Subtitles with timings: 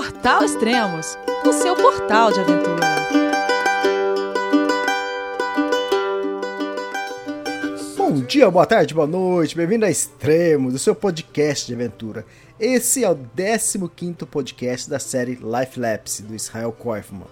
[0.00, 2.86] Portal Extremos, o seu portal de aventura.
[7.98, 12.24] Bom dia, boa tarde, boa noite, bem-vindo a Extremos, o seu podcast de aventura.
[12.58, 17.26] Esse é o 15 podcast da série Life Lapse, do Israel Koifman.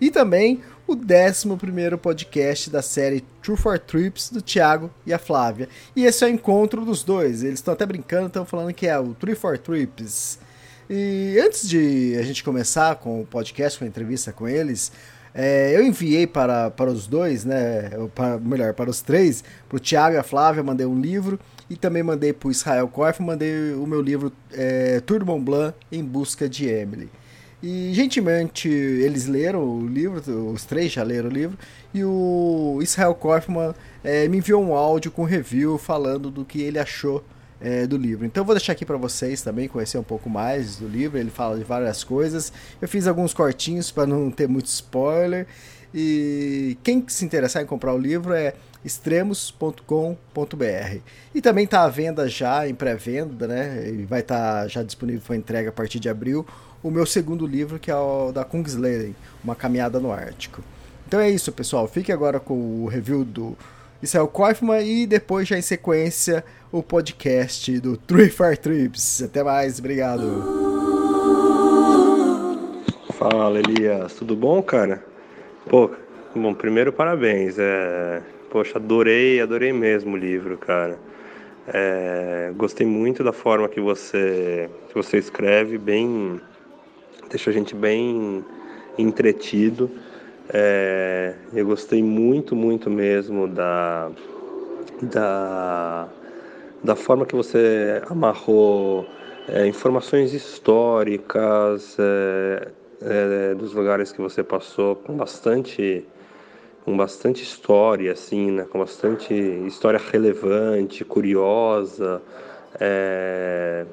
[0.00, 5.68] E também o 11 podcast da série True for Trips, do Thiago e a Flávia.
[5.94, 8.98] E esse é o encontro dos dois, eles estão até brincando, estão falando que é
[8.98, 10.42] o True for Trips.
[10.88, 14.92] E antes de a gente começar com o podcast, com a entrevista com eles,
[15.34, 17.90] é, eu enviei para, para os dois, né?
[18.14, 21.76] Para, melhor, para os três, para o Thiago e a Flávia, mandei um livro e
[21.76, 26.04] também mandei para o Israel Korf, mandei o meu livro é, Tour Mont Blanc em
[26.04, 27.10] busca de Emily.
[27.62, 30.20] E gentilmente eles leram o livro,
[30.52, 31.58] os três já leram o livro,
[31.94, 36.78] e o Israel Kaufman é, me enviou um áudio com review falando do que ele
[36.78, 37.24] achou
[37.60, 38.26] é, do livro.
[38.26, 41.18] Então vou deixar aqui para vocês também conhecer um pouco mais do livro.
[41.18, 42.52] Ele fala de várias coisas.
[42.80, 45.46] Eu fiz alguns cortinhos para não ter muito spoiler.
[45.94, 50.98] E quem se interessar em comprar o livro é extremos.com.br.
[51.34, 53.88] E também está à venda já, em pré-venda, né?
[53.88, 56.46] E vai estar tá já disponível para entrega a partir de abril,
[56.82, 60.62] o meu segundo livro, que é o da Kungsleden, Uma Caminhada no Ártico.
[61.06, 61.88] Então é isso, pessoal.
[61.88, 63.56] Fique agora com o review do
[64.04, 69.22] Israel Koifman e depois já em sequência o podcast do Three Far Trips.
[69.22, 70.22] Até mais, obrigado.
[73.12, 74.14] Fala, Elias.
[74.14, 75.02] Tudo bom, cara?
[75.68, 75.90] Pô,
[76.34, 77.56] bom, primeiro parabéns.
[77.58, 78.20] É...
[78.50, 80.98] Poxa, adorei, adorei mesmo o livro, cara.
[81.66, 82.52] É...
[82.56, 86.40] Gostei muito da forma que você, que você escreve, bem
[87.30, 88.44] deixa a gente bem
[88.98, 89.90] entretido.
[90.52, 94.10] É, eu gostei muito, muito mesmo da,
[95.00, 96.08] da,
[96.82, 99.06] da forma que você amarrou
[99.48, 102.68] é, informações históricas é,
[103.00, 106.06] é dos lugares que você passou com bastante
[106.84, 108.64] com bastante história assim né?
[108.64, 109.32] Com bastante
[109.66, 112.20] história relevante curiosa
[112.78, 113.86] é,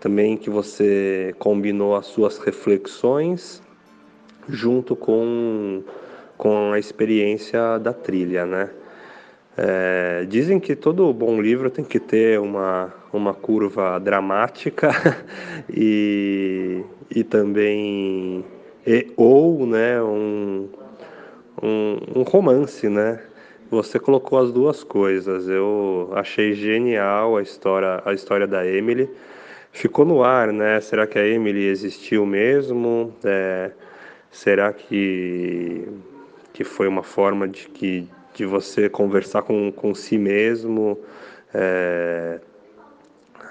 [0.00, 3.62] também que você combinou as suas reflexões
[4.48, 5.82] junto com,
[6.36, 8.70] com a experiência da trilha, né?
[9.56, 14.90] É, dizem que todo bom livro tem que ter uma, uma curva dramática
[15.68, 18.44] e, e também
[18.86, 20.68] e, ou né, um,
[21.60, 23.20] um, um romance, né?
[23.70, 25.48] Você colocou as duas coisas.
[25.48, 29.10] Eu achei genial a história, a história da Emily
[29.72, 30.80] ficou no ar, né?
[30.80, 33.12] Será que a Emily existiu mesmo?
[33.24, 33.72] É,
[34.30, 35.88] será que,
[36.52, 40.98] que foi uma forma de, que, de você conversar com, com si mesmo
[41.54, 42.40] é,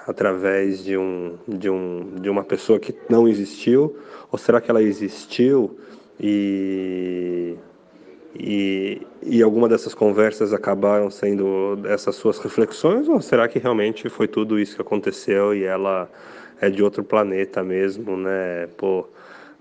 [0.06, 3.96] através de, um, de, um, de uma pessoa que não existiu?
[4.30, 5.78] Ou será que ela existiu
[6.20, 7.56] e
[8.38, 14.28] e, e alguma dessas conversas acabaram sendo essas suas reflexões ou será que realmente foi
[14.28, 16.08] tudo isso que aconteceu e ela
[16.60, 18.68] é de outro planeta mesmo, né?
[18.76, 19.06] Pô,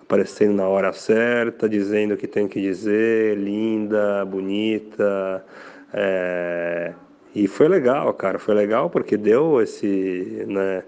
[0.08, 5.46] aparecendo na hora certa, dizendo o que tem que dizer, linda, bonita,
[5.94, 6.94] é...
[7.36, 10.84] e foi legal, cara, foi legal porque deu esse, né?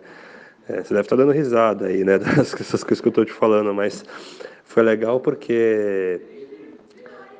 [0.69, 2.17] É, você deve estar dando risada aí, né?
[2.19, 4.05] Dessas coisas que eu estou te falando, mas
[4.63, 6.21] foi legal porque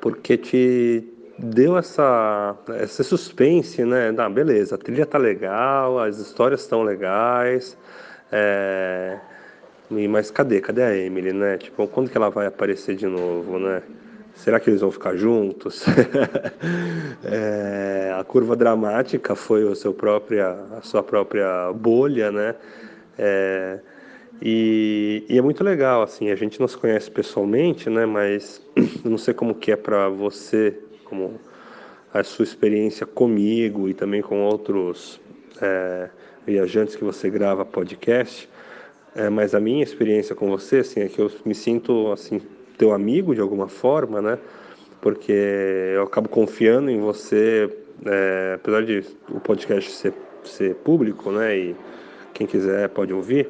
[0.00, 1.08] porque te
[1.38, 4.14] deu essa, esse suspense, né?
[4.18, 7.76] Ah, beleza, a trilha tá legal, as histórias estão legais,
[8.30, 9.18] é...
[9.90, 10.60] mas cadê?
[10.60, 11.58] Cadê a Emily, né?
[11.58, 13.82] Tipo, quando que ela vai aparecer de novo, né?
[14.34, 15.84] Será que eles vão ficar juntos?
[17.24, 18.14] é...
[18.18, 22.54] a curva dramática foi o seu própria, a sua própria bolha, né?
[23.18, 23.80] É...
[24.40, 28.06] E, e, é muito legal, assim, a gente não se conhece pessoalmente, né?
[28.06, 28.62] Mas
[29.04, 31.38] não sei como que é para você, como
[32.14, 35.20] a sua experiência comigo e também com outros
[35.60, 36.08] é,
[36.46, 38.48] viajantes que você grava podcast.
[39.14, 42.40] É, mas a minha experiência com você, assim, é que eu me sinto, assim,
[42.78, 44.38] teu amigo de alguma forma, né?
[45.00, 45.32] Porque
[45.94, 47.68] eu acabo confiando em você,
[48.06, 50.14] é, apesar de o podcast ser,
[50.44, 51.56] ser público, né?
[51.56, 51.76] E
[52.34, 53.48] quem quiser pode ouvir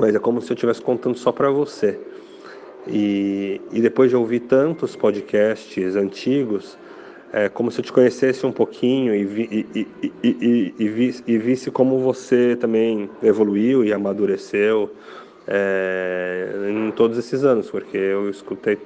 [0.00, 1.98] mas é como se eu estivesse contando só para você.
[2.86, 6.78] E, e depois de ouvir tantos podcasts antigos,
[7.32, 9.86] é como se eu te conhecesse um pouquinho e, vi, e,
[10.22, 14.90] e, e, vi, visse como você também evoluiu e amadureceu
[15.46, 18.78] é, em todos esses anos, porque eu escutei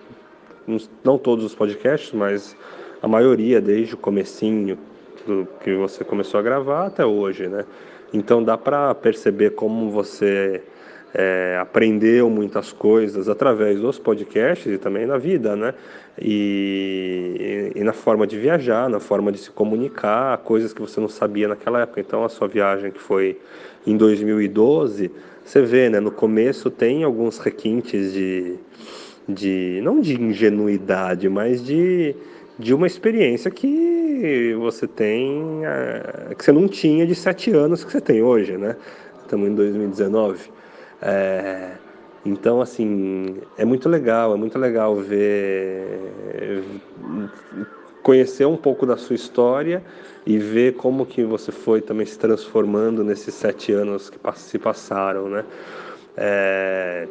[1.03, 2.57] não todos os podcasts, mas
[3.03, 4.79] a maioria desde o comecinho
[5.27, 7.65] do que você começou a gravar até hoje, né?
[8.13, 10.63] Então dá para perceber como você
[11.15, 15.73] é, aprendeu muitas coisas através dos podcasts e também na vida, né?
[16.21, 21.01] E, e, e, na forma de viajar, na forma de se comunicar, coisas que você
[21.01, 22.01] não sabia naquela época.
[22.01, 23.39] Então, a sua viagem que foi
[23.87, 25.11] em 2012,
[25.45, 26.01] você vê, né?
[26.01, 28.57] No começo tem alguns requintes de,
[29.29, 32.17] de não de ingenuidade, mas de,
[32.59, 37.93] de uma experiência que você tem, é, que você não tinha de sete anos que
[37.93, 38.75] você tem hoje, né?
[39.23, 40.64] Estamos em 2019.
[41.03, 41.73] É,
[42.25, 46.63] então, assim, é muito legal, é muito legal ver,
[48.03, 49.83] conhecer um pouco da sua história
[50.27, 55.29] e ver como que você foi também se transformando nesses sete anos que se passaram,
[55.29, 55.45] né?
[56.17, 57.07] É,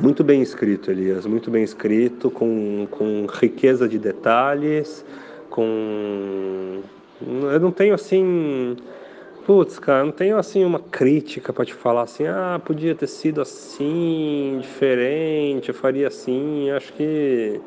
[0.00, 5.04] muito bem escrito, Elias, muito bem escrito, com, com riqueza de detalhes,
[5.50, 6.80] com...
[7.20, 8.76] Eu não tenho, assim
[9.44, 13.40] Putz, cara, não tenho assim uma crítica para te falar assim, ah, podia ter sido
[13.40, 16.70] assim, diferente, eu faria assim.
[16.70, 17.60] Acho que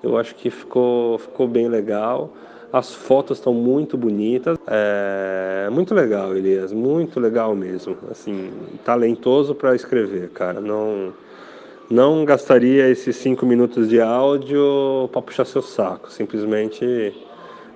[0.00, 2.32] eu acho que ficou ficou bem legal.
[2.72, 4.58] As fotos estão muito bonitas.
[4.66, 7.96] É muito legal, Elias, muito legal mesmo.
[8.10, 8.52] Assim,
[8.84, 10.60] talentoso para escrever, cara.
[10.60, 11.12] Não
[11.90, 16.12] não gastaria esses cinco minutos de áudio para puxar seu saco.
[16.12, 17.12] Simplesmente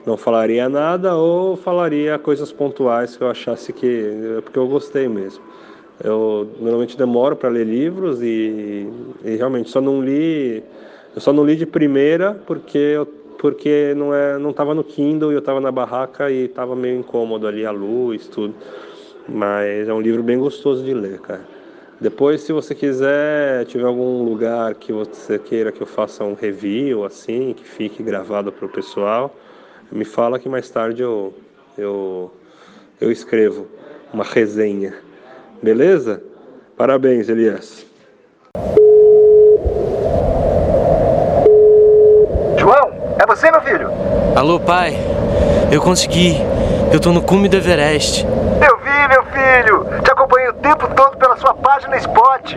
[0.06, 5.42] não falaria nada ou falaria coisas pontuais que eu achasse que porque eu gostei mesmo.
[6.02, 8.88] Eu normalmente demoro para ler livros e,
[9.24, 10.62] e, realmente só não li
[11.14, 13.06] eu só não li de primeira porque eu,
[13.38, 16.98] porque não é não estava no Kindle e eu estava na barraca e estava meio
[16.98, 18.54] incômodo ali a luz tudo.
[19.28, 21.42] Mas é um livro bem gostoso de ler, cara.
[22.00, 27.04] Depois, se você quiser, tiver algum lugar que você queira que eu faça um review
[27.04, 29.32] assim, que fique gravado para o pessoal,
[29.92, 31.34] me fala que mais tarde eu,
[31.76, 32.32] eu,
[33.00, 33.66] eu escrevo
[34.12, 34.94] uma resenha.
[35.62, 36.22] Beleza?
[36.76, 37.84] Parabéns, Elias.
[42.58, 42.90] João,
[43.20, 43.88] é você, meu filho?
[44.34, 44.96] Alô, pai.
[45.70, 46.36] Eu consegui.
[46.92, 48.24] Eu tô no cume do Everest.
[48.26, 50.02] Eu vi, meu filho.
[50.02, 52.56] Te acompanhei o tempo todo pela sua página Spot.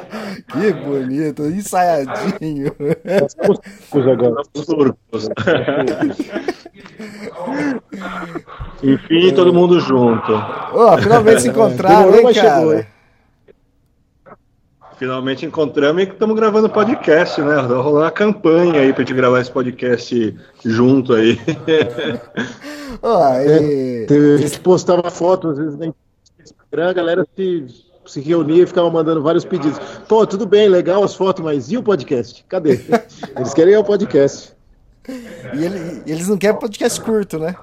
[0.51, 2.75] que bonito, ensaiadinho.
[4.11, 4.41] agora.
[8.83, 10.33] Enfim, todo mundo junto.
[10.73, 12.59] Oh, finalmente se encontraram, hein, cara?
[12.59, 12.85] Chegou,
[14.97, 17.55] Finalmente encontramos e estamos gravando podcast, né?
[17.55, 21.39] Tá rolando uma campanha aí pra gente gravar esse podcast junto aí.
[23.01, 24.05] Oh, e...
[24.05, 25.95] é, a gente postava fotos, às vezes, no
[26.39, 27.65] Instagram, a galera se
[28.11, 29.79] se reunia e ficava mandando vários pedidos.
[30.07, 32.43] Pô, tudo bem, legal as fotos, mas e o podcast?
[32.49, 32.81] Cadê?
[33.37, 34.53] Eles querem o podcast.
[35.53, 37.55] E ele, eles não querem podcast curto, né?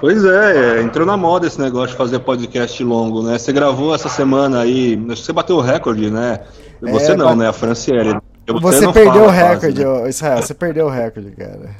[0.00, 3.38] Pois é, é, entrou na moda esse negócio de fazer podcast longo, né?
[3.38, 6.40] Você gravou essa semana aí, você bateu o recorde, né?
[6.80, 7.48] Você é, não, né?
[7.48, 8.18] A Franciele.
[8.48, 10.08] Você, perdeu o recorde, né?
[10.08, 11.76] Israel, você perdeu o recorde, cara.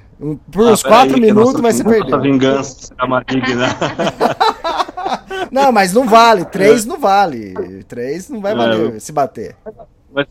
[0.51, 2.21] Por ah, uns 4 minutos, mas você perdeu.
[2.21, 3.69] vingança maligna.
[5.51, 6.45] Não, mas não vale.
[6.45, 7.55] Três não vale.
[7.85, 9.57] Três não vai é, valer se bater.
[10.13, 10.27] Mas,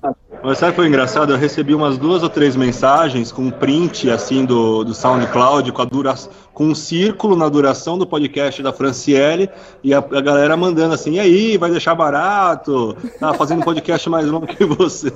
[0.45, 1.33] mas sabe que foi engraçado?
[1.33, 5.81] Eu recebi umas duas ou três mensagens com um print assim do, do SoundCloud com,
[5.81, 6.13] a dura,
[6.53, 9.49] com um círculo na duração do podcast da Franciele
[9.83, 12.95] e a, a galera mandando assim, e aí, vai deixar barato?
[13.19, 15.11] Tá fazendo um podcast mais longo que você.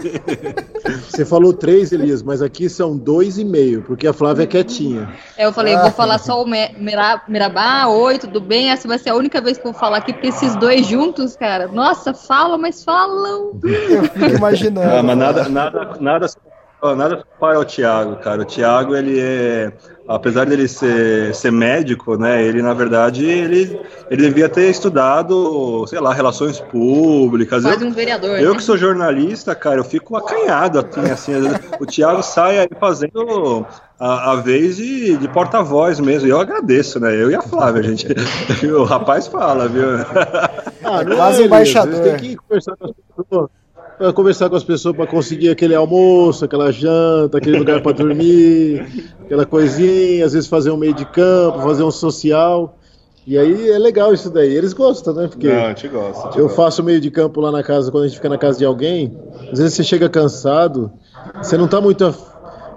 [1.10, 5.14] Você falou três, Elias, mas aqui são dois e meio, porque a Flávia é quietinha.
[5.38, 6.46] Eu falei, eu vou falar só o
[7.28, 8.72] Mirabá, oi, tudo bem?
[8.72, 11.36] Essa vai ser a única vez que eu vou falar aqui, porque esses dois juntos,
[11.36, 13.60] cara, nossa, falam, mas falam.
[13.64, 14.90] Eu fico imaginando.
[14.90, 16.28] Ah, mas nada, nada, nada,
[16.96, 18.42] nada para o Thiago, cara.
[18.42, 19.72] O Thiago, ele é,
[20.08, 22.42] apesar dele ser, ser médico, né?
[22.44, 27.64] Ele, na verdade, ele, ele devia ter estudado, sei lá, relações públicas.
[27.64, 28.40] Quase um vereador.
[28.40, 28.58] Eu né?
[28.58, 31.34] que sou jornalista, cara, eu fico acanhado, assim, assim
[31.80, 33.66] o Thiago sai aí fazendo
[34.00, 36.28] a, a vez de, de porta-voz mesmo.
[36.28, 37.14] E eu agradeço, né?
[37.14, 38.08] Eu e a Flávia, gente.
[38.66, 39.86] o rapaz fala, viu?
[40.84, 42.02] Ah, é quase embaixador.
[42.02, 43.50] Tem que conversar com as pessoas
[44.16, 48.86] conversar com as pessoas para conseguir aquele almoço, aquela janta, aquele lugar para dormir,
[49.26, 52.78] aquela coisinha, às vezes fazer um meio de campo, fazer um social.
[53.28, 54.52] E aí é legal isso daí.
[54.56, 55.28] Eles gostam, né?
[55.28, 56.22] Porque Não, a gente gosta.
[56.22, 58.38] a gente eu faço meio de campo lá na casa, quando a gente fica na
[58.38, 59.16] casa de alguém.
[59.52, 60.92] Às vezes você chega cansado,
[61.42, 62.06] você não tá muito.
[62.06, 62.30] af-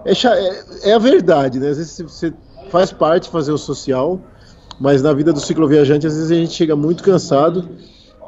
[0.05, 1.69] É, é- é a verdade, né?
[1.71, 2.33] Às vezes você
[2.71, 4.19] faz parte fazer o social,
[4.81, 7.69] mas na vida do cicloviajante, às vezes a gente chega muito cansado.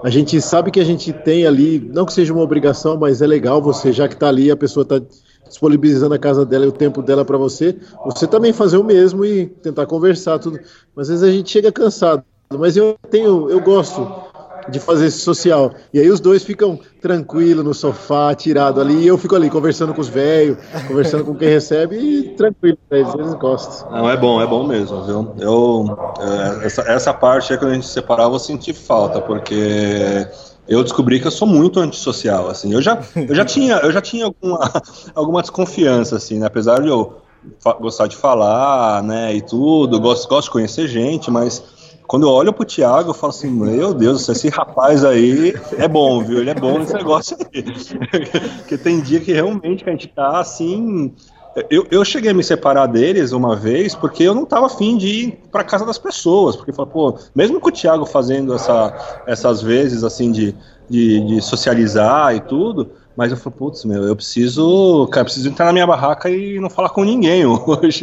[0.02, 3.26] A gente sabe que a gente tem ali, não que seja uma obrigação, mas é
[3.26, 5.00] legal você, já que tá ali, a pessoa tá
[5.48, 9.24] disponibilizando a casa dela e o tempo dela para você, você também fazer o mesmo
[9.24, 10.58] e tentar conversar tudo.
[10.94, 12.24] Mas às vezes a gente chega cansado.
[12.52, 14.23] Mas eu tenho, eu gosto
[14.68, 15.72] de fazer esse social.
[15.92, 19.94] E aí os dois ficam tranquilos no sofá, tirado ali, e eu fico ali conversando
[19.94, 23.90] com os velhos, conversando com quem recebe e tranquilo, às vezes gosto.
[23.90, 25.34] Não, é bom, é bom mesmo, viu?
[25.38, 30.26] Eu, é, essa, essa parte aí, quando a gente se separava, eu senti falta, porque
[30.66, 32.72] eu descobri que eu sou muito antissocial, assim.
[32.72, 34.72] Eu já, eu já tinha, eu já tinha alguma,
[35.14, 36.46] alguma desconfiança, assim, né?
[36.46, 37.18] Apesar de eu
[37.80, 41.62] gostar de falar, né, e tudo, gosto, gosto de conhecer gente, mas
[42.06, 46.22] quando eu olho pro Thiago, eu falo assim, meu Deus, esse rapaz aí é bom,
[46.22, 46.38] viu?
[46.38, 47.62] Ele é bom nesse negócio aí.
[48.58, 51.14] Porque tem dia que realmente a gente tá assim.
[51.70, 55.06] Eu, eu cheguei a me separar deles uma vez porque eu não tava afim de
[55.06, 56.56] ir pra casa das pessoas.
[56.56, 60.52] Porque, fala, pô, mesmo com o Thiago fazendo essa, essas vezes assim de,
[60.90, 65.48] de, de socializar e tudo, mas eu falei, putz, meu, eu preciso, cara, eu preciso
[65.48, 68.02] entrar na minha barraca e não falar com ninguém hoje.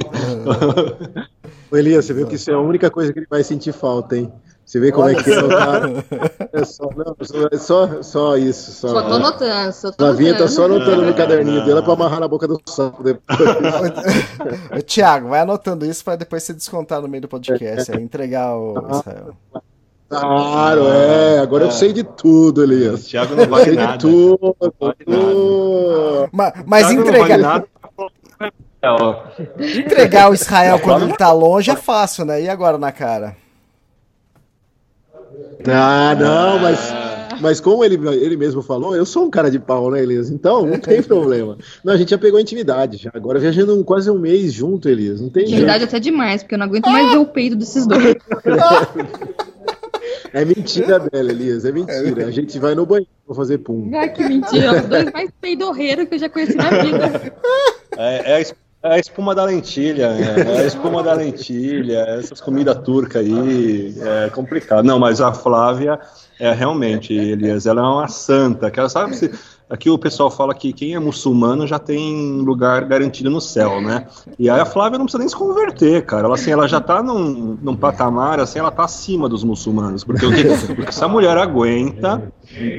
[1.71, 4.17] Ô, Elias, você viu que isso é a única coisa que ele vai sentir falta,
[4.17, 4.31] hein?
[4.71, 6.05] Você vê como é que é o cara.
[6.53, 7.13] É só, não,
[7.51, 8.71] é só, só isso.
[8.71, 12.27] Só, Só tô anotando, só tô tá só anotando no caderninho dela pra amarrar na
[12.29, 13.37] boca do saco depois.
[14.71, 18.55] Ô, Thiago, vai anotando isso pra depois você descontar no meio do podcast, aí entregar
[18.55, 19.35] o Israel.
[20.19, 21.39] Claro, é.
[21.39, 23.05] Agora eu sei de tudo, Elias.
[23.05, 23.97] O Thiago não Eu vale sei de nada.
[23.97, 24.55] tudo.
[24.79, 24.95] vale
[26.65, 27.65] Mas, não entregar, vale.
[28.83, 32.41] É, entregar o Israel quando ele tá longe é fácil, né?
[32.41, 33.37] E agora na cara?
[35.67, 36.93] Ah, não, mas,
[37.39, 40.29] mas como ele, ele mesmo falou, eu sou um cara de pau, né, Elias?
[40.31, 41.57] Então, não tem problema.
[41.83, 43.11] Não, a gente já pegou intimidade já.
[43.13, 45.21] Agora viajando um- quase um mês junto, Elias.
[45.21, 45.53] Não tem jeito.
[45.57, 48.15] Intimidade até demais, porque eu não aguento mais ver o peito desses dois.
[50.33, 51.65] É mentira dela, Elias.
[51.65, 52.25] É mentira.
[52.25, 53.89] A gente vai no banheiro pra fazer pum.
[53.93, 54.81] Ai, que mentira.
[54.81, 57.33] Os dois mais peidorreiros que eu já conheci na vida.
[57.97, 58.41] É, é a
[58.83, 60.35] é a espuma da lentilha, né?
[60.57, 64.83] é a espuma da lentilha, essas comidas turcas aí, é complicado.
[64.83, 65.99] Não, mas a Flávia
[66.39, 69.31] é realmente, Elias, ela é uma santa, que ela sabe se
[69.71, 74.05] aqui o pessoal fala que quem é muçulmano já tem lugar garantido no céu, né?
[74.37, 76.25] E aí a Flávia não precisa nem se converter, cara.
[76.25, 80.25] Ela assim, ela já tá num, num patamar assim, ela tá acima dos muçulmanos, porque
[80.25, 82.31] o que, o que essa mulher aguenta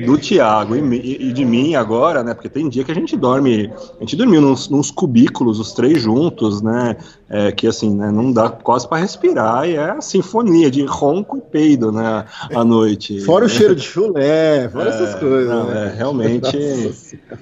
[0.04, 2.34] do Tiago e, e de mim agora, né?
[2.34, 6.02] Porque tem dia que a gente dorme, a gente dormiu nos, nos cubículos, os três
[6.02, 6.96] juntos, né?
[7.28, 8.10] É, que assim, né?
[8.10, 12.24] Não dá quase para respirar e é a sinfonia de ronco e peido, né?
[12.54, 13.20] À noite.
[13.20, 15.48] Fora o cheiro de chulé, fora essas coisas.
[15.48, 15.88] Não, né?
[15.88, 16.58] é, realmente.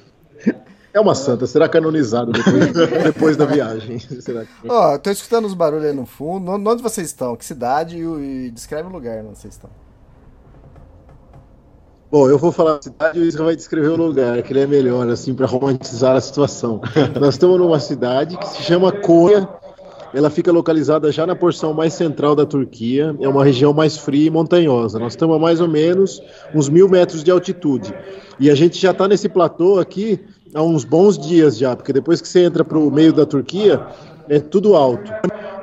[0.92, 2.72] É uma santa, será canonizada depois,
[3.04, 4.00] depois da viagem.
[4.00, 4.68] Será que...
[4.68, 6.50] Ó, tô escutando os barulhos aí no fundo.
[6.50, 7.36] Onde vocês estão?
[7.36, 9.70] Que cidade e, e descreve o lugar onde vocês estão.
[12.10, 14.58] Bom, eu vou falar a cidade e o Isra vai descrever o lugar, que ele
[14.58, 16.80] é melhor, assim, para romantizar a situação.
[17.20, 19.48] Nós estamos numa cidade que se chama Konya.
[20.12, 23.14] Ela fica localizada já na porção mais central da Turquia.
[23.20, 24.98] É uma região mais fria e montanhosa.
[24.98, 26.20] Nós estamos a mais ou menos
[26.52, 27.94] uns mil metros de altitude.
[28.40, 30.18] E a gente já está nesse platô aqui
[30.52, 33.86] há uns bons dias já, porque depois que você entra para o meio da Turquia,
[34.28, 35.12] é tudo alto.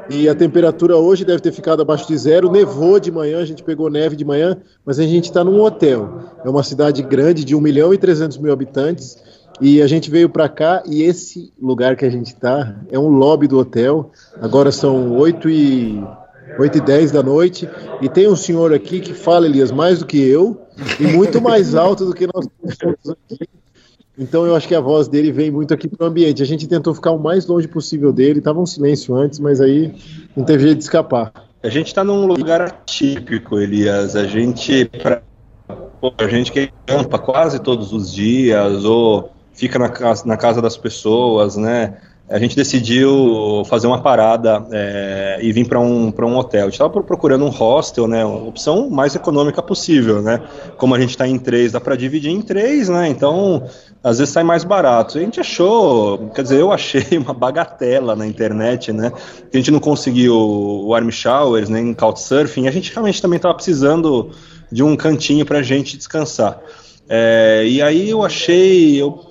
[0.10, 2.52] E a temperatura hoje deve ter ficado abaixo de zero.
[2.52, 6.20] Nevou de manhã, a gente pegou neve de manhã, mas a gente está num hotel.
[6.46, 9.18] É uma cidade grande de 1 milhão e 300 mil habitantes.
[9.60, 13.08] E a gente veio para cá e esse lugar que a gente está é um
[13.08, 14.12] lobby do hotel.
[14.40, 16.04] Agora são 8 e,
[16.60, 17.68] 8 e 10 da noite.
[18.02, 20.62] E tem um senhor aqui que fala, Elias, mais do que eu
[21.00, 22.48] e muito mais alto do que nós
[22.78, 23.57] todos aqui.
[24.18, 26.42] Então eu acho que a voz dele vem muito aqui pro ambiente.
[26.42, 29.94] A gente tentou ficar o mais longe possível dele, tava um silêncio antes, mas aí
[30.36, 31.32] não teve jeito de escapar.
[31.62, 34.16] A gente está num lugar atípico, Elias.
[34.16, 35.22] A gente, pra,
[36.02, 40.62] pô, a gente que campa quase todos os dias ou fica na casa, na casa
[40.62, 41.98] das pessoas, né?
[42.30, 46.64] A gente decidiu fazer uma parada é, e vir para um, um hotel.
[46.64, 48.26] A gente estava procurando um hostel, né?
[48.26, 50.42] Uma opção mais econômica possível, né?
[50.76, 53.08] Como a gente está em três, dá para dividir em três, né?
[53.08, 53.64] Então,
[54.04, 55.18] às vezes sai mais barato.
[55.18, 59.10] A gente achou, quer dizer, eu achei uma bagatela na internet, né?
[59.54, 62.68] A gente não conseguiu o Arm Showers, nem Couchsurfing.
[62.68, 64.32] A gente realmente também estava precisando
[64.70, 66.60] de um cantinho para a gente descansar.
[67.10, 69.26] É, e aí eu achei, eu,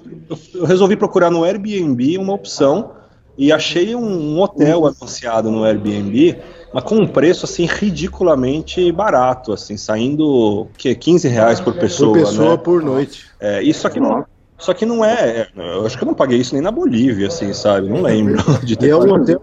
[0.54, 2.92] eu, resolvi procurar no Airbnb uma opção
[3.36, 6.38] e achei um, um hotel anunciado no Airbnb
[6.72, 12.20] mas com um preço assim ridiculamente barato, assim, saindo que 15 reais por pessoa, por
[12.20, 12.56] pessoa né?
[12.58, 13.24] por noite.
[13.40, 14.26] É, isso aqui não,
[14.58, 17.52] só que não é, eu acho que eu não paguei isso nem na Bolívia, assim,
[17.52, 17.88] sabe?
[17.88, 19.42] Não lembro de ter E é um hotel.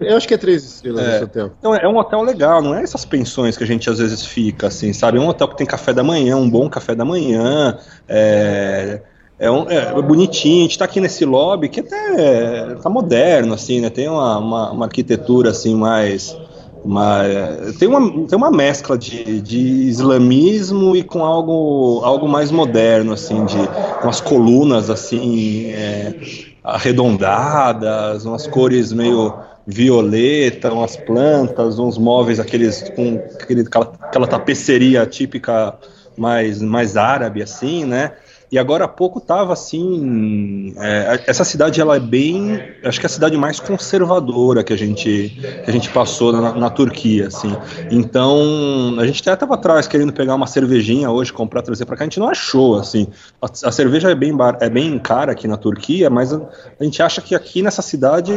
[0.00, 1.14] Eu acho que é três estrelas É.
[1.16, 1.50] esse hotel.
[1.58, 4.66] Então, é um hotel legal, não é essas pensões que a gente às vezes fica,
[4.66, 5.18] assim, sabe?
[5.18, 9.00] É um hotel que tem café da manhã, um bom café da manhã, é,
[9.38, 13.80] é, um- é bonitinho, a gente tá aqui nesse lobby que até tá moderno, assim,
[13.80, 13.88] né?
[13.90, 16.36] Tem uma, uma, uma arquitetura, assim, mais...
[16.84, 23.12] mais- tem, uma, tem uma mescla de, de islamismo e com algo, algo mais moderno,
[23.14, 23.56] assim, de
[24.02, 26.14] umas colunas, assim, é,
[26.62, 29.34] arredondadas, umas cores meio
[29.70, 35.78] violeta, umas plantas, uns móveis aqueles com aquele, aquela, aquela tapeceria típica
[36.16, 38.12] mais, mais árabe assim, né?
[38.52, 43.08] E agora há pouco tava assim, é, essa cidade ela é bem, acho que é
[43.08, 47.56] a cidade mais conservadora que a gente que a gente passou na, na Turquia, assim.
[47.92, 52.02] Então a gente até tava atrás querendo pegar uma cervejinha hoje, comprar, trazer para cá,
[52.02, 53.06] a gente não achou, assim.
[53.40, 56.40] A, a cerveja é bem bar, é bem cara aqui na Turquia, mas a,
[56.80, 58.32] a gente acha que aqui nessa cidade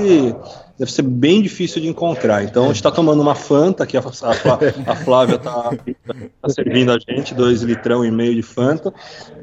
[0.78, 2.44] deve ser bem difícil de encontrar.
[2.44, 5.70] Então a gente está tomando uma Fanta, que a, a, a Flávia está
[6.50, 8.94] servindo a gente, dois litrão e meio de Fanta.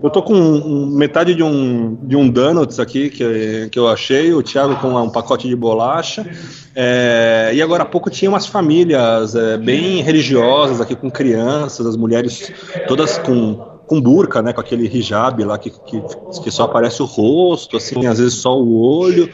[0.03, 4.33] Eu tô com um- metade de um, de um Donuts aqui que, que eu achei,
[4.35, 6.27] o Thiago com um pacote de bolacha.
[6.75, 11.97] É, e agora há pouco tinha umas famílias é, bem religiosas aqui com crianças, as
[11.97, 12.53] mulheres
[12.89, 16.01] todas com com burca, né, com aquele hijab lá que, que,
[16.45, 19.29] que só aparece o rosto, assim, às vezes só o olho.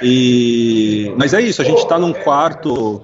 [0.00, 3.02] E mas é isso, a gente está num quarto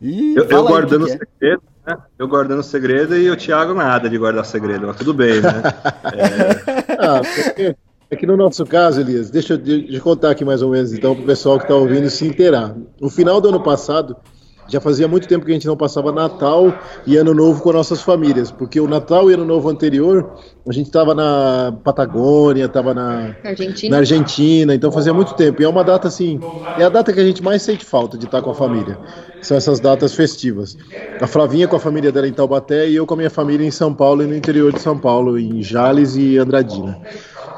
[0.00, 1.56] E Eu, eu guardando o que é.
[1.86, 1.96] Né?
[2.18, 5.62] Eu guardando segredo e o Thiago nada de guardar segredo, mas tudo bem, né?
[6.98, 7.76] Ah, porque-
[8.08, 10.92] é que no nosso caso, Elias, deixa eu, deixa eu contar aqui mais ou menos,
[10.92, 12.74] então, para o pessoal que está ouvindo se inteirar.
[13.00, 14.16] No final do ano passado,
[14.68, 16.72] já fazia muito tempo que a gente não passava Natal
[17.06, 20.34] e Ano Novo com nossas famílias, porque o Natal e Ano Novo anterior,
[20.66, 23.90] a gente estava na Patagônia, estava na, Argentina.
[23.90, 25.62] na Argentina, então fazia muito tempo.
[25.62, 26.40] E é uma data assim,
[26.78, 28.98] é a data que a gente mais sente falta de estar com a família.
[29.40, 30.76] São essas datas festivas.
[31.20, 33.70] A Flavinha com a família dela em Taubaté e eu com a minha família em
[33.70, 36.98] São Paulo e no interior de São Paulo, em Jales e Andradina.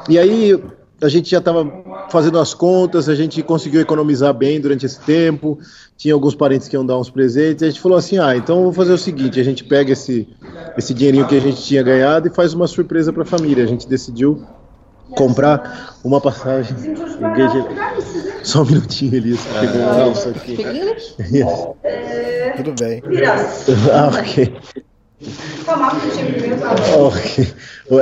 [0.07, 0.59] E aí
[1.01, 1.65] a gente já estava
[2.09, 5.59] fazendo as contas, a gente conseguiu economizar bem durante esse tempo.
[5.97, 7.63] Tinha alguns parentes que iam dar uns presentes.
[7.63, 10.27] A gente falou assim: ah, então vamos fazer o seguinte: a gente pega esse,
[10.77, 13.63] esse dinheirinho que a gente tinha ganhado e faz uma surpresa para a família.
[13.63, 14.43] A gente decidiu
[15.15, 16.75] comprar uma passagem.
[18.43, 19.39] Só um minutinho, Elias.
[19.59, 20.57] Pegou um alça aqui.
[22.57, 23.01] Tudo bem.
[23.93, 24.53] Ah, ok.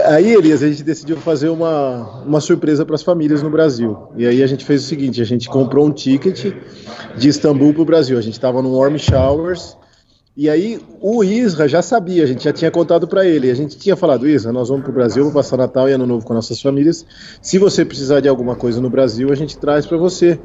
[0.06, 4.10] Aí, Elias, a gente decidiu fazer uma, uma surpresa para as famílias no Brasil.
[4.15, 6.53] E aí a gente fez o seguinte: a gente comprou um ticket
[7.17, 8.17] de Istambul para o Brasil.
[8.17, 9.75] A gente estava no Warm Showers.
[10.36, 13.49] E aí o Isra já sabia, a gente já tinha contado para ele.
[13.49, 16.06] A gente tinha falado: Isra, nós vamos para o Brasil, vou passar Natal e Ano
[16.06, 17.03] Novo com nossas famílias.
[17.41, 20.39] Se você precisar de alguma coisa no Brasil, a gente traz para você.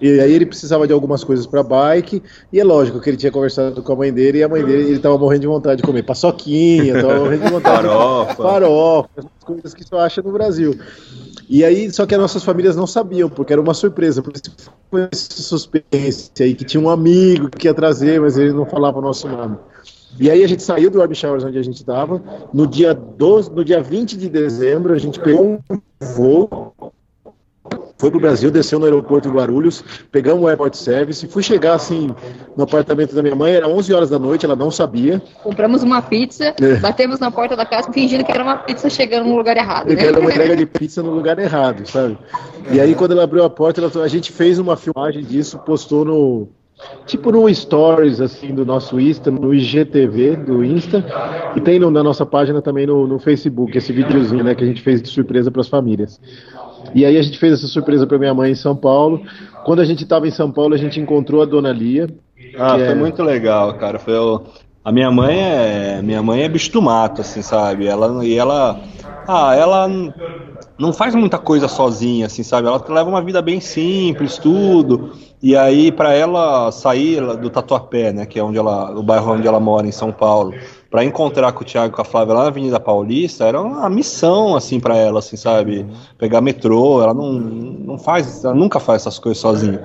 [0.00, 3.32] E aí ele precisava de algumas coisas para bike, e é lógico que ele tinha
[3.32, 5.82] conversado com a mãe dele, e a mãe dele, ele tava morrendo de vontade de
[5.82, 8.30] comer paçoquinha, tava morrendo de vontade Farofa.
[8.30, 9.08] de farofa,
[9.44, 10.78] coisas que só acha no Brasil.
[11.48, 14.52] E aí, só que as nossas famílias não sabiam, porque era uma surpresa, por isso
[14.90, 18.98] foi esse suspense aí, que tinha um amigo que ia trazer, mas ele não falava
[18.98, 19.56] o nosso nome.
[20.18, 23.50] E aí a gente saiu do Warm Showers onde a gente estava, no dia 12,
[23.50, 26.72] no dia 20 de dezembro, a gente pegou um voo
[27.98, 29.82] foi pro Brasil, desceu no aeroporto em Guarulhos,
[30.12, 32.14] pegamos o airport service, fui chegar assim
[32.56, 35.22] no apartamento da minha mãe, era 11 horas da noite, ela não sabia.
[35.42, 36.74] Compramos uma pizza, É.
[36.76, 39.88] batemos na porta da casa fingindo que era uma pizza chegando no lugar errado.
[39.88, 40.04] Né?
[40.06, 42.18] era uma entrega de pizza no lugar errado, sabe?
[42.70, 46.04] E aí quando ela abriu a porta, ela, a gente fez uma filmagem disso, postou
[46.04, 46.48] no
[47.06, 51.02] tipo no stories assim do nosso Insta, no IGTV do Insta,
[51.56, 54.66] e tem no- na nossa página também no, no Facebook esse videozinho, né, que a
[54.66, 56.20] gente fez de surpresa para as famílias.
[56.94, 59.22] E aí a gente fez essa surpresa para minha mãe em São Paulo.
[59.64, 62.08] Quando a gente estava em São Paulo, a gente encontrou a Dona Lia.
[62.56, 63.98] Ah, foi é- muito legal, cara.
[63.98, 64.42] Foi o-
[64.84, 67.86] a minha mãe é minha mãe é bicho do mato, assim, sabe?
[67.86, 68.80] Ela e ela
[69.26, 69.88] ah, ela
[70.78, 72.68] não faz muita coisa sozinha, assim, sabe?
[72.68, 75.12] Ela leva uma vida bem simples, tudo.
[75.42, 79.46] E aí para ela sair do Tatuapé, né, que é onde ela, o bairro onde
[79.46, 80.56] ela mora em São Paulo,
[80.90, 83.88] para encontrar com o Thiago e com a Flávia lá na Avenida Paulista, era uma
[83.90, 85.84] missão assim para ela, assim, sabe?
[86.16, 89.82] Pegar metrô, ela não, não faz, ela nunca faz essas coisas sozinha.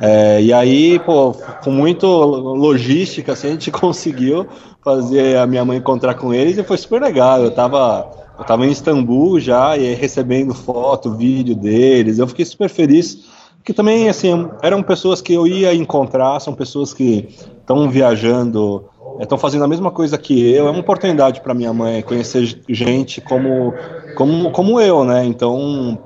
[0.00, 4.46] É, e aí, pô, com muito logística, assim, a gente conseguiu
[4.82, 7.42] fazer a minha mãe encontrar com eles e foi super legal.
[7.42, 12.18] Eu tava, eu tava em Istambul já e recebendo foto, vídeo deles.
[12.18, 13.40] Eu fiquei super feliz.
[13.62, 17.28] Que também, assim, eram pessoas que eu ia encontrar, são pessoas que
[17.60, 18.86] estão viajando,
[19.24, 20.66] estão fazendo a mesma coisa que eu.
[20.66, 23.74] É uma oportunidade para minha mãe conhecer gente como,
[24.16, 25.24] como, como eu, né?
[25.24, 25.98] Então,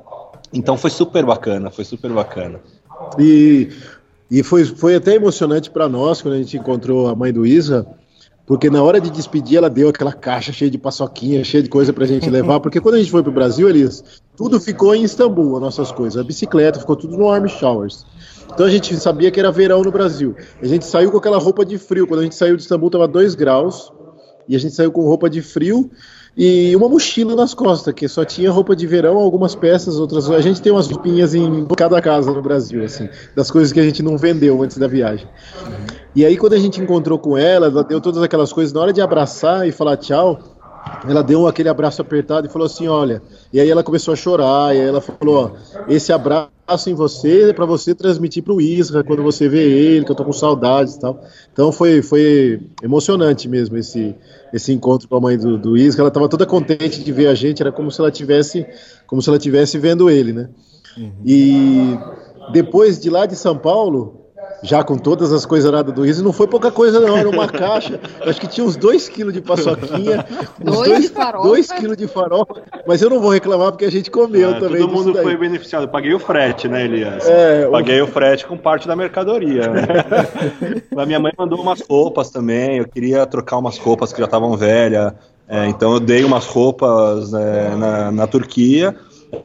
[0.53, 2.61] então foi super bacana, foi super bacana.
[3.19, 3.69] E,
[4.31, 7.87] e foi, foi até emocionante para nós quando a gente encontrou a mãe do Isa,
[8.47, 11.93] porque na hora de despedir ela deu aquela caixa cheia de paçoquinha, cheia de coisa
[11.93, 14.05] pra gente levar, porque quando a gente foi pro Brasil, Elias,
[14.37, 16.21] tudo ficou em Istambul, as nossas coisas.
[16.21, 18.05] A bicicleta ficou tudo no Army Showers.
[18.55, 20.35] Então a gente sabia que era verão no Brasil.
[20.63, 22.07] A gente saiu com aquela roupa de frio.
[22.07, 23.93] Quando a gente saiu de Istambul, tava 2 graus.
[24.49, 25.91] E a gente saiu com roupa de frio
[26.37, 30.29] e uma mochila nas costas, que só tinha roupa de verão, algumas peças, outras.
[30.31, 33.85] A gente tem umas roupinhas em cada casa no Brasil, assim, das coisas que a
[33.85, 35.29] gente não vendeu antes da viagem.
[36.15, 38.93] E aí, quando a gente encontrou com ela, ela deu todas aquelas coisas, na hora
[38.93, 40.39] de abraçar e falar tchau,
[41.09, 43.23] ela deu aquele abraço apertado e falou assim: Olha.
[43.55, 45.51] E aí ela começou a chorar, e aí ela falou: Ó,
[45.87, 50.11] esse abraço em você é para você transmitir pro Isra quando você vê ele, que
[50.11, 51.23] eu tô com saudades e tal.
[51.53, 54.13] Então foi, foi emocionante mesmo esse,
[54.53, 56.03] esse encontro com a mãe do, do Isra.
[56.03, 58.67] Ela tava toda contente de ver a gente, era como se ela tivesse,
[59.07, 60.49] como se ela tivesse vendo ele, né?
[61.25, 61.97] E
[62.53, 64.24] depois de lá de São Paulo,
[64.65, 67.47] já com todas as coisas nada do Isa, não foi pouca coisa não, era uma
[67.47, 70.25] caixa, acho que tinha uns 2 quilos de paçoquinha,
[70.65, 71.49] uns Dois de farofa.
[71.49, 74.81] 2 quilos de farofa, mas eu não vou reclamar porque a gente comeu É, também
[74.81, 75.23] todo mundo daí.
[75.23, 75.87] foi beneficiado.
[75.89, 77.27] Paguei o frete, né, Elias?
[77.29, 79.69] É, o- paguei o frete com parte da mercadoria.
[79.69, 79.83] né?
[80.97, 82.79] a minha mãe mandou umas roupas também.
[82.79, 85.13] Eu queria trocar umas roupas que já estavam velhas.
[85.47, 88.97] é, então eu dei umas roupas é, na, na Turquia.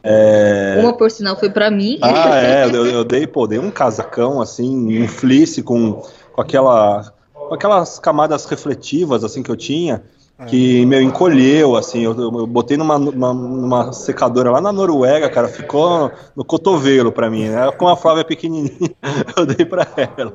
[0.02, 1.98] É, Uma, por sinal, foi pra mim.
[2.02, 7.12] ah, é, eu, eu dei, pô, dei um casacão, assim, um fleece com, com, aquela,
[7.32, 10.02] com aquelas camadas refletivas, assim, que eu tinha,
[10.46, 15.48] que, meu, encolheu, assim, eu, eu botei numa, numa, numa secadora lá na Noruega, cara,
[15.48, 18.90] ficou no cotovelo pra mim, né, com a Flávia pequenininha,
[19.36, 20.32] eu dei pra ela.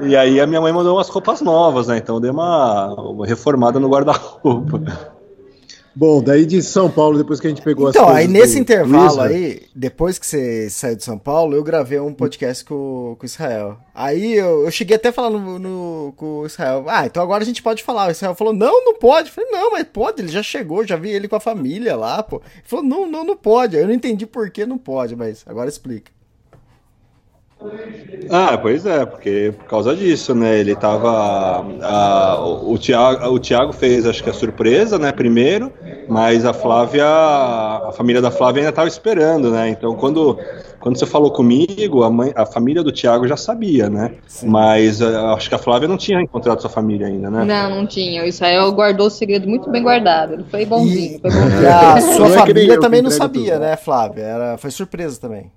[0.00, 2.94] E aí a minha mãe mandou umas roupas novas, né, então eu dei uma
[3.26, 4.80] reformada no guarda-roupa.
[5.94, 9.06] Bom, daí de São Paulo, depois que a gente pegou as Então, aí nesse intervalo
[9.08, 13.22] Isra, aí, depois que você saiu de São Paulo, eu gravei um podcast com, com
[13.22, 13.76] o Israel.
[13.94, 17.42] Aí eu, eu cheguei até a falar no, no- com o Israel, ah, então agora
[17.42, 18.08] a gente pode falar.
[18.08, 19.28] O Israel falou, não, não pode.
[19.28, 22.22] Eu falei, não, mas pode, ele já chegou, já vi ele com a família lá,
[22.22, 22.36] pô.
[22.36, 23.76] Ele falou, não, não, não pode.
[23.76, 26.12] Eu não entendi por que não pode, mas agora explica.
[28.32, 30.58] Ah, pois é, porque por causa disso, né?
[30.58, 31.64] Ele tava.
[31.82, 35.10] a- o, Thiago, o Thiago fez, acho que a surpresa, né?
[35.10, 35.72] Primeiro,
[36.08, 39.68] mas a Flávia, a família da Flávia ainda estava esperando, né?
[39.70, 40.38] Então, quando,
[40.78, 44.12] quando você falou comigo, a, mãe, a família do Thiago já sabia, né?
[44.44, 47.44] Mas eh, acho que a Flávia não tinha encontrado sua família ainda, né?
[47.44, 48.22] Não, não tinha.
[48.22, 50.34] O Israel guardou o segredo muito bem guardado.
[50.34, 51.20] Ele foi bonzinho.
[51.20, 51.62] Foi bonzinho.
[51.62, 53.62] E a sua é família também não sabia, tudo.
[53.62, 54.22] né, Flávia?
[54.22, 55.50] Era, foi surpresa também.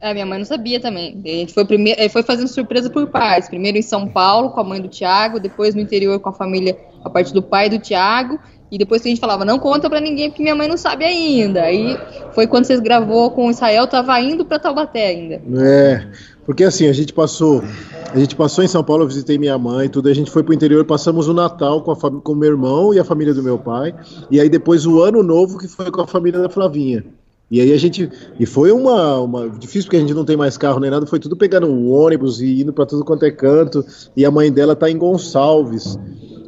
[0.00, 1.20] É, minha mãe não sabia também.
[1.22, 3.50] A gente foi, primeiro, eh, foi fazendo surpresa por partes.
[3.50, 6.74] Primeiro em São Paulo, com a mãe do Tiago, depois no interior com a família,
[7.04, 8.38] a parte do pai do Tiago,
[8.72, 11.04] e depois que a gente falava, não conta pra ninguém, porque minha mãe não sabe
[11.04, 11.64] ainda.
[11.64, 11.98] Aí
[12.32, 15.42] foi quando vocês gravou com o Israel, tava indo pra Taubaté ainda.
[15.60, 16.06] É,
[16.46, 17.62] porque assim, a gente passou,
[18.10, 20.54] a gente passou em São Paulo, eu visitei minha mãe, tudo, a gente foi pro
[20.54, 23.94] interior, passamos o Natal com a com meu irmão e a família do meu pai,
[24.30, 27.04] e aí depois o ano novo que foi com a família da Flavinha.
[27.50, 28.08] E aí a gente,
[28.38, 31.18] e foi uma, uma difícil porque a gente não tem mais carro nem nada, foi
[31.18, 33.84] tudo pegando um ônibus e indo para tudo quanto é canto,
[34.16, 35.98] e a mãe dela tá em Gonçalves.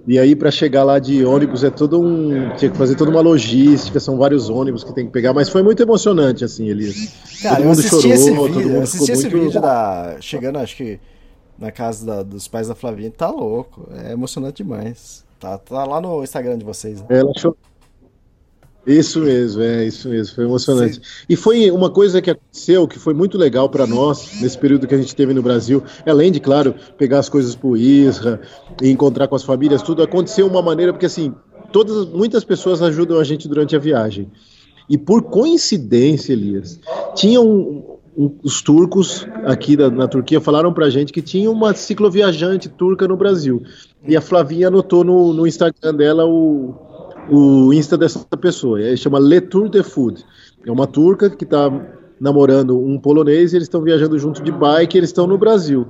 [0.07, 2.51] E aí, para chegar lá de ônibus, é todo um.
[2.57, 5.63] Tinha que fazer toda uma logística, são vários ônibus que tem que pegar, mas foi
[5.63, 7.15] muito emocionante, assim, Elias.
[7.41, 9.45] Cara, todo eu mundo chorou, esse todo vídeo, eu mundo assisti esse muito.
[9.45, 10.17] vídeo da.
[10.21, 10.99] Chegando, acho que
[11.57, 13.89] na casa da- dos pais da Flavinha, tá louco.
[14.05, 15.25] É emocionante demais.
[15.39, 17.01] Tá, tá lá no Instagram de vocês.
[17.01, 17.07] Né?
[17.11, 17.57] Ela chorou.
[18.85, 21.01] Isso mesmo, é isso mesmo, foi emocionante.
[21.29, 24.95] E foi uma coisa que aconteceu que foi muito legal para nós nesse período que
[24.95, 28.41] a gente teve no Brasil, além de, claro, pegar as coisas pro Isra
[28.83, 31.33] e encontrar com as famílias, tudo aconteceu de uma maneira porque assim,
[31.71, 34.31] todas muitas pessoas ajudam a gente durante a viagem.
[34.91, 36.81] E por coincidência, Elias,
[37.15, 37.85] tinham um-
[38.19, 43.07] um- os turcos aqui da- na Turquia falaram pra gente que tinha uma cicloviajante turca
[43.07, 43.63] no Brasil.
[44.07, 46.75] E a Flavinha anotou no, no Instagram dela o,
[47.29, 48.81] o Insta dessa pessoa.
[48.81, 50.25] Ele chama Le Tour de Food.
[50.67, 51.71] É uma turca que está
[52.21, 55.87] namorando um polonês e eles estão viajando junto de bike, eles estão no Brasil.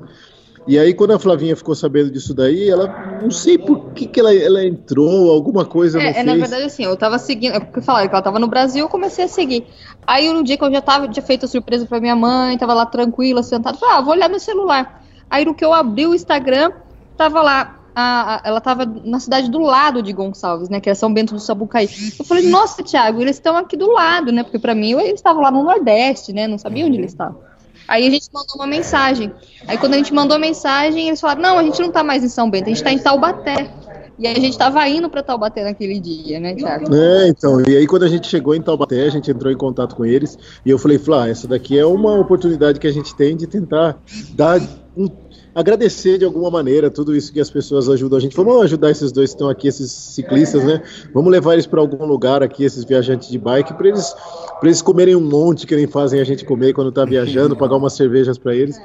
[0.67, 2.87] E aí, quando a Flavinha ficou sabendo disso daí, ela
[3.21, 6.63] não sei por que, que ela, ela entrou, alguma coisa não É, é, na verdade,
[6.63, 9.29] assim, eu tava seguindo, é porque falaram que ela tava no Brasil, eu comecei a
[9.29, 9.67] seguir.
[10.07, 12.75] Aí, no dia que eu já tava, tinha feito a surpresa pra minha mãe, tava
[12.75, 15.05] lá tranquila, sentada, falei, ah, vou olhar meu celular.
[15.29, 16.71] Aí, no que eu abri o Instagram,
[17.17, 20.95] tava lá, a- a- ela tava na cidade do lado de Gonçalves, né, que é
[20.95, 21.89] São Bento do Sabucaí.
[22.19, 25.43] Eu falei, nossa, Thiago, eles estão aqui do lado, né, porque pra mim, eles estavam
[25.43, 27.41] lá no Nordeste, né, não sabia onde eles estavam.
[27.89, 29.33] Aí a gente mandou uma mensagem.
[29.67, 32.23] Aí quando a gente mandou a mensagem, eles falaram: não, a gente não tá mais
[32.23, 33.71] em São Bento, a gente tá em Taubaté.
[34.19, 36.95] E aí a gente tava indo pra Taubaté naquele dia, né, Thiago?
[36.95, 39.97] É, então, e aí quando a gente chegou em Taubaté, a gente entrou em contato
[39.97, 43.37] com eles, e eu falei, Flá, essa daqui é uma oportunidade que a gente tem
[43.37, 43.97] de tentar
[44.35, 44.61] dar
[44.97, 45.09] um-
[45.55, 48.37] agradecer de alguma maneira tudo isso que as pessoas ajudam a gente.
[48.37, 50.83] Vamos ajudar esses dois que estão aqui, esses ciclistas, né?
[51.13, 54.15] Vamos levar eles para algum lugar aqui, esses viajantes de bike, para eles,
[54.61, 57.77] pra eles comerem um monte que nem fazem a gente comer quando tá viajando, pagar
[57.77, 58.81] umas cervejas para eles.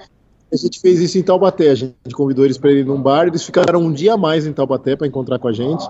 [0.51, 1.69] A gente fez isso em Taubaté.
[1.69, 3.27] A gente convidou eles para ir num bar.
[3.27, 5.85] Eles ficaram um dia a mais em Taubaté para encontrar com a gente.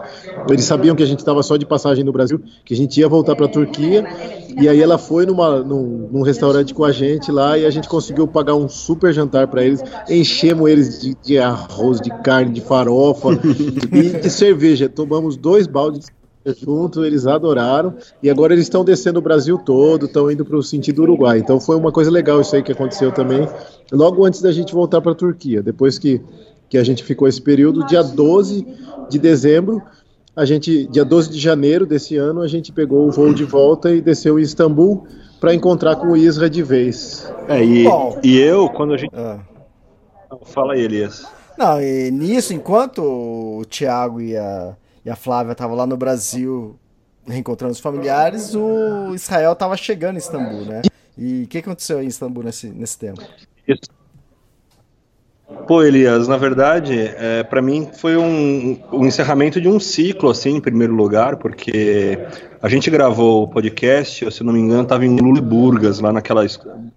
[0.49, 3.07] Eles sabiam que a gente estava só de passagem no Brasil, que a gente ia
[3.07, 4.05] voltar para a Turquia.
[4.59, 7.87] E aí ela foi numa, num, num restaurante com a gente lá e a gente
[7.87, 9.83] conseguiu pagar um super jantar para eles.
[10.09, 13.29] Enchemos eles de, de arroz, de carne, de farofa
[13.93, 14.89] e de cerveja.
[14.89, 16.07] Tomamos dois baldes
[16.53, 20.63] junto, eles adoraram e agora eles estão descendo o Brasil todo, estão indo para o
[20.63, 21.39] sentido Uruguai.
[21.39, 23.47] Então foi uma coisa legal isso aí que aconteceu também,
[23.91, 25.61] logo antes da gente voltar para a Turquia.
[25.61, 26.21] Depois que,
[26.69, 28.65] que a gente ficou esse período, dia 12
[29.09, 29.81] de dezembro,
[30.35, 33.91] a gente, dia 12 de janeiro desse ano, a gente pegou o voo de volta
[33.91, 35.07] e desceu em Istambul
[35.39, 37.31] para encontrar com o Isra de vez.
[37.47, 38.19] É, e, Bom.
[38.23, 39.11] e eu, quando a gente.
[39.15, 39.39] Ah.
[40.45, 41.25] Fala aí, Elias.
[41.57, 44.75] Não, e nisso, enquanto o Thiago e a,
[45.07, 46.77] e a Flávia estavam lá no Brasil
[47.25, 50.81] reencontrando os familiares, o Israel estava chegando em Istambul, né?
[51.17, 53.21] E o que aconteceu em Istambul nesse, nesse tempo?
[53.65, 53.89] Isso.
[55.65, 60.57] Pô, Elias, na verdade, é, para mim foi um, um encerramento de um ciclo, assim,
[60.57, 62.19] em primeiro lugar, porque
[62.61, 66.45] a gente gravou o podcast, se não me engano, estava em Luleburgas, lá naquela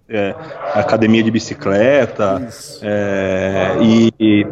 [0.09, 0.35] é,
[0.73, 2.45] academia de bicicleta,
[2.81, 4.47] é, e, e,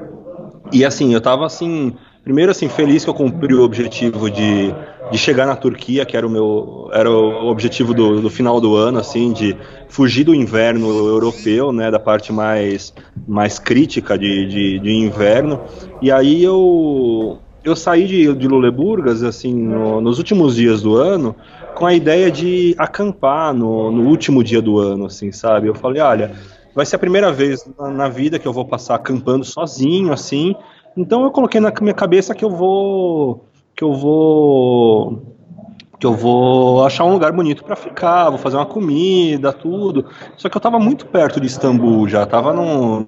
[0.71, 1.93] e, assim, eu tava assim,
[2.23, 4.73] primeiro assim, feliz que eu cumpri o objetivo de,
[5.11, 8.75] de chegar na Turquia, que era o meu, era o objetivo do, do final do
[8.75, 9.55] ano, assim, de
[9.87, 12.93] fugir do inverno europeu, né, da parte mais,
[13.27, 15.59] mais crítica de, de, de inverno,
[16.01, 21.35] e aí eu, eu saí de, de Luleburgas, assim, no- nos últimos dias do ano,
[21.75, 25.67] com a ideia de acampar no, no último dia do ano, assim, sabe?
[25.67, 26.31] Eu falei, olha,
[26.75, 30.55] vai ser a primeira vez na, na vida que eu vou passar acampando sozinho, assim.
[30.99, 35.21] Então eu coloquei na minha cabeça que eu vou, que eu vou,
[35.99, 40.05] que eu vou achar um lugar bonito para ficar, vou fazer uma comida, tudo.
[40.35, 43.07] Só que eu tava muito perto de Istambul já, tava no,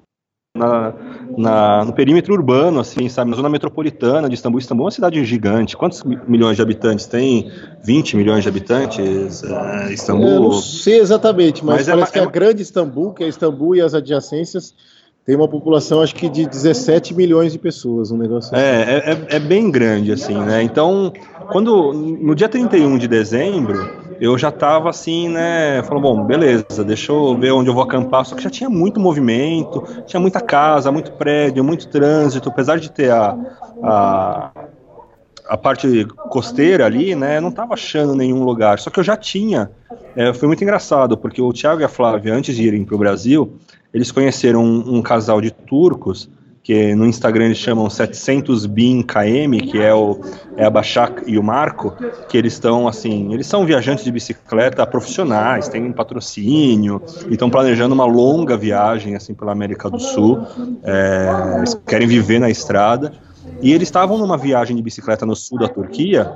[0.58, 0.93] na,
[1.38, 4.60] na- no perímetro urbano, assim, sabe, na zona metropolitana de Istambul.
[4.60, 5.75] Istambul é uma cidade gigante.
[5.75, 7.51] Quantos mi- milhões de habitantes tem?
[7.84, 9.43] 20 milhões de habitantes?
[9.43, 10.27] É, Istambul.
[10.30, 13.13] Eu não sei exatamente, mas, Mas é parece uma- que é a uma- grande Istambul,
[13.13, 14.73] que é Istambul e as adjacências,
[15.25, 18.63] tem uma população acho que de 17 milhões de pessoas, um negócio assim.
[18.65, 20.63] É, é, é- é bem grande, assim, né?
[20.63, 21.13] Então,
[21.51, 23.88] quando no dia 31 de dezembro,
[24.19, 25.84] eu já tava assim, né?
[25.84, 28.25] Falando, bom, beleza, deixa eu ver onde eu vou acampar.
[28.25, 32.91] Só que já tinha muito movimento, tinha muita casa, muito prédio, muito trânsito, apesar de
[32.91, 33.38] ter a.
[33.84, 34.51] a
[35.49, 38.79] a parte costeira ali, né, não tava achando nenhum lugar.
[38.79, 39.69] Só que eu já tinha.
[40.15, 42.97] É, foi muito engraçado, porque o Thiago e a Flávia, antes de irem para o
[42.97, 43.57] Brasil,
[43.93, 46.30] eles conheceram um, um casal de turcos,
[46.63, 50.19] que no Instagram eles chamam 700 bin km, que é, o,
[50.56, 51.95] é a Bachak e o Marco,
[52.30, 57.95] que eles estão assim, eles são viajantes de bicicleta profissionais, têm patrocínio, e estão planejando
[57.95, 60.45] uma longa viagem assim pela América do Sul,
[60.84, 63.12] é, eles querem viver na estrada.
[63.60, 66.32] E eles estavam numa viagem de bicicleta no sul da Turquia,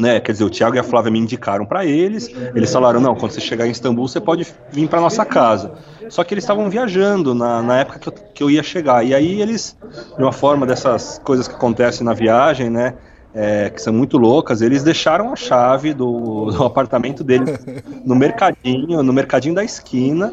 [0.00, 0.18] né?
[0.20, 2.28] Quer dizer, o Thiago e a Flávia me indicaram para eles.
[2.54, 5.72] Eles falaram: não, quando você chegar em Istambul, você pode vir para nossa casa.
[6.08, 9.04] Só que eles estavam viajando na, na época que eu, que eu ia chegar.
[9.04, 9.76] E aí eles,
[10.16, 12.94] de uma forma dessas coisas que acontecem na viagem, né?
[13.32, 17.60] É, que são muito loucas, eles deixaram a chave do, do apartamento deles
[18.04, 20.32] no mercadinho, no mercadinho da esquina,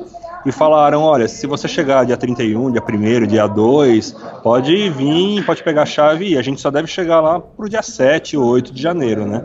[0.50, 5.64] e falaram: olha, se você chegar dia 31, dia 1, dia 2, pode vir, pode
[5.64, 8.74] pegar a chave e a gente só deve chegar lá pro dia 7 ou 8
[8.74, 9.44] de janeiro, né?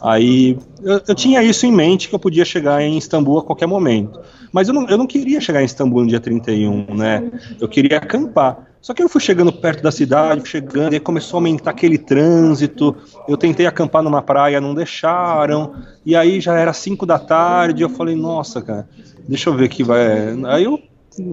[0.00, 3.66] Aí eu, eu, tinha isso em mente que eu podia chegar em Istambul a qualquer
[3.66, 4.20] momento.
[4.52, 7.30] Mas eu não, eu não queria chegar em Istambul no dia 31, né?
[7.60, 8.68] Eu queria acampar.
[8.80, 12.96] Só que eu fui chegando perto da cidade, chegando, e começou a aumentar aquele trânsito.
[13.26, 15.74] Eu tentei acampar numa praia, não deixaram.
[16.06, 17.82] E aí já era 5 da tarde.
[17.82, 18.88] Eu falei, nossa, cara,
[19.28, 20.00] deixa eu ver aqui, vai.
[20.46, 20.80] Aí eu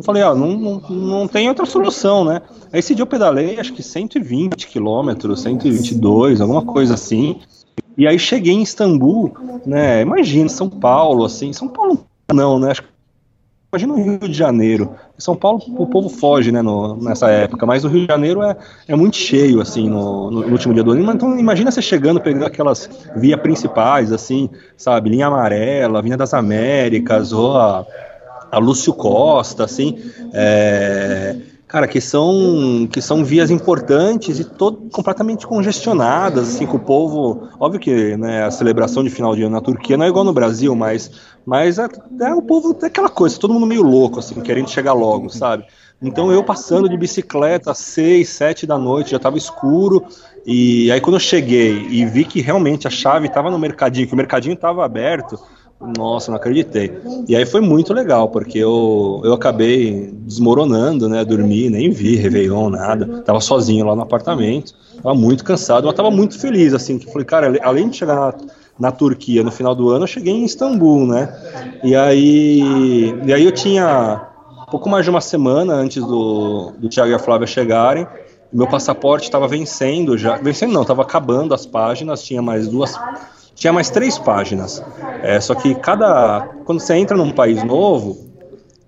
[0.04, 2.42] falei, ó, não, não, não tem outra solução, né?
[2.72, 7.40] Aí esse dia eu pedalei, acho que 120 quilômetros, 122, alguma coisa assim.
[7.98, 9.34] E aí cheguei em Istambul,
[9.66, 10.02] né?
[10.02, 12.72] Imagina, São Paulo, assim, São Paulo não, né?
[12.72, 12.90] Acho que
[13.76, 14.96] Imagina o Rio de Janeiro.
[15.18, 18.42] Em São Paulo o povo foge, né, no, nessa época, mas o Rio de Janeiro
[18.42, 18.56] é,
[18.88, 21.12] é muito cheio, assim, no, no, último dia do ano.
[21.12, 27.34] Então imagina você chegando, pegando aquelas vias principais, assim, sabe, linha amarela, Vinha das Américas,
[27.34, 27.86] ou a,
[28.50, 30.00] a Lúcio Costa, assim,
[30.34, 31.36] é,
[31.68, 34.46] cara, que são que são vias importantes e
[34.92, 39.56] completamente congestionadas, assim, com o povo, óbvio que, né, a celebração de final de ano
[39.56, 41.12] na Turquia não é igual no Brasil, mas
[41.46, 41.88] mas é,
[42.22, 45.66] é o povo é aquela coisa, todo mundo meio louco, assim, querendo chegar logo, sabe?
[46.02, 50.06] Então eu passando de bicicleta às seis, sete da noite, já estava escuro.
[50.46, 54.14] E aí quando eu cheguei e vi que realmente a chave estava no mercadinho, que
[54.14, 55.40] o mercadinho estava aberto,
[55.80, 56.98] nossa, não acreditei.
[57.28, 61.24] E aí foi muito legal, porque eu, eu acabei desmoronando, né?
[61.26, 63.22] Dormi, nem vi Réveillon, nada.
[63.24, 67.26] Tava sozinho lá no apartamento, tava muito cansado, mas tava muito feliz, assim, que falei,
[67.26, 68.34] cara, além de chegar na,
[68.80, 71.34] na Turquia no final do ano, eu cheguei em Istambul, né?
[71.84, 74.30] E aí, e aí eu tinha
[74.70, 78.08] pouco mais de uma semana antes do, do Thiago e a Flávia chegarem.
[78.52, 80.38] Meu passaporte estava vencendo já.
[80.38, 82.98] Vencendo não, estava acabando as páginas, tinha mais duas
[83.56, 84.84] tinha mais três páginas.
[85.24, 86.48] É, só que cada.
[86.66, 88.18] Quando você entra num país novo,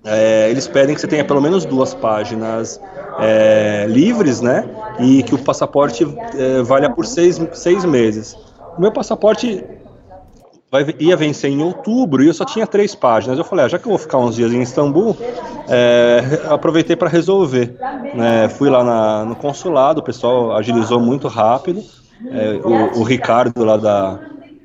[0.03, 2.79] é, eles pedem que você tenha pelo menos duas páginas
[3.19, 4.65] é, livres, né?
[4.99, 8.37] E que o passaporte é, valha por seis, seis meses.
[8.77, 9.63] O meu passaporte
[10.71, 13.37] vai, ia vencer em outubro e eu só tinha três páginas.
[13.37, 15.15] Eu falei, ah, já que eu vou ficar uns dias em Istambul,
[15.67, 17.75] é, aproveitei para resolver.
[18.13, 18.49] Né?
[18.49, 21.81] Fui lá na, no consulado, o pessoal agilizou muito rápido.
[22.31, 24.19] É, o, o Ricardo lá da,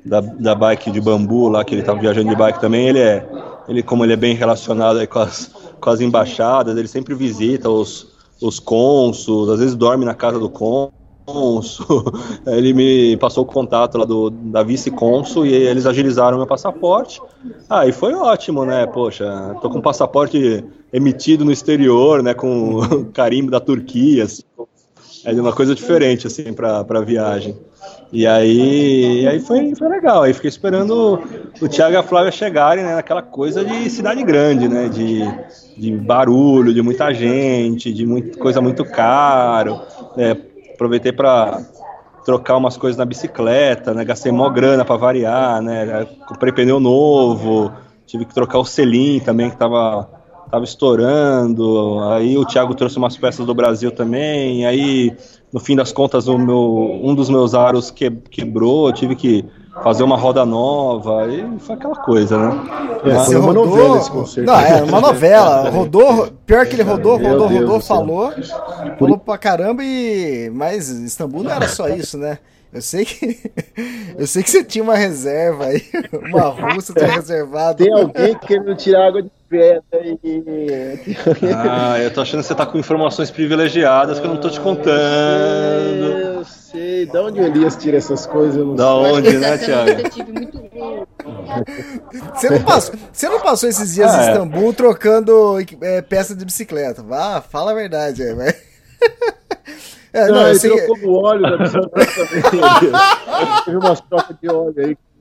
[0.05, 3.27] da, da bike de bambu lá, que ele estava viajando de bike também, ele é,
[3.67, 7.69] ele como ele é bem relacionado aí com as, com as embaixadas, ele sempre visita
[7.69, 8.07] os,
[8.41, 8.61] os
[9.49, 10.91] às vezes dorme na casa do cônsul,
[12.47, 17.21] ele me passou o contato lá do, da vice-cônsul e eles agilizaram meu passaporte.
[17.69, 18.85] Ah, e foi ótimo, né?
[18.85, 22.33] Poxa, tô com passaporte emitido no exterior, né?
[22.33, 22.81] Com
[23.13, 24.43] carimbo da Turquia, assim,
[25.25, 27.57] é uma coisa diferente, assim, para viagem.
[28.11, 30.23] E aí, e aí foi, foi legal.
[30.23, 31.19] Aí fiquei esperando
[31.61, 32.95] o Thiago e a Flávia chegarem, né?
[32.95, 34.87] Naquela coisa de cidade grande, né?
[34.87, 35.21] De,
[35.77, 39.81] de barulho, de muita gente, de muito, coisa muito caro.
[40.15, 40.37] Né?
[40.73, 41.61] Aproveitei para
[42.23, 44.05] trocar umas coisas na bicicleta, né?
[44.05, 46.05] Gastei mó grana para variar, né?
[46.27, 47.71] Comprei pneu novo,
[48.05, 51.99] tive que trocar o selim também que tava tava estourando.
[52.11, 54.65] Aí o Thiago trouxe umas peças do Brasil também.
[54.65, 55.15] Aí
[55.53, 59.45] no fim das contas, o meu, um dos meus aros que, quebrou, eu tive que
[59.83, 62.61] fazer uma roda nova, e foi aquela coisa, né?
[63.05, 63.65] É, Mas, uma rodou...
[63.67, 64.51] novela esse concerto.
[64.51, 65.69] Não, é uma novela.
[65.71, 68.33] Rodou, pior que ele rodou, rodou, Deus rodou, falou,
[68.97, 70.49] falou pra caramba e.
[70.53, 72.39] Mas Istambul não era só isso, né?
[72.71, 73.39] Eu sei que.
[74.17, 75.81] Eu sei que você tinha uma reserva aí.
[76.29, 77.83] Uma russa tinha reservado.
[77.83, 80.41] Tem alguém querendo tirar água de pedra aí.
[81.55, 84.59] Ah, eu tô achando que você tá com informações privilegiadas que eu não tô te
[84.59, 84.91] contando.
[84.91, 87.05] Eu sei.
[87.05, 88.55] Da onde o Elias tira essas coisas?
[88.55, 89.11] Eu não da sei.
[89.11, 89.91] onde, né, Thiago?
[92.33, 94.31] Você não, passou, você não passou esses dias ah, em é.
[94.31, 94.73] Istambul é.
[94.73, 97.03] trocando é, peça de bicicleta?
[97.03, 98.55] Vá, fala a verdade aí, vai.
[100.15, 100.69] É, não, não eu sei...
[100.69, 102.91] trocou o óleo da bicicleta também.
[103.65, 105.12] Teve umas trocas de óleo aí que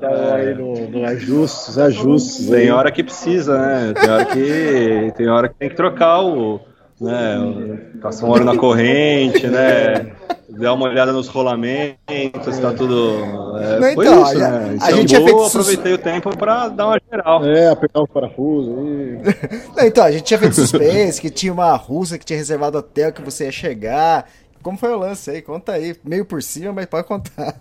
[0.00, 2.48] tá aí no, no ajustes, ajustes.
[2.48, 3.92] Tem hora que precisa, né?
[3.92, 6.60] Tem hora que, tem hora que tem que trocar o.
[7.00, 10.12] Né, passar um óleo na corrente, né?
[10.48, 13.16] Dar uma olhada nos rolamentos, tá tudo.
[13.58, 14.76] É, não, foi então, isso, a, né?
[14.80, 17.44] A, a gente tinha feito aproveitei o tempo para dar uma geral.
[17.44, 18.70] É, apertar o parafuso.
[18.70, 19.18] E...
[19.76, 23.12] não, então, a gente tinha feito suspense, que tinha uma russa que tinha reservado hotel
[23.12, 24.26] que você ia chegar,
[24.62, 25.42] como foi o lance aí?
[25.42, 25.96] Conta aí.
[26.04, 27.56] Meio por cima, mas pode contar.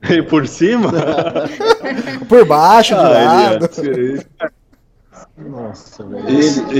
[0.08, 0.92] E por cima?
[2.28, 3.68] Por baixo, de Ah, lado.
[3.82, 4.26] Elias,
[5.36, 6.28] Nossa, velho.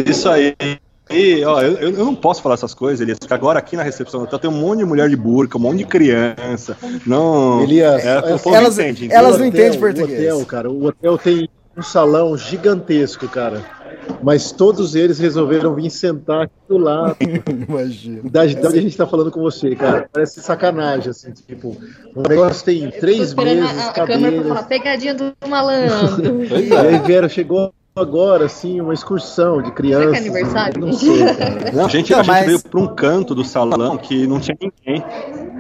[0.08, 0.54] Isso, aí.
[1.10, 4.26] E, ó, eu, eu não posso falar essas coisas, Elias, porque agora aqui na recepção
[4.26, 6.76] tá, tem um monte de mulher de burca, um monte de criança.
[7.06, 7.62] Não.
[7.62, 10.10] Elias, é, é- povo elas- entende, elas O não entendem português.
[10.32, 13.62] O hotel, cara, o hotel tem um salão gigantesco, cara.
[14.22, 17.16] Mas todos eles resolveram vir sentar aqui do lado.
[17.68, 18.22] Imagina.
[18.24, 20.08] Da, da onde a gente tá falando com você, cara.
[20.12, 21.76] Parece sacanagem, assim, tipo,
[22.14, 26.44] o negócio tem três meses, a, a câmera pra falar pegadinha do malandro.
[26.44, 30.18] E aí vieram, chegou agora, assim, uma excursão de crianças.
[30.18, 30.80] Será que é aniversário?
[30.80, 31.18] Não sei.
[31.72, 34.56] Não, a gente, Não, a gente veio pra um canto do salão que não tinha
[34.60, 35.04] ninguém.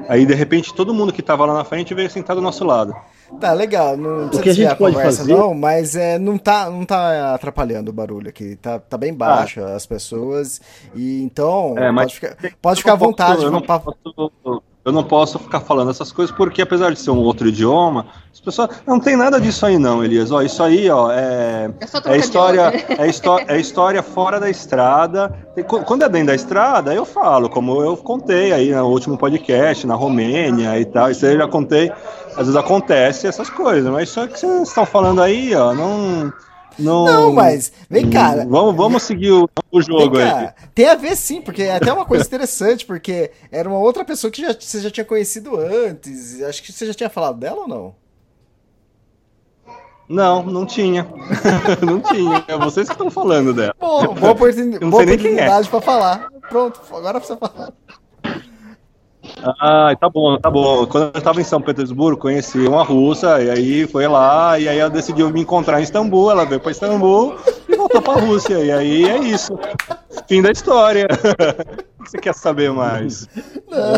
[0.08, 2.94] Aí, de repente, todo mundo que tava lá na frente veio sentar do nosso lado.
[3.40, 3.96] Tá, legal.
[3.96, 6.84] Não precisa que a gente desviar pode conversa, fazer- não, mas é, não, tá, não
[6.84, 8.56] tá atrapalhando o barulho aqui.
[8.56, 10.60] Tá, tá bem baixo as pessoas.
[10.94, 13.32] E então, É, mas pode ficar, pode ficar à vontade.
[13.34, 16.98] posso- eu, não pra- posso, eu não posso ficar falando essas coisas porque, apesar de
[16.98, 18.70] ser um outro idioma, as pessoas.
[18.86, 20.32] Não tem nada disso aí, não, Elias.
[20.32, 21.70] Ó, isso aí, ó, é.
[22.06, 25.32] É É história, é, histó é história fora da estrada.
[25.66, 29.86] Qu- Quando é dentro da estrada, eu falo, como eu contei aí no último podcast,
[29.86, 31.10] na Romênia e tal.
[31.10, 31.92] Isso aí eu já contei.
[32.30, 36.32] Às vezes acontece essas coisas, mas isso que vocês estão falando aí, ó, não.
[36.78, 38.36] Não, Não, mas vem cá.
[38.48, 40.48] Vamos, vamos seguir o, o jogo aí.
[40.76, 44.30] tem a ver sim, porque é até uma coisa interessante, porque era uma outra pessoa
[44.30, 46.40] que já, você já tinha conhecido antes.
[46.40, 47.94] Acho que você já tinha falado dela ou não?
[50.08, 51.06] Não, não tinha.
[51.84, 52.44] não tinha.
[52.48, 53.74] É vocês que estão falando dela.
[53.78, 55.32] Bom, boa, oportuni- boa sei nem quem é.
[55.32, 56.28] oportunidade pra falar.
[56.48, 57.72] Pronto, agora você falar.
[59.42, 60.86] Ah, tá bom, tá bom.
[60.86, 64.78] Quando eu estava em São Petersburgo, conheci uma russa, e aí foi lá, e aí
[64.78, 67.36] ela decidiu me encontrar em Istambul, ela veio para Istambul
[67.68, 68.58] e voltou para Rússia.
[68.58, 69.58] E aí é isso.
[70.26, 71.06] Fim da história.
[71.98, 73.28] O que você quer saber mais?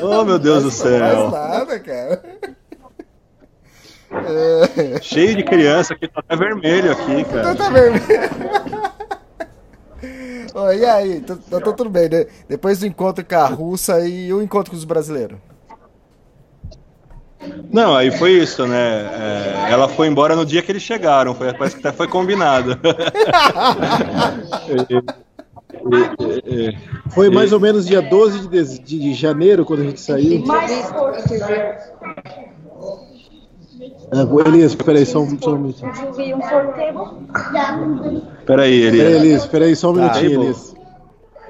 [0.02, 1.30] oh, meu Deus do Mais céu.
[1.30, 2.22] nada, cara.
[5.00, 7.54] Cheio de criança aqui, tá até vermelho aqui, cara.
[7.54, 8.89] tá vermelho.
[10.54, 11.20] Ô, e aí?
[11.20, 12.26] Tá, tá- tá tudo bem, né?
[12.48, 15.38] Depois do encontro com a russa e o encontro com os brasileiros.
[17.72, 18.76] Não, aí foi isso, né?
[19.66, 22.78] É, ela foi embora no dia que eles chegaram, foi, parece que até foi combinado.
[27.10, 30.44] Foi mais ou menos dia 12 de, dez- de- de janeiro quando a gente saiu.
[33.80, 35.92] É, Elias, peraí, só um, só um minutinho.
[38.44, 38.98] Peraí, ele.
[38.98, 40.42] Peraí, Elias, peraí, só um Tá, minutinho.
[40.42, 40.74] Elias.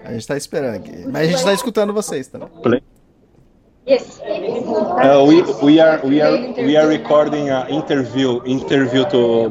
[0.04, 1.04] A gente tá esperando aqui.
[1.06, 2.48] Mas a gente tá escutando vocês também.
[2.62, 2.82] Play.
[3.86, 9.46] Uh, we, we are we are we are recording a interview interview to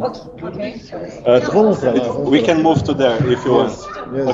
[1.25, 3.73] uh, we can move to there if you want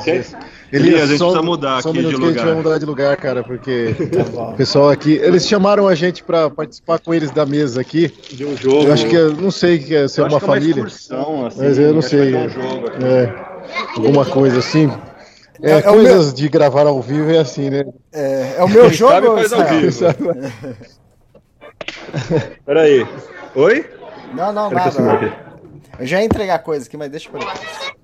[0.06, 0.36] Yes,
[0.72, 0.82] yes.
[0.82, 2.54] Elias, a gente só, precisa mudar só um aqui de que a gente vai lugar
[2.56, 3.94] mudar de lugar, cara, porque
[4.32, 4.52] bom.
[4.52, 8.08] o pessoal aqui, eles chamaram a gente pra participar com eles da mesa aqui.
[8.30, 10.32] de um jogo Eu acho que, eu não sei que é, se é uma é
[10.32, 12.34] uma família, excursão, assim, mas eu não sei.
[12.34, 13.04] um jogo aqui.
[13.04, 13.34] É,
[13.96, 14.90] alguma coisa assim.
[15.62, 17.84] É, É- é coisas de gravar ao vivo é assim, né?
[18.12, 19.96] É, é o meu Quem jogo, sabe faz ao vivo.
[22.66, 23.06] peraí
[23.54, 23.86] oi
[24.34, 25.26] Não, não, Peraí que eu subi nada.
[25.26, 25.36] aqui.
[26.00, 27.94] Eu já ia entregar coisa aqui, mas deixa pra depois.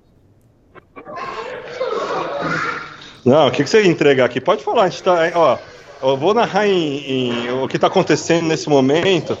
[3.25, 4.41] Não, o que, que você ia entregar aqui?
[4.41, 5.17] Pode falar, a gente tá.
[5.35, 5.57] Ó,
[6.11, 6.97] eu vou narrar em,
[7.47, 9.37] em- o que está acontecendo nesse momento.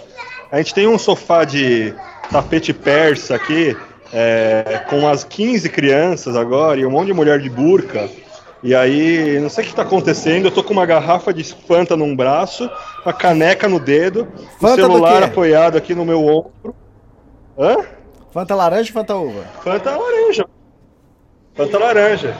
[0.51, 1.93] A gente tem um sofá de
[2.31, 3.75] tapete persa aqui,
[4.13, 8.09] é, com umas 15 crianças agora e um monte de mulher de burca.
[8.61, 10.45] E aí, não sei o que está acontecendo.
[10.45, 12.69] Eu tô com uma garrafa de Fanta num braço,
[13.05, 16.73] uma caneca no dedo, o do celular apoiado aqui no meu ombro.
[17.59, 17.77] Hã?
[18.31, 19.43] Fanta laranja e Fanta uva?
[19.63, 20.45] Fanta laranja.
[21.53, 22.37] Fanta laranja.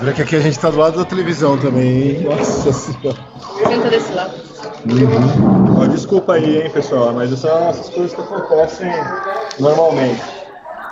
[0.00, 2.20] Olha que aqui a gente tá do lado da televisão também, hein?
[2.24, 3.18] Nossa senhora.
[3.66, 4.34] Senta desse lado.
[5.76, 8.90] Ó, desculpa aí, hein, pessoal, mas essas coisas que acontecem
[9.58, 10.22] normalmente.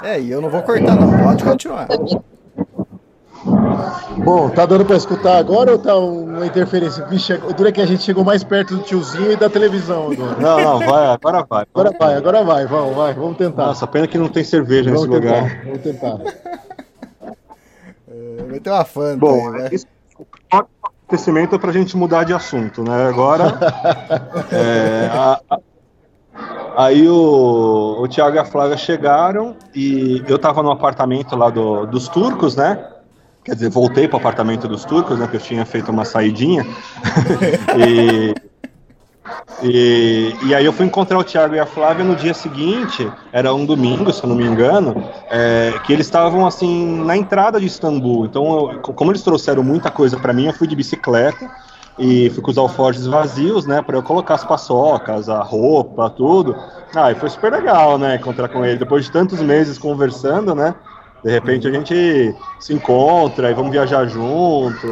[0.02, 1.18] É, e eu não vou cortar, não.
[1.18, 1.88] Pode continuar.
[4.18, 7.04] Bom, tá dando pra escutar agora ou tá uma interferência?
[7.06, 10.10] Vixe, o duro é que a gente chegou mais perto do tiozinho e da televisão
[10.10, 10.36] agora.
[10.40, 11.66] Não, não, vai, agora vai.
[11.72, 13.66] Agora vai, agora vai, vamos, vai, vamos tentar.
[13.66, 15.64] Nossa, pena que não tem cerveja nesse vamos tentar, lugar.
[15.64, 16.18] vamos tentar.
[18.56, 19.68] É, ter uma Fanta Bom, aí, né?
[19.72, 19.86] isso
[20.52, 23.06] é acontecimento pra gente mudar de assunto, né?
[23.08, 23.58] Agora,
[24.50, 25.60] é, a- a-
[26.84, 31.86] aí o, o Thiago e a Flávia chegaram e eu tava no apartamento lá do-
[31.86, 32.84] dos turcos, né?
[33.44, 35.28] Quer dizer, voltei pro apartamento dos turcos, né?
[35.28, 36.66] Que eu tinha feito uma saidinha.
[37.78, 38.34] e
[39.62, 43.54] E, e aí eu fui encontrar o Thiago e a Flávia no dia seguinte, era
[43.54, 47.66] um domingo, se eu não me engano, é, que eles estavam assim na entrada de
[47.66, 48.26] Istambul.
[48.26, 51.50] Então, eu, como eles trouxeram muita coisa para mim, eu fui de bicicleta
[51.98, 56.54] e fui com os alforjes vazios, né, para eu colocar as paçocas, a roupa, tudo.
[56.94, 60.74] Ah, e foi super legal, né, encontrar com ele depois de tantos meses conversando, né?
[61.26, 64.86] De repente a gente se encontra e vamos viajar junto.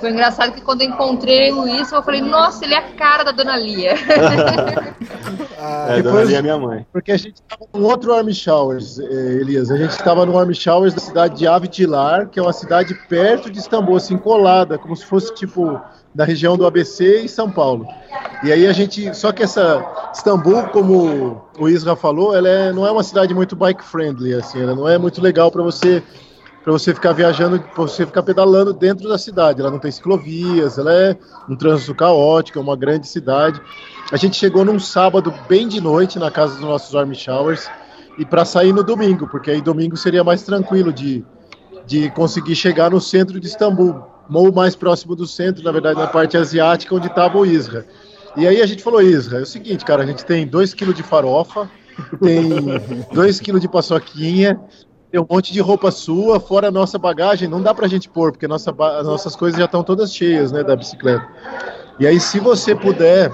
[0.00, 3.22] Foi engraçado que quando eu encontrei o Luiz, eu falei, nossa, ele é a cara
[3.22, 3.92] da Dona Lia.
[5.60, 6.86] ah, é, Dona Lia é minha mãe.
[6.90, 9.70] Porque a gente estava num outro Army Showers, eh, Elias.
[9.70, 13.50] A gente estava no Army Showers da cidade de Avdilar, que é uma cidade perto
[13.50, 15.78] de Istambul, assim, colada, como se fosse tipo
[16.16, 17.86] da região do ABC e São Paulo.
[18.42, 22.86] E aí a gente, só que essa Istambul, como o Isra falou, ela é, não
[22.86, 26.02] é uma cidade muito bike friendly, assim, ela não é muito legal para você
[26.64, 29.60] para você ficar viajando, para você ficar pedalando dentro da cidade.
[29.60, 31.16] Ela não tem ciclovias, ela é
[31.48, 33.60] um trânsito caótico, é uma grande cidade.
[34.10, 37.70] A gente chegou num sábado bem de noite na casa dos nossos army showers
[38.18, 41.24] e para sair no domingo, porque aí domingo seria mais tranquilo de,
[41.86, 46.06] de conseguir chegar no centro de Istambul ou mais próximo do centro, na verdade, na
[46.06, 47.86] parte asiática, onde estava o Isra.
[48.36, 50.92] E aí a gente falou, Isra, é o seguinte, cara, a gente tem 2 kg
[50.92, 51.70] de farofa,
[52.22, 52.50] tem
[53.12, 54.60] 2 kg de paçoquinha,
[55.10, 58.32] tem um monte de roupa sua, fora a nossa bagagem, não dá pra gente pôr,
[58.32, 61.26] porque nossa, as nossas coisas já estão todas cheias, né, da bicicleta.
[61.98, 63.30] E aí, se você puder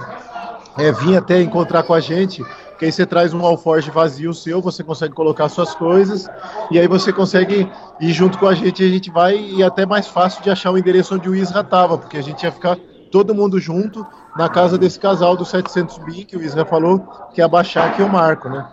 [0.78, 2.44] é, vir até encontrar com a gente,
[2.82, 6.28] que aí você traz um alforge vazio seu, você consegue colocar suas coisas,
[6.68, 7.70] e aí você consegue
[8.00, 10.50] ir junto com a gente, e a gente vai, e é até mais fácil de
[10.50, 12.76] achar o endereço onde o Isra estava, porque a gente ia ficar
[13.12, 14.04] todo mundo junto
[14.36, 16.98] na casa desse casal do 700 bi, que o Isra falou,
[17.32, 18.66] que ia baixar aqui o Marco, né?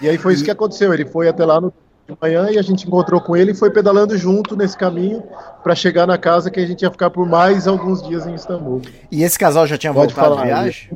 [0.00, 1.74] E aí foi isso que aconteceu, ele foi até lá no
[2.06, 5.24] de manhã e a gente encontrou com ele e foi pedalando junto nesse caminho
[5.64, 8.80] para chegar na casa que a gente ia ficar por mais alguns dias em Istambul.
[9.10, 10.90] E esse casal já tinha Pode voltado falar, de viagem?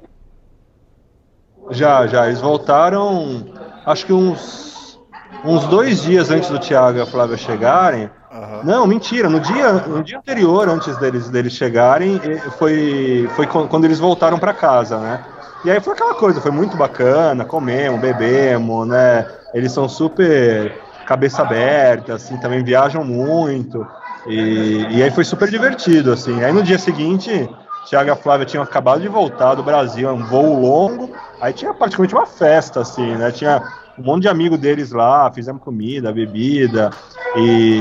[1.70, 2.26] Já, já.
[2.26, 3.44] Eles voltaram,
[3.86, 5.00] acho que uns,
[5.44, 8.10] uns dois dias antes do Thiago e a Flávia chegarem.
[8.32, 8.60] Uhum.
[8.64, 9.28] Não, mentira.
[9.28, 12.20] No dia, no dia anterior, antes deles, deles chegarem,
[12.58, 15.24] foi, foi quando eles voltaram para casa, né?
[15.64, 19.26] E aí foi aquela coisa, foi muito bacana, comemos, bebemos, né?
[19.52, 20.72] Eles são super
[21.06, 23.86] cabeça aberta, assim, também viajam muito.
[24.26, 26.42] E, e aí foi super divertido, assim.
[26.42, 27.48] Aí no dia seguinte,
[27.86, 31.10] Tiago e a Flávia tinham acabado de voltar do Brasil, é um voo longo,
[31.40, 33.30] aí tinha praticamente uma festa, assim, né?
[33.30, 33.62] Tinha
[33.98, 36.90] um monte de amigo deles lá, fizemos comida, bebida,
[37.36, 37.80] e...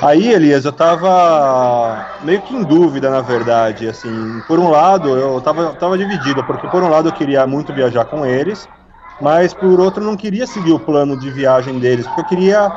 [0.00, 5.40] Aí, Elias, eu tava meio que em dúvida, na verdade, assim, por um lado, eu
[5.40, 8.68] tava, tava dividido, porque por um lado eu queria muito viajar com eles,
[9.20, 12.72] mas por outro eu não queria seguir o plano de viagem deles, porque eu queria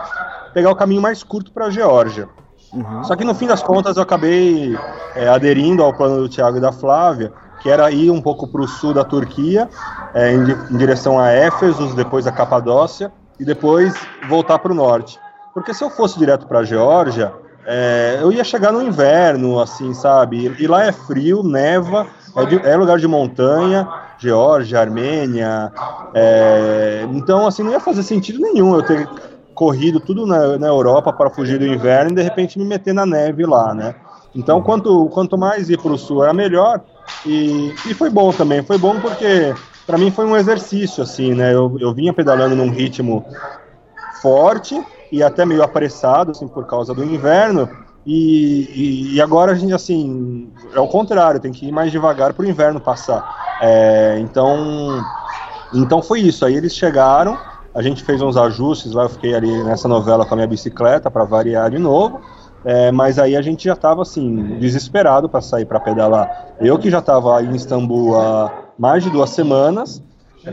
[0.51, 2.27] pegar o caminho mais curto para a Geórgia.
[2.73, 3.03] Uhum.
[3.03, 4.75] Só que no fim das contas eu acabei
[5.15, 7.31] é, aderindo ao plano do Tiago e da Flávia,
[7.61, 9.69] que era ir um pouco para o sul da Turquia,
[10.13, 13.93] é, em, em, direção a Éfeso, depois a Capadócia, e depois
[14.27, 15.19] voltar para o norte.
[15.53, 17.33] Porque se eu fosse direto para a Geórgia,
[17.65, 20.55] é, eu ia chegar no inverno, assim, sabe?
[20.59, 23.87] E lá é frio, neva, é, de, é lugar de montanha,
[24.17, 25.71] Geórgia, Armênia.
[26.13, 29.07] É, então, assim, não ia fazer sentido nenhum eu ter
[29.53, 33.05] corrido tudo na, na Europa para fugir do inverno e de repente me meter na
[33.05, 33.95] neve lá, né?
[34.33, 36.81] Então, quanto, quanto mais ir para o sul era melhor.
[37.25, 38.63] E, e foi bom também.
[38.63, 39.53] Foi bom porque,
[39.85, 41.53] para mim, foi um exercício, assim, né?
[41.53, 43.25] Eu, eu vinha pedalando num ritmo
[44.21, 44.81] forte
[45.11, 47.69] e até meio apressado, assim, por causa do inverno.
[48.05, 52.33] E, e, e, agora a gente, assim, é o contrário, tem que ir mais devagar
[52.33, 53.57] para o inverno passar.
[53.61, 55.03] É, então,
[55.73, 56.43] então foi isso.
[56.43, 57.37] Aí eles chegaram,
[57.75, 61.11] a gente fez uns ajustes lá, eu fiquei ali nessa novela com a minha bicicleta
[61.11, 62.21] para variar de novo.
[62.63, 66.53] É, mas aí a gente já estava assim desesperado para sair para pedalar.
[66.59, 70.01] Eu que já estava em Istambul há mais de duas semanas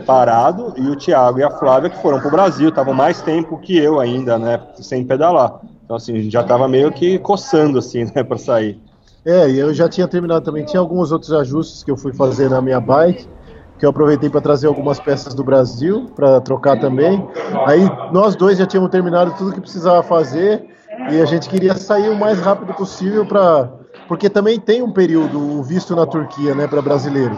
[0.05, 3.57] parado e o Thiago e a Flávia que foram para o Brasil estavam mais tempo
[3.57, 5.61] que eu ainda, né, sem pedalar.
[5.83, 8.79] Então assim a gente já estava meio que coçando assim, né, para sair.
[9.25, 10.65] É, e eu já tinha terminado também.
[10.65, 13.27] Tinha alguns outros ajustes que eu fui fazer na minha bike
[13.77, 17.25] que eu aproveitei para trazer algumas peças do Brasil para trocar também.
[17.65, 20.67] Aí nós dois já tínhamos terminado tudo que precisava fazer
[21.11, 23.69] e a gente queria sair o mais rápido possível para
[24.07, 27.37] porque também tem um período o visto na Turquia, né, para brasileiro.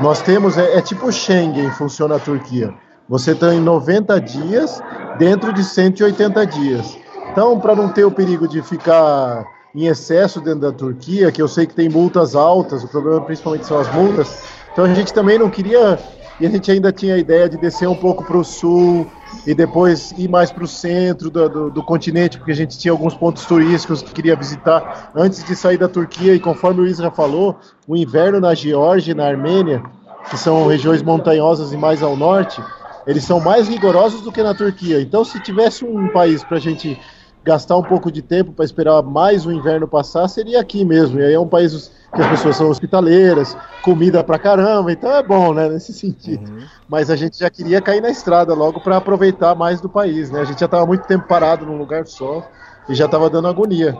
[0.00, 2.72] Nós temos é, é tipo Schengen funciona a Turquia.
[3.08, 4.82] Você tem 90 dias
[5.18, 6.98] dentro de 180 dias.
[7.30, 9.44] Então, para não ter o perigo de ficar
[9.74, 13.66] em excesso dentro da Turquia, que eu sei que tem multas altas, o problema principalmente
[13.66, 14.42] são as multas,
[14.72, 15.98] então a gente também não queria,
[16.40, 19.06] e a gente ainda tinha a ideia de descer um pouco para o sul,
[19.46, 22.92] e depois ir mais para o centro do, do, do, continente, porque a gente tinha
[22.92, 26.34] alguns pontos turísticos que queria visitar antes de sair da Turquia.
[26.34, 27.56] E conforme o Isra falou,
[27.86, 29.82] o inverno na Geórgia e na Armênia,
[30.28, 32.62] que são regiões montanhosas e mais ao norte,
[33.06, 35.00] eles são mais rigorosos do que na Turquia.
[35.00, 36.98] Então, se tivesse um país para a gente
[37.44, 41.20] gastar um pouco de tempo para esperar mais o inverno passar, seria aqui mesmo.
[41.20, 45.22] E aí é um país que as pessoas são hospitaleiras, comida pra caramba, então é
[45.22, 46.50] bom, né, nesse sentido.
[46.50, 46.64] Uhum.
[46.88, 50.40] Mas a gente já queria cair na estrada logo para aproveitar mais do país, né?
[50.40, 52.48] A gente já estava muito tempo parado num lugar só
[52.88, 53.96] e já estava dando agonia.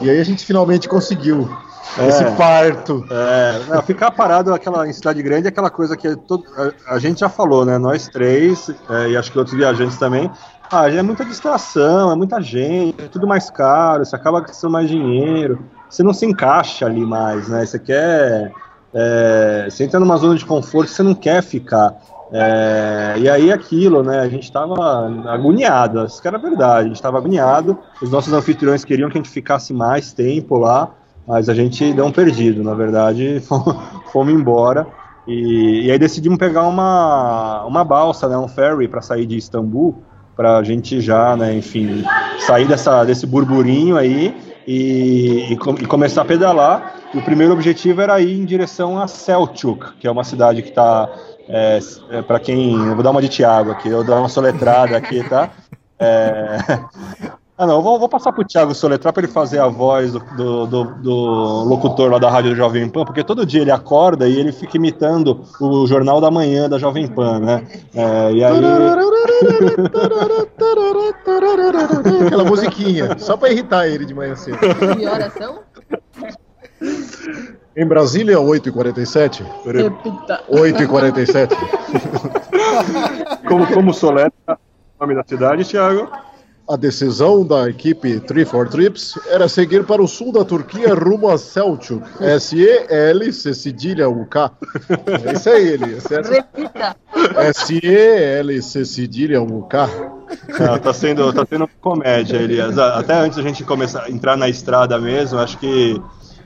[0.00, 1.48] E aí a gente finalmente conseguiu
[1.98, 3.04] é, esse parto.
[3.10, 6.98] É, não, ficar parado aquela, em cidade grande é aquela coisa que todo, a, a,
[6.98, 7.78] gente já falou, né?
[7.78, 10.30] Nós três, é, e acho que outros viajantes também,
[10.70, 14.88] ah, é muita distração, é muita gente, é tudo mais caro, você acaba gastando mais
[14.88, 17.64] dinheiro, você não se encaixa ali mais, né?
[17.64, 18.52] Você quer.
[18.92, 21.94] É, você entra numa zona de conforto que você não quer ficar.
[22.32, 24.20] É, e aí aquilo, né?
[24.20, 24.74] A gente estava
[25.28, 27.78] agoniado, isso que era verdade, a gente estava agoniado.
[28.02, 30.90] Os nossos anfitriões queriam que a gente ficasse mais tempo lá,
[31.26, 33.40] mas a gente deu um perdido, na verdade,
[34.12, 34.86] fomos, embora.
[35.26, 40.02] E, e, aí decidimos pegar uma, uma balsa, né, um ferry para sair de Istambul
[40.36, 42.04] para a gente já, né, enfim,
[42.40, 44.36] sair dessa, desse burburinho aí
[44.66, 46.94] e, e, e, começar a pedalar.
[47.12, 50.70] E o primeiro objetivo era ir em direção a Selçuk, que é uma cidade que
[50.70, 51.08] está,
[51.48, 51.78] é,
[52.10, 54.96] é, para quem, eu vou dar uma de Tiago aqui, eu vou dar uma soletrada
[54.96, 55.50] aqui, tá?
[55.98, 56.58] É,
[57.56, 60.66] ah, não, vou, vou passar pro Thiago soletrar para ele fazer a voz do, do,
[60.66, 64.40] do, do, locutor lá da Rádio do Jovem Pan, porque todo dia ele acorda e
[64.40, 67.64] ele fica imitando o Jornal da Manhã da Jovem Pan, né?
[67.94, 68.58] É, e aí.
[72.26, 74.58] Aquela musiquinha, só para irritar ele de manhã cedo.
[74.96, 75.60] Que horas são?
[77.76, 79.44] Em Brasília, 8h47.
[79.64, 80.42] Repita.
[80.50, 81.56] 8h47.
[83.46, 84.56] como, como soletra o
[85.00, 86.10] nome da cidade, Thiago?
[86.66, 91.28] A decisão da equipe 3 for Trips era seguir para o sul da Turquia rumo
[91.28, 92.02] a Selçuk.
[92.18, 94.50] S-E-L, C cedilha U-K.
[95.26, 95.98] É isso aí, ele.
[96.30, 96.96] Repita.
[97.36, 99.90] S-E-L, C cedilha U-K.
[100.58, 102.78] Não, tá sendo, tá sendo comédia, Elias.
[102.78, 106.00] Até antes da gente começar a entrar na estrada mesmo, acho que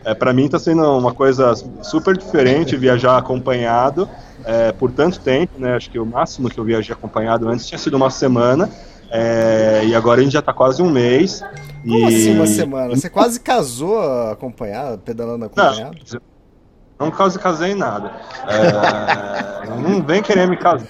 [0.04, 4.08] é, para mim tá sendo uma coisa super diferente viajar acompanhado
[4.44, 5.76] é, por tanto tempo, né?
[5.76, 8.68] Acho que o máximo que eu viajei acompanhado antes tinha sido uma semana.
[9.10, 11.42] É, e agora a gente já tá quase um mês.
[11.82, 12.04] Como e...
[12.04, 12.94] assim uma semana?
[12.94, 14.00] Você quase casou
[14.30, 15.96] acompanhado, pedalando acompanhado?
[16.98, 18.12] Não, não quase casei nada.
[18.46, 20.88] É, não vem querer me casar.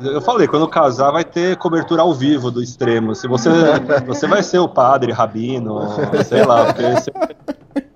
[0.00, 3.16] Eu falei, quando casar vai ter cobertura ao vivo do extremo.
[3.16, 3.50] Se você,
[4.06, 5.80] você vai ser o padre, rabino,
[6.24, 7.10] sei lá, porque você,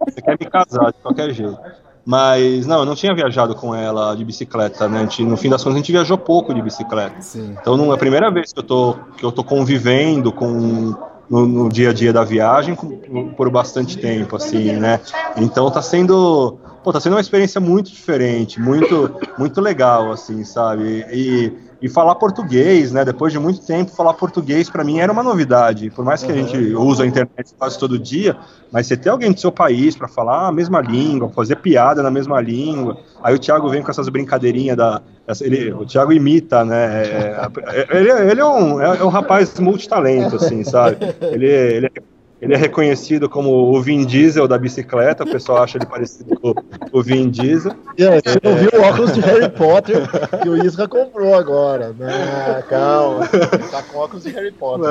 [0.05, 1.59] você quer me casar de qualquer jeito.
[2.05, 5.01] Mas não, eu não tinha viajado com ela de bicicleta, né?
[5.01, 7.21] Gente, no fim das contas a gente viajou pouco de bicicleta.
[7.21, 7.55] Sim.
[7.61, 10.95] Então não é a primeira vez que eu tô que eu tô convivendo com
[11.31, 15.01] no, no dia a dia da viagem com, por bastante tempo, assim, né?
[15.37, 21.07] Então tá sendo pô, tá sendo uma experiência muito diferente, muito muito legal, assim, sabe?
[21.13, 21.53] E
[21.83, 23.05] e falar português, né?
[23.05, 25.91] Depois de muito tempo, falar português para mim era uma novidade.
[25.91, 26.39] Por mais que uhum.
[26.39, 28.37] a gente use a internet quase todo dia,
[28.71, 32.11] mas você ter alguém do seu país para falar a mesma língua, fazer piada na
[32.11, 32.99] mesma língua.
[33.21, 35.03] Aí o Thiago vem com essas brincadeirinhas da.
[35.41, 37.03] Ele, o Thiago imita, né?
[37.03, 40.99] É, é, ele, ele é, um, é um rapaz multitalento, assim, sabe?
[41.21, 42.12] Ele, ele é
[42.43, 46.53] ele é reconhecido como o Vin Diesel da bicicleta, o pessoal acha ele parecido com
[46.91, 47.73] o Vin Diesel.
[47.97, 50.03] Yeah, você não viu o óculos de Harry Potter
[50.43, 51.95] que o Isra comprou agora.
[51.97, 52.65] Né?
[52.69, 54.91] Calma, tá com óculos de Harry Potter.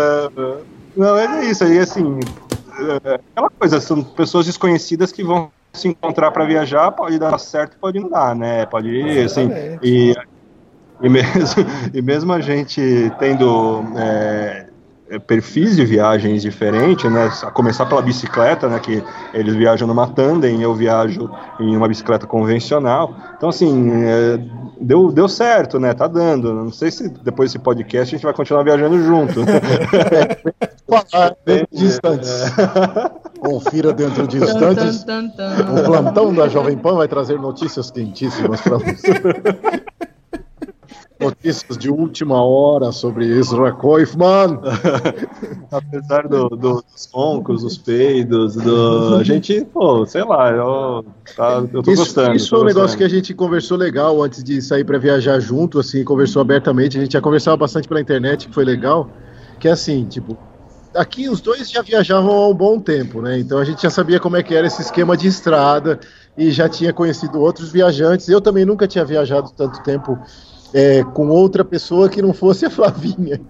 [0.96, 2.22] Não, é isso aí, assim,
[3.06, 7.76] é aquela coisa, são pessoas desconhecidas que vão se encontrar para viajar, pode dar certo,
[7.82, 8.66] pode não dar, né?
[8.66, 9.50] Pode ir, assim,
[9.84, 10.16] e,
[11.02, 14.68] e, mesmo, e mesmo a gente tendo é, é,
[15.20, 17.30] perfis de viagens diferentes, né?
[17.44, 18.80] A começar pela bicicleta, né?
[18.80, 19.04] Que
[19.34, 23.16] eles viajam numa tandem, eu viajo em uma bicicleta convencional.
[23.36, 24.40] Então, assim, é,
[24.80, 25.94] deu, deu certo, né?
[25.94, 26.54] Tá dando.
[26.54, 29.42] Não sei se depois desse podcast a gente vai continuar viajando junto.
[31.46, 32.44] é, distantes.
[33.42, 35.04] Confira dentro de instantes.
[35.04, 39.12] O plantão da Jovem Pan vai trazer notícias quentíssimas para você.
[41.22, 44.60] notícias de última hora sobre Israel Koifman.
[45.72, 49.16] Apesar do, do, dos roncos, dos peidos, do...
[49.16, 51.06] a gente, pô, sei lá, eu,
[51.36, 52.36] tá, eu tô isso, gostando.
[52.36, 55.80] Isso foi um negócio que a gente conversou legal antes de sair para viajar junto,
[55.80, 56.98] assim, conversou abertamente.
[56.98, 59.10] A gente já conversava bastante pela internet, que foi legal.
[59.60, 60.38] Que é assim, tipo,
[60.94, 63.40] aqui os dois já viajavam há um bom tempo, né?
[63.40, 66.00] Então a gente já sabia como é que era esse esquema de estrada
[66.38, 68.28] e já tinha conhecido outros viajantes.
[68.28, 70.18] Eu também nunca tinha viajado tanto tempo
[70.74, 73.42] é, com outra pessoa que não fosse a Flavinha.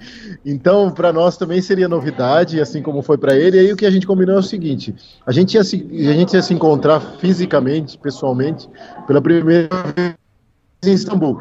[0.46, 3.58] Então, para nós também seria novidade, assim como foi para ele.
[3.58, 4.96] E aí o que a gente combinou é o seguinte:
[5.26, 8.70] a gente ia se, a gente ia se encontrar fisicamente, pessoalmente,
[9.08, 10.16] pela primeira vez
[10.84, 11.40] em Istambul.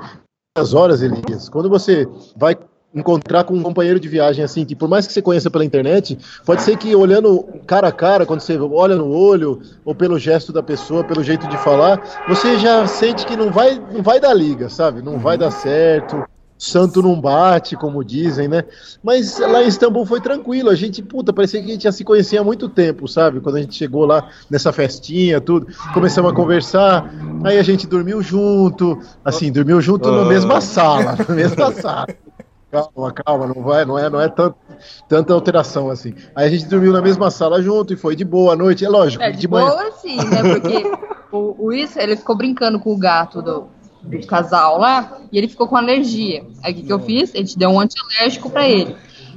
[0.56, 2.06] As horas, Elias, quando você
[2.36, 2.56] vai
[2.94, 6.18] encontrar com um companheiro de viagem assim, que por mais que você conheça pela internet,
[6.44, 10.52] pode ser que olhando cara a cara, quando você olha no olho, ou pelo gesto
[10.52, 14.34] da pessoa, pelo jeito de falar, você já sente que não vai, não vai dar
[14.34, 15.02] liga, sabe?
[15.02, 16.24] Não vai dar certo.
[16.60, 18.64] Santo não bate, como dizem, né?
[19.02, 20.68] Mas lá em Istambul foi tranquilo.
[20.68, 23.40] A gente, puta, parecia que a gente já se conhecia há muito tempo, sabe?
[23.40, 27.10] Quando a gente chegou lá nessa festinha, tudo, começamos a conversar.
[27.44, 32.08] Aí a gente dormiu junto, assim, dormiu junto na mesma sala, na mesma sala.
[32.70, 34.56] Calma, calma, não vai, não é, não é tanto,
[35.08, 36.14] tanta alteração assim.
[36.36, 38.88] Aí a gente dormiu na mesma sala junto e foi de boa a noite, é
[38.88, 39.22] lógico.
[39.22, 39.90] É, de, de boa manhã...
[40.00, 40.42] sim, né?
[40.54, 40.84] Porque
[41.32, 43.66] o, o Isso, ele ficou brincando com o gato do,
[44.02, 46.44] do casal lá e ele ficou com alergia.
[46.62, 47.34] Aí o que, que eu fiz?
[47.34, 48.94] A gente deu um antialérgico pra ele.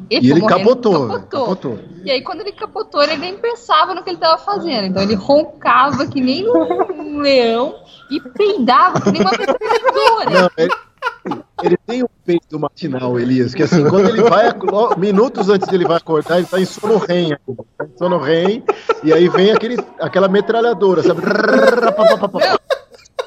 [0.10, 1.46] Ele e ele capotou, capotou.
[1.46, 4.86] capotou, E aí, quando ele capotou, ele nem pensava no que ele estava fazendo.
[4.88, 7.76] Então, ele roncava que nem um leão
[8.12, 10.30] e peidava que nem uma metralhadora.
[10.30, 10.74] Não, ele
[11.64, 14.50] ele tem um peito matinal, Elias, que assim, quando ele vai,
[14.98, 17.38] minutos antes de ele vai acordar, ele tá em sono REM,
[17.78, 18.64] tá em sono REM,
[19.04, 21.22] e aí vem aquele, aquela metralhadora, sabe?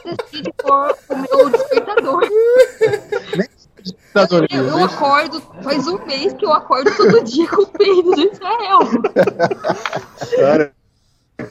[0.07, 2.22] decide pôr o meu despertador.
[3.83, 8.11] despertador eu, eu acordo, faz um mês que eu acordo todo dia com o peido
[8.12, 8.79] do Israel.
[10.37, 10.76] Cara,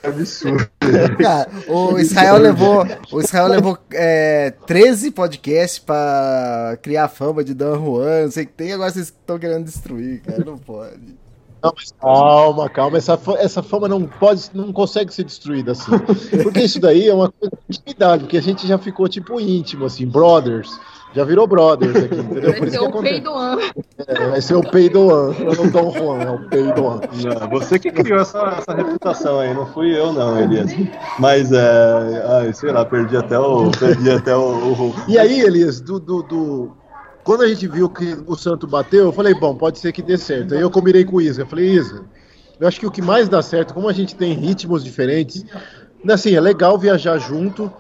[0.04, 0.70] absurdo.
[1.22, 7.54] Cara, o Israel levou, o Israel levou é, 13 podcasts pra criar a fama de
[7.54, 11.16] Dan Juan, não sei o que tem, agora vocês estão querendo destruir, cara, não pode.
[11.64, 15.92] Não, calma, calma, essa, essa fama não pode, não consegue ser destruída assim.
[16.44, 19.86] Porque isso daí é uma coisa de intimidade, porque a gente já ficou tipo íntimo,
[19.86, 20.80] assim, brothers.
[21.16, 22.60] Já virou brothers aqui, entendeu?
[22.60, 23.58] Vai ser o Peidoan.
[24.06, 27.00] É, vai ser o Peidoan, não Dom Juan, é o Peidoan.
[27.24, 30.72] Não, você que criou essa, essa reputação aí, não fui eu não, Elias.
[31.18, 33.72] Mas, é, ai, sei lá, perdi até o...
[33.72, 34.96] Perdi até o, o...
[35.08, 36.72] E aí, Elias, do, do, do,
[37.24, 40.18] quando a gente viu que o Santo bateu, eu falei, bom, pode ser que dê
[40.18, 40.54] certo.
[40.54, 42.04] Aí eu combinei com o Isa, eu falei, Isa,
[42.60, 45.46] eu acho que o que mais dá certo, como a gente tem ritmos diferentes,
[46.08, 47.72] assim, é legal viajar junto,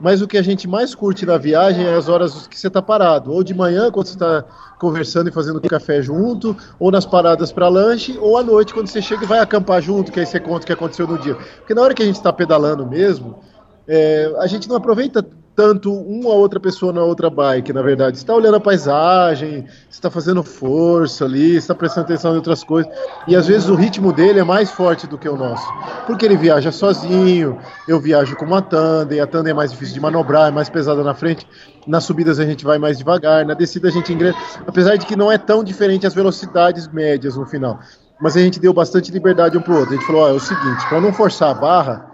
[0.00, 2.82] mas o que a gente mais curte na viagem é as horas que você está
[2.82, 3.32] parado.
[3.32, 4.44] Ou de manhã, quando você está
[4.78, 9.00] conversando e fazendo café junto, ou nas paradas para lanche, ou à noite, quando você
[9.00, 11.34] chega e vai acampar junto, que aí você conta o que aconteceu no dia.
[11.34, 13.38] Porque na hora que a gente está pedalando mesmo,
[13.86, 15.24] é, a gente não aproveita
[15.54, 18.16] tanto uma ou outra pessoa na outra bike, na verdade.
[18.16, 22.90] Está olhando a paisagem, está fazendo força ali, está prestando atenção em outras coisas.
[23.28, 25.66] E às vezes o ritmo dele é mais forte do que o nosso.
[26.06, 30.00] Porque ele viaja sozinho, eu viajo com uma tandem, a tandem é mais difícil de
[30.00, 31.46] manobrar, é mais pesada na frente.
[31.86, 34.38] Nas subidas a gente vai mais devagar, na descida a gente ingressa.
[34.66, 37.78] Apesar de que não é tão diferente as velocidades médias no final.
[38.20, 39.94] Mas a gente deu bastante liberdade um para o outro.
[39.94, 42.11] A gente falou: ó, é o seguinte, para não forçar a barra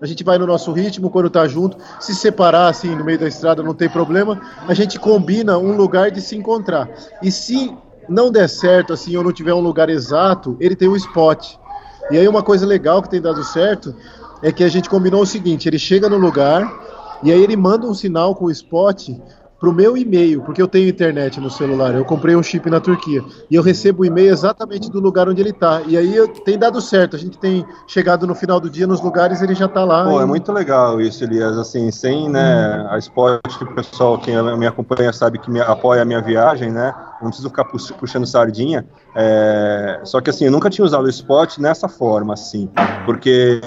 [0.00, 1.76] a gente vai no nosso ritmo quando tá junto.
[2.00, 4.40] Se separar assim no meio da estrada não tem problema.
[4.66, 6.88] A gente combina um lugar de se encontrar.
[7.22, 7.72] E se
[8.08, 11.54] não der certo assim ou não tiver um lugar exato, ele tem um spot.
[12.10, 13.94] E aí uma coisa legal que tem dado certo
[14.42, 16.70] é que a gente combinou o seguinte: ele chega no lugar
[17.22, 19.10] e aí ele manda um sinal com o spot
[19.64, 22.80] para o meu e-mail, porque eu tenho internet no celular, eu comprei um chip na
[22.80, 25.80] Turquia, e eu recebo o e-mail exatamente do lugar onde ele está.
[25.86, 29.00] E aí eu, tem dado certo, a gente tem chegado no final do dia nos
[29.00, 30.04] lugares ele já está lá.
[30.04, 30.22] Pô, e...
[30.22, 34.66] é muito legal isso, Elias, assim, sem né, a Spot, que o pessoal, quem me
[34.66, 38.84] acompanha sabe que me apoia a minha viagem, né, não preciso ficar puxando sardinha,
[39.16, 42.68] é, só que assim, eu nunca tinha usado o Spot nessa forma, assim,
[43.04, 43.60] porque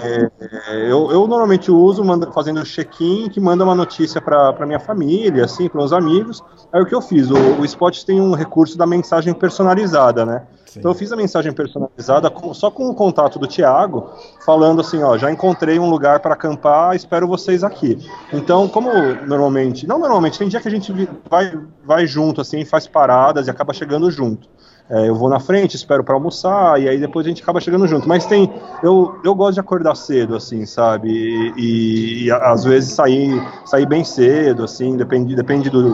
[0.89, 5.69] eu, eu normalmente uso manda, fazendo check-in que manda uma notícia para minha família, assim,
[5.69, 6.43] para os amigos.
[6.73, 7.31] Aí o que eu fiz?
[7.31, 10.43] O, o Spot tem um recurso da mensagem personalizada, né?
[10.65, 10.79] Sim.
[10.79, 14.09] Então eu fiz a mensagem personalizada com, só com o contato do Thiago,
[14.45, 17.97] falando assim, ó, já encontrei um lugar para acampar, espero vocês aqui.
[18.33, 18.89] Então, como
[19.25, 20.91] normalmente, não normalmente, tem dia que a gente
[21.29, 24.49] vai, vai junto, assim, faz paradas e acaba chegando junto.
[24.89, 27.87] É, eu vou na frente, espero para almoçar, e aí depois a gente acaba chegando
[27.87, 28.07] junto.
[28.07, 28.51] Mas tem.
[28.81, 31.09] Eu, eu gosto de acordar cedo, assim, sabe?
[31.09, 35.93] E, e, e às vezes sair, sair bem cedo, assim, depende, depende do,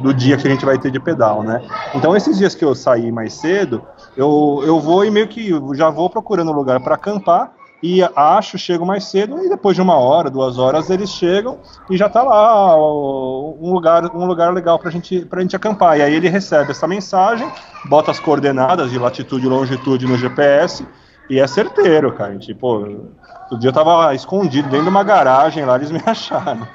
[0.00, 1.60] do dia que a gente vai ter de pedal, né?
[1.94, 3.82] Então esses dias que eu saí mais cedo,
[4.16, 8.84] eu, eu vou e meio que já vou procurando lugar para acampar e acho, chego
[8.84, 11.58] mais cedo, e depois de uma hora, duas horas, eles chegam
[11.88, 15.98] e já está lá um lugar, um lugar legal para gente, a gente acampar.
[15.98, 17.48] E aí ele recebe essa mensagem,
[17.84, 20.84] bota as coordenadas de latitude e longitude no GPS,
[21.30, 22.36] e é certeiro, cara.
[22.38, 26.66] Tipo, outro dia eu tava escondido dentro de uma garagem lá, eles me acharam.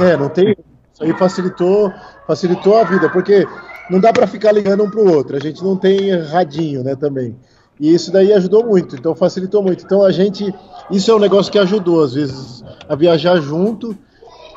[0.00, 0.56] É, não tem.
[0.92, 1.92] Isso aí facilitou,
[2.26, 3.46] facilitou a vida, porque
[3.88, 5.36] não dá para ficar ligando um para o outro.
[5.36, 7.36] A gente não tem radinho, né, também.
[7.78, 9.84] E isso daí ajudou muito, então facilitou muito.
[9.84, 10.52] Então a gente,
[10.90, 13.96] isso é um negócio que ajudou às vezes a viajar junto,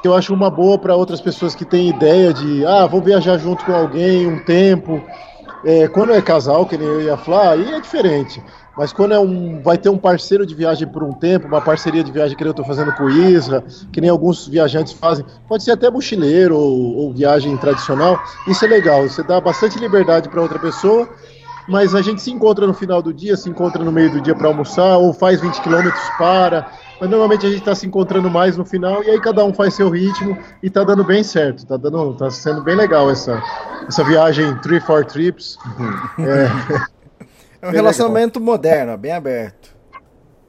[0.01, 3.38] que eu acho uma boa para outras pessoas que têm ideia de, ah, vou viajar
[3.38, 5.01] junto com alguém um tempo.
[5.65, 8.41] É, quando é casal, que nem eu e a Flá, aí é diferente.
[8.78, 12.01] Mas quando é um, vai ter um parceiro de viagem por um tempo, uma parceria
[12.01, 13.61] de viagem que eu estou fazendo com o Isra,
[13.91, 18.17] que nem alguns viajantes fazem, pode ser até mochileiro ou, ou viagem tradicional,
[18.47, 21.09] isso é legal, você dá bastante liberdade para outra pessoa
[21.70, 24.36] mas a gente se encontra no final do dia, se encontra no meio do dia
[24.36, 26.72] para almoçar, ou faz 20 quilômetros para.
[26.99, 29.76] Mas normalmente a gente está se encontrando mais no final e aí cada um faz
[29.76, 33.41] seu ritmo e está dando bem certo, tá dando, tá sendo bem legal essa,
[33.88, 35.57] essa viagem Three for Trips.
[36.17, 36.88] É,
[37.61, 39.70] é um relacionamento moderno, bem aberto.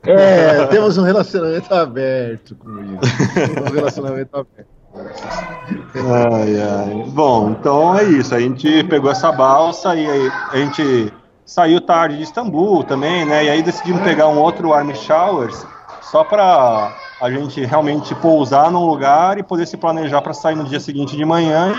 [0.02, 3.60] É, temos um relacionamento aberto com isso.
[3.60, 4.79] Um relacionamento aberto.
[4.94, 7.04] Ai, ai.
[7.08, 8.34] Bom, então é isso.
[8.34, 11.12] A gente pegou essa balsa e aí a gente
[11.44, 13.44] saiu tarde de Istambul também, né?
[13.44, 15.66] E aí decidimos pegar um outro Army Showers
[16.00, 20.64] só para a gente realmente pousar num lugar e poder se planejar para sair no
[20.64, 21.72] dia seguinte de manhã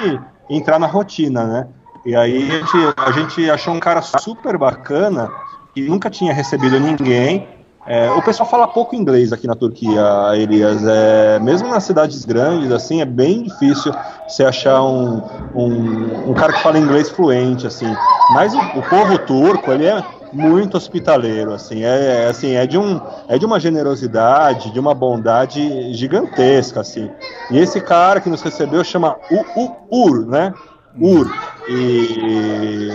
[0.49, 1.67] e entrar na rotina, né?
[2.05, 5.29] E aí a gente, a gente achou um cara super bacana
[5.73, 7.47] que nunca tinha recebido ninguém
[7.87, 10.03] é, o pessoal fala pouco inglês aqui na Turquia,
[10.35, 10.85] Elias.
[10.85, 13.91] É, mesmo nas cidades grandes, assim, é bem difícil
[14.27, 15.21] você achar um,
[15.55, 17.91] um, um cara que fala inglês fluente, assim.
[18.33, 21.83] Mas o, o, povo turco, ele é muito hospitaleiro, assim.
[21.83, 27.09] É, assim, é de um, é de uma generosidade, de uma bondade gigantesca, assim.
[27.49, 30.53] E esse cara que nos recebeu chama U, U, Ur, né?
[30.99, 31.27] Ur.
[31.67, 32.91] E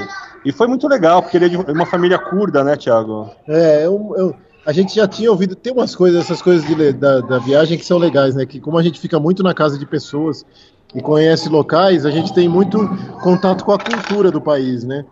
[0.47, 3.29] e foi muito legal, porque ele é de uma família curda, né, Tiago?
[3.49, 7.21] É, eu, eu, a gente já tinha ouvido, tem umas coisas, essas coisas de, da,
[7.21, 8.45] da viagem que são legais, né?
[8.45, 10.45] Que como a gente fica muito na casa de pessoas
[10.93, 12.79] e conhece locais, a gente tem muito
[13.23, 15.05] contato com a cultura do país, né?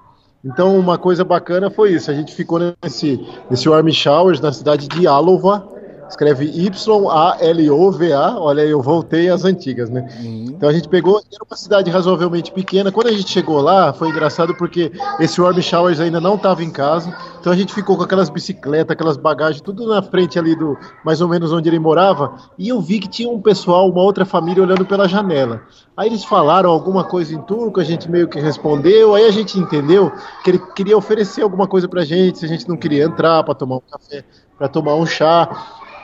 [0.45, 2.11] Então, uma coisa bacana foi isso.
[2.11, 5.67] A gente ficou nesse, nesse Army Showers na cidade de Alova,
[6.15, 8.39] escreve Y-A-L-O-V-A.
[8.39, 10.09] Olha, eu voltei às antigas, né?
[10.23, 10.45] Uhum.
[10.49, 12.93] Então a gente pegou, era uma cidade razoavelmente pequena.
[12.93, 16.71] Quando a gente chegou lá, foi engraçado porque esse Warm Showers ainda não estava em
[16.71, 17.15] casa.
[17.41, 21.21] Então a gente ficou com aquelas bicicletas, aquelas bagagens, tudo na frente ali do mais
[21.21, 22.37] ou menos onde ele morava.
[22.57, 25.63] E eu vi que tinha um pessoal, uma outra família olhando pela janela.
[25.97, 29.15] Aí eles falaram alguma coisa em turco, a gente meio que respondeu.
[29.15, 30.13] Aí a gente entendeu
[30.43, 33.55] que ele queria oferecer alguma coisa pra gente, se a gente não queria entrar para
[33.55, 34.25] tomar um café,
[34.57, 35.49] para tomar um chá.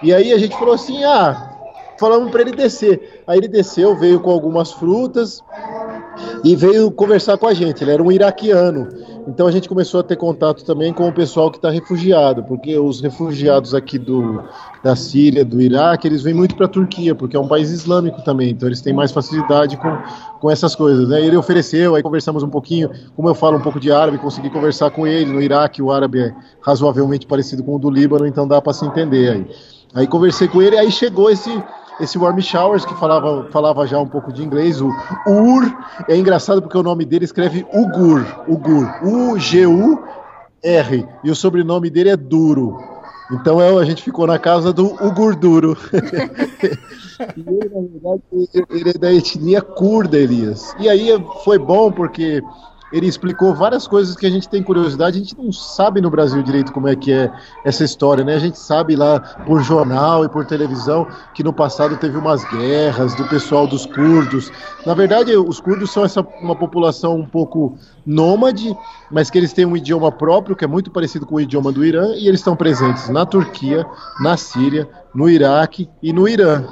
[0.03, 1.51] E aí a gente falou assim: ah,
[2.01, 3.22] falamos para ele descer.
[3.26, 5.42] Aí ele desceu, veio com algumas frutas
[6.42, 7.84] e veio conversar com a gente.
[7.84, 8.88] Ele era um iraquiano.
[9.28, 12.76] Então a gente começou a ter contato também com o pessoal que está refugiado, porque
[12.78, 14.42] os refugiados aqui do,
[14.82, 18.22] da Síria, do Iraque, eles vêm muito para a Turquia, porque é um país islâmico
[18.22, 19.98] também, então eles têm mais facilidade com,
[20.40, 21.09] com essas coisas.
[21.11, 21.20] Né?
[21.20, 24.90] Ele ofereceu, aí conversamos um pouquinho, como eu falo um pouco de árabe, consegui conversar
[24.90, 25.30] com ele.
[25.30, 28.86] No Iraque, o árabe é razoavelmente parecido com o do Líbano, então dá para se
[28.86, 29.46] entender aí.
[29.95, 31.51] Aí conversei com ele, aí chegou esse
[32.01, 34.91] esse Warm Showers que falava, falava já um pouco de inglês, o
[35.26, 35.70] Ur.
[36.09, 39.99] É engraçado porque o nome dele escreve Ugur, Ugur, U-G-U-R,
[41.22, 42.78] e o sobrenome dele é Duro.
[43.30, 45.76] Então é, a gente ficou na casa do Ugur Duro.
[47.36, 48.22] ele, na verdade,
[48.70, 50.74] ele é da etnia curda, Elias.
[50.80, 51.11] E aí
[51.45, 52.43] foi bom porque
[52.93, 56.43] ele explicou várias coisas que a gente tem curiosidade, a gente não sabe no Brasil
[56.43, 57.30] direito como é que é
[57.64, 58.34] essa história, né?
[58.34, 63.14] A gente sabe lá por jornal e por televisão que no passado teve umas guerras
[63.14, 64.51] do pessoal dos curdos.
[64.84, 68.76] Na verdade, os curdos são essa, uma população um pouco nômade,
[69.11, 71.84] mas que eles têm um idioma próprio que é muito parecido com o idioma do
[71.84, 73.86] Irã e eles estão presentes na Turquia,
[74.20, 76.64] na Síria, no Iraque e no Irã.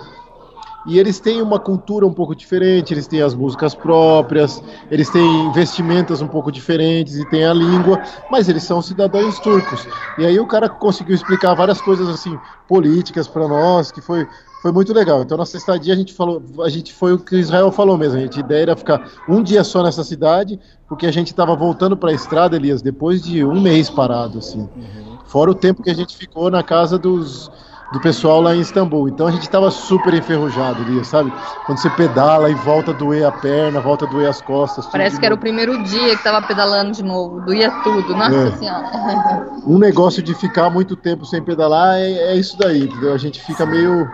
[0.87, 5.53] E eles têm uma cultura um pouco diferente, eles têm as músicas próprias, eles têm
[5.53, 8.01] vestimentas um pouco diferentes e têm a língua,
[8.31, 9.87] mas eles são cidadãos turcos.
[10.17, 14.27] E aí o cara conseguiu explicar várias coisas assim políticas para nós, que foi
[14.61, 15.23] foi muito legal.
[15.23, 18.19] Então, nossa estadia, a gente falou, a gente foi o que Israel falou mesmo.
[18.19, 20.59] A gente, a ideia era ficar um dia só nessa cidade,
[20.89, 24.61] porque a gente estava voltando para a estrada, Elias, depois de um mês parado, assim.
[24.61, 25.19] Uhum.
[25.27, 27.51] Fora o tempo que a gente ficou na casa dos,
[27.93, 29.09] do pessoal lá em Istambul.
[29.09, 31.33] Então a gente estava super enferrujado ali, sabe?
[31.65, 34.87] Quando você pedala e volta a doer a perna, volta a doer as costas.
[34.87, 38.51] Parece que era o primeiro dia que estava pedalando de novo, doía tudo, nossa é.
[38.53, 39.49] senhora.
[39.67, 43.15] Um negócio de ficar muito tempo sem pedalar é, é isso daí, entendeu?
[43.15, 44.09] A gente fica meio,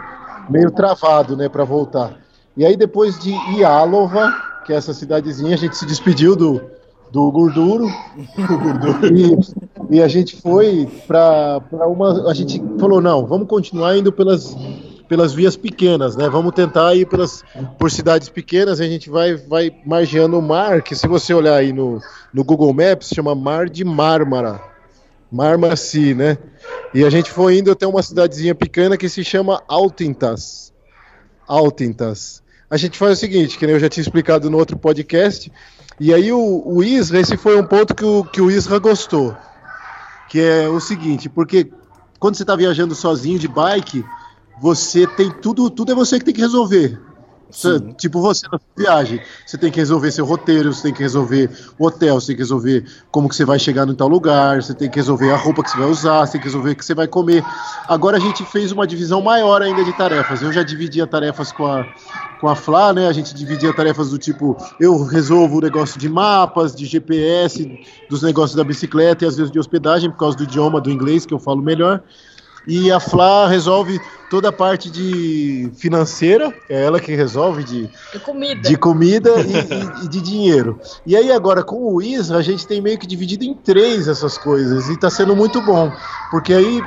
[0.49, 2.13] meio travado, né, para voltar.
[2.57, 4.33] E aí depois de Ialova,
[4.65, 6.63] que é essa cidadezinha, a gente se despediu do,
[7.11, 7.87] do Gorduro.
[9.13, 9.64] e,
[9.97, 12.31] e, a gente foi para uma.
[12.31, 14.57] A gente falou: não, vamos continuar indo pelas,
[15.09, 16.29] pelas vias pequenas, né?
[16.29, 17.45] Vamos tentar ir pelas,
[17.79, 21.73] por cidades pequenas, a gente vai, vai margeando o mar, que se você olhar aí
[21.73, 22.01] no,
[22.33, 24.61] no Google Maps, chama Mar de Mármara.
[25.77, 26.39] Sea, né?
[26.93, 30.73] E a gente foi indo até uma cidadezinha pequena que se chama Altintas.
[31.47, 32.43] Altintas.
[32.71, 35.51] A gente faz o seguinte, que eu já tinha explicado no outro podcast,
[35.99, 39.37] e aí o, o Isra, esse foi um ponto que o, que o Isra gostou.
[40.35, 41.71] Que é o seguinte, porque
[42.19, 44.05] quando você está viajando sozinho de bike,
[44.61, 47.01] você tem tudo, tudo é você que tem que resolver.
[47.97, 51.87] Tipo você na viagem, você tem que resolver seu roteiro, você tem que resolver o
[51.87, 54.91] hotel, você tem que resolver como que você vai chegar em tal lugar, você tem
[54.91, 56.95] que resolver a roupa que você vai usar, você tem que resolver o que você
[56.95, 57.45] vai comer.
[57.87, 60.43] Agora a gente fez uma divisão maior ainda de tarefas.
[60.43, 61.87] Eu já dividia tarefas com a,
[62.45, 63.09] com a Flá, né?
[63.09, 67.71] A gente dividia tarefas do tipo, eu resolvo o negócio de mapas, de GPS,
[68.07, 71.25] dos negócios da bicicleta e às vezes de hospedagem, por causa do idioma do inglês,
[71.25, 72.03] que eu falo melhor.
[72.67, 78.19] E a Flá resolve toda a parte de financeira, é ela que resolve de, De
[78.21, 78.69] comida.
[78.69, 80.79] de comida e, e- e de dinheiro.
[81.07, 84.37] E aí agora com o Isra a gente tem meio que dividido em três essas
[84.37, 85.91] coisas e tá sendo muito bom,
[86.31, 86.83] porque aí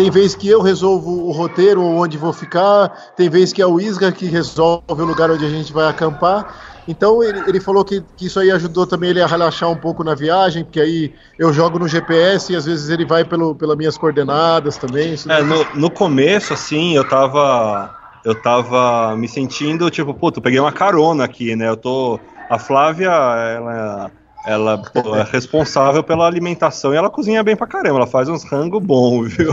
[0.00, 3.78] tem vez que eu resolvo o roteiro onde vou ficar, tem vez que é o
[3.78, 6.54] Isra que resolve o lugar onde a gente vai acampar.
[6.88, 10.02] Então ele, ele falou que, que isso aí ajudou também ele a relaxar um pouco
[10.02, 13.76] na viagem, porque aí eu jogo no GPS e às vezes ele vai pelo, pelas
[13.76, 15.14] minhas coordenadas também.
[15.28, 17.94] É, no, no começo, assim, eu tava.
[18.24, 21.68] Eu tava me sentindo, tipo, puta, eu peguei uma carona aqui, né?
[21.68, 22.18] Eu tô.
[22.48, 24.10] A Flávia, ela,
[24.42, 28.42] ela pô, é responsável pela alimentação e ela cozinha bem pra caramba, ela faz uns
[28.44, 29.52] rango bom, viu?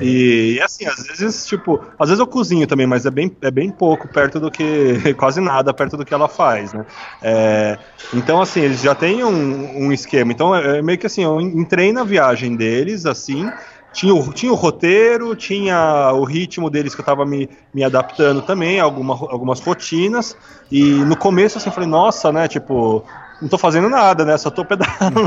[0.00, 3.50] E, e, assim, às vezes, tipo, às vezes eu cozinho também, mas é bem, é
[3.50, 5.14] bem pouco perto do que.
[5.18, 6.84] quase nada perto do que ela faz, né?
[7.20, 7.78] É,
[8.14, 10.32] então, assim, eles já têm um, um esquema.
[10.32, 13.52] Então, é é meio que assim, eu entrei na viagem deles, assim,
[13.92, 18.42] tinha o, tinha o roteiro, tinha o ritmo deles que eu tava me, me adaptando
[18.42, 20.36] também, alguma, algumas rotinas,
[20.70, 23.04] e no começo, assim, eu falei, nossa, né, tipo,
[23.40, 25.20] não tô fazendo nada, né, só tô pedalando,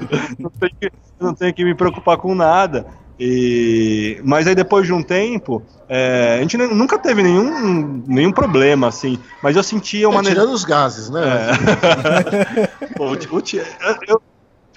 [0.38, 2.86] não, tenho que, não tenho que me preocupar com nada.
[3.22, 8.88] E, mas aí depois de um tempo, é, a gente nunca teve nenhum, nenhum problema,
[8.88, 10.20] assim, mas eu sentia uma...
[10.20, 11.20] É, tirando os gases, né?
[12.80, 12.86] É.
[12.96, 13.16] Pô, o
[14.08, 14.22] eu,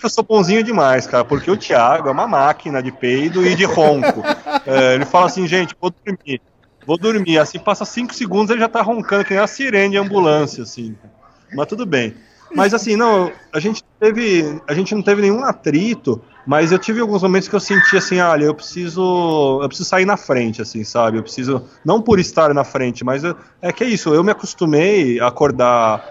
[0.04, 3.64] eu sou bonzinho demais, cara, porque o Thiago é uma máquina de peido e de
[3.64, 4.22] ronco.
[4.66, 6.42] É, ele fala assim, gente, vou dormir.
[6.86, 7.38] Vou dormir.
[7.38, 10.98] Assim, passa cinco segundos ele já tá roncando que nem a sirene de ambulância, assim.
[11.54, 12.14] Mas tudo bem.
[12.56, 14.62] Mas assim, não, a gente teve.
[14.68, 18.20] A gente não teve nenhum atrito, mas eu tive alguns momentos que eu senti assim,
[18.20, 19.60] olha, eu preciso.
[19.62, 21.18] Eu preciso sair na frente, assim, sabe?
[21.18, 21.64] Eu preciso.
[21.84, 25.28] Não por estar na frente, mas eu- é que é isso, eu me acostumei a
[25.28, 26.04] acordar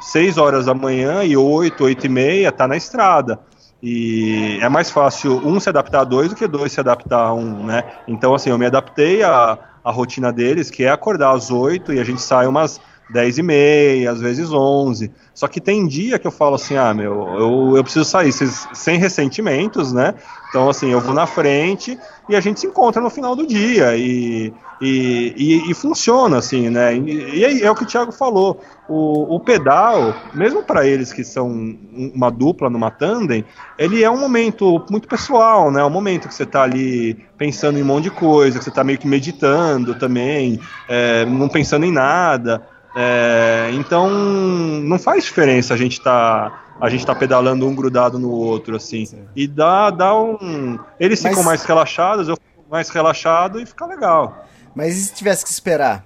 [0.00, 3.38] 6 horas da manhã e 8, 8 e meia tá na estrada.
[3.82, 7.34] E é mais fácil um se adaptar a dois do que dois se adaptar a
[7.34, 7.84] um, né?
[8.08, 12.00] Então, assim, eu me adaptei à, à rotina deles, que é acordar às 8 e
[12.00, 15.12] a gente sai umas 10 e meia, às vezes 11.
[15.34, 18.98] Só que tem dia que eu falo assim, ah, meu, eu, eu preciso sair sem
[18.98, 20.14] ressentimentos, né?
[20.48, 21.98] Então, assim, eu vou na frente
[22.28, 23.96] e a gente se encontra no final do dia.
[23.96, 25.34] E, e,
[25.66, 26.96] e, e funciona, assim, né?
[26.96, 28.60] E, e é, é o que o Thiago falou.
[28.86, 33.44] O, o pedal, mesmo para eles que são um- uma dupla numa tandem,
[33.78, 35.80] ele é um momento muito pessoal, né?
[35.80, 38.70] É um momento que você tá ali pensando em um monte de coisa, que você
[38.70, 42.62] tá meio que meditando também, é, não pensando em nada.
[42.96, 48.30] É, então não faz diferença a gente tá a gente tá pedalando um grudado no
[48.30, 53.60] outro assim e dá dá um eles Mas- ficam mais relaxados eu fico mais relaxado
[53.60, 56.04] e fica legal Mas e se tivesse que esperar?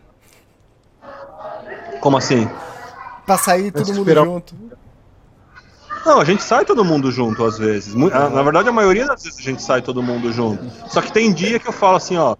[2.00, 2.48] como assim
[3.26, 4.54] Pra sair todo mundo esperar- junto.
[6.06, 7.94] Não, a gente sai todo mundo junto às vezes.
[7.94, 10.64] Mu- a- Na verdade, a maioria das vezes a gente sai todo mundo junto.
[10.88, 12.34] Só que tem dia que eu falo assim, ó.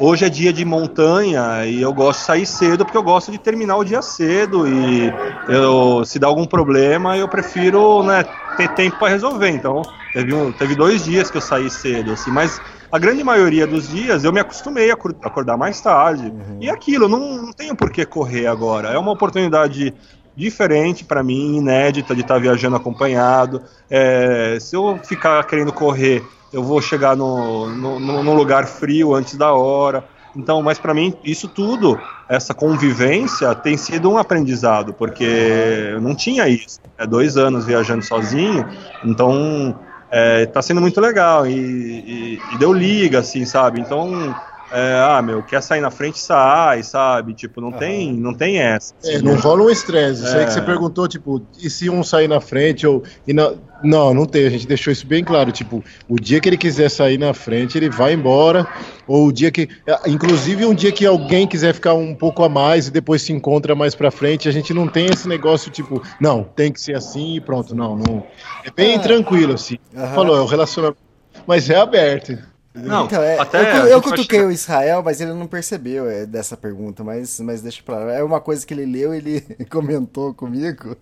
[0.00, 3.38] Hoje é dia de montanha e eu gosto de sair cedo porque eu gosto de
[3.38, 5.12] terminar o dia cedo e
[5.46, 8.22] eu, se dá algum problema eu prefiro né,
[8.56, 9.48] ter tempo para resolver.
[9.50, 9.82] Então
[10.12, 12.60] teve, um- teve dois dias que eu saí cedo, assim, mas
[12.92, 16.32] a grande maioria dos dias eu me acostumei a acor- acordar mais tarde.
[16.60, 18.88] E aquilo, eu não, não tenho por que correr agora.
[18.90, 19.92] É uma oportunidade
[20.34, 23.60] diferente para mim, inédita, de estar viajando acompanhado.
[23.90, 26.22] É, se eu ficar querendo correr,
[26.52, 30.04] eu vou chegar no, no, lugar frio antes da hora.
[30.36, 36.14] Então, mas para mim, isso tudo, essa convivência, tem sido um aprendizado, porque eu não
[36.14, 36.80] tinha isso.
[36.96, 38.66] É dois anos viajando sozinho,
[39.04, 39.78] então
[40.10, 41.46] é, tá sendo muito legal.
[41.46, 43.80] E, e- e deu liga, assim, sabe?
[43.80, 44.34] Então,
[44.70, 47.34] é, ah, meu, quer sair na frente, sai, sabe?
[47.34, 48.92] Tipo, não, tem, não tem essa.
[49.04, 49.40] É, assim, não né?
[49.40, 50.24] rola um estresse.
[50.24, 50.54] Isso aí que É.
[50.54, 53.02] você perguntou, tipo, e se um sair na frente ou.
[53.26, 54.44] e na- Não, não tem.
[54.44, 55.52] A gente deixou isso bem claro.
[55.52, 58.66] Tipo, o dia que ele quiser sair na frente, ele vai embora.
[59.06, 59.68] Ou o dia que.
[59.86, 63.32] é, Inclusive, um dia que alguém quiser ficar um pouco a mais e depois se
[63.32, 66.96] encontra mais pra frente, a gente não tem esse negócio, tipo, não, tem que ser
[66.96, 67.72] assim e pronto.
[67.74, 68.24] Não, não.
[68.64, 68.98] É bem Ah.
[68.98, 69.78] tranquilo, assim.
[69.96, 70.14] Aham.
[70.14, 70.98] Falou, é o relacionamento.
[71.46, 72.36] Mas é aberto.
[72.82, 76.56] Não, Então, é, até eu, eu cutuquei o Israel, mas ele não percebeu é, dessa
[76.56, 78.12] pergunta, mas, mas deixa pra lá.
[78.12, 80.96] É uma coisa que ele leu e ele comentou comigo.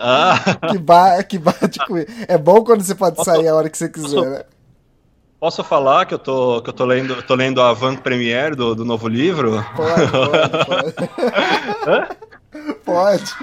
[0.00, 0.36] Ah,
[0.70, 2.08] Que, ba que bate com ele.
[2.28, 4.44] É bom quando você pode sair a hora que você quiser, né?
[5.38, 8.74] posso falar que eu tô, que eu tô lendo, tô lendo a Van Premiere do,
[8.74, 9.64] do novo livro?
[9.76, 10.94] Pode, pode,
[11.84, 12.76] pode.
[12.84, 13.34] pode.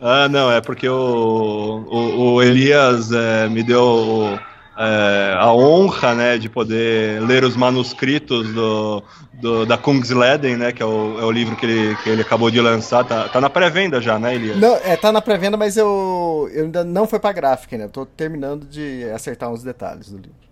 [0.00, 4.38] Ah, não, é porque o, o, o Elias é, me deu
[4.78, 9.02] é, a honra, né, de poder ler os manuscritos do,
[9.40, 12.50] do- da Kungsleden, né, que é o, é o livro que ele, que ele acabou
[12.50, 14.56] de lançar, tá, tá na pré-venda já, né, Elias?
[14.56, 17.86] Não, é, tá na pré-venda, mas eu, eu ainda não foi pra gráfica ainda.
[17.86, 20.48] Eu tô terminando de acertar uns detalhes do livro.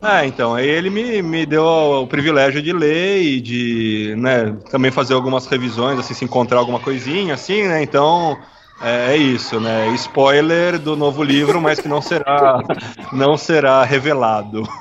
[0.00, 4.90] Ah, então, aí ele me, me deu o privilégio de ler e de, né, também
[4.90, 8.36] fazer algumas revisões, assim, se encontrar alguma coisinha, assim, né, então...
[8.82, 9.88] É, é isso, né?
[9.94, 12.60] Spoiler do novo livro, mas que não será,
[13.12, 14.62] não será revelado.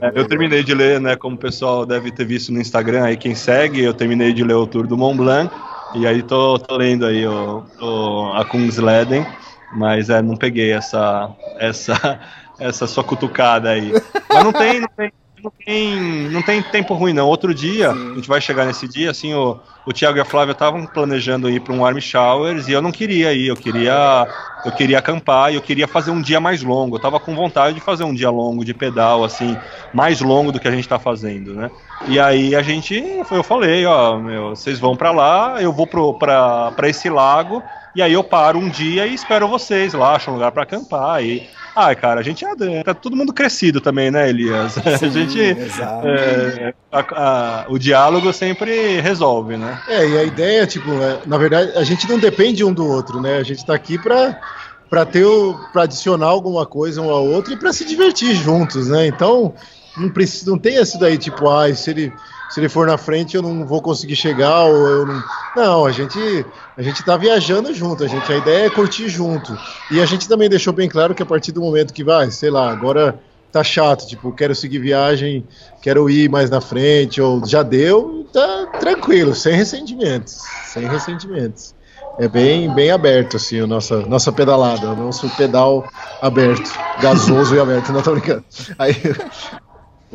[0.00, 1.16] É, eu terminei de ler, né?
[1.16, 4.54] Como o pessoal deve ter visto no Instagram, aí quem segue, eu terminei de ler
[4.54, 5.54] o Tour do Mont Blanc
[5.94, 9.26] e aí tô, tô lendo aí o, o, a Kungsleden,
[9.72, 12.20] mas é, não peguei essa, essa,
[12.58, 13.92] essa sua cutucada aí.
[14.28, 15.12] Mas não tem, não tem,
[15.44, 15.96] não tem,
[16.30, 17.28] não tem tempo ruim não.
[17.28, 20.52] Outro dia, a gente vai chegar nesse dia, assim, o, o Thiago e a Flávia
[20.52, 24.26] estavam planejando ir para um Army Showers e eu não queria ir, eu queria,
[24.64, 26.96] eu queria acampar e eu queria fazer um dia mais longo.
[26.96, 29.56] Eu tava com vontade de fazer um dia longo de pedal, assim,
[29.92, 31.70] mais longo do que a gente tá fazendo, né?
[32.08, 32.94] E aí a gente,
[33.30, 37.62] eu falei, ó, meu, vocês vão para lá, eu vou pra esse lago
[37.94, 41.22] e aí eu paro um dia e espero vocês lá, acho um lugar para acampar
[41.22, 44.78] e Ai, cara, a gente é, tá todo mundo crescido também, né, Elias?
[44.78, 45.40] a gente.
[45.42, 49.80] é, a- a- o diálogo sempre resolve, né?
[49.88, 53.20] É, e a ideia, tipo, é, na verdade, a gente não depende um do outro,
[53.20, 53.38] né?
[53.38, 54.40] A gente tá aqui pra,
[54.88, 58.88] pra ter o, pra adicionar alguma coisa um ao outro e pra se divertir juntos,
[58.88, 59.06] né?
[59.08, 59.52] Então,
[59.96, 62.12] não, precisa, não tem esse daí, tipo, ai, se ele,
[62.48, 65.22] se ele for na frente eu não vou conseguir chegar, ou eu não.
[65.56, 66.44] Não, a gente,
[66.76, 69.56] a gente tá viajando junto, a gente, a ideia é curtir junto.
[69.90, 72.50] E a gente também deixou bem claro que a partir do momento que vai, sei
[72.50, 73.20] lá, agora
[73.52, 75.46] tá chato, tipo, quero seguir viagem,
[75.80, 81.72] quero ir mais na frente, ou já deu, tá tranquilo, sem ressentimentos, sem ressentimentos.
[82.18, 85.88] É bem, bem aberto, assim, a nossa, nossa pedalada, o nosso pedal
[86.20, 86.68] aberto,
[87.00, 88.44] gasoso e aberto, não tô brincando.
[88.76, 88.94] Aí,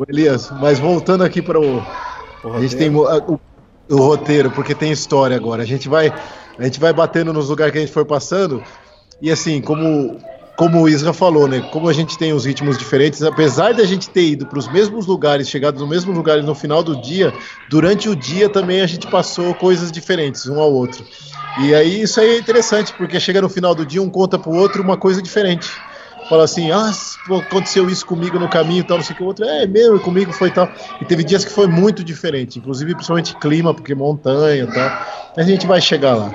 [0.06, 1.82] Elias, mas voltando aqui para o,
[2.44, 3.40] a gente tem o,
[3.88, 6.12] o roteiro, porque tem história agora, a gente vai,
[6.58, 8.62] a gente vai batendo nos lugares que a gente for passando,
[9.20, 10.18] e assim, como
[10.60, 11.60] como o Isra falou, né?
[11.72, 14.70] Como a gente tem os ritmos diferentes, apesar de a gente ter ido para os
[14.70, 17.32] mesmos lugares, chegado nos mesmos lugares no final do dia,
[17.70, 21.02] durante o dia também a gente passou coisas diferentes um ao outro.
[21.62, 24.52] E aí isso aí é interessante, porque chega no final do dia, um conta pro
[24.52, 25.66] outro uma coisa diferente.
[26.30, 26.90] Fala assim, ah,
[27.44, 30.32] aconteceu isso comigo no caminho, tal, não sei o que, o outro, é mesmo, comigo
[30.32, 30.70] foi tal.
[31.00, 35.06] E teve dias que foi muito diferente, inclusive principalmente clima, porque montanha e tal.
[35.36, 36.32] A gente vai chegar lá.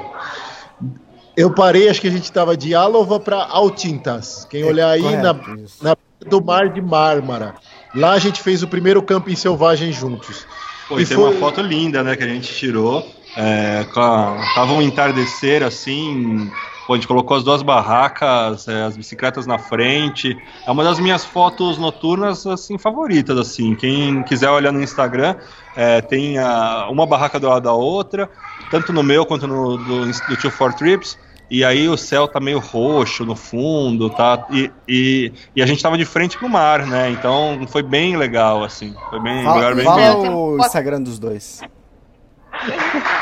[1.38, 4.46] Eu parei, acho que a gente estava de Álova para Altintas.
[4.50, 5.34] Quem olhar aí na,
[5.82, 5.96] na
[6.28, 7.56] do Mar de Mármara.
[7.96, 10.46] Lá a gente fez o primeiro camping selvagem juntos.
[10.90, 13.06] Pô, e E tem foi- uma foto linda, né, que a gente tirou.
[13.38, 16.50] É, com a- tava um entardecer assim.
[16.88, 20.38] Pô, a gente colocou as duas barracas, é, as bicicletas na frente.
[20.68, 23.74] É uma das minhas fotos noturnas assim favoritas, assim.
[23.76, 25.36] Quem quiser olhar no Instagram,
[25.76, 28.30] é, tem a- uma barraca do lado da outra,
[28.70, 31.18] tanto no meu quanto no do, do Two For Trips.
[31.50, 34.46] E aí o céu tá meio roxo no fundo, tá?
[34.50, 37.10] E, e, e a gente tava de frente pro mar, né?
[37.12, 38.96] Então foi bem legal, assim.
[39.12, 40.36] Foi bem, Fala, lugar bem fala bonito.
[40.36, 41.62] o Instagram dos dois.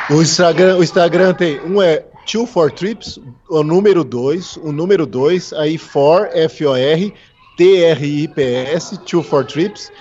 [0.09, 3.19] O Instagram, o Instagram tem um é Two for Trips,
[3.49, 7.13] o número 2, o número 2, aí for F-O-R,
[7.57, 9.91] T-R-I-P-S, Two for Trips.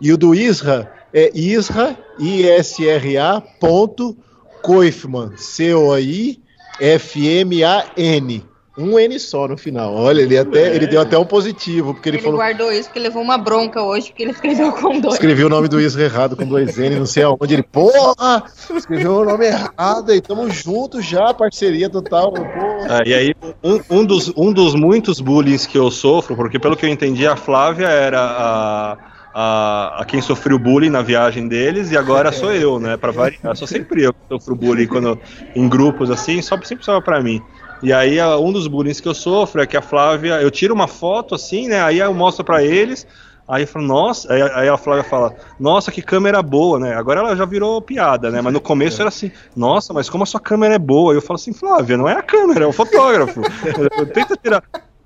[0.00, 4.16] E o do Isra é Isra, I-S-R-A, ponto,
[4.62, 6.40] Koifman, C-O-I,
[6.80, 8.44] F-M-A-N.
[8.78, 9.92] Um N só no final.
[9.94, 12.38] Olha, ele até ele deu até um positivo, porque ele, Ele, falou.
[12.38, 15.14] guardou isso porque levou uma bronca hoje, porque ele escreveu com dois.
[15.14, 17.54] Escreveu o nome do Isra errado com dois N, não sei aonde.
[17.54, 18.44] Ele, porra!
[18.74, 22.32] Escreveu o nome errado e tamo juntos já, parceria total.
[22.32, 23.02] Porra.
[23.04, 26.76] É, e aí, um, um dos, um dos muitos bullying que eu sofro, porque pelo
[26.76, 28.96] que eu entendi, a Flávia era a,
[29.34, 32.96] a, a quem sofreu bullying na viagem deles, e agora sou eu, né?
[32.96, 33.56] Pra variar.
[33.56, 35.18] Sou sempre eu que sofro bullying quando,
[35.56, 37.42] em grupos assim, só, sempre sobra pra mim.
[37.82, 40.88] E aí, um dos bullying que eu sofro é que a Flávia, eu tiro uma
[40.88, 41.82] foto assim, né?
[41.82, 43.06] Aí eu mostro pra eles.
[43.48, 46.94] Aí eu falo, nossa, aí, a Flávia fala, nossa, que câmera boa, né?
[46.94, 48.42] Agora ela já virou piada, né?
[48.42, 51.14] Mas no começo era assim, nossa, mas como a sua câmera é boa?
[51.14, 53.40] Eu falo assim, Flávia, não é a câmera, é o fotógrafo.
[54.12, 54.62] Tenta tirar,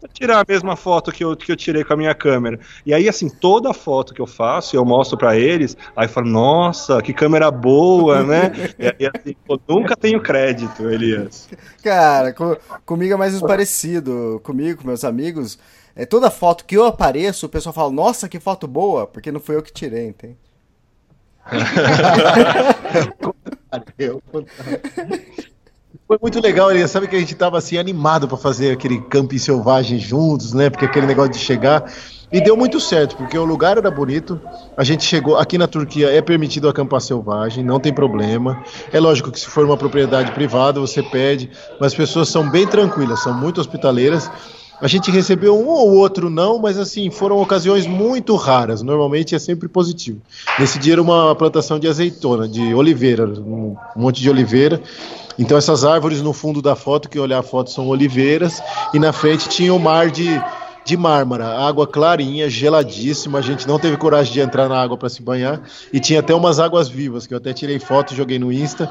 [0.08, 2.58] tirar a mesma foto que eu, que eu tirei com a minha câmera.
[2.84, 6.28] E aí, assim, toda foto que eu faço, eu mostro pra eles, aí eu falo,
[6.28, 8.50] nossa, que câmera boa, né?
[8.78, 11.48] E, e assim, pô, nunca tenho crédito, Elias.
[11.82, 14.40] Cara, co- comigo é mais parecido.
[14.44, 15.58] Comigo, com meus amigos.
[15.94, 19.40] É, toda foto que eu apareço, o pessoal fala, nossa, que foto boa, porque não
[19.40, 20.36] foi eu que tirei, entende?
[26.12, 29.38] Foi muito legal, ele sabe que a gente tava assim animado pra fazer aquele camping
[29.38, 30.68] selvagem juntos, né?
[30.68, 31.90] Porque aquele negócio de chegar
[32.30, 34.38] e deu muito certo, porque o lugar era bonito.
[34.76, 38.62] A gente chegou aqui na Turquia é permitido acampar selvagem, não tem problema.
[38.92, 41.48] É lógico que se for uma propriedade privada, você pede,
[41.80, 44.30] mas as pessoas são bem tranquilas, são muito hospitaleiras.
[44.82, 48.82] A gente recebeu um ou outro não, mas assim, foram ocasiões muito raras.
[48.82, 50.20] Normalmente é sempre positivo.
[50.58, 54.82] Nesse dia era uma plantação de azeitona, de oliveira, um monte de oliveira.
[55.38, 58.60] Então essas árvores no fundo da foto, que olhar a foto são oliveiras,
[58.92, 60.26] e na frente tinha o mar de,
[60.84, 63.38] de Mármara, água clarinha, geladíssima.
[63.38, 66.34] A gente não teve coragem de entrar na água para se banhar, e tinha até
[66.34, 68.90] umas águas vivas, que eu até tirei foto e joguei no Insta.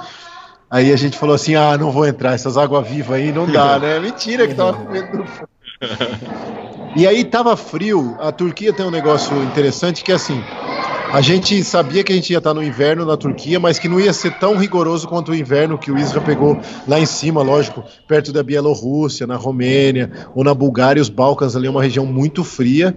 [0.70, 3.76] Aí a gente falou assim: ah, não vou entrar, essas águas vivas aí não dá,
[3.78, 4.00] né?
[4.00, 5.51] Mentira que tava com medo do
[6.96, 8.16] e aí tava frio.
[8.20, 10.42] A Turquia tem um negócio interessante que é assim.
[11.12, 14.00] A gente sabia que a gente ia estar no inverno na Turquia, mas que não
[14.00, 17.84] ia ser tão rigoroso quanto o inverno que o Isra pegou lá em cima, lógico,
[18.08, 22.46] perto da Bielorrússia, na Romênia ou na Bulgária, os Balcãs ali é uma região muito
[22.46, 22.96] fria.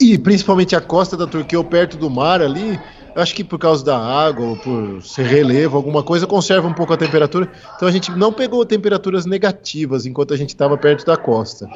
[0.00, 2.78] E principalmente a costa da Turquia ou perto do mar ali,
[3.18, 6.92] acho que por causa da água ou por ser relevo, alguma coisa, conserva um pouco
[6.92, 7.50] a temperatura.
[7.76, 11.68] Então a gente não pegou temperaturas negativas enquanto a gente estava perto da costa.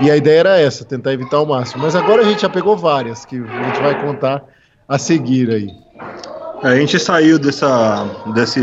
[0.00, 1.82] E a ideia era essa, tentar evitar o máximo.
[1.82, 4.44] Mas agora a gente já pegou várias, que a gente vai contar
[4.88, 5.70] a seguir aí.
[6.62, 8.04] A gente saiu dessa,
[8.34, 8.60] desse,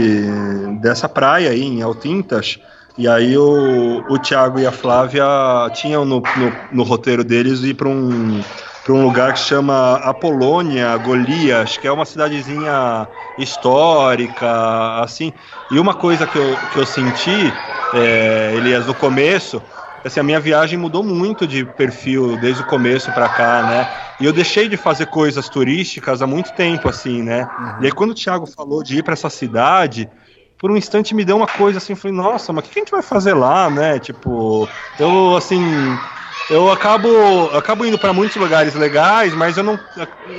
[0.82, 2.60] dessa praia aí em Altintas,
[2.98, 5.26] e aí o, o Thiago e a Flávia
[5.74, 8.42] tinham no, no, no roteiro deles ir para um,
[8.84, 13.08] para um lugar que chama Apolônia, Golias, que é uma cidadezinha
[13.38, 15.34] histórica, assim.
[15.70, 17.62] E uma coisa que eu, que eu senti,
[17.92, 19.62] é, Elias, no começo,
[20.04, 23.88] assim, a minha viagem mudou muito de perfil desde o começo para cá, né?
[24.20, 27.50] E eu deixei de fazer coisas turísticas há muito tempo, assim, né?
[27.80, 30.10] E aí quando o Thiago falou de ir para essa cidade,
[30.58, 32.92] por um instante me deu uma coisa assim, falei, nossa, mas o que a gente
[32.92, 34.00] vai fazer lá, né?
[34.00, 36.02] Tipo, eu assim,
[36.50, 37.08] eu acabo,
[37.56, 39.80] acabo indo para muitos lugares legais, mas eu não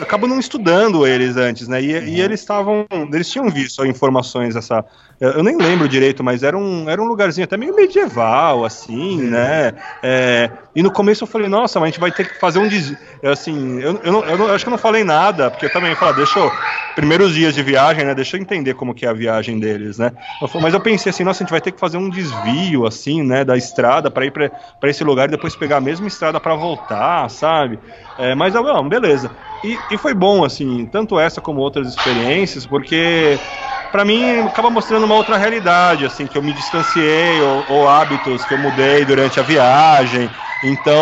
[0.00, 1.80] acabo não estudando eles antes, né?
[1.80, 4.84] E, e eles estavam, eles tinham visto informações dessa,
[5.20, 9.72] eu, nem lembro direito, mas era um, era um lugarzinho até meio medieval, assim, né?
[10.02, 12.66] É, e no começo eu falei, nossa, mas a gente vai ter que fazer um
[12.66, 12.96] des...
[13.22, 15.70] assim, eu, eu, não, eu, não- eu acho que eu não falei nada, porque eu
[15.70, 16.56] também falei, deixa eu,
[16.94, 18.14] primeiros dias de viagem, né?
[18.14, 20.12] Deixa eu entender como que é a viagem deles, né?
[20.60, 23.44] Mas eu pensei assim, nossa, a gente vai ter que fazer um desvio, assim, né?
[23.44, 24.50] Da estrada para ir para
[24.90, 27.78] esse lugar e depois pegar a mesma estrada para voltar, sabe?
[28.20, 29.30] É, mas não, beleza.
[29.64, 33.38] E, e foi bom, assim, tanto essa como outras experiências, porque
[33.90, 38.44] para mim acaba mostrando uma outra realidade, assim, que eu me distanciei, ou, ou hábitos
[38.44, 40.30] que eu mudei durante a viagem.
[40.64, 40.94] Então,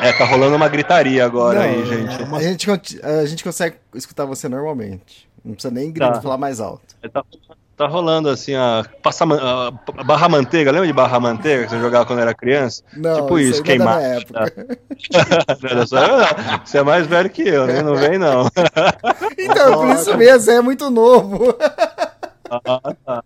[0.00, 2.22] é, tá rolando uma gritaria agora aí, gente.
[2.34, 5.28] A gente, a gente consegue escutar você normalmente.
[5.44, 6.20] Não precisa nem gritar, Tá.
[6.22, 6.94] falar mais alto.
[7.12, 7.22] Tá,
[7.80, 9.70] tá rolando assim a, passa, a,
[10.04, 12.82] barra manteiga, lembra de barra manteiga que você jogava quando era criança?
[12.94, 14.02] Não, tipo isso isso, não é da queimar.
[14.02, 14.52] época.
[15.90, 16.60] Não.
[16.64, 17.82] Você é mais velho que eu, né?
[17.82, 18.48] Não vem não.
[19.38, 21.56] Então, por isso mesmo, é muito novo.
[22.50, 23.24] Ah, tá.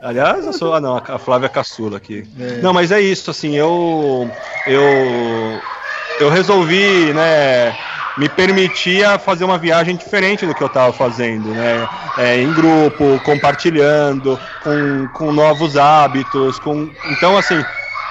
[0.00, 0.74] Aliás, eu sou.
[0.74, 2.26] Ah, não, a Flávia caçula aqui.
[2.38, 2.60] É.
[2.62, 4.30] Não, mas é isso, assim, eu.
[4.66, 4.82] Eu.
[6.20, 7.76] Eu resolvi, né.
[8.16, 11.88] Me permitia fazer uma viagem diferente do que eu estava fazendo, né?
[12.16, 16.58] É, em grupo, compartilhando, com, com novos hábitos.
[16.58, 16.94] Com...
[17.04, 17.66] Então, assim,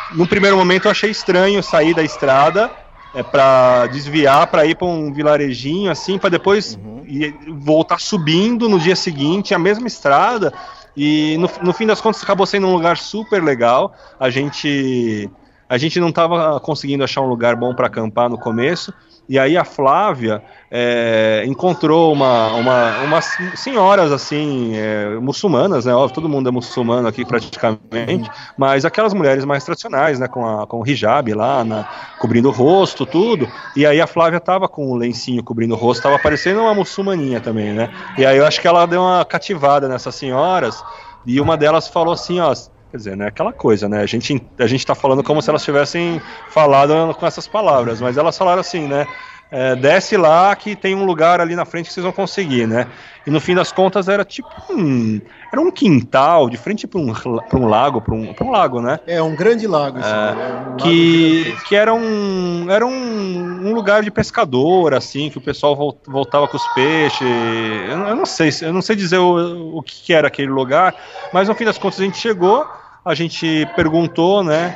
[0.10, 2.72] no primeiro momento eu achei estranho sair da estrada
[3.12, 6.78] é, para desviar para ir para um vilarejinho assim para depois
[7.08, 10.54] ir- voltar subindo no dia seguinte a mesma estrada
[10.96, 13.94] E no, no fim das contas acabou sendo um lugar super legal.
[14.20, 15.30] A gente
[15.68, 18.94] a gente não estava conseguindo achar um lugar bom para acampar no começo.
[19.28, 23.26] E aí a Flávia é, encontrou uma, uma, umas
[23.56, 25.94] senhoras assim, é, muçulmanas, né?
[25.94, 30.28] Óbvio, todo mundo é muçulmano aqui praticamente, mas aquelas mulheres mais tradicionais, né?
[30.28, 31.88] Com, a, com o hijab lá, na,
[32.20, 33.48] cobrindo o rosto, tudo.
[33.76, 37.42] E aí a Flávia tava com o lencinho cobrindo o rosto, tava parecendo uma muçulmaninha
[37.42, 37.90] também, né?
[38.18, 40.84] E aí eu acho que ela deu uma cativada nessas senhoras.
[41.26, 42.54] E uma delas falou assim, ó,
[42.96, 44.00] Quer dizer, né, aquela coisa, né?
[44.00, 48.16] A gente, a gente tá falando como se elas tivessem falado com essas palavras, mas
[48.16, 49.06] elas falaram assim, né?
[49.52, 52.88] É, desce lá que tem um lugar ali na frente que vocês vão conseguir, né?
[53.28, 57.14] E no fim das contas era tipo um, era um quintal de frente para um,
[57.54, 59.00] um lago, para um, um lago, né?
[59.06, 60.54] É um grande lago, assim, É, né?
[60.56, 61.68] Um lago que, gigantesco.
[61.68, 66.48] que era um era um, um lugar de pescador, assim, que o pessoal vol- voltava
[66.48, 67.22] com os peixes.
[67.22, 70.50] Eu, não- eu não sei, se- eu não sei dizer o, o que era aquele
[70.50, 70.96] lugar,
[71.32, 72.66] mas no fim das contas a gente chegou,
[73.06, 74.76] a gente perguntou, né,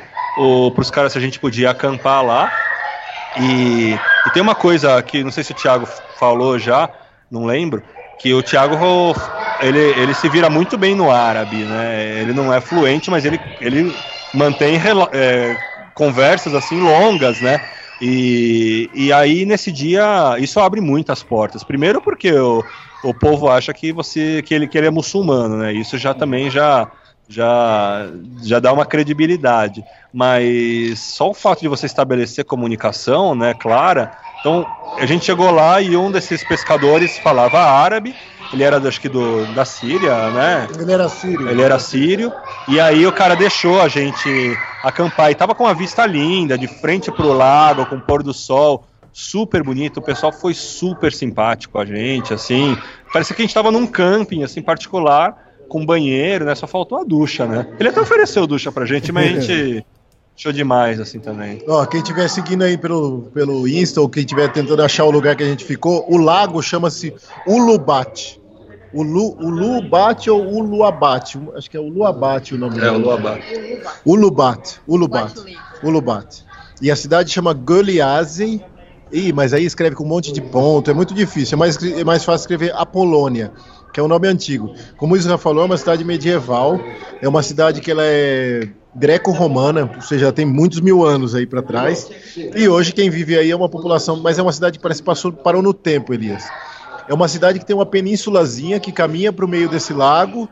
[0.74, 2.52] para os caras se a gente podia acampar lá.
[3.36, 5.88] E, e tem uma coisa que não sei se o Thiago
[6.20, 6.90] falou já,
[7.32, 7.84] não lembro,
[8.18, 8.76] que o Thiago
[9.62, 12.22] ele, ele se vira muito bem no árabe, né?
[12.22, 13.92] Ele não é fluente, mas ele, ele
[14.34, 14.78] mantém
[15.12, 15.58] é,
[15.96, 17.60] conversas assim longas, né?
[18.02, 21.64] E, e aí nesse dia isso abre muitas portas.
[21.64, 22.64] Primeiro porque o,
[23.04, 25.74] o povo acha que você que ele, que ele é muçulmano, né?
[25.74, 26.90] Isso já também já
[27.30, 28.10] já
[28.44, 29.84] já dá uma credibilidade.
[30.12, 34.12] Mas só o fato de você estabelecer comunicação, né, clara.
[34.40, 34.66] Então
[34.98, 38.16] a gente chegou lá e um desses pescadores falava árabe.
[38.52, 40.68] Ele era acho que do, da Síria, né?
[40.80, 41.50] Ele era sírio.
[41.50, 42.34] Ele era sírio.
[42.68, 45.30] E aí o cara deixou a gente acampar.
[45.30, 48.86] E tava com uma vista linda, de frente pro lago, com o pôr do sol.
[49.14, 49.98] Super bonito.
[49.98, 52.76] O pessoal foi super simpático com a gente, assim.
[53.14, 56.56] Parecia que a gente tava num camping, assim, particular, com banheiro, né?
[56.56, 57.68] Só faltou a ducha, né?
[57.80, 59.86] Ele até ofereceu ducha pra gente, mas a gente
[60.38, 61.64] achou demais, assim, também.
[61.68, 65.36] Ó, quem estiver seguindo aí pelo, pelo Insta ou quem estiver tentando achar o lugar
[65.36, 67.14] que a gente ficou, o lago chama-se
[67.48, 68.40] Ulubat.
[68.94, 71.40] Ulu, Ulubat ou Uluabat?
[71.56, 73.04] Acho que é Uluabat o nome É, o dele.
[73.04, 73.38] Luabá.
[74.06, 74.82] Ulubat.
[74.88, 75.34] Ulubat.
[75.84, 76.44] Ulubat.
[76.82, 78.64] E a cidade chama Goliazen.
[79.12, 81.56] Ih, mas aí escreve com um monte de ponto, é muito difícil.
[81.56, 83.52] É mais, é mais fácil escrever Apolônia,
[83.92, 84.74] que é um nome antigo.
[84.98, 86.80] Como o Isra falou, é uma cidade medieval.
[87.22, 91.62] É uma cidade que ela é greco-romana, ou seja, tem muitos mil anos aí para
[91.62, 92.10] trás.
[92.56, 95.06] E hoje quem vive aí é uma população, mas é uma cidade que parece que
[95.06, 96.44] passou, parou no tempo, Elias.
[97.08, 100.50] É uma cidade que tem uma penínsulazinha que caminha para o meio desse lago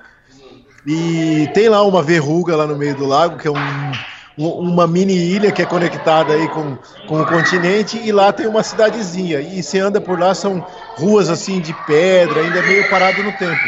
[0.85, 3.91] e tem lá uma verruga lá no meio do lago, que é um-
[4.38, 6.77] uma mini ilha que é conectada aí com,
[7.07, 9.41] com o continente, e lá tem uma cidadezinha.
[9.41, 10.64] E você anda por lá, são
[10.95, 13.59] ruas assim de pedra, ainda meio parado no tempo.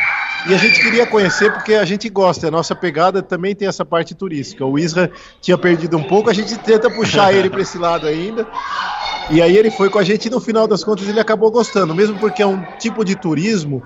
[0.47, 3.83] E a gente queria conhecer porque a gente gosta, a nossa pegada também tem essa
[3.83, 4.65] parte turística.
[4.65, 8.47] O Isra tinha perdido um pouco, a gente tenta puxar ele para esse lado ainda.
[9.29, 11.93] E aí ele foi com a gente e no final das contas ele acabou gostando,
[11.93, 13.83] mesmo porque é um tipo de turismo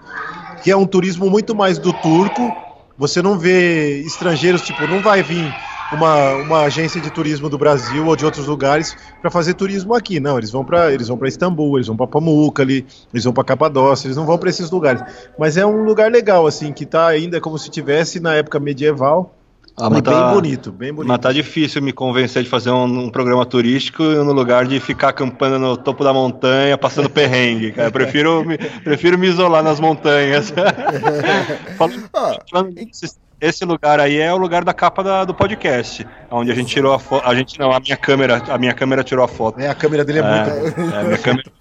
[0.64, 2.56] que é um turismo muito mais do turco.
[2.98, 5.54] Você não vê estrangeiros, tipo, não vai vir
[5.92, 10.20] uma, uma agência de turismo do Brasil ou de outros lugares para fazer turismo aqui.
[10.20, 13.44] Não, eles vão para eles vão para Istambul, eles vão para Pamukkale, eles vão para
[13.44, 15.04] Capadócia, eles não vão para esses lugares.
[15.38, 19.36] Mas é um lugar legal assim, que tá ainda como se tivesse na época medieval.
[19.76, 21.08] Ah, e mas bem tá- bonito, bem bonito.
[21.10, 25.10] Mas tá difícil me convencer de fazer um, um programa turístico no lugar de ficar
[25.10, 27.88] acampando no topo da montanha, passando perrengue, cara.
[27.88, 30.54] Eu prefiro, me, prefiro me isolar nas montanhas.
[31.76, 32.10] Falando-
[32.52, 33.16] falando disso,
[33.48, 36.94] esse lugar aí é o lugar da capa da- do podcast, onde a gente tirou
[36.94, 37.28] a foto.
[37.28, 39.60] A gente não, a minha câmera, a minha câmera tirou a foto.
[39.60, 40.94] É, a câmera dele é, muito boa.
[40.94, 41.52] É, a minha câmera,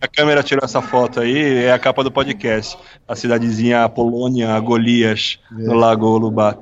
[0.00, 2.76] a câmera tirou essa foto aí, é a capa do podcast.
[3.08, 6.58] A cidadezinha Polônia, Golias, no Lago Lubat.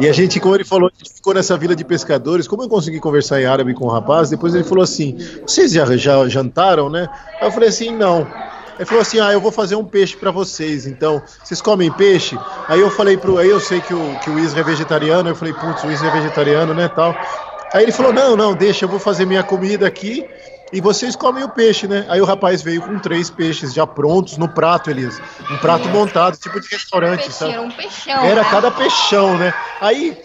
[0.00, 2.46] E a gente, como ele falou, a gente ficou nessa vila de pescadores.
[2.46, 5.16] Como eu consegui conversar em árabe com o rapaz, depois ele falou assim:
[5.46, 7.08] Vocês já, já jantaram, né?
[7.40, 8.26] Aí eu falei assim: Não.
[8.78, 10.86] Ele falou assim: Ah, eu vou fazer um peixe pra vocês.
[10.86, 12.38] Então, vocês comem peixe?
[12.68, 13.38] Aí eu falei pro.
[13.38, 15.28] Aí eu sei que o, que o Isra é vegetariano.
[15.28, 16.88] Eu falei: Putz, o Isra é vegetariano, né?
[16.88, 17.14] Tal.
[17.72, 20.24] Aí ele falou: Não, não, deixa, eu vou fazer minha comida aqui.
[20.70, 22.04] E vocês comem o peixe, né?
[22.08, 25.18] Aí o rapaz veio com três peixes já prontos no prato, Elias.
[25.50, 27.52] Um prato montado, tipo de restaurante, sabe?
[27.52, 28.24] Era um peixão.
[28.24, 28.48] Era né?
[28.50, 29.54] cada peixão, né?
[29.80, 30.16] Aí,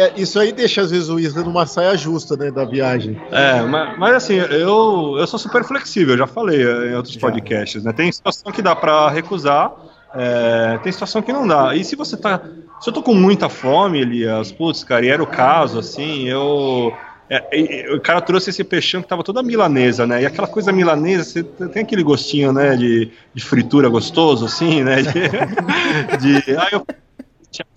[0.00, 3.20] é, isso aí deixa às vezes o Isla numa saia justa, né, da viagem.
[3.32, 7.82] É, mas, mas assim, eu, eu sou super flexível, já falei eh, em outros podcasts,
[7.82, 7.92] né?
[7.92, 9.72] Tem situação que dá pra recusar,
[10.14, 11.74] é, tem situação que não dá.
[11.74, 12.40] E se você tá.
[12.80, 16.92] Se eu tô com muita fome, Elias, putz, cara, e era o caso, assim, eu.
[17.28, 20.22] é, o cara trouxe esse peixão que tava toda milanesa, né?
[20.22, 25.02] E aquela coisa milanesa, você tem aquele gostinho, né, de, de fritura gostoso, assim, né?
[25.02, 25.12] De,
[26.42, 26.86] de- aí eu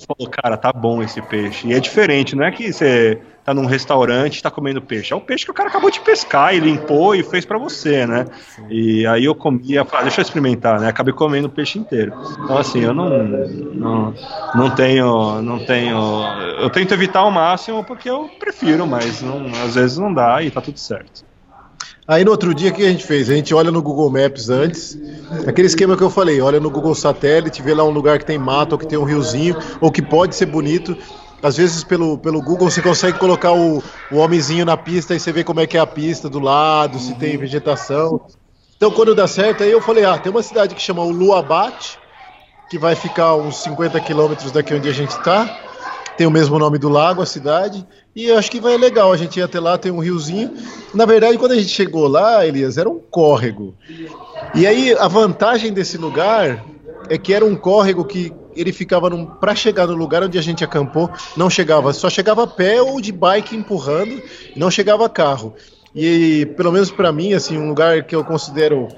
[0.06, 1.68] falou, cara, tá bom esse peixe.
[1.68, 5.14] E é diferente, não é que você tá num restaurante e tá comendo peixe.
[5.14, 8.06] É o peixe que o cara acabou de pescar e limpou e fez para você,
[8.06, 8.26] né?
[8.70, 10.88] E aí eu comia, falei, deixa eu experimentar, né?
[10.88, 12.14] Acabei comendo o peixe inteiro.
[12.44, 14.14] Então assim, eu não, não,
[14.54, 15.98] não tenho, não tenho,
[16.60, 20.52] eu tento evitar ao máximo porque eu prefiro, mas não, às vezes não dá e
[20.52, 21.31] tá tudo certo.
[22.12, 23.30] Aí no outro dia, o que a gente fez?
[23.30, 25.00] A gente olha no Google Maps antes,
[25.48, 28.38] aquele esquema que eu falei, olha no Google Satélite, vê lá um lugar que tem
[28.38, 30.98] mato, ou que tem um riozinho, ou que pode ser bonito.
[31.42, 33.82] Às vezes pelo, pelo Google você consegue colocar o,
[34.12, 37.00] o homenzinho na pista e você vê como é que é a pista do lado,
[37.00, 38.20] se tem vegetação.
[38.76, 41.98] Então quando dá certo, aí eu falei, ah, tem uma cidade que chama Luabate,
[42.70, 45.71] que vai ficar uns 50 quilômetros daqui onde a gente está.
[46.22, 47.84] Tem o mesmo nome do lago, a cidade.
[48.16, 49.12] E eu acho que vai legal.
[49.12, 50.54] A gente ia até lá, tem um riozinho.
[50.94, 53.74] Na verdade, quando a gente chegou lá, Elias, era um córrego.
[54.54, 56.64] E aí, a vantagem desse lugar
[57.10, 60.64] é que era um córrego que ele ficava para chegar no lugar onde a gente
[60.64, 64.22] acampou, não chegava, só chegava a pé ou de bike empurrando,
[64.56, 65.56] não chegava carro.
[65.96, 68.90] E pelo menos para mim, assim, um lugar que eu considero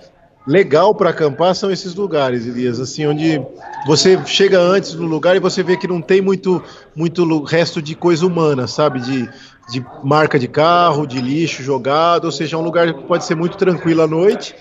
[0.46, 3.42] legal para acampar são esses lugares, Elias, assim, onde
[3.86, 6.62] você chega antes do lugar e você vê que não tem muito,
[6.96, 9.00] muito resto de coisa humana, sabe?
[9.00, 9.30] De,
[9.70, 13.36] de marca de carro, de lixo jogado, ou seja, é um lugar que pode ser
[13.36, 14.54] muito tranquilo à noite.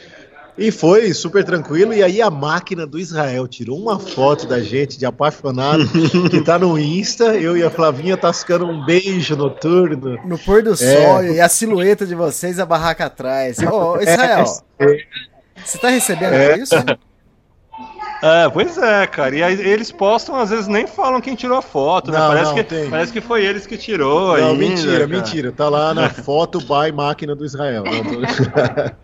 [0.56, 1.94] E foi super tranquilo.
[1.94, 5.88] E aí a máquina do Israel tirou uma foto da gente de apaixonado
[6.30, 7.34] que tá no Insta.
[7.36, 10.18] Eu e a Flavinha tascando um beijo noturno.
[10.26, 13.58] No pôr do sol e a silhueta de vocês, a barraca atrás.
[13.60, 14.44] Ô, Israel,
[15.64, 16.58] você tá recebendo É.
[16.58, 16.74] isso?
[18.24, 19.34] É, pois é, cara.
[19.34, 22.18] E aí eles postam, às vezes nem falam quem tirou a foto, né?
[22.20, 22.88] Não, Parece, não, que, tem.
[22.88, 24.38] parece que foi eles que tirou.
[24.38, 25.06] Não, ainda, mentira, cara.
[25.08, 25.50] mentira.
[25.50, 27.82] Tá lá na foto by máquina do Israel.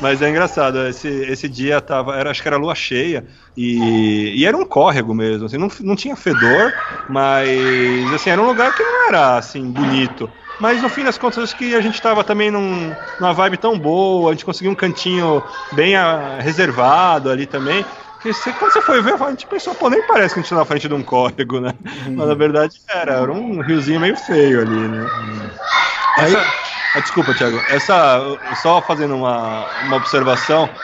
[0.00, 3.24] Mas é engraçado, esse, esse dia tava, era, acho que era lua cheia,
[3.56, 6.72] e, e era um córrego mesmo, assim, não, não tinha fedor,
[7.08, 10.28] mas assim, era um lugar que não era assim, bonito.
[10.60, 13.78] Mas no fim das contas, acho que a gente tava também num, numa vibe tão
[13.78, 15.42] boa, a gente conseguiu um cantinho
[15.72, 17.86] bem ah, reservado ali também.
[18.22, 20.56] Você- quando você foi ver, a gente pensou, pô, nem parece que a gente tá
[20.56, 21.72] na frente de um córrego, né?
[22.14, 25.10] Mas na verdade era, era um riozinho meio feio ali, né?
[26.14, 26.52] Essa,
[26.92, 27.62] ah, desculpa, Thiago.
[27.66, 28.20] Essa,
[28.54, 30.74] só fazendo uma, uma observação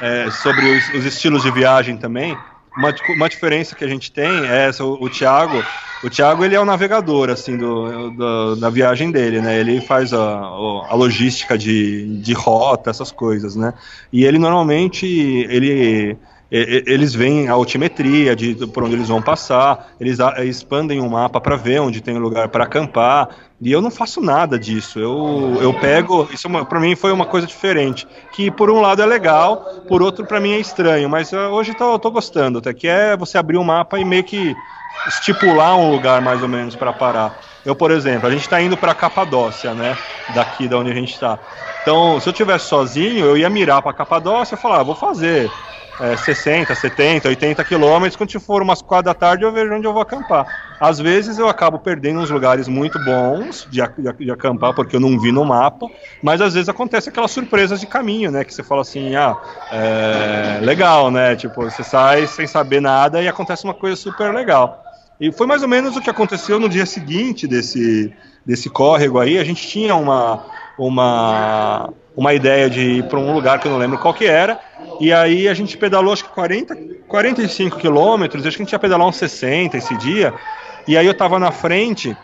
[0.00, 2.44] é, sobre os, os estilos de viagem também.
[2.76, 5.68] Uma, uma diferença que a gente tem é essa, o, o Thiago.
[6.02, 9.58] O Thiago ele é o navegador assim do, do- da viagem dele, né?
[9.58, 13.72] Ele faz a, a logística de, de rota, essas coisas, né?
[14.12, 16.18] E ele normalmente ele
[16.50, 21.56] eles veem a altimetria de por onde eles vão passar, eles expandem o mapa para
[21.56, 23.28] ver onde tem lugar para acampar.
[23.60, 24.98] E eu não faço nada disso.
[24.98, 26.28] Eu, eu pego.
[26.32, 28.06] Isso para mim foi uma coisa diferente.
[28.32, 31.08] Que por um lado é legal, por outro para mim é estranho.
[31.08, 32.58] Mas uh, hoje tô, eu tô gostando.
[32.58, 34.54] Até que é você abrir o mapa e meio que
[35.08, 37.40] estipular um lugar mais ou menos para parar.
[37.64, 39.96] Eu, por exemplo, a gente está indo para Capadócia, né?
[40.34, 41.38] Daqui da onde a gente está.
[41.82, 45.50] Então, se eu tivesse sozinho, eu ia mirar para Capadócia e falar, ah, vou fazer
[46.00, 48.16] é, 60, 70, 80 quilômetros.
[48.16, 50.46] Quando for umas quatro da tarde, eu vejo onde eu vou acampar.
[50.80, 55.00] Às vezes eu acabo perdendo uns lugares muito bons de, de, de acampar, porque eu
[55.00, 55.86] não vi no mapa,
[56.22, 58.44] mas às vezes acontece aquelas surpresas de caminho, né?
[58.44, 59.36] Que você fala assim, ah,
[59.70, 61.36] é, legal, né?
[61.36, 64.84] Tipo, você sai sem saber nada e acontece uma coisa super legal.
[65.20, 68.12] E foi mais ou menos o que aconteceu no dia seguinte desse,
[68.44, 69.38] desse córrego aí.
[69.38, 70.44] A gente tinha uma,
[70.76, 74.58] uma, uma ideia de ir para um lugar que eu não lembro qual que era.
[75.00, 76.76] E aí a gente pedalou acho que 40,
[77.08, 78.46] 45 quilômetros.
[78.46, 80.32] Acho que a gente ia pedalar uns 60 esse dia.
[80.86, 82.16] E aí eu tava na frente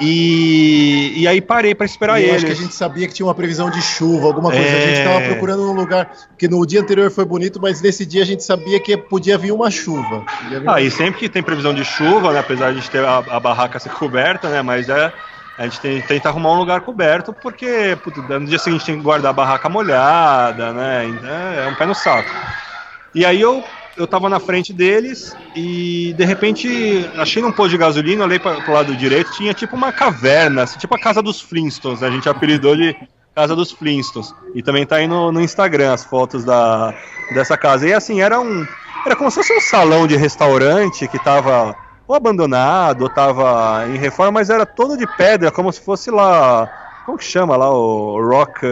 [0.00, 2.36] e, e aí parei para esperar E eles.
[2.36, 4.66] acho que a gente sabia que tinha uma previsão de chuva, alguma coisa.
[4.66, 5.04] A gente É.
[5.04, 6.10] estava procurando um lugar.
[6.28, 9.52] Porque no dia anterior foi bonito, mas nesse dia a gente sabia que podia vir
[9.52, 10.24] uma chuva.
[10.48, 12.90] Vir Ah, uma- e sempre que tem previsão de chuva, né, apesar de a gente
[12.90, 15.12] ter a, a barraca ser coberta, né, mas é,
[15.58, 19.02] a gente tem, tenta arrumar um lugar coberto, porque putz, no dia seguinte tem que
[19.02, 22.30] guardar a barraca molhada, né, então é um pé no saco.
[23.14, 23.64] E aí eu,
[23.96, 28.60] eu tava na frente deles e de repente achei num posto de gasolina, olhei para
[28.60, 32.10] pro lado direito, tinha tipo uma caverna, assim, tipo a casa dos Flintstones, né, a
[32.10, 32.94] gente apelidou de
[33.36, 34.34] Casa dos Flintstones.
[34.54, 36.94] E também tá aí no, no Instagram as fotos da,
[37.34, 37.86] dessa casa.
[37.86, 38.66] E assim, era um.
[39.04, 41.76] Era como se fosse um salão de restaurante que tava
[42.06, 46.70] ou abandonado, ou tava em reforma, mas era todo de pedra, como se fosse lá.
[47.04, 48.66] Como que chama lá o rock?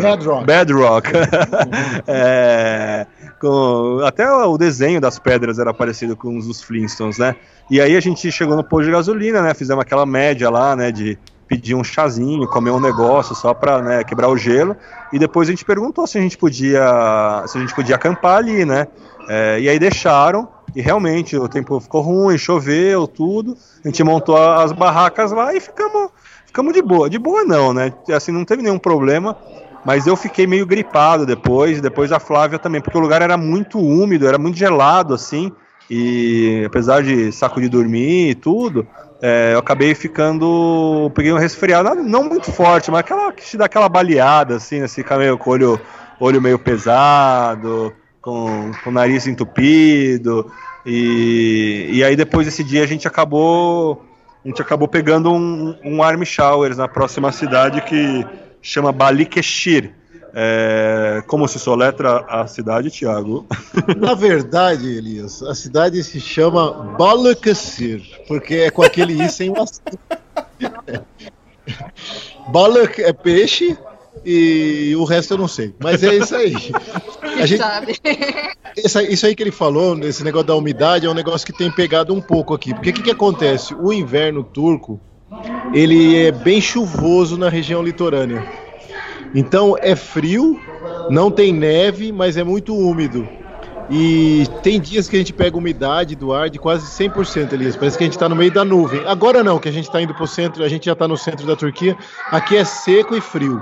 [0.00, 0.46] Bedrock.
[0.46, 1.10] Bedrock.
[2.06, 3.06] É,
[3.40, 7.34] com, até o desenho das pedras era parecido com os dos Flintstones, né?
[7.70, 9.54] E aí a gente chegou no posto de gasolina, né?
[9.54, 10.92] Fizemos aquela média lá, né?
[10.92, 11.18] De
[11.50, 14.76] pedir um chazinho, comer um negócio só para né, quebrar o gelo.
[15.12, 18.64] E depois a gente perguntou se a gente podia, se a gente podia acampar ali,
[18.64, 18.86] né?
[19.32, 20.48] É, e aí deixaram.
[20.74, 23.56] E realmente o tempo ficou ruim, choveu, tudo.
[23.84, 26.10] A gente montou as barracas lá e ficamos,
[26.46, 27.08] ficamos de boa.
[27.08, 27.92] De boa não, né?
[28.12, 29.36] Assim, não teve nenhum problema.
[29.84, 33.78] Mas eu fiquei meio gripado depois, depois a Flávia também, porque o lugar era muito
[33.78, 35.52] úmido, era muito gelado, assim.
[35.88, 38.86] E apesar de saco de dormir e tudo,
[39.22, 41.10] é, eu acabei ficando.
[41.14, 45.02] Peguei um resfriado, não muito forte, mas aquela que te dá aquela baleada, assim, assim,
[45.02, 45.80] fica meio com o olho,
[46.20, 50.50] olho meio pesado, com, com o nariz entupido.
[50.84, 54.04] E, e aí depois desse dia a gente acabou.
[54.44, 58.26] A gente acabou pegando um, um arm showers na próxima cidade que
[58.62, 59.94] chama Balikeshir.
[60.32, 63.46] É, como se soletra a cidade, Tiago?
[63.98, 69.60] Na verdade, Elias, a cidade se chama Balıkesir, porque é com aquele i sem o
[69.60, 69.98] acento.
[72.48, 73.76] Balık é peixe
[74.24, 75.74] e o resto eu não sei.
[75.78, 76.54] Mas é isso aí.
[77.22, 77.62] A gente,
[78.76, 81.70] essa, isso aí que ele falou, esse negócio da umidade, é um negócio que tem
[81.70, 82.74] pegado um pouco aqui.
[82.74, 83.74] Porque o que, que acontece?
[83.74, 85.00] O inverno turco,
[85.72, 88.46] ele é bem chuvoso na região litorânea.
[89.34, 90.60] Então é frio,
[91.08, 93.26] não tem neve, mas é muito úmido.
[93.90, 97.74] E tem dias que a gente pega umidade do ar de quase 100%, Elias.
[97.74, 99.02] Parece que a gente está no meio da nuvem.
[99.04, 101.16] Agora não, que a gente está indo para o centro, a gente já está no
[101.16, 101.96] centro da Turquia.
[102.30, 103.60] Aqui é seco e frio.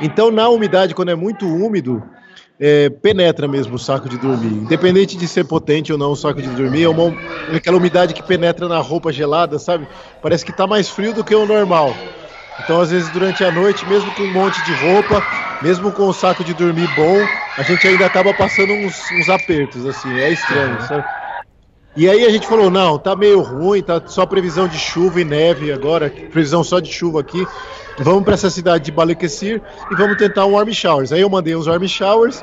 [0.00, 2.02] Então, na umidade, quando é muito úmido,
[2.58, 4.52] é, penetra mesmo o saco de dormir.
[4.52, 7.14] Independente de ser potente ou não o saco de dormir, é uma,
[7.54, 9.88] aquela umidade que penetra na roupa gelada, sabe?
[10.22, 11.94] Parece que está mais frio do que o normal.
[12.62, 15.24] Então, às vezes, durante a noite, mesmo com um monte de roupa,
[15.62, 17.16] mesmo com o saco de dormir bom,
[17.56, 21.04] a gente ainda acaba passando uns, uns apertos, assim, é estranho, sabe?
[21.96, 25.24] E aí a gente falou, não, tá meio ruim, tá só previsão de chuva e
[25.24, 27.44] neve agora, previsão só de chuva aqui.
[27.98, 29.60] Vamos para essa cidade de Balıkesir
[29.90, 31.12] e vamos tentar um warm showers.
[31.12, 32.42] Aí eu mandei uns warm showers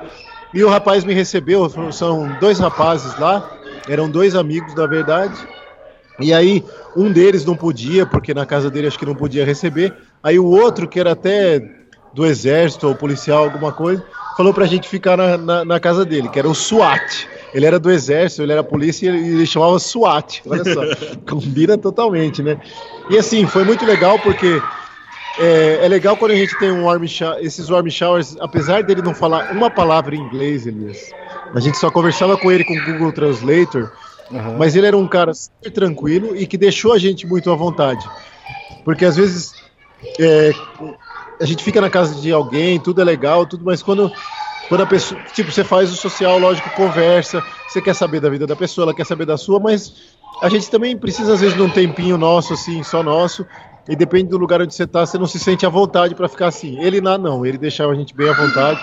[0.54, 3.50] e o rapaz me recebeu, são dois rapazes lá,
[3.88, 5.36] eram dois amigos, na verdade.
[6.20, 6.64] E aí
[6.96, 9.94] um deles não podia, porque na casa dele acho que não podia receber.
[10.24, 11.62] Aí o outro, que era até
[12.14, 14.04] do exército ou policial, alguma coisa,
[14.36, 17.28] falou pra gente ficar na, na, na casa dele, que era o SWAT.
[17.54, 20.42] Ele era do exército, ele era polícia e ele chamava SWAT.
[20.48, 20.82] Olha só,
[21.30, 22.60] combina totalmente, né?
[23.10, 24.62] E assim, foi muito legal porque
[25.40, 29.02] é, é, legal quando a gente tem um warm shower, esses warm showers, apesar dele
[29.02, 31.12] não falar uma palavra em inglês, Elias,
[31.54, 33.92] a gente só conversava com ele com o Google Translator,
[34.32, 34.58] uhum.
[34.58, 38.08] mas ele era um cara super tranquilo e que deixou a gente muito à vontade.
[38.84, 39.54] Porque às vezes
[40.20, 40.52] é,
[41.40, 44.12] a gente fica na casa de alguém, tudo é legal, tudo, mas quando,
[44.68, 48.48] quando a pessoa, tipo, você faz o social, lógico, conversa, você quer saber da vida
[48.48, 49.94] da pessoa, ela quer saber da sua, mas
[50.42, 53.46] a gente também precisa às vezes de um tempinho nosso, assim, só nosso,
[53.90, 56.48] e depende do lugar onde você está, você não se sente à vontade para ficar
[56.48, 56.80] assim.
[56.80, 58.80] Ele não, não, ele deixava a gente bem à vontade.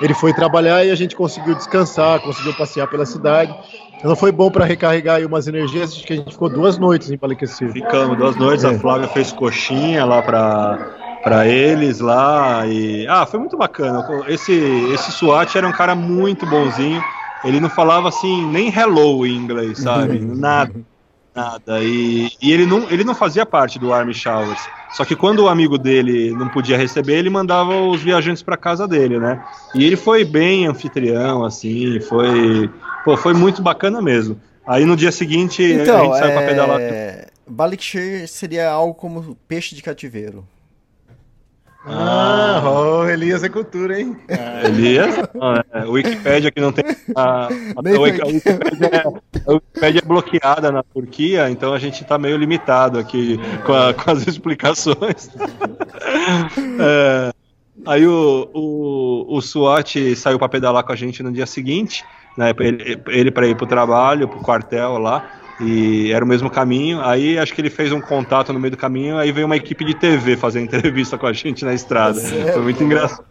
[0.00, 3.54] Ele foi trabalhar e a gente conseguiu descansar, conseguiu passear pela cidade.
[3.98, 7.10] Então foi bom para recarregar aí umas energias, acho que a gente ficou duas noites
[7.10, 7.72] em Palequecer.
[7.72, 8.68] Ficamos duas noites, é.
[8.68, 14.06] a Flávia fez coxinha lá para para eles lá e ah, foi muito bacana.
[14.28, 14.52] Esse
[14.92, 17.02] esse SWAT era um cara muito bonzinho.
[17.44, 20.18] Ele não falava assim nem hello em inglês, sabe?
[20.22, 20.72] Nada.
[21.38, 21.80] Nada.
[21.82, 24.60] E, e ele, não, ele não fazia parte do Army Showers.
[24.92, 28.88] Só que quando o amigo dele não podia receber, ele mandava os viajantes para casa
[28.88, 29.44] dele, né?
[29.74, 32.68] E ele foi bem anfitrião, assim, foi,
[33.04, 34.40] pô, foi muito bacana mesmo.
[34.66, 36.34] Aí no dia seguinte então, a gente saiu é...
[36.34, 36.80] pra pedalar.
[37.46, 40.46] Balikshir seria algo como peixe de cativeiro.
[41.86, 44.16] Ah, oh, Elias é cultura, hein?
[44.26, 45.16] É, Elias?
[45.72, 46.84] é, Wikipédia que não tem.
[47.14, 49.04] A, a, a, Wikipédia,
[49.46, 53.94] a Wikipédia é bloqueada na Turquia, então a gente está meio limitado aqui com, a,
[53.94, 55.30] com as explicações.
[56.80, 57.32] é,
[57.86, 62.04] aí o, o, o SWAT saiu para pedalar com a gente no dia seguinte,
[62.36, 65.30] né, ele, ele para ir para o trabalho, para o quartel lá
[65.60, 67.00] e era o mesmo caminho.
[67.00, 69.84] Aí acho que ele fez um contato no meio do caminho, aí veio uma equipe
[69.84, 72.20] de TV fazer entrevista com a gente na estrada.
[72.20, 73.24] É Foi muito engraçado.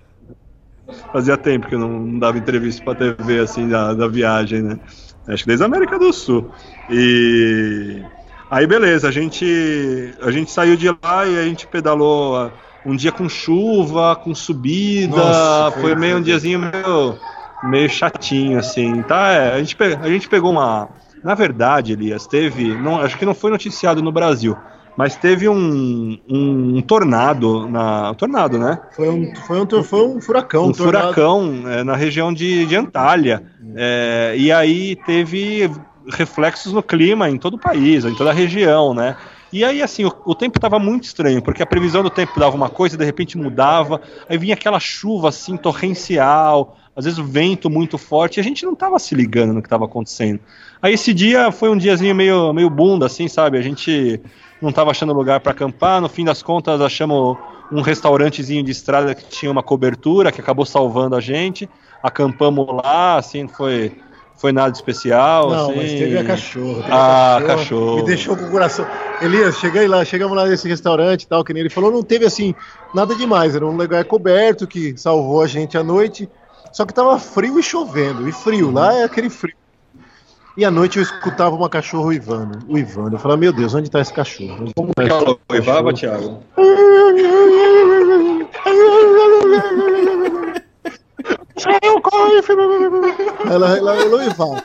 [1.12, 4.80] Fazia tempo que eu não dava entrevista pra TV assim da, da viagem, né?
[5.28, 6.50] Acho que desde a América do Sul.
[6.90, 8.02] E
[8.50, 12.50] aí beleza, a gente a gente saiu de lá e a gente pedalou
[12.86, 17.18] um dia com chuva, com subida, Nossa, foi, foi meio um diazinho meio
[17.64, 19.02] meio chatinho assim.
[19.02, 20.88] Tá, é, a gente a gente pegou uma
[21.24, 22.76] na verdade, Elias, teve.
[22.76, 24.56] Não, acho que não foi noticiado no Brasil,
[24.98, 28.12] mas teve um, um, um tornado na.
[28.12, 28.80] Um tornado, né?
[28.96, 30.66] Foi um, foi um, foi um furacão.
[30.66, 33.44] Um, um furacão é, na região de, de Antália.
[33.76, 35.70] É, e aí teve
[36.12, 39.16] reflexos no clima em todo o país, em toda a região, né?
[39.52, 42.56] E aí, assim, o, o tempo estava muito estranho, porque a previsão do tempo dava
[42.56, 47.70] uma coisa, de repente mudava, aí vinha aquela chuva, assim, torrencial, às vezes o vento
[47.70, 50.40] muito forte, e a gente não estava se ligando no que estava acontecendo.
[50.82, 53.60] Aí esse dia foi um diazinho meio, meio bunda, assim, sabe?
[53.60, 54.20] A gente
[54.60, 57.38] não estava achando lugar para acampar, no fim das contas achamos
[57.72, 61.70] um restaurantezinho de estrada que tinha uma cobertura, que acabou salvando a gente,
[62.02, 63.92] acampamos lá, assim, foi
[64.38, 65.50] foi nada especial.
[65.50, 65.76] Não, assim...
[65.76, 66.84] mas teve a cachorra.
[66.84, 67.58] Teve ah, a cachorro.
[67.58, 67.96] cachorro.
[67.98, 68.88] Me deixou com o coração.
[69.20, 72.26] Elias, cheguei lá, chegamos lá nesse restaurante e tal, que nem ele falou, não teve
[72.26, 72.54] assim,
[72.94, 73.56] nada demais.
[73.56, 76.30] Era um lugar coberto que salvou a gente à noite.
[76.72, 78.28] Só que tava frio e chovendo.
[78.28, 79.56] E frio, lá é aquele frio.
[80.56, 82.60] E à noite eu escutava uma cachorra uivando.
[82.68, 83.16] Uivando.
[83.16, 84.72] Eu falava, meu Deus, onde tá esse cachorro?
[84.76, 86.44] Como que ela uivava, Thiago?
[93.52, 94.64] ela, ela, ela uivava.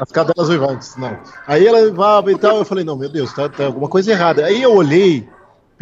[0.00, 1.16] As cadelas uivantes, não.
[1.46, 4.44] Aí ela uivava e tal, eu falei, não, meu Deus, tá, tá alguma coisa errada.
[4.44, 5.28] Aí eu olhei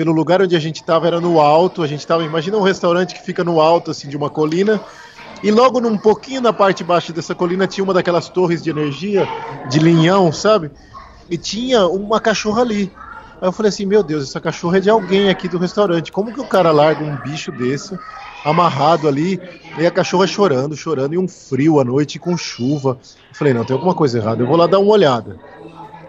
[0.01, 3.15] pelo lugar onde a gente estava, era no alto, a gente estava, imagina um restaurante
[3.15, 4.81] que fica no alto, assim, de uma colina,
[5.43, 9.29] e logo num pouquinho na parte baixa dessa colina tinha uma daquelas torres de energia,
[9.69, 10.71] de linhão, sabe?
[11.29, 12.91] E tinha uma cachorra ali.
[13.43, 16.11] Aí eu falei assim, meu Deus, essa cachorra é de alguém aqui do restaurante.
[16.11, 17.95] Como que o cara larga um bicho desse
[18.43, 19.39] amarrado ali
[19.79, 22.97] e a cachorra chorando, chorando e um frio à noite com chuva?
[23.29, 24.43] Eu falei, não, tem alguma coisa errada.
[24.43, 25.39] Eu vou lá dar uma olhada.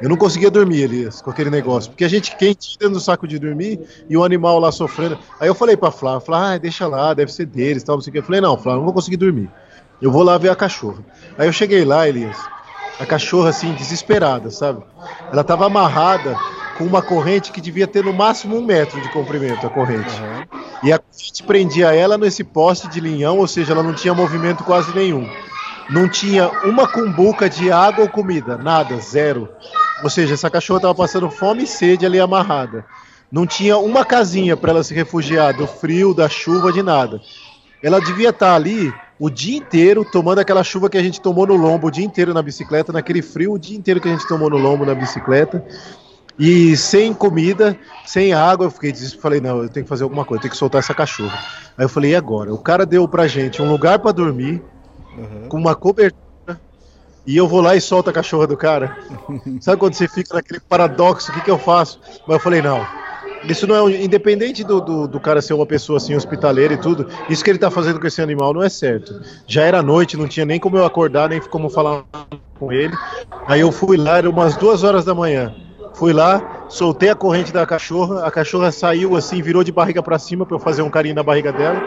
[0.02, 1.91] Eu não conseguia dormir, Elias, com aquele negócio.
[1.91, 3.80] Porque a gente quente dentro do saco de dormir
[4.10, 5.18] e o animal lá sofrendo.
[5.40, 8.10] Aí eu falei pra Flávia, Flávia, ah, deixa lá, deve ser deles, tal, não sei
[8.10, 8.19] o que.
[8.19, 9.49] Eu falei, não, Flávia, não vou conseguir dormir.
[10.02, 11.06] Eu vou lá ver a cachorra.
[11.38, 12.38] Aí eu cheguei lá, Elias,
[12.99, 14.84] a cachorra assim, desesperada, sabe?
[15.32, 16.36] Ela tava amarrada
[16.78, 20.10] com uma corrente que devia ter no máximo um metro de comprimento, a corrente.
[20.19, 20.61] Uhum.
[20.84, 24.64] E a gente prendia ela nesse poste de linhão, ou seja, ela não tinha movimento
[24.64, 25.30] quase nenhum.
[25.91, 29.49] Não tinha uma cumbuca de água ou comida, nada, zero.
[30.01, 32.85] Ou seja, essa cachorra estava passando fome e sede ali amarrada.
[33.31, 37.22] Não tinha uma casinha para ela se refugiar do frio, da chuva, de nada.
[37.84, 41.45] Ela devia estar tá ali o dia inteiro tomando aquela chuva que a gente tomou
[41.45, 44.27] no lombo o dia inteiro na bicicleta, naquele frio o dia inteiro que a gente
[44.27, 45.63] tomou no lombo na bicicleta.
[46.39, 50.39] E sem comida, sem água, eu fiquei falei, não, eu tenho que fazer alguma coisa,
[50.39, 51.38] eu tenho que soltar essa cachorra.
[51.77, 52.53] Aí eu falei, e agora?
[52.53, 54.63] O cara deu pra gente um lugar para dormir,
[55.18, 55.48] uhum.
[55.50, 56.22] com uma cobertura
[57.26, 58.98] e eu vou lá e solto a cachorra do cara.
[59.62, 62.00] Sabe quando você fica naquele paradoxo, o que, que eu faço?
[62.28, 62.86] Mas eu falei, não.
[63.44, 67.08] Isso não é independente do, do, do, cara ser uma pessoa assim hospitaleira e tudo.
[67.28, 69.20] Isso que ele tá fazendo com esse animal não é certo.
[69.48, 72.04] Já era noite, não tinha nem como eu acordar, nem como falar
[72.60, 72.94] com ele.
[73.48, 75.56] Aí eu fui lá, era umas duas horas da manhã.
[75.94, 80.18] Fui lá, soltei a corrente da cachorra, a cachorra saiu assim, virou de barriga para
[80.18, 81.82] cima para eu fazer um carinho na barriga dela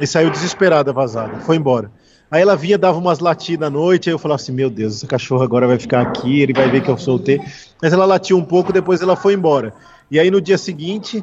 [0.00, 1.38] e saiu desesperada, vazada.
[1.38, 1.90] Foi embora.
[2.30, 5.06] Aí ela vinha, dava umas latidas à noite, aí eu falava assim, meu Deus, essa
[5.06, 7.40] cachorra agora vai ficar aqui, ele vai ver que eu soltei.
[7.80, 9.72] Mas ela latiu um pouco, depois ela foi embora.
[10.10, 11.22] E aí no dia seguinte,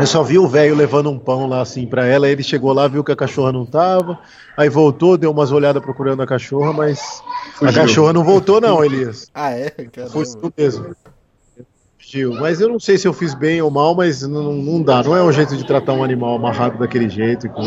[0.00, 2.86] eu só vi o velho levando um pão lá assim para ela, ele chegou lá,
[2.86, 4.18] viu que a cachorra não tava,
[4.56, 7.22] aí voltou, deu umas olhadas procurando a cachorra, mas
[7.54, 7.68] Fugiu.
[7.68, 9.28] a cachorra não voltou não, Elias.
[9.34, 9.70] ah, é?
[9.70, 10.12] Caramba.
[10.12, 10.94] Foi isso mesmo.
[12.04, 15.02] Gil, mas eu não sei se eu fiz bem ou mal, mas não, não dá.
[15.02, 17.48] Não é um jeito de tratar um animal amarrado daquele jeito.
[17.48, 17.62] Com...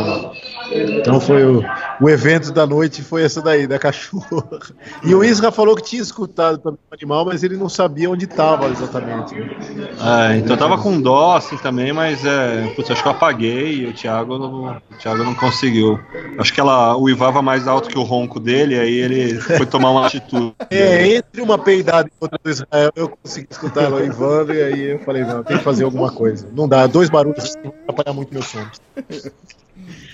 [0.71, 1.63] Então foi o,
[2.01, 4.59] o evento da noite foi essa daí, da cachorra.
[5.03, 8.25] E o Isra falou que tinha escutado também o animal, mas ele não sabia onde
[8.25, 9.35] estava exatamente.
[9.35, 13.75] É, então eu tava com dó assim também, mas é, putz, acho que eu apaguei
[13.75, 15.97] e o Thiago não, o Thiago não conseguiu.
[16.37, 20.07] Acho que ela uivava mais alto que o ronco dele, aí ele foi tomar uma
[20.07, 20.53] atitude.
[20.69, 24.91] É, entre uma peidada e outra do Israel, eu consegui escutar ela uivando e aí
[24.91, 26.47] eu falei, não, tem que fazer alguma coisa.
[26.53, 28.69] Não dá, dois barulhos vão atrapalhar muito meu sono.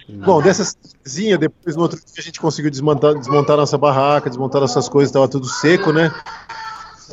[0.09, 4.59] Bom, dessa cidinha, depois no outro dia a gente conseguiu desmontar, desmontar nossa barraca, desmontar
[4.61, 6.11] nossas coisas, estava tudo seco, né?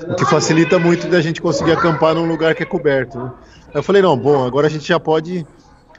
[0.09, 3.19] O que facilita muito da gente conseguir acampar num lugar que é coberto.
[3.19, 3.33] Né?
[3.75, 5.47] Eu falei, não, bom, agora a gente já pode,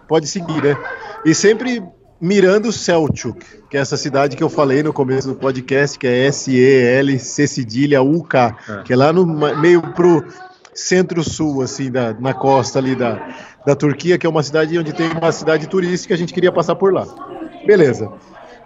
[0.07, 0.77] pode seguir, né?
[1.25, 1.83] E sempre
[2.19, 6.25] mirando Selchuk, que é essa cidade que eu falei no começo do podcast, que é
[6.27, 8.83] S-E-L-C cedilha U-K, é.
[8.83, 10.25] que é lá no meio pro
[10.73, 13.33] centro-sul, assim, da, na costa ali da,
[13.65, 16.75] da Turquia, que é uma cidade onde tem uma cidade turística, a gente queria passar
[16.75, 17.05] por lá.
[17.65, 18.11] Beleza.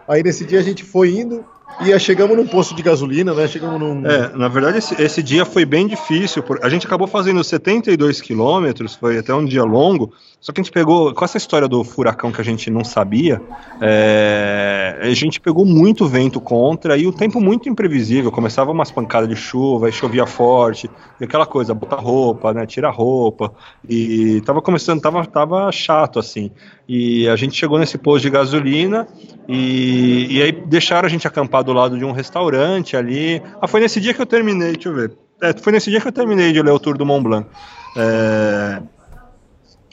[0.07, 1.45] Aí nesse dia a gente foi indo,
[1.81, 3.47] e chegamos num posto de gasolina, né?
[3.47, 4.05] Chegamos num.
[4.05, 6.43] É, na verdade, esse, esse dia foi bem difícil.
[6.43, 6.59] Por...
[6.63, 10.13] A gente acabou fazendo 72 quilômetros, foi até um dia longo.
[10.39, 13.41] Só que a gente pegou, com essa história do furacão que a gente não sabia,
[13.81, 14.99] é...
[15.01, 18.31] a gente pegou muito vento contra e o tempo muito imprevisível.
[18.31, 20.89] Começava umas pancadas de chuva, e chovia forte,
[21.19, 22.65] e aquela coisa, botar roupa, né?
[22.65, 23.53] Tira roupa.
[23.87, 26.51] E tava começando, tava, tava chato assim.
[26.87, 29.07] E a gente chegou nesse posto de gasolina
[29.47, 33.41] e, e aí deixaram a gente acampar do lado de um restaurante ali.
[33.61, 35.11] Ah, foi nesse dia que eu terminei, deixa eu ver.
[35.41, 37.48] é, foi nesse dia que eu terminei de ler o Tour do Mont Blanc.
[37.95, 38.81] É,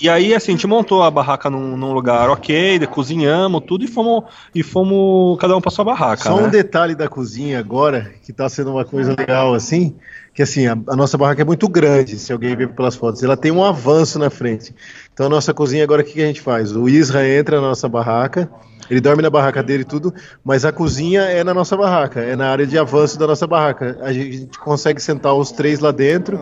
[0.01, 3.87] e aí, assim, a gente montou a barraca num, num lugar ok, cozinhamos tudo e
[3.87, 4.25] fomos,
[4.55, 6.23] e fomos cada um para sua barraca.
[6.23, 6.47] Só né?
[6.47, 9.95] um detalhe da cozinha agora, que tá sendo uma coisa legal assim,
[10.33, 13.37] que assim, a, a nossa barraca é muito grande, se alguém ver pelas fotos, ela
[13.37, 14.75] tem um avanço na frente.
[15.21, 16.75] Então a nossa cozinha agora, o que, que a gente faz?
[16.75, 18.51] O Isra entra na nossa barraca,
[18.89, 22.35] ele dorme na barraca dele e tudo, mas a cozinha é na nossa barraca, é
[22.35, 23.99] na área de avanço da nossa barraca.
[24.01, 26.41] A gente, consegue sentar os três lá dentro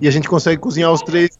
[0.00, 1.30] e a gente consegue cozinhar os três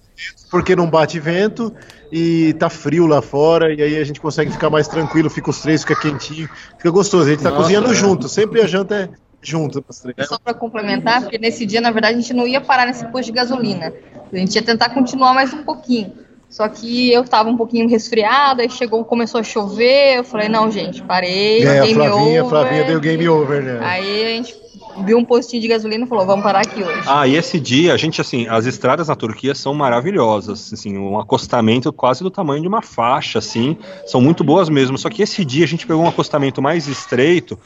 [0.51, 1.73] porque não bate vento
[2.11, 5.61] e tá frio lá fora, e aí a gente consegue ficar mais tranquilo, fica os
[5.61, 7.29] três, fica quentinho, fica gostoso.
[7.29, 7.95] A gente tá Nossa, cozinhando é.
[7.95, 9.09] junto, sempre a janta é
[9.41, 9.85] junto.
[10.27, 13.27] Só para complementar, porque nesse dia, na verdade, a gente não ia parar nesse posto
[13.27, 13.95] de gasolina.
[14.33, 16.29] A gente ia tentar continuar mais um pouquinho.
[16.51, 20.69] Só que eu tava um pouquinho resfriada, aí chegou, começou a chover, eu falei, não,
[20.69, 22.49] gente, parei, É, a game Flavinha, a over.
[22.49, 23.79] Flavinha deu game over, né?
[23.81, 24.57] Aí a gente
[25.05, 27.03] viu um postinho de gasolina e falou, vamos parar aqui hoje.
[27.07, 31.21] Ah, e esse dia, a gente, assim, as estradas na Turquia são maravilhosas, assim, um
[31.21, 35.45] acostamento quase do tamanho de uma faixa, assim, são muito boas mesmo, só que esse
[35.45, 37.57] dia a gente pegou um acostamento mais estreito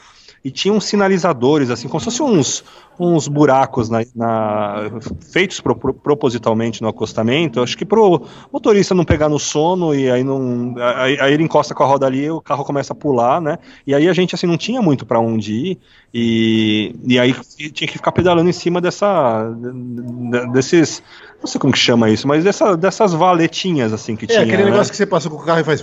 [0.45, 2.63] e tinha uns sinalizadores, assim, como se fossem uns,
[2.99, 4.91] uns buracos na, na-
[5.33, 8.21] feitos pro- pro- propositalmente no acostamento, acho que pro
[8.53, 12.05] motorista não pegar no sono e aí não, aí, aí ele encosta com a roda
[12.05, 13.57] ali, o carro começa a pular, né,
[13.87, 15.79] e aí a gente, assim, não tinha muito para onde ir,
[16.13, 17.33] e, e aí
[17.73, 21.01] tinha que ficar pedalando em cima dessa de- desses
[21.41, 24.41] não sei como que chama isso, mas dessa, dessas valetinhas assim que É, tinha.
[24.43, 24.69] aquele né?
[24.69, 25.81] negócio que você passa com o carro e faz.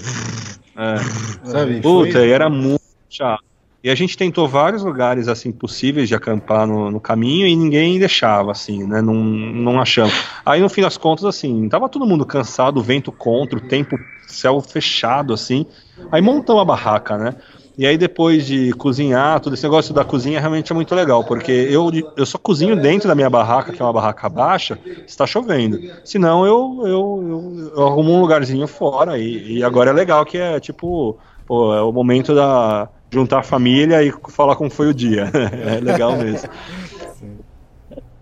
[0.77, 0.97] É.
[1.51, 1.81] Sabe?
[1.81, 2.81] Puta, Foi- e era muito
[3.11, 3.43] chato.
[3.85, 7.99] E a gente tentou vários lugares assim possíveis de acampar no, no caminho e ninguém
[7.99, 9.03] deixava, assim, né?
[9.03, 10.15] Não, não achamos.
[10.47, 13.99] Aí no fim das contas, assim, tava todo mundo cansado, o vento contra, o tempo,
[14.29, 15.67] céu fechado, assim.
[16.13, 17.35] Aí montamos a barraca, né?
[17.77, 21.51] E aí depois de cozinhar, todo esse negócio da cozinha realmente é muito legal, porque
[21.51, 25.81] eu, eu só cozinho dentro da minha barraca, que é uma barraca baixa, está chovendo.
[26.05, 30.37] Senão eu, eu, eu, eu arrumo um lugarzinho fora e, e agora é legal que
[30.39, 34.95] é tipo, pô, é o momento da juntar a família e falar como foi o
[34.95, 35.31] dia.
[35.53, 36.49] é legal mesmo.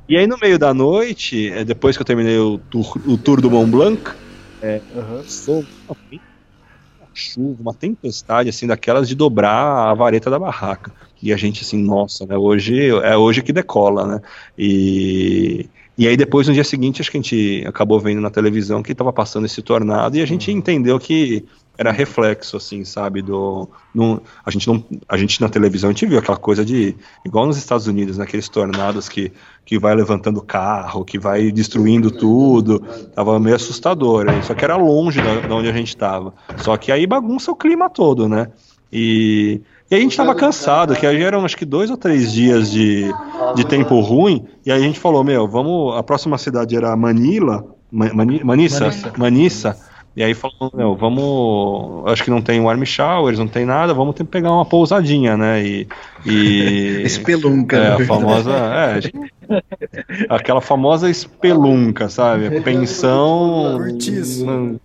[0.09, 3.41] E aí no meio da noite, é, depois que eu terminei o tour, o tour
[3.41, 4.11] do Mont Blanc,
[4.61, 4.81] é,
[5.25, 5.97] sou uma
[7.15, 10.93] chuva, uma tempestade assim daquelas de dobrar a vareta da barraca.
[11.23, 14.21] E a gente assim, nossa, né, hoje é hoje que decola, né?
[14.59, 18.83] E e aí depois no dia seguinte acho que a gente acabou vendo na televisão
[18.83, 21.45] que estava passando esse tornado e a gente entendeu que
[21.81, 26.05] era reflexo assim, sabe, do no, a gente não a gente na televisão a gente
[26.05, 26.95] viu aquela coisa de
[27.25, 29.33] igual nos Estados Unidos, naqueles tornados que
[29.65, 32.81] que vai levantando o carro, que vai destruindo tudo,
[33.15, 34.43] tava meio assustador, hein?
[34.43, 36.35] só que era longe da, da onde a gente estava.
[36.57, 38.49] Só que aí bagunça o clima todo, né?
[38.93, 42.71] E, e a gente estava cansado, que aí eram acho que dois ou três dias
[42.71, 43.05] de,
[43.55, 47.65] de tempo ruim, e aí a gente falou, meu, vamos, a próxima cidade era Manila,
[47.91, 49.13] Ma- Mani- Manissa, Manissa.
[49.17, 53.95] Manissa, e aí falou, meu, vamos, acho que não tem warm showers, não tem nada,
[53.95, 55.89] vamos ter que pegar uma pousadinha, né, e...
[56.27, 58.05] e Espelunca, É, né?
[58.05, 59.01] a famosa, é,
[60.29, 63.79] aquela famosa espelunca, sabe, pensão...
[63.79, 64.81] Curtiço.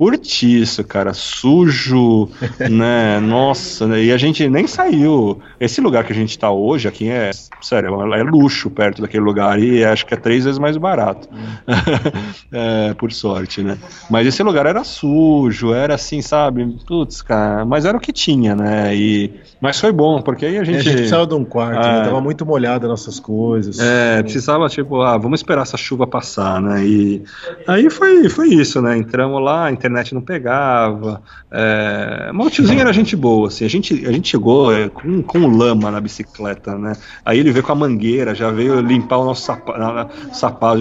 [0.00, 2.26] Curtiço, cara, sujo,
[2.70, 3.20] né?
[3.20, 4.02] Nossa, né?
[4.02, 5.38] e a gente nem saiu.
[5.60, 9.58] Esse lugar que a gente tá hoje aqui é, sério, é luxo perto daquele lugar
[9.62, 11.28] e acho que é três vezes mais barato,
[12.50, 13.76] É, por sorte, né?
[14.08, 16.66] Mas esse lugar era sujo, era assim, sabe?
[16.86, 18.96] Putz, cara, mas era o que tinha, né?
[18.96, 20.80] E, mas foi bom, porque aí a A gente.
[20.80, 21.98] gente precisava de um quarto, É.
[21.98, 22.04] né?
[22.04, 23.78] Tava muito molhado as nossas coisas.
[23.78, 26.82] É, precisava, tipo, ah, vamos esperar essa chuva passar, né?
[26.86, 27.22] E
[27.66, 28.96] aí foi, foi isso, né?
[28.96, 31.22] Entramos lá, a internet não pegava.
[31.50, 32.30] É...
[32.32, 33.64] Mas o tiozinho era gente boa, assim.
[33.64, 36.92] A gente, a gente chegou é, com, com lama na bicicleta, né?
[37.24, 40.80] Aí ele veio com a mangueira, já veio limpar o nosso sapato, sapato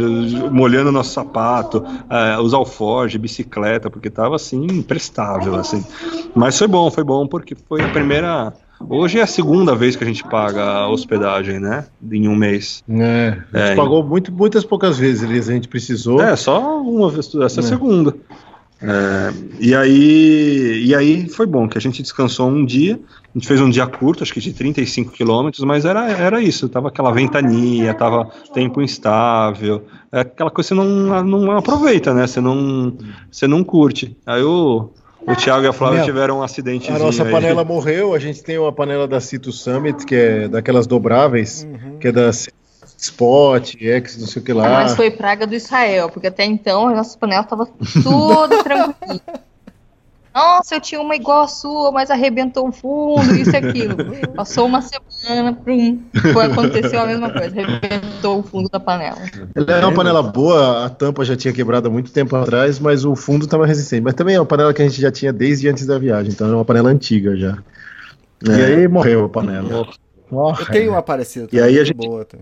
[0.51, 5.83] molhando o nosso sapato, é, os alforjes, bicicleta, porque tava assim, imprestável, assim.
[6.35, 8.53] Mas foi bom, foi bom, porque foi a primeira.
[8.89, 11.85] Hoje é a segunda vez que a gente paga a hospedagem, né?
[12.11, 12.81] Em um mês.
[12.89, 16.21] É, a gente É, pagou muito, muitas poucas vezes, Elias, a gente precisou.
[16.21, 17.67] É, só uma vez, essa é a É.
[17.67, 18.15] segunda.
[18.81, 23.47] É, e aí e aí foi bom, que a gente descansou um dia, a gente
[23.47, 27.11] fez um dia curto, acho que de 35 quilômetros, mas era, era isso, tava aquela
[27.11, 32.25] ventania, tava tempo instável, é aquela coisa que você não, não aproveita, né?
[32.25, 32.97] Você não,
[33.29, 34.15] você não curte.
[34.25, 34.89] Aí o,
[35.27, 36.89] o Thiago e a Flávia Meu, tiveram um acidente.
[36.91, 40.87] A nossa panela morreu, a gente tem uma panela da Cito Summit, que é daquelas
[40.87, 41.67] dobráveis,
[41.99, 42.31] que é da
[43.01, 44.67] Spot, X, não sei o que lá.
[44.69, 47.65] Mas foi praga do Israel, porque até então a nossa panela estava
[48.03, 49.21] toda tranquila.
[50.35, 53.95] nossa, eu tinha uma igual a sua, mas arrebentou o fundo, isso e aquilo.
[54.35, 55.99] Passou uma semana, prum,
[56.33, 59.17] foi, aconteceu a mesma coisa, arrebentou o fundo da panela.
[59.55, 63.05] Ela era uma panela boa, a tampa já tinha quebrado há muito tempo atrás, mas
[63.05, 64.01] o fundo estava resistente.
[64.03, 66.49] Mas também é uma panela que a gente já tinha desde antes da viagem, então
[66.49, 67.57] é uma panela antiga já.
[68.45, 68.65] E É.
[68.65, 69.87] aí morreu a panela.
[70.31, 71.47] Eu tenho uma parecida.
[71.51, 72.37] E aí a gente- Boa, tá?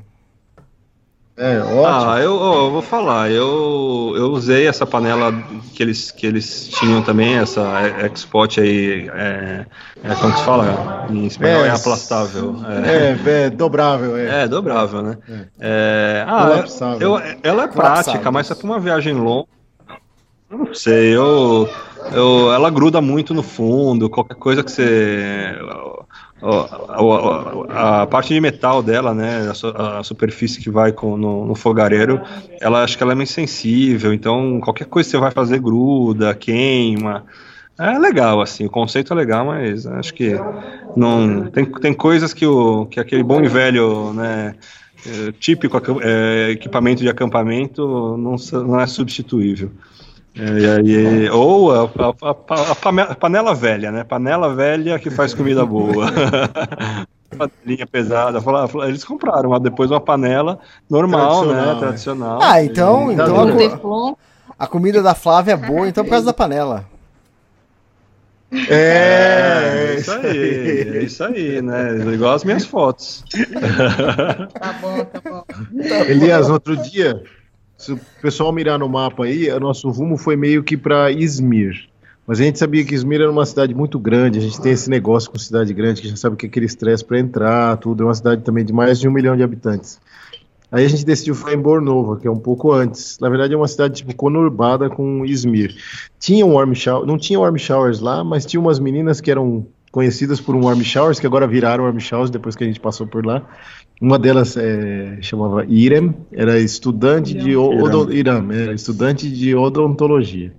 [1.38, 1.85] É, ótimo.
[1.85, 5.31] Ah, eu, ó, vou falar, eu, eu usei essa panela
[5.76, 7.64] que eles, que eles tinham também, essa
[8.07, 9.64] Expot aí, é,
[10.03, 11.05] é, como que se fala?
[11.11, 12.55] Em espanhol é, É, aplastável.
[12.84, 14.43] É, é dobrável, é.
[14.43, 15.18] É, dobrável, né?
[15.59, 16.99] É, ah, Colapsável.
[17.01, 19.47] eu, ela é prática, mas é para uma viagem longa.
[20.49, 21.69] Eu não sei, eu,
[22.14, 25.55] eu, ela gruda muito no fundo, qualquer coisa que você.
[26.41, 31.45] Ó, A, a parte de metal dela, né, a, a superfície que vai com, no,
[31.45, 32.22] no fogareiro,
[32.59, 36.34] ela acho que ela é meio sensível, então qualquer coisa que você vai fazer gruda,
[36.34, 37.26] queima.
[37.80, 40.34] É legal, assim, o conceito é legal, mas acho que
[40.95, 44.55] não tem, tem coisas que, o, que aquele bom e velho, né,
[45.05, 49.72] eh, típico eh, equipamento de acampamento não, não é substituível.
[50.39, 54.03] É, e aí, ou a, a- a- a pame- a panela velha, né?
[54.03, 56.05] Panela velha que faz comida boa.
[57.38, 58.39] Panelinha pesada.
[58.41, 60.59] Fala- fala- Eles compraram uma- depois uma panela
[60.89, 61.72] normal, Tradicional, né?
[61.72, 61.80] é.
[61.80, 62.39] Tradicional.
[62.41, 64.15] Ah, então, Tá então bom.
[64.57, 66.85] a, a comida da Flávia é boa, então por causa da panela.
[68.69, 71.97] É, É isso aí, é isso aí, né?
[72.14, 73.23] Igual as minhas fotos.
[74.59, 75.43] tá bom, tá bom.
[76.07, 77.22] Elias, outro dia,
[77.78, 81.88] se o pessoal mirar no mapa aí, o nosso rumo foi meio que para Izmir.
[82.26, 84.90] Mas a gente sabia que Izmir era uma cidade muito grande, a gente tem esse
[84.90, 88.04] negócio com cidade grande, que já sabe que é aquele estresse para entrar, tudo.
[88.04, 89.99] É uma cidade também de mais de um milhão de habitantes.
[90.70, 93.18] Aí a gente decidiu ficar em Bornova, que é um pouco antes.
[93.22, 95.74] Na verdade, é uma cidade tipo conurbada com Izmir.
[96.20, 99.66] Tinha um warm shower, não tinha warm showers lá, mas tinha umas meninas que eram
[99.90, 103.08] conhecidas por um warm showers, que agora viraram warm showers depois que a gente passou
[103.08, 103.48] por lá.
[103.99, 110.53] Uma delas é, chamava Irem, era estudante de odo- Irem, era estudante de odontologia.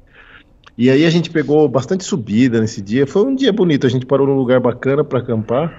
[0.77, 3.07] E aí a gente pegou bastante subida nesse dia.
[3.07, 3.87] Foi um dia bonito.
[3.87, 5.73] A gente parou num lugar bacana para acampar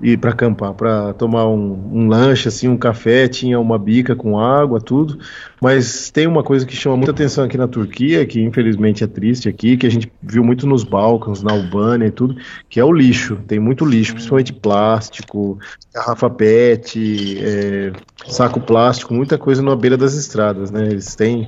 [0.00, 3.28] e para acampar, para tomar um, um lanche, assim, um café.
[3.28, 5.18] Tinha uma bica com água, tudo.
[5.60, 9.48] Mas tem uma coisa que chama muita atenção aqui na Turquia, que infelizmente é triste
[9.48, 12.36] aqui, que a gente viu muito nos Balcãs, na Albânia e tudo,
[12.68, 13.38] que é o lixo.
[13.46, 15.58] Tem muito lixo, principalmente plástico,
[15.94, 17.92] garrafa PET, é,
[18.26, 20.86] saco plástico, muita coisa na beira das estradas, né?
[20.86, 21.46] Eles têm,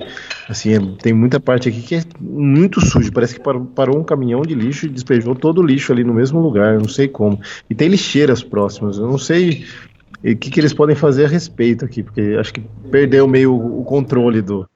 [0.49, 3.13] assim, é- tem muita parte aqui que é muito sujo.
[3.13, 6.15] Parece que parou, parou um caminhão de lixo e despejou todo o lixo ali no
[6.15, 7.39] mesmo lugar, não sei como.
[7.69, 7.89] E tem
[8.37, 9.65] lixeiras próximas, eu não sei
[10.25, 13.85] o que, que eles podem fazer a respeito aqui, porque acho que perdeu meio o
[13.85, 14.69] controle do,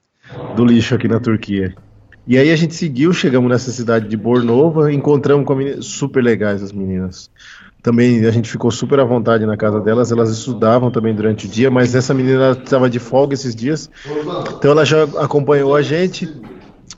[0.57, 1.75] do lixo aqui na Turquia.
[2.27, 6.63] E aí a gente seguiu, chegamos nessa cidade de Bornova, encontramos com meninas super legais
[6.63, 7.31] as meninas.
[7.83, 11.49] Também a gente ficou super à vontade na casa delas, elas estudavam também durante o
[11.49, 13.91] dia, mas essa menina estava de folga esses dias,
[14.59, 16.29] então ela já acompanhou a gente.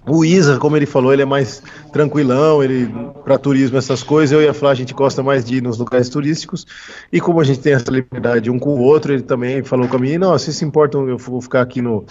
[0.07, 1.63] O Isa, como ele falou, ele é mais
[1.93, 2.93] tranquilão, ele
[3.25, 4.33] para turismo essas coisas.
[4.33, 6.67] Eu e a Flá a gente gosta mais de ir nos lugares turísticos.
[7.13, 9.97] E como a gente tem essa liberdade um com o outro, ele também falou com
[9.97, 12.05] a mim: "Não, se se importam, eu vou ficar aqui no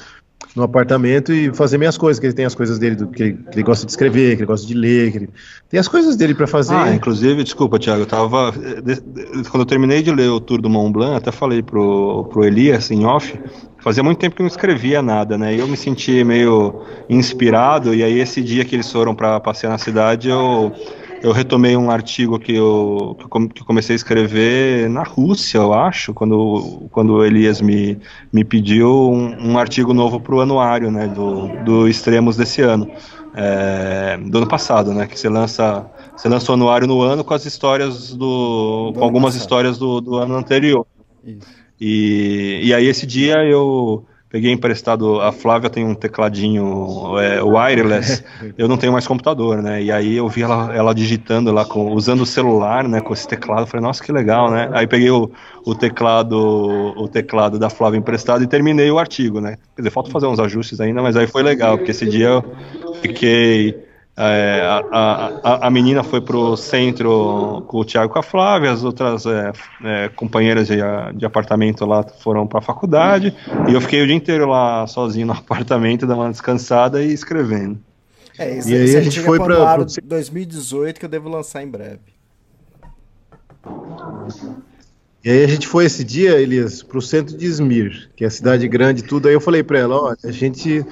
[0.56, 3.34] no apartamento e fazer minhas coisas, que ele tem as coisas dele do, que, ele,
[3.34, 5.30] que ele gosta de escrever, que ele gosta de ler, que ele
[5.70, 6.76] tem as coisas dele para fazer.
[6.76, 8.52] Ah, inclusive, desculpa, Thiago, eu tava.
[8.52, 12.26] de- de- Quando eu terminei de ler o Tour do Mont Blanc, até falei pro,
[12.26, 13.40] pro Elias em off.
[13.80, 15.56] Fazia muito tempo que eu não escrevia nada, né?
[15.56, 17.94] E eu me senti meio inspirado.
[17.96, 20.72] E aí, esse dia que eles foram para passear na cidade, eu,
[21.22, 23.16] eu retomei um artigo que eu,
[23.54, 28.00] que eu comecei a escrever na Rússia, eu acho, quando, quando o Elias me,
[28.34, 31.08] me pediu um, um artigo novo para o anuário, né?
[31.08, 32.90] Do, do Extremos desse ano.
[33.34, 35.08] É, do ano passado, né?
[35.08, 35.86] Que você lança,
[36.16, 40.16] você lança o anuário no ano com as histórias do, com algumas histórias do, do
[40.16, 40.86] ano anterior.
[41.80, 48.24] E, e aí esse dia eu peguei emprestado, a Flávia tem um tecladinho é, wireless,
[48.58, 49.84] eu não tenho mais computador, né?
[49.84, 53.02] E aí eu vi ela, ela digitando lá, com, usando o celular, né?
[53.02, 54.70] Com esse teclado, eu falei, nossa, que legal, né?
[54.72, 55.30] Aí peguei o,
[55.66, 56.32] o teclado
[56.96, 59.58] o teclado da Flávia emprestado e terminei o artigo, né?
[59.76, 62.44] Quer dizer, falta fazer uns ajustes ainda, mas aí foi legal, porque esse dia eu
[63.02, 64.62] fiquei é,
[64.92, 68.84] a, a, a- menina foi pro centro com o Thiago e com a Flávia, as
[68.84, 69.52] outras é,
[69.84, 70.76] é, companheiras de,
[71.16, 73.34] de apartamento lá foram para a faculdade,
[73.70, 77.80] e eu fiquei o dia inteiro lá sozinho no apartamento, dando uma descansada e escrevendo.
[78.38, 81.30] É, isso, E aí a gente foi pro pra- anuário pro- 2018 que eu devo
[81.30, 82.00] lançar em breve.
[85.24, 88.32] E aí a gente foi esse dia, Elias, pro centro de Izmir, que é a
[88.32, 89.28] cidade grande e tudo.
[89.28, 90.84] Aí eu falei pra ela, olha, a gente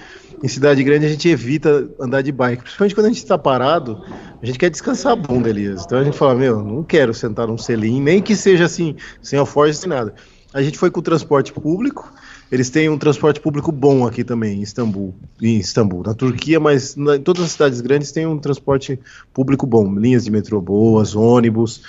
[0.42, 4.02] em cidade grande a gente evita andar de bike, principalmente quando a gente está parado,
[4.42, 5.84] a gente quer descansar a bunda, Elias.
[5.86, 9.38] Então a gente fala, meu, não quero sentar num selim, nem que seja assim, sem
[9.38, 10.14] alforje, sem nada.
[10.54, 12.12] A gente foi com o transporte público,
[12.52, 16.96] eles têm um transporte público bom aqui também, em Istambul, em Istambul, na Turquia, mas
[16.96, 19.00] na, em todas as cidades grandes tem um transporte
[19.32, 21.84] público bom, linhas de metrô boas, ônibus.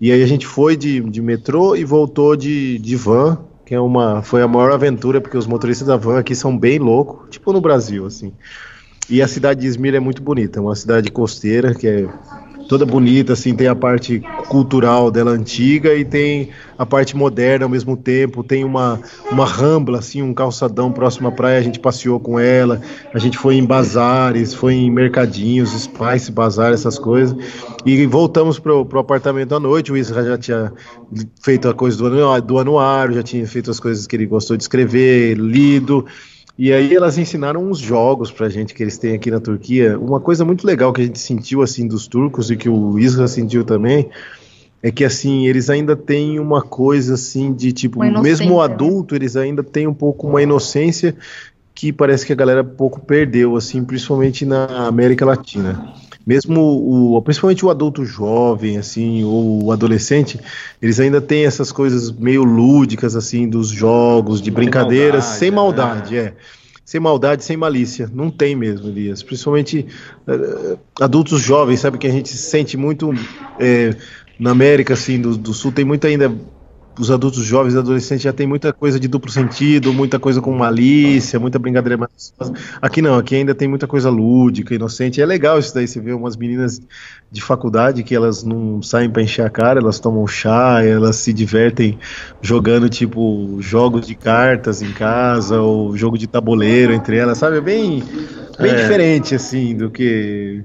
[0.00, 3.38] E aí a gente foi de, de metrô e voltou de, de van,
[3.72, 6.78] que é uma, foi a maior aventura, porque os motoristas da van aqui são bem
[6.78, 8.30] loucos, tipo no Brasil, assim.
[9.08, 12.06] E a cidade de Izmir é muito bonita, é uma cidade costeira que é
[12.72, 17.68] toda bonita, assim, tem a parte cultural dela antiga e tem a parte moderna ao
[17.68, 18.98] mesmo tempo, tem uma,
[19.30, 22.80] uma rambla, assim, um calçadão próximo à praia, a gente passeou com ela,
[23.12, 27.36] a gente foi em bazares, foi em mercadinhos, Spice, bazar, essas coisas,
[27.84, 30.72] e voltamos pro, pro apartamento à noite, o Isra já tinha
[31.42, 34.62] feito a coisa do, do anuário, já tinha feito as coisas que ele gostou de
[34.62, 36.06] escrever, lido,
[36.62, 39.98] e aí elas ensinaram uns jogos pra gente que eles têm aqui na Turquia.
[39.98, 43.26] Uma coisa muito legal que a gente sentiu assim dos turcos e que o Isra
[43.26, 44.08] sentiu também
[44.80, 48.72] é que assim eles ainda têm uma coisa assim de tipo, mesmo o né?
[48.72, 51.16] adulto, eles ainda têm um pouco uma inocência
[51.74, 55.92] que parece que a galera pouco perdeu assim, principalmente na América Latina.
[56.26, 56.60] Mesmo
[57.16, 60.38] o, principalmente o adulto jovem, assim, ou o adolescente,
[60.80, 66.34] eles ainda têm essas coisas meio lúdicas, assim, dos jogos, de brincadeiras, sem maldade, é.
[66.84, 68.10] Sem maldade, sem malícia.
[68.12, 69.22] Não tem mesmo, Elias.
[69.22, 69.86] Principalmente
[70.26, 71.96] eh, adultos jovens, sabe?
[71.96, 73.14] Que a gente sente muito
[73.58, 73.96] eh,
[74.38, 76.30] na América, assim, do, do Sul, tem muito ainda
[76.98, 80.52] os adultos jovens e adolescentes já tem muita coisa de duplo sentido, muita coisa com
[80.52, 82.52] malícia, muita brincadeira maliciosa.
[82.80, 85.20] Aqui não, aqui ainda tem muita coisa lúdica, inocente.
[85.20, 86.80] É legal isso daí, você vê umas meninas
[87.30, 91.32] de faculdade que elas não saem para encher a cara, elas tomam chá, elas se
[91.32, 91.98] divertem
[92.42, 97.56] jogando tipo jogos de cartas em casa ou jogo de tabuleiro entre elas, sabe?
[97.56, 98.02] É bem,
[98.60, 98.74] bem É.
[98.74, 100.62] diferente assim do que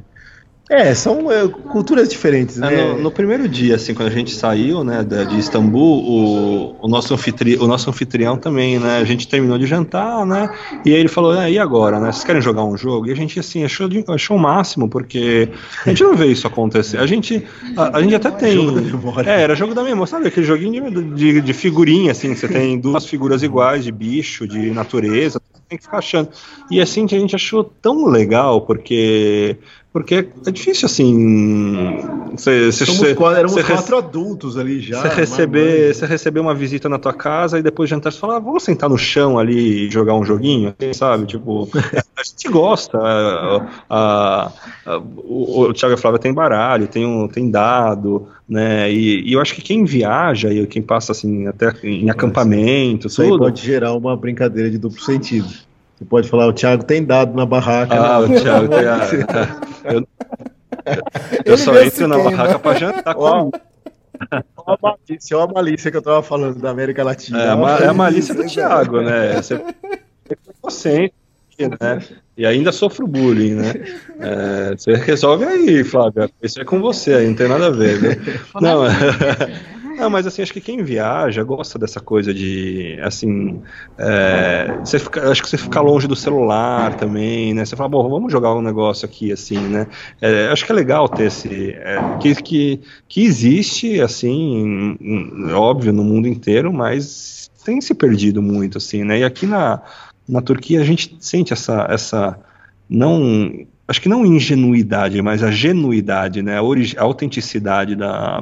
[0.70, 2.74] é, são é, culturas diferentes, né?
[2.74, 6.76] É, no, no primeiro dia, assim, quando a gente saiu, né, da- de Istambul, o,
[6.86, 10.50] o, nosso anfitri, o nosso anfitrião também, né, a gente terminou de jantar, né,
[10.84, 13.08] e aí ele falou, "Ah, e agora, né, vocês querem jogar um jogo?
[13.08, 15.50] E a gente, assim, achou, de- achou o máximo, porque
[15.86, 16.98] a gente não vê isso acontecer.
[16.98, 17.44] A gente,
[17.78, 18.54] a, a gente até tem...
[18.54, 19.30] Jogo da memória.
[19.30, 22.48] É, era jogo da memória, sabe, aquele joguinho de, de, de figurinha, assim, que você
[22.48, 26.30] tem duas figuras iguais, de bicho, de natureza, tem que ficar achando.
[26.72, 29.58] E assim que a gente achou tão legal, porque...
[29.94, 31.98] Porque é difícil, assim.
[32.36, 35.02] Você, Somos você- quatro, éramos quatro adultos ali já.
[35.02, 38.36] você receber, você receber uma visita na tua casa e depois de jantar você fala,
[38.36, 41.26] ah, vamos sentar no chão ali e jogar um joguinho, assim, sabe?
[41.26, 41.68] Tipo,
[42.16, 42.96] a gente gosta.
[43.00, 44.52] a- a-
[44.86, 48.92] a- o, o Thiago e a Flávia tem baralho, tem, um, tem dado, né?
[48.92, 53.22] E, e eu acho que quem viaja e quem passa assim até em acampamento, Isso
[53.22, 53.40] aí tudo.
[53.40, 55.48] pode gerar uma brincadeira de duplo sentido.
[55.98, 57.96] Você pode falar, o Thiago tem dado na barraca.
[57.96, 58.40] Ah, o né?
[58.42, 59.08] Thiago tem a-
[59.94, 60.08] eu,
[61.46, 63.52] eu só entro na barraca pra jantar com
[64.30, 67.42] Olha a malícia, olha a malícia que eu tava falando da América Latina.
[67.42, 69.42] É, a é a malícia do Thiago, né?
[69.42, 71.12] Você é
[71.60, 72.20] inocente, né?
[72.38, 73.74] E ainda sofro bullying, né?
[74.20, 76.30] É, você resolve aí, Flávia.
[76.42, 78.00] Isso é com você aí, não tem nada a ver.
[78.00, 78.10] Né?
[78.62, 78.84] Não,
[79.98, 83.60] não, mas assim, acho que quem viaja gosta dessa coisa de, assim,
[83.98, 87.66] é, você fica- acho que você fica longe do celular também, né?
[87.66, 89.88] Você fala, bom, vamos jogar um negócio aqui, assim, né?
[90.22, 95.92] É, acho que é legal ter esse, é, que, que, que existe, assim, em- óbvio,
[95.92, 99.20] no mundo inteiro, mas tem se perdido muito, assim, né?
[99.20, 99.82] E aqui na,
[100.28, 102.40] na Turquia a gente sente essa, essa
[102.90, 106.62] não acho que não ingenuidade, mas a genuidade, né, a,
[106.98, 108.40] a autenticidade da,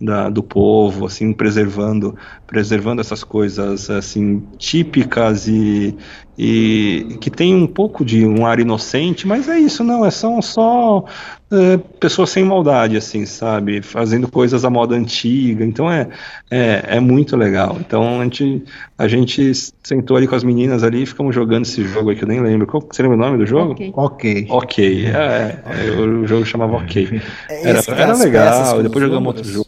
[0.00, 5.94] da- do povo, assim, preservando, preservando essas coisas assim típicas e,
[6.38, 10.40] e que tem um pouco de um ar inocente, mas é isso, não, é são
[10.40, 11.04] só
[11.50, 16.08] é, pessoas sem maldade, assim, sabe, fazendo coisas à moda antiga, então é,
[16.48, 17.76] é, é muito legal.
[17.80, 18.62] Então a gente,
[18.96, 19.52] a gente
[19.82, 22.40] sentou ali com as meninas ali e ficamos jogando esse jogo aí que eu nem
[22.40, 22.68] lembro.
[22.68, 23.72] Qual, você lembra o nome do jogo?
[23.72, 23.92] Ok.
[23.96, 24.46] Ok.
[24.48, 27.20] Ok, é, é, o jogo chamava Ok.
[27.48, 29.66] É Era, era legal, depois os jogamos outro jogo.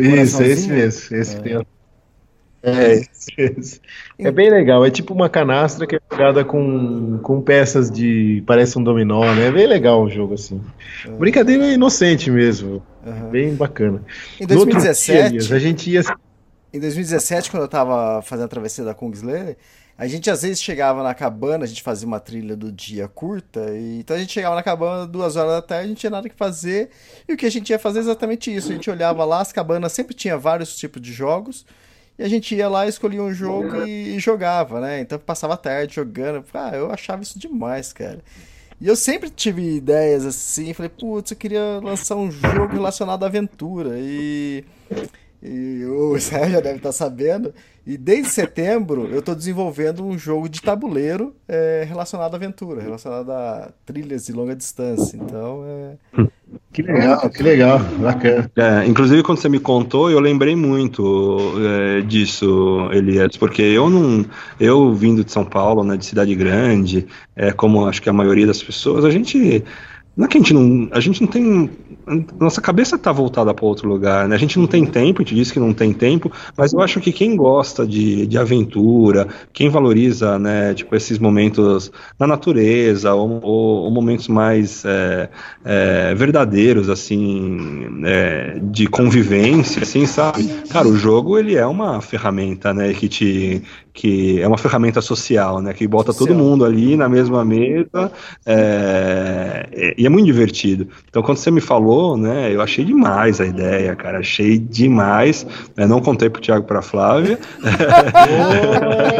[0.00, 1.16] Isso, é esse mesmo.
[1.16, 1.75] Esse a-
[2.62, 3.00] É,
[3.38, 3.80] mesmo.
[4.18, 4.84] É bem legal.
[4.84, 8.42] É tipo uma canastra que é jogada com, com peças de.
[8.46, 9.46] Parece um dominó, né?
[9.46, 10.60] É bem legal o jogo assim.
[11.18, 12.82] Brincadeira inocente mesmo.
[13.04, 13.30] Aham.
[13.30, 14.02] Bem bacana.
[14.40, 16.02] Em No outro 2017, dia, a gente ia.
[16.72, 19.56] Em 2017, quando eu tava fazendo a travessia da Kungsleder,
[19.98, 23.70] A gente às vezes chegava na cabana, a gente fazia uma trilha do dia curta,
[23.74, 26.28] e, então a gente chegava na cabana duas horas da tarde, a gente tinha nada
[26.28, 26.90] que fazer,
[27.26, 28.70] e o que a gente ia fazer é exatamente isso.
[28.72, 31.64] A gente olhava lá, as cabanas sempre tinha vários tipos de jogos,
[32.18, 35.00] e a gente ia lá, escolhia um jogo e, e jogava, né?
[35.00, 36.44] Então passava a tarde jogando.
[36.54, 38.20] Ah, eu achava isso demais, cara.
[38.80, 43.26] E eu sempre tive ideias assim, falei, putz, eu queria lançar um jogo relacionado à
[43.26, 43.96] aventura.
[43.98, 44.64] E,
[45.42, 47.54] e o Israel já deve estar sabendo.
[47.86, 53.30] E desde setembro eu estou desenvolvendo um jogo de tabuleiro é, relacionado à aventura, relacionado
[53.30, 55.16] a trilhas de longa distância.
[55.16, 56.26] Então é.
[56.76, 58.50] Que legal, que legal, bacana.
[58.54, 64.26] É, inclusive, quando você me contou, eu lembrei muito é, disso, Elias, porque eu não.
[64.60, 68.46] Eu vindo de São Paulo, né, de cidade grande, é, como acho que a maioria
[68.46, 69.64] das pessoas, a gente.
[70.14, 70.86] Não é que a gente não.
[70.92, 71.70] A gente não tem
[72.38, 74.36] nossa cabeça está voltada para outro lugar, né?
[74.36, 77.00] A gente não tem tempo, a gente diz que não tem tempo, mas eu acho
[77.00, 83.40] que quem gosta de, de aventura, quem valoriza, né, tipo, esses momentos na natureza, ou,
[83.42, 85.28] ou, ou momentos mais é,
[85.64, 90.44] é, verdadeiros, assim, é, de convivência, assim, sabe?
[90.70, 93.62] Cara, o jogo, ele é uma ferramenta, né, que te,
[93.96, 98.12] que é uma ferramenta social, né, que bota todo mundo ali na mesma mesa,
[98.44, 100.86] é, e é muito divertido.
[101.08, 102.52] Então, quando você me falou né?
[102.52, 104.18] Eu achei demais a ideia, cara.
[104.18, 105.46] Achei demais.
[105.76, 107.38] Eu não contei pro Thiago pra Flávia.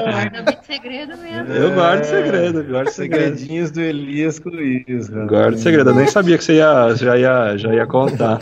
[0.02, 1.52] Guarda segredo mesmo.
[1.52, 3.36] Eu guardo segredo, guardo segredo.
[3.36, 5.08] Segredinhos do Elias com o Luiz.
[5.08, 5.90] Guardo segredo.
[5.90, 8.40] Eu nem sabia que você ia, já, ia, já ia contar.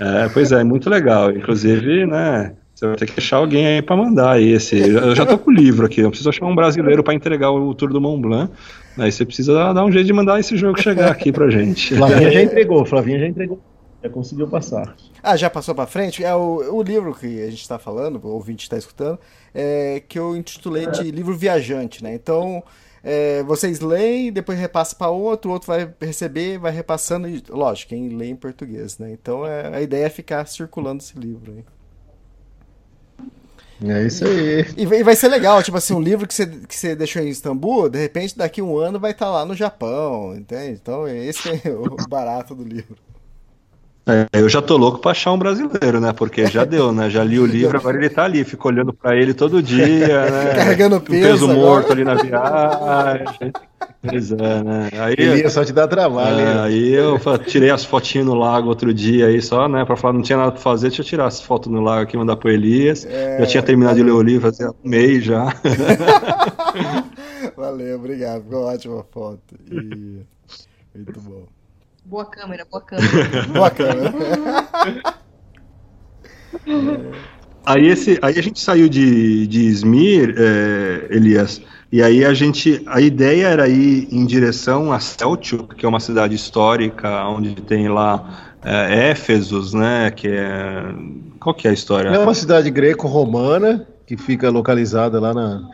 [0.00, 1.30] É, pois é, muito legal.
[1.30, 2.52] Inclusive, né?
[2.78, 4.78] Você vai ter que achar alguém aí para mandar aí esse.
[4.78, 7.74] Eu já tô com o livro aqui, eu preciso achar um brasileiro para entregar o
[7.74, 8.52] Tour do Mont Blanc.
[8.96, 11.92] Aí você precisa dar um jeito de mandar esse jogo chegar aqui pra gente.
[11.98, 13.60] Flavinha já entregou, Flavinha já entregou.
[14.00, 14.94] Já conseguiu passar.
[15.20, 16.22] Ah, já passou para frente?
[16.22, 19.18] É o, o livro que a gente está falando, o ouvinte está escutando,
[19.52, 22.14] é, que eu intitulei de livro viajante, né?
[22.14, 22.62] Então,
[23.02, 27.88] é, vocês leem, depois repassa para outro, o outro vai receber, vai repassando, e, lógico,
[27.88, 29.10] quem lê em português, né?
[29.10, 31.64] Então, é, a ideia é ficar circulando esse livro aí.
[33.84, 34.66] É isso aí.
[34.76, 37.28] E, e vai ser legal, tipo assim, um livro que você, que você deixou em
[37.28, 40.78] Istambul, de repente daqui um ano vai estar tá lá no Japão, entende?
[40.82, 42.96] Então esse é o barato do livro.
[44.08, 46.14] É, eu já tô louco pra achar um brasileiro, né?
[46.14, 47.10] Porque já deu, né?
[47.10, 50.54] Já li o livro, agora ele tá ali, fico olhando pra ele todo dia, né?
[50.54, 51.22] Carregando peso.
[51.22, 53.52] peso morto ali na viagem.
[54.02, 54.88] Pois é, né?
[54.92, 56.38] Aí, ele ia só te dar trabalho.
[56.38, 59.84] É, aí eu tirei as fotinhas no lago outro dia aí só, né?
[59.84, 62.16] Pra falar, não tinha nada pra fazer, deixa eu tirar as fotos no lago aqui
[62.16, 63.04] e mandar pro Elias.
[63.04, 64.06] É, já tinha terminado valeu.
[64.06, 65.44] de ler o livro, fazia um mês já.
[67.56, 68.44] valeu, obrigado.
[68.44, 69.54] Ficou ótima foto.
[69.70, 70.22] E...
[70.94, 71.44] Muito bom.
[72.04, 73.46] Boa câmera, boa câmera.
[73.52, 74.12] boa câmera.
[77.66, 81.60] Aí, esse, aí a gente saiu de, de Izmir, é, Elias,
[81.90, 86.00] e aí a gente, a ideia era ir em direção a Selçuk, que é uma
[86.00, 90.94] cidade histórica, onde tem lá é, Éfesos, né, que é...
[91.40, 92.08] Qual que é a história?
[92.08, 95.68] É uma cidade greco-romana, que fica localizada lá na,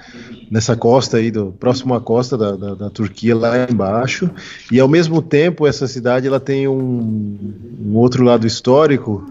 [0.51, 4.28] nessa costa aí, do, próximo à costa da, da, da, Turquia, lá embaixo.
[4.73, 7.39] E ao mesmo tempo, essa cidade ela tem um,
[7.81, 9.24] um outro lado histórico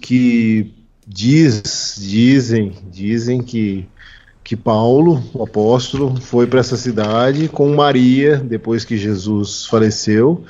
[0.00, 0.72] que
[1.06, 3.86] diz, dizem, dizem que
[4.48, 10.42] que Paulo, o apóstolo, foi para essa cidade com Maria depois que Jesus faleceu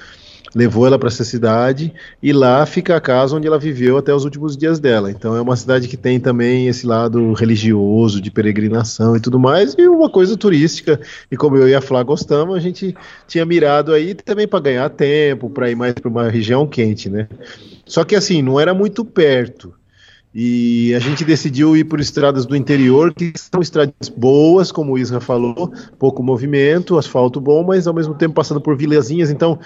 [0.54, 1.92] levou ela para essa cidade
[2.22, 5.10] e lá fica a casa onde ela viveu até os últimos dias dela.
[5.10, 9.74] Então é uma cidade que tem também esse lado religioso, de peregrinação e tudo mais,
[9.76, 10.98] e uma coisa turística.
[11.30, 12.96] E como eu e a Flá gostamos, a gente
[13.26, 17.28] tinha mirado aí também para ganhar tempo, para ir mais para uma região quente, né?
[17.84, 19.74] Só que assim, não era muito perto.
[20.34, 24.98] E a gente decidiu ir por estradas do interior, que são estradas boas, como o
[24.98, 29.30] Isra falou, pouco movimento, asfalto bom, mas ao mesmo tempo passando por vilazinhas.
[29.30, 29.58] Então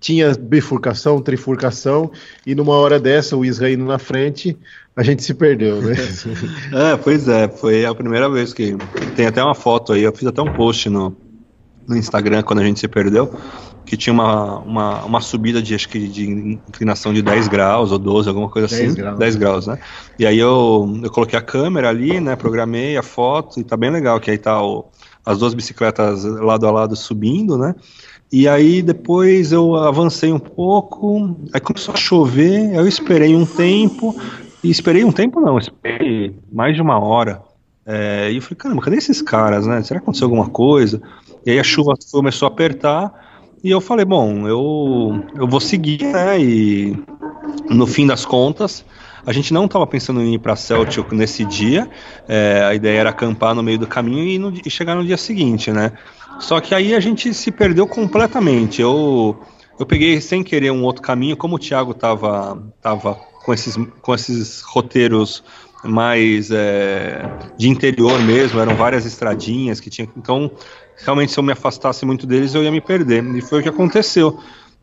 [0.00, 2.10] tinha bifurcação, trifurcação,
[2.46, 4.56] e numa hora dessa, o Israel indo na frente,
[4.94, 5.94] a gente se perdeu, né?
[6.92, 8.76] é, pois é, foi a primeira vez que.
[9.16, 11.16] Tem até uma foto aí, eu fiz até um post no,
[11.88, 13.32] no Instagram quando a gente se perdeu,
[13.84, 17.98] que tinha uma, uma, uma subida de acho que de inclinação de 10 graus ou
[17.98, 18.94] 12, alguma coisa 10 assim.
[18.94, 19.18] Graus.
[19.18, 19.78] 10 graus, né?
[20.18, 22.34] E aí eu, eu coloquei a câmera ali, né?
[22.34, 24.86] Programei a foto, e tá bem legal, que aí tá o,
[25.24, 27.74] as duas bicicletas lado a lado subindo, né?
[28.32, 34.16] E aí depois eu avancei um pouco, aí começou a chover, eu esperei um tempo,
[34.62, 37.42] e esperei um tempo não, esperei mais de uma hora.
[37.86, 39.82] É, e eu falei, caramba, cadê esses caras, né?
[39.82, 41.02] Será que aconteceu alguma coisa?
[41.44, 43.12] E aí a chuva começou a apertar,
[43.64, 46.38] e eu falei, bom, eu, eu vou seguir, né?
[46.38, 46.96] E
[47.70, 48.84] no fim das contas,
[49.26, 51.88] A gente não estava pensando em ir para Celtic nesse dia,
[52.28, 55.16] é, a ideia era acampar no meio do caminho e, no, e, chegar no dia
[55.16, 55.92] seguinte, né?
[56.38, 58.82] Só que aí a gente se perdeu completamente.
[58.82, 59.40] Eu,
[59.78, 63.14] eu peguei sem querer um outro caminho, como o Thiago estava tava
[63.44, 65.42] com, esses, com esses roteiros
[65.82, 70.08] mais é, de interior mesmo, eram várias estradinhas que tinha.
[70.16, 70.50] Então,
[70.98, 73.24] realmente, se eu me afastasse muito deles, eu ia me perder.
[73.34, 74.38] E foi o que aconteceu.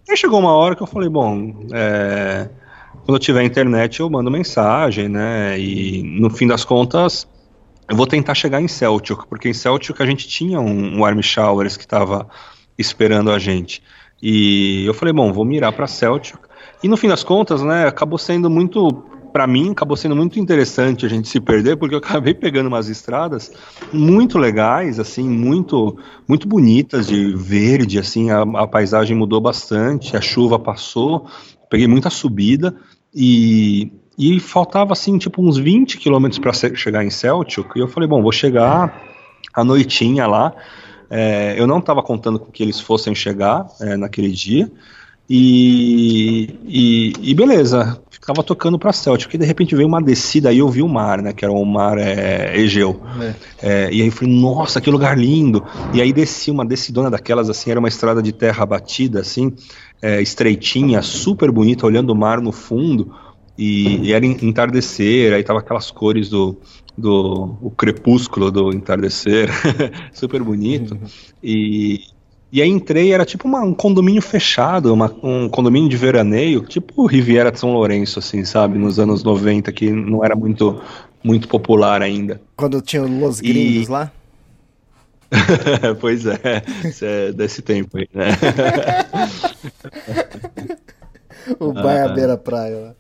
[0.10, 2.50] Aí chegou uma hora que eu falei, bom, é,
[3.06, 5.60] quando eu tiver internet eu mando mensagem, né?
[5.60, 7.28] E no fim das contas,
[7.90, 11.24] eu vou tentar chegar em Celtic, porque em Celtic a gente tinha um, um Army
[11.24, 12.28] Showers que estava
[12.78, 13.82] esperando a gente.
[14.22, 16.38] E eu falei, bom, vou mirar para Celtic.
[16.84, 21.06] E no fim das contas, né, acabou sendo muito para mim acabou sendo muito interessante
[21.06, 23.52] a gente se perder porque eu acabei pegando umas estradas
[23.92, 25.98] muito legais assim muito
[26.28, 31.28] muito bonitas de verde assim a, a paisagem mudou bastante a chuva passou
[31.70, 32.76] peguei muita subida
[33.14, 38.08] e e faltava assim tipo uns 20 quilômetros para chegar em Celtic e eu falei
[38.08, 39.10] bom vou chegar
[39.54, 40.54] à noitinha lá.
[41.10, 44.72] É, eu não estava contando com que eles fossem chegar é, naquele dia
[45.34, 50.58] e, e, e beleza, ficava tocando para Celtic, e de repente veio uma descida aí
[50.58, 53.02] eu vi o mar, né, que era o mar é, Egeu.
[53.22, 53.86] É.
[53.86, 55.66] É, e aí eu falei, nossa, que lugar lindo.
[55.94, 59.54] E aí desci uma descidona daquelas, assim, era uma estrada de terra batida, assim,
[60.02, 63.16] é, estreitinha, super bonita, olhando o mar no fundo.
[63.58, 66.58] E, e, era entardecer, aí tava aquelas cores do,
[66.98, 69.50] do o crepúsculo do entardecer,
[70.12, 70.94] super bonito.
[70.94, 71.08] Uhum.
[71.42, 72.02] E,
[72.52, 77.06] e aí entrei, era tipo uma, um condomínio fechado, uma, um condomínio de veraneio, tipo
[77.06, 78.78] Riviera de São Lourenço, assim, sabe?
[78.78, 80.82] Nos anos 90, que não era muito,
[81.24, 82.42] muito popular ainda.
[82.58, 83.92] Quando tinha os gringos e...
[83.92, 84.12] lá?
[86.02, 86.62] pois é,
[87.02, 88.32] é desse tempo aí, né?
[91.58, 92.94] o bairro à beira-praia lá.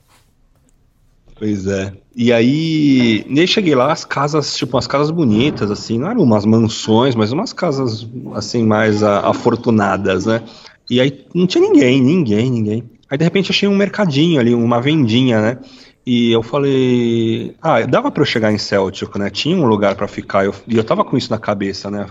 [1.42, 1.92] Pois é.
[2.16, 6.46] E aí, aí cheguei lá, as casas, tipo, umas casas bonitas, assim, não eram umas
[6.46, 10.44] mansões, mas umas casas, assim, mais a, afortunadas, né?
[10.88, 12.84] E aí não tinha ninguém, ninguém, ninguém.
[13.10, 15.58] Aí de repente achei um mercadinho ali, uma vendinha, né?
[16.06, 19.32] E eu falei, ah, dava para eu chegar em Celtic, né?
[19.32, 22.06] Tinha um lugar para ficar, eu, e eu tava com isso na cabeça, né?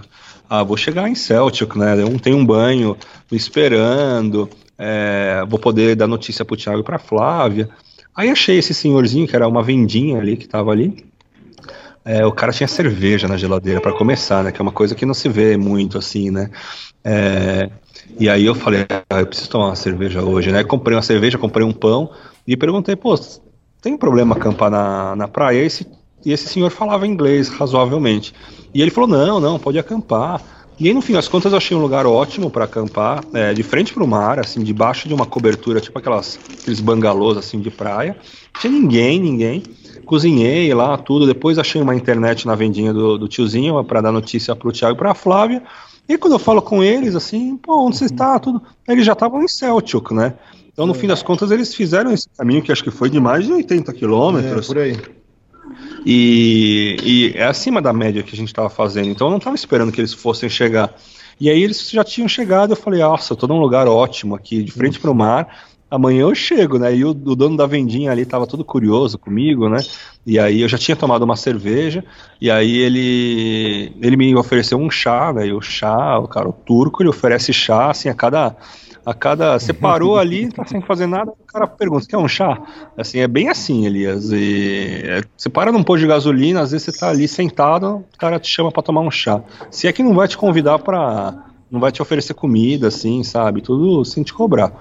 [0.48, 2.02] Ah, vou chegar em Celtic, né?
[2.02, 2.96] Eu tenho um banho
[3.30, 7.68] esperando, é, vou poder dar notícia pro Thiago e pra Flávia.
[8.14, 11.04] Aí achei esse senhorzinho, que era uma vendinha ali, que tava ali.
[12.04, 14.52] É, o cara tinha cerveja na geladeira para começar, né?
[14.52, 16.50] Que é uma coisa que não se vê muito assim, né?
[17.04, 17.70] É,
[18.18, 20.64] e aí eu falei, ah, eu preciso tomar uma cerveja hoje, né?
[20.64, 22.10] Comprei uma cerveja, comprei um pão
[22.46, 23.14] e perguntei, pô,
[23.80, 25.62] tem problema acampar na, na praia?
[25.62, 25.86] E esse,
[26.24, 28.34] e esse senhor falava inglês razoavelmente.
[28.74, 30.42] E ele falou, não, não, pode acampar.
[30.80, 33.62] E aí, no fim das contas, eu achei um lugar ótimo para acampar, é, de
[33.62, 37.70] frente para o mar, assim, debaixo de uma cobertura, tipo aquelas, aqueles bangalôs, assim, de
[37.70, 38.16] praia.
[38.54, 39.62] Não tinha ninguém, ninguém.
[40.06, 41.26] Cozinhei lá, tudo.
[41.26, 44.98] Depois achei uma internet na vendinha do, do tiozinho para dar notícia pro Thiago e
[44.98, 45.62] pra Flávia.
[46.08, 48.38] E quando eu falo com eles, assim, pô, onde você está?
[48.38, 48.62] Tudo.
[48.88, 50.32] Eles já estavam em Celtic, né?
[50.72, 50.96] Então, no é.
[50.96, 53.92] fim das contas, eles fizeram esse caminho que acho que foi de mais de 80
[53.92, 54.64] quilômetros.
[54.64, 55.19] É, por aí.
[56.04, 59.08] E, e é acima da média que a gente estava fazendo.
[59.08, 60.94] Então eu não estava esperando que eles fossem chegar.
[61.40, 62.72] E aí eles já tinham chegado.
[62.72, 65.48] Eu falei, nossa, eu tô num lugar ótimo aqui, de frente para o mar.
[65.90, 66.94] Amanhã eu chego, né?
[66.94, 69.78] E o, o dono da vendinha ali estava todo curioso comigo, né?
[70.24, 72.04] E aí eu já tinha tomado uma cerveja.
[72.40, 75.48] E aí ele ele me ofereceu um chá, né?
[75.48, 78.54] E o chá, o cara, o turco, ele oferece chá assim a cada
[79.04, 79.58] a cada.
[79.58, 82.60] Você parou ali, tá sem fazer nada, o cara pergunta: quer um chá?
[82.96, 84.30] Assim, é bem assim, Elias.
[84.32, 88.18] E, é, você para num posto de gasolina, às vezes você tá ali sentado, o
[88.18, 89.42] cara te chama para tomar um chá.
[89.70, 93.60] Se é que não vai te convidar para não vai te oferecer comida, assim, sabe?
[93.60, 94.72] Tudo sem te cobrar.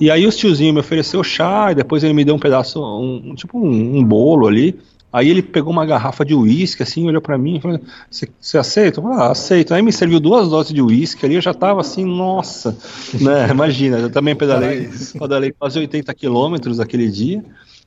[0.00, 3.34] E aí os tiozinhos me ofereceu chá, e depois ele me deu um pedaço, um,
[3.34, 4.78] tipo um, um bolo ali.
[5.16, 7.80] Aí ele pegou uma garrafa de uísque, assim, olhou para mim e falou:
[8.38, 9.00] Você aceita?
[9.00, 9.72] Eu falei, ah, aceito.
[9.72, 12.76] Aí me serviu duas doses de uísque ali, eu já tava assim, nossa,
[13.18, 13.48] né?
[13.50, 17.42] Imagina, eu também pedalei, pedalei quase 80 quilômetros aquele dia.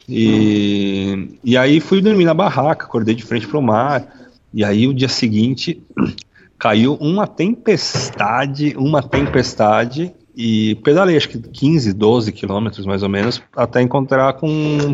[0.09, 4.11] E, e aí fui dormir na barraca, acordei de frente pro mar.
[4.51, 5.83] E aí o dia seguinte
[6.57, 13.43] caiu uma tempestade, uma tempestade e pedalei acho que 15, 12 quilômetros mais ou menos,
[13.53, 14.47] até encontrar com,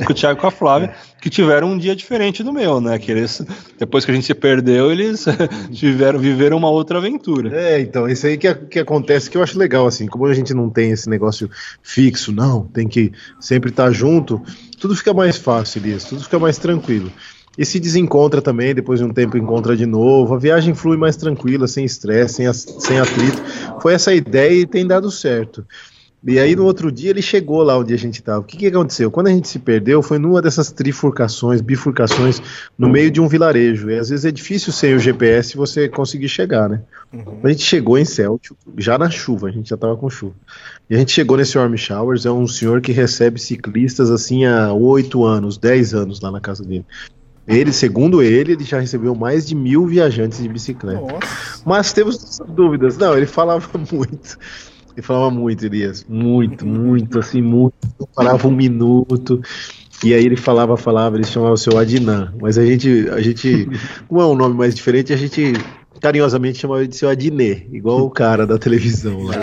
[0.03, 2.97] com o Thiago e com a Flávia, que tiveram um dia diferente do meu, né?
[2.97, 3.45] Que eles,
[3.77, 5.23] depois que a gente se perdeu, eles
[5.71, 7.55] tiveram, viveram uma outra aventura.
[7.55, 10.51] É, então, isso aí que, que acontece que eu acho legal, assim, como a gente
[10.51, 11.47] não tem esse negócio
[11.83, 14.41] fixo, não, tem que sempre estar junto,
[14.79, 17.11] tudo fica mais fácil, Elias, tudo fica mais tranquilo
[17.57, 20.35] e se desencontra também, depois de um tempo encontra de novo.
[20.35, 23.41] A viagem flui mais tranquila, sem estresse, sem, sem atrito.
[23.81, 25.65] Foi essa a ideia e tem dado certo.
[26.27, 28.39] E aí no outro dia ele chegou lá onde a gente estava.
[28.39, 29.11] O que, que aconteceu?
[29.11, 32.41] Quando a gente se perdeu, foi numa dessas trifurcações, bifurcações,
[32.75, 33.91] no meio de um vilarejo.
[33.91, 36.81] E às vezes é difícil sem o GPS você conseguir chegar, né?
[37.13, 37.41] Uhum.
[37.43, 40.33] A gente chegou em Celtic, já na chuva, a gente já estava com chuva.
[40.89, 44.73] E a gente chegou nesse Warm Showers, é um senhor que recebe ciclistas assim há
[44.73, 46.85] 8 anos, 10 anos lá na casa dele.
[47.47, 51.01] Ele, segundo ele, ele já recebeu mais de mil viajantes de bicicleta.
[51.01, 51.61] Nossa.
[51.65, 52.97] Mas temos dúvidas.
[52.97, 54.37] Não, ele falava muito.
[54.95, 56.05] Ele falava muito, Elias.
[56.07, 57.75] Muito, muito, assim, muito.
[57.99, 59.41] Não parava um minuto.
[60.03, 62.33] E aí ele falava, falava, ele chamava o seu Adnan.
[62.41, 63.69] Mas a gente, a gente,
[64.07, 65.53] como é um nome mais diferente, a gente
[66.05, 69.41] carinhosamente chamava ele de seu Adnê, igual o cara da televisão lá,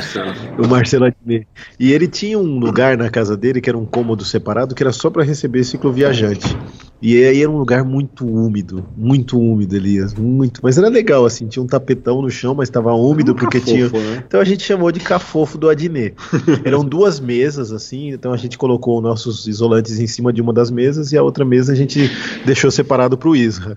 [0.57, 1.45] o Marcelo Adnê.
[1.79, 4.93] E ele tinha um lugar na casa dele que era um cômodo separado que era
[4.93, 6.57] só para receber cicloviajante.
[7.03, 10.61] E aí era um lugar muito úmido, muito úmido, Elias, muito.
[10.63, 13.89] Mas era legal, assim, tinha um tapetão no chão, mas estava úmido porque tinha.
[13.89, 14.23] né?
[14.25, 16.15] Então a gente chamou de cafofo do Adnê.
[16.65, 20.71] Eram duas mesas, assim, então a gente colocou nossos isolantes em cima de uma das
[20.71, 22.09] mesas e a outra mesa a gente
[22.47, 23.77] deixou separado para o Isra.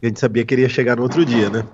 [0.00, 1.64] A gente sabia que ele ia chegar no outro dia, né?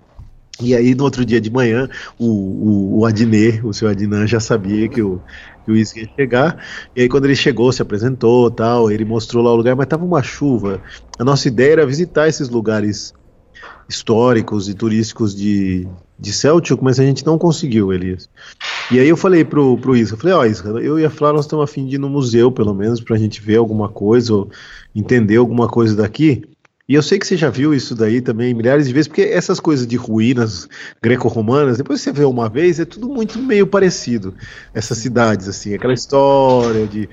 [0.61, 1.89] E aí, no outro dia de manhã,
[2.19, 5.21] o, o, o o seu Adnan, já sabia que o,
[5.65, 6.65] que o Isra ia chegar.
[6.95, 10.05] E aí, quando ele chegou, se apresentou tal, ele mostrou lá o lugar, mas tava
[10.05, 10.81] uma chuva.
[11.19, 13.13] A nossa ideia era visitar esses lugares
[13.89, 15.87] históricos e turísticos de,
[16.19, 18.29] de Celtic, mas a gente não conseguiu, Elias.
[18.91, 21.45] E aí eu falei pro, pro Isra, falei, ó, Isra, eu e a Flá, nós
[21.45, 24.51] estamos a fim de ir no museu, pelo menos, pra gente ver alguma coisa, ou
[24.95, 26.43] entender alguma coisa daqui.
[26.89, 29.59] E eu sei que você já viu isso daí também milhares de vezes, porque essas
[29.59, 30.69] coisas de ruínas
[31.03, 34.33] greco-romanas, depois você vê uma vez, é tudo muito meio parecido.
[34.73, 37.09] Essas cidades, assim, aquela história de.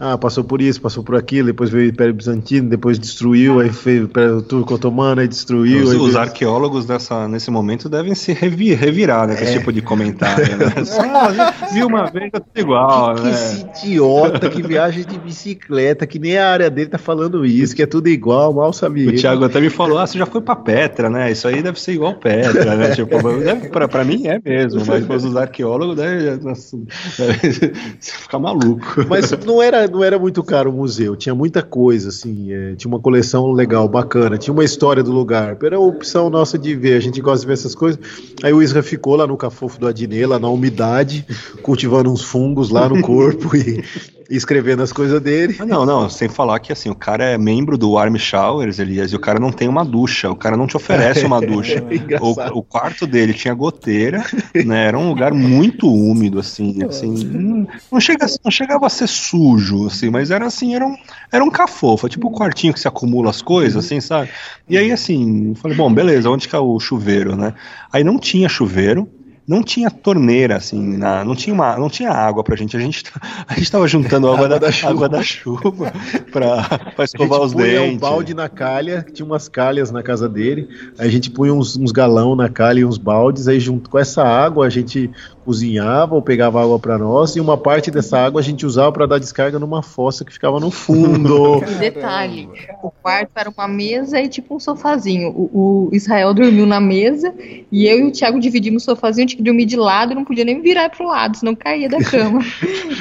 [0.00, 3.68] Ah, passou por isso, passou por aquilo, depois veio o Império Bizantino, depois destruiu, aí
[3.72, 5.82] fez o Império Turco Otomano, aí destruiu.
[5.82, 9.58] Os, aí os arqueólogos dessa, nesse momento devem se revi- revirar nesse É.
[9.58, 10.44] tipo de comentário.
[10.56, 10.66] Né?
[11.74, 13.14] Viu uma vez, é tudo igual.
[13.16, 13.30] Que né?
[13.32, 17.82] esse idiota que viaja de bicicleta, que nem a área dele tá falando isso, que
[17.82, 19.10] é tudo igual, mal sabia.
[19.10, 19.14] O.
[19.16, 21.32] Thiago até me falou, ah, você já foi pra Petra, né?
[21.32, 22.94] Isso aí deve ser igual Petra, né?
[22.94, 23.08] tipo,
[23.72, 26.76] pra, pra mim é mesmo, mas os arqueólogos deve, nossa,
[27.18, 29.04] deve ficar maluco.
[29.08, 32.90] Mas não era, não era muito caro o museu, tinha muita coisa, assim, é, tinha
[32.90, 36.94] uma coleção legal, bacana, tinha uma história do lugar, era a opção nossa de ver,
[36.94, 38.00] a gente gosta de ver essas coisas.
[38.42, 41.26] Aí o Isra ficou lá no cafofo do Adnê, lá na umidade,
[41.62, 43.84] cultivando uns fungos lá no corpo e,
[44.30, 45.56] e escrevendo as coisas dele.
[45.58, 49.12] Ah, Não, não, sem falar que assim, o cara é membro do Warm Showers, Elias,
[49.12, 51.84] e o cara não tem uma ducha, o cara não te oferece uma ducha.
[51.90, 52.54] Engraçado.
[52.54, 54.24] o, o quarto dele tinha goteira,
[54.66, 54.86] né?
[54.86, 57.24] Era um lugar muito úmido, assim, assim.
[57.24, 60.96] Não, não, chega, não chegava a ser sujo, assim, mas era assim, era um,
[61.32, 64.28] era um cafofo, tipo o quartinho que se acumula as coisas, assim, sabe?
[64.68, 67.54] E aí, assim, eu falei, bom, beleza, onde que é o chuveiro, né?
[67.92, 69.08] Aí não tinha chuveiro.
[69.46, 72.76] Não tinha torneira, assim, na- não, tinha uma, não tinha água pra gente.
[72.76, 73.18] A gente, tá-
[73.48, 75.90] a gente tava juntando água, da, água da chuva
[76.30, 76.62] pra,
[76.94, 77.94] pra escovar os dentes.
[77.94, 80.68] um balde na calha, tinha umas calhas na casa dele,
[80.98, 83.98] aí a gente punha uns, uns galão na calha e uns baldes, aí junto com
[83.98, 85.10] essa água a gente
[85.48, 89.06] cozinhava ou pegava água para nós e uma parte dessa água a gente usava para
[89.06, 91.60] dar descarga numa fossa que ficava no fundo.
[91.80, 92.46] Detalhe,
[92.82, 95.30] o quarto era uma mesa e tipo um sofazinho.
[95.30, 97.32] O, o Israel dormiu na mesa
[97.72, 100.44] e eu e o Thiago dividimos o sofazinho, tinha que dormir de lado, não podia
[100.44, 102.40] nem virar pro lado, senão caía da cama.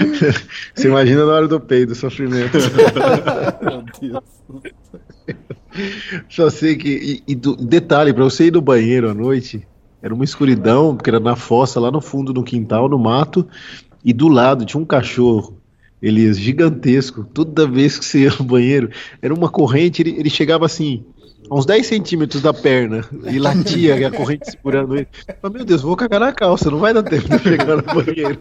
[0.74, 2.58] Você imagina na hora do peido, o sofrimento.
[3.62, 4.24] Meu Deus.
[6.30, 7.24] Só sei que.
[7.28, 9.68] E, e do- detalhe, pra você ir no banheiro à noite,
[10.08, 13.46] era uma escuridão, porque era na fossa, lá no fundo, no quintal, no mato,
[14.04, 15.58] e do lado tinha um cachorro.
[16.02, 17.26] Elias, gigantesco.
[17.26, 18.90] Toda vez que você ia no banheiro,
[19.22, 21.04] era uma corrente, ele, ele chegava assim,
[21.50, 25.08] a uns 10 centímetros da perna, e latia, e a corrente segurando ele.
[25.42, 28.40] Falei, meu Deus, vou cagar na calça, não vai dar tempo de chegar no banheiro.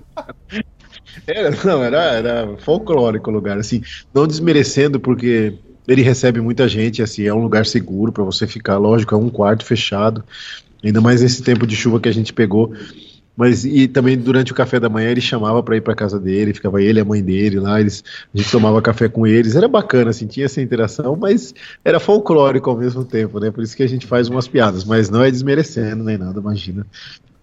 [1.27, 3.83] Era, não, era, era folclórico o lugar, assim,
[4.15, 5.55] não desmerecendo, porque
[5.89, 9.31] ele recebe muita gente, assim, é um lugar seguro para você ficar, lógico, é um
[9.31, 10.23] quarto fechado,
[10.85, 12.73] ainda mais nesse tempo de chuva que a gente pegou.
[13.36, 16.55] Mas e também durante o café da manhã ele chamava para ir para casa dele,
[16.55, 18.03] ficava ele e a mãe dele lá, eles,
[18.35, 21.55] a gente tomava café com eles, era bacana, assim, tinha essa interação, mas
[21.85, 23.51] era folclórico ao mesmo tempo, né?
[23.51, 26.86] Por isso que a gente faz umas piadas, mas não é desmerecendo nem nada, imagina.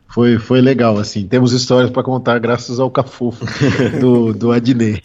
[0.07, 1.27] Foi, foi legal, assim.
[1.27, 3.45] Temos histórias para contar graças ao cafufo
[3.99, 5.01] do, do Adnei.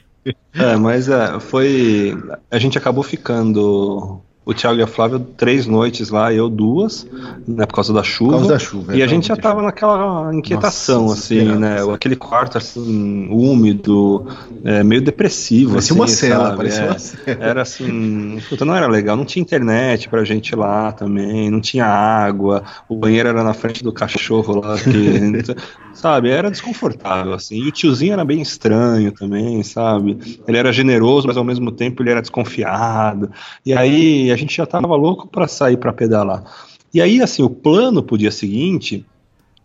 [0.53, 2.15] É, mas é, foi.
[2.51, 7.07] A gente acabou ficando o Thiago e a Flávia três noites lá, eu duas,
[7.47, 8.31] né, por causa da chuva.
[8.31, 11.75] Por causa da chuva, E é, a gente já tava naquela inquietação, Nossa, assim, né?
[11.81, 11.93] assim.
[11.93, 14.27] Aquele quarto, assim, úmido,
[14.65, 17.39] é, meio depressivo, Parecia assim, uma cela, parecia É, uma cela.
[17.39, 21.85] Era assim, puta, não era legal, não tinha internet pra gente lá também, não tinha
[21.85, 25.45] água, o banheiro era na frente do cachorro lá, que,
[25.93, 26.31] sabe?
[26.31, 27.57] Era desconfortável, assim.
[27.57, 30.39] E o tiozinho era bem estranho também, sabe?
[30.49, 33.31] Ele era generoso, mas ao mesmo tempo ele era desconfiado.
[33.67, 36.45] E aí a gente já tava louco pra sair pra pedalar.
[36.93, 39.05] E aí, assim, o plano pro dia seguinte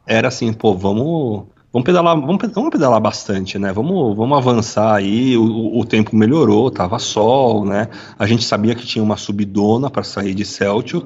[0.06, 1.46] era assim, pô, vamos.
[1.74, 3.74] Vamos pedalar, vamos, vamos pedalar bastante, né?
[3.74, 5.36] Vamos, vamos avançar aí.
[5.36, 7.90] O, o- tempo melhorou, tava sol, né?
[8.18, 11.04] A gente sabia que tinha uma subidona para sair de Celtic.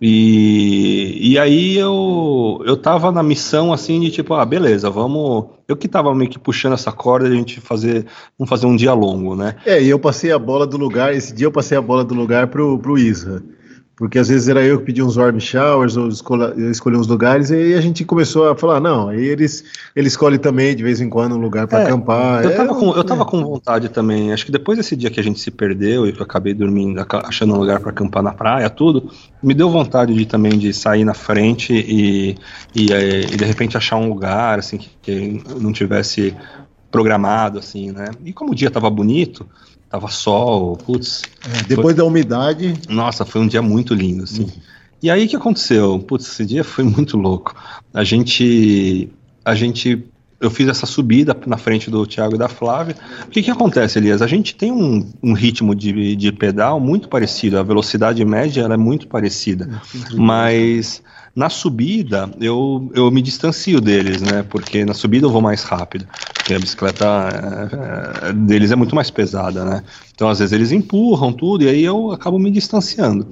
[0.00, 5.46] E, e aí eu, eu tava na missão assim de tipo, ah, beleza, vamos.
[5.66, 8.04] Eu que tava meio que puxando essa corda a gente fazer,
[8.38, 9.54] vamos fazer um dia longo, né?
[9.64, 12.14] É, e eu passei a bola do lugar, esse dia eu passei a bola do
[12.14, 13.42] lugar pro, pro Isra.
[13.96, 17.06] Porque às vezes era eu que pedia uns warm showers, ou escolha, eu escolhi uns
[17.06, 19.64] lugares, e aí a gente começou a falar, não, aí eles,
[19.94, 22.42] ele escolhe também de vez em quando um lugar para É, acampar.
[22.42, 24.32] Eu É, tava, com, eu tava com vontade também.
[24.32, 27.04] Acho que depois desse dia que a gente se perdeu e que eu acabei dormindo,
[27.24, 29.10] achando um lugar para acampar na praia, tudo,
[29.42, 32.36] me deu vontade de também de sair na frente e,
[32.74, 36.34] e, eh, e de repente achar um lugar assim que, que não tivesse
[36.90, 38.06] programado assim, né?
[38.24, 39.46] E como o dia tava bonito,
[39.92, 41.20] tava sol, putz.
[41.68, 42.74] Depois da umidade.
[42.88, 44.48] Nossa, foi um dia muito lindo, assim.
[45.02, 45.98] E aí o que aconteceu?
[45.98, 47.54] Putz, esse dia foi muito louco.
[47.92, 49.10] A gente.
[49.44, 50.02] A gente.
[50.40, 52.96] Eu fiz essa subida na frente do Thiago e da Flávia.
[53.26, 54.22] O que, que acontece, Elias?
[54.22, 58.74] A gente tem um, um ritmo de, de pedal muito parecido, a velocidade média ela
[58.74, 59.80] é muito parecida.
[60.16, 61.00] Mas
[61.34, 64.42] na subida eu, eu me distancio deles, né?
[64.42, 66.06] Porque na subida eu vou mais rápido.
[66.34, 69.84] Porque a bicicleta é, é, deles é muito mais pesada, né?
[70.14, 73.28] Então às vezes eles empurram tudo e aí eu acabo me distanciando.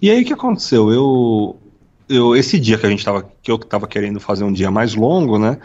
[0.00, 0.90] E aí o que aconteceu?
[0.90, 1.56] Eu,
[2.08, 4.94] eu esse dia que a gente tava, que eu tava querendo fazer um dia mais
[4.94, 5.58] longo, né?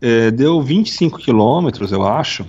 [0.00, 2.46] é, deu 25 quilômetros, eu acho.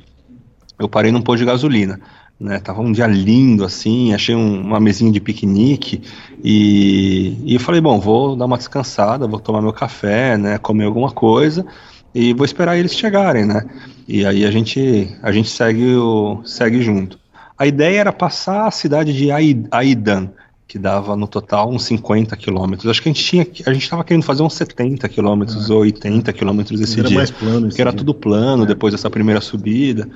[0.78, 2.00] Eu parei num posto de gasolina.
[2.40, 6.04] Né, tava um dia lindo assim, achei um- uma mesinha de piquenique
[6.44, 10.86] e, e eu falei, bom, vou dar uma descansada, vou tomar meu café, né, comer
[10.86, 11.66] alguma coisa
[12.14, 13.66] e vou esperar eles chegarem, né?
[14.08, 17.18] E aí a gente a gente segue o segue junto.
[17.58, 20.30] A ideia era passar a cidade de Ai- Aidan,
[20.68, 22.88] que dava no total uns 50 quilômetros.
[22.88, 26.32] Acho que a gente tinha a gente estava querendo fazer uns 70 quilômetros ou 80
[26.34, 27.18] quilômetros esse Era dia.
[27.18, 27.98] mais plano esse que era dia.
[27.98, 30.08] tudo plano depois dessa primeira subida.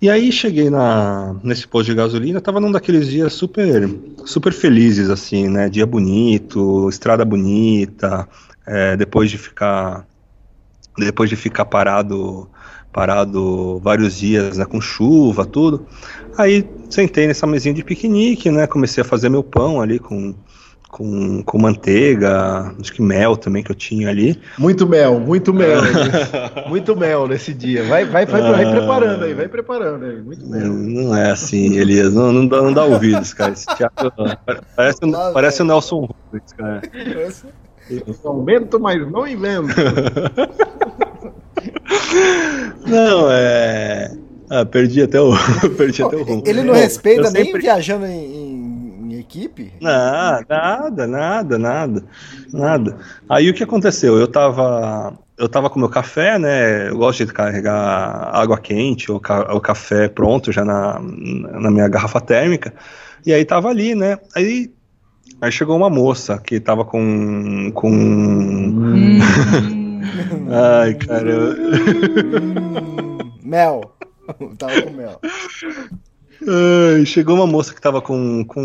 [0.00, 3.88] E aí cheguei na, nesse posto de gasolina, tava num daqueles dias super,
[4.26, 5.70] super felizes, assim, né?
[5.70, 8.28] Dia bonito, estrada bonita,
[8.66, 10.06] é, depois de ficar
[10.98, 12.48] depois de ficar parado
[12.92, 15.86] parado vários dias né, com chuva, tudo.
[16.38, 18.66] Aí sentei nessa mesinha de piquenique, né?
[18.66, 20.34] Comecei a fazer meu pão ali com,
[20.96, 24.40] com, com manteiga, acho que mel também que eu tinha ali.
[24.58, 25.82] Muito mel, muito mel.
[26.70, 27.84] muito mel nesse dia.
[27.84, 30.22] Vai, vai, vai, vai preparando aí, vai preparando aí.
[30.22, 30.66] Muito mel.
[30.66, 32.14] Não, não é assim, Elias.
[32.14, 33.52] Não, não, dá, não dá ouvidos, cara.
[33.52, 34.10] Esse Thiago
[34.74, 36.80] parece, o- parece o Nelson Rubens, cara.
[38.24, 39.68] Aumento, mas não invento.
[42.86, 44.12] Não, é.
[44.48, 45.32] Ah, perdi até o.
[45.76, 46.42] perdi até o rumo.
[46.46, 48.22] Ele não respeita eu nem sempre- viajando em,
[49.16, 49.72] em equipe?
[49.80, 52.04] Nada, nada, nada, nada,
[52.52, 52.98] nada.
[53.28, 54.16] Aí o que aconteceu?
[54.18, 56.88] Eu tava, eu tava com meu café, né?
[56.88, 61.88] Eu gosto de carregar água quente ou, ca- ou café pronto já na, na minha
[61.88, 62.72] garrafa térmica.
[63.24, 64.18] E aí tava ali, né?
[64.34, 64.72] Aí,
[65.40, 67.70] aí chegou uma moça que tava com.
[67.72, 68.74] com...
[70.50, 71.28] Ai, cara.
[71.30, 71.56] eu-
[73.42, 73.92] Mel.
[74.58, 75.20] Tava com mel.
[76.46, 78.60] Ai, chegou uma moça que tava com, com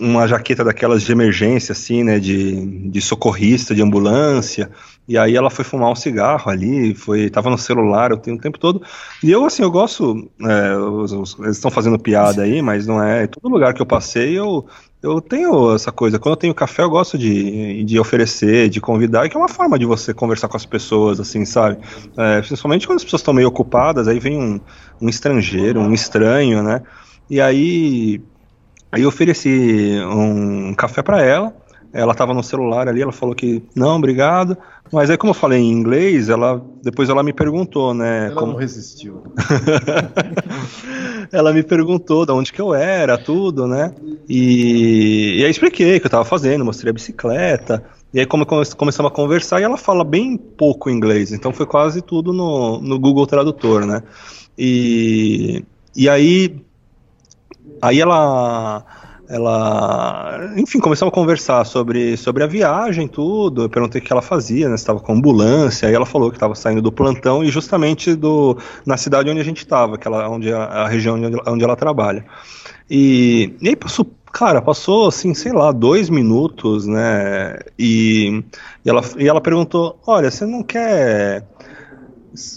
[0.00, 2.18] uma jaqueta daquelas de emergência, assim, né?
[2.18, 4.70] De, de socorrista, de ambulância.
[5.08, 8.40] E aí ela foi fumar um cigarro ali, foi, tava no celular o tempo, o
[8.42, 8.82] tempo todo.
[9.22, 10.30] E eu, assim, eu gosto.
[10.42, 13.26] é, os- os- eles estão fazendo piada aí, mas não é.
[13.26, 14.66] Todo lugar que eu passei, eu,
[15.02, 16.18] eu tenho essa coisa.
[16.18, 19.78] Quando eu tenho café, eu gosto de, de oferecer, de convidar, que é uma forma
[19.78, 21.78] de você conversar com as pessoas, assim, sabe?
[22.18, 24.60] É, principalmente quando as pessoas estão meio ocupadas, aí vem um,
[25.00, 26.82] um estrangeiro, um estranho, né?
[27.28, 28.20] E aí,
[28.92, 31.54] aí eu ofereci um café para ela.
[31.92, 34.56] Ela estava no celular ali, ela falou que não, obrigado.
[34.92, 38.26] Mas aí, como eu falei em inglês, ela depois ela me perguntou, né?
[38.26, 39.22] Ela como- não resistiu.
[41.30, 43.94] ela me perguntou de onde que eu era, tudo, né?
[44.28, 47.84] E, e aí expliquei o que eu tava fazendo, mostrei a bicicleta.
[48.12, 51.66] E aí como come- começamos a conversar, e ela fala bem pouco inglês, então foi
[51.66, 54.02] quase tudo no, no Google Tradutor, né?
[54.58, 55.64] E,
[55.96, 56.56] e aí,
[57.84, 58.84] aí ela,
[59.28, 63.62] ela, enfim, começamos a conversar sobre, sobre a viagem, tudo.
[63.62, 64.74] Eu perguntei o que ela fazia, né?
[64.74, 65.88] Estava com ambulância.
[65.88, 69.44] Aí ela falou que estava saindo do plantão e justamente do, na cidade onde a
[69.44, 72.24] gente estava, que ela, onde a, a região onde, onde ela trabalha.
[72.90, 77.58] E, e aí passou, cara, passou assim, sei lá, dois minutos, né?
[77.78, 78.42] E,
[78.84, 81.46] e, ela, e ela perguntou: Olha, você não quer.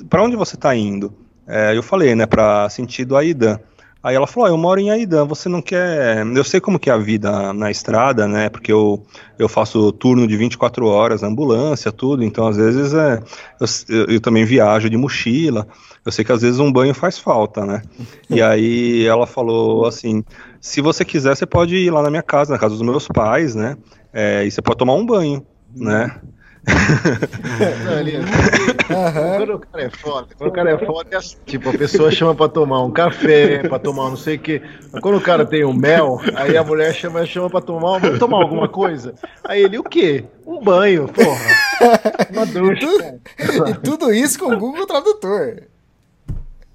[0.10, 1.14] Para onde você está indo?
[1.48, 3.58] É, eu falei, né, para sentido Aidan.
[4.08, 6.26] Aí ela falou, oh, eu moro em Aidan, você não quer...
[6.26, 9.06] Eu sei como que é a vida na estrada, né, porque eu,
[9.38, 13.20] eu faço turno de 24 horas ambulância, tudo, então às vezes é,
[13.90, 15.68] eu, eu também viajo de mochila,
[16.06, 17.82] eu sei que às vezes um banho faz falta, né,
[18.32, 20.24] e aí ela falou assim,
[20.62, 23.56] se você quiser você pode ir lá na minha casa, na casa dos meus pais,
[23.56, 23.76] né,
[24.14, 26.16] é, e você pode tomar um banho, né,
[28.90, 29.38] uhum.
[29.38, 32.12] Quando o cara é foda, quando o cara é foda, é assim, tipo, a pessoa
[32.12, 34.62] chama pra tomar um café, pra tomar não sei o.
[34.92, 38.38] Mas quando o cara tem um mel, aí a mulher chama, chama pra tomar, tomar
[38.42, 39.14] alguma coisa.
[39.44, 40.26] Aí ele, o quê?
[40.46, 41.48] Um banho, porra.
[42.32, 43.20] Uma ducha.
[43.68, 45.64] E tudo isso com o Google Tradutor.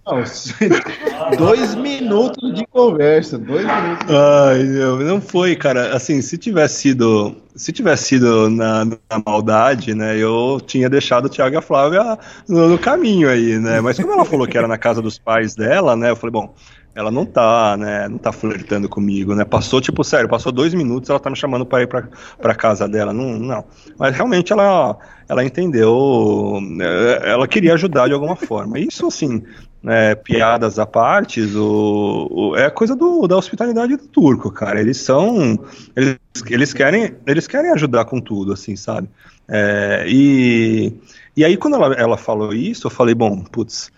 [0.05, 0.20] Não,
[1.39, 4.07] dois minutos de conversa, dois minutos.
[4.11, 4.65] Ai,
[5.05, 5.95] não foi, cara.
[5.95, 11.29] Assim, se tivesse sido, se tivesse sido na, na maldade, né, eu tinha deixado o
[11.29, 12.19] Thiago e a Flávia
[12.49, 13.81] no, no, caminho aí, né?
[13.81, 16.53] Mas como ela falou que era na casa dos pais dela, né, eu falei, bom,
[16.97, 19.45] ela não tá, né, não tá flertando comigo, né?
[19.45, 22.09] Passou, tipo, sério, passou dois minutos, ela tá me chamando para ir pra,
[22.41, 23.65] pra casa dela, não, não.
[23.97, 24.99] Mas realmente ela,
[25.29, 28.81] ela entendeu, é, ela queria ajudar de alguma forma.
[28.81, 29.43] Isso, assim,
[29.82, 34.80] né, piadas à parte, o, o, é coisa do, da hospitalidade do turco, cara.
[34.80, 35.59] Eles são.
[35.96, 36.16] Eles,
[36.48, 39.09] eles, querem, eles querem ajudar com tudo, assim, sabe?
[39.48, 40.92] É, e,
[41.36, 43.90] e aí, quando ela, ela falou isso, eu falei, bom, putz.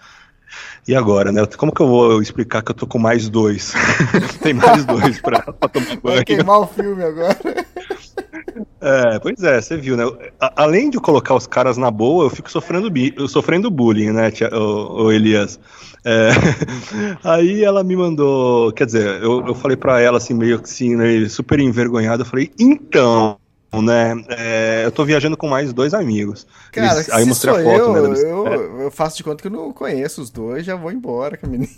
[0.87, 1.45] E agora, né?
[1.57, 3.73] Como que eu vou explicar que eu tô com mais dois?
[4.43, 6.01] Tem mais dois pra, pra tomar banho.
[6.03, 7.37] Vai queimar o filme agora.
[8.81, 10.05] É, pois é, você viu, né?
[10.57, 12.91] além de colocar os caras na boa, eu fico sofrendo,
[13.29, 15.59] sofrendo bullying, né, tia, o, o Elias?
[16.05, 16.31] É,
[17.25, 20.95] aí ela me mandou, quer dizer, eu, eu falei pra ela assim, meio que assim,
[20.95, 23.39] né, super envergonhado, eu falei, então,
[23.83, 24.15] né?
[24.29, 26.47] É, eu tô viajando com mais dois amigos.
[26.71, 28.21] Cara, Eles, aí mostrei a foto, eu, né?
[28.23, 31.47] Eu, eu, faço de conta que eu não conheço os dois, já vou embora com
[31.47, 31.69] a menina.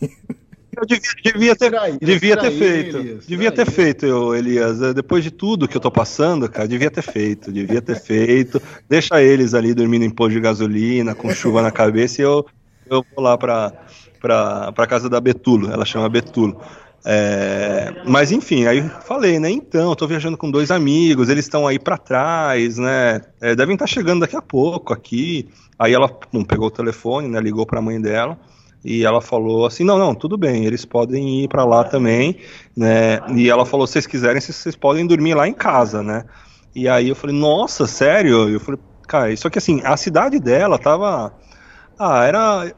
[0.76, 1.72] Eu devia, devia ter,
[2.02, 2.98] devia ter feito.
[2.98, 4.82] Elias, devia ter feito, eu, Elias.
[4.82, 7.50] É, depois de tudo que eu tô passando, cara, devia ter feito.
[7.50, 8.60] Devia ter feito.
[8.86, 12.44] Deixa eles ali dormindo em pôr de gasolina, com chuva na cabeça, e eu,
[12.90, 13.72] eu vou lá pra,
[14.20, 15.72] pra, pra casa da Betulo.
[15.72, 16.60] Ela chama Betulo.
[17.08, 19.48] É, mas enfim, aí falei, né?
[19.48, 23.22] Então, eu tô viajando com dois amigos, eles estão aí para trás, né?
[23.40, 25.48] É, devem estar tá chegando daqui a pouco aqui.
[25.78, 27.40] Aí ela pum, pegou o telefone, né?
[27.40, 28.38] Ligou para a mãe dela
[28.86, 32.38] e ela falou assim: não, não, tudo bem, eles podem ir para lá também,
[32.76, 33.18] né?
[33.34, 36.24] E ela falou: se vocês quiserem, vocês podem dormir lá em casa, né?
[36.72, 38.48] E aí eu falei: nossa, sério?
[38.48, 41.34] Eu falei: cara, só que assim, a cidade dela tava.
[41.98, 42.72] Ah, era.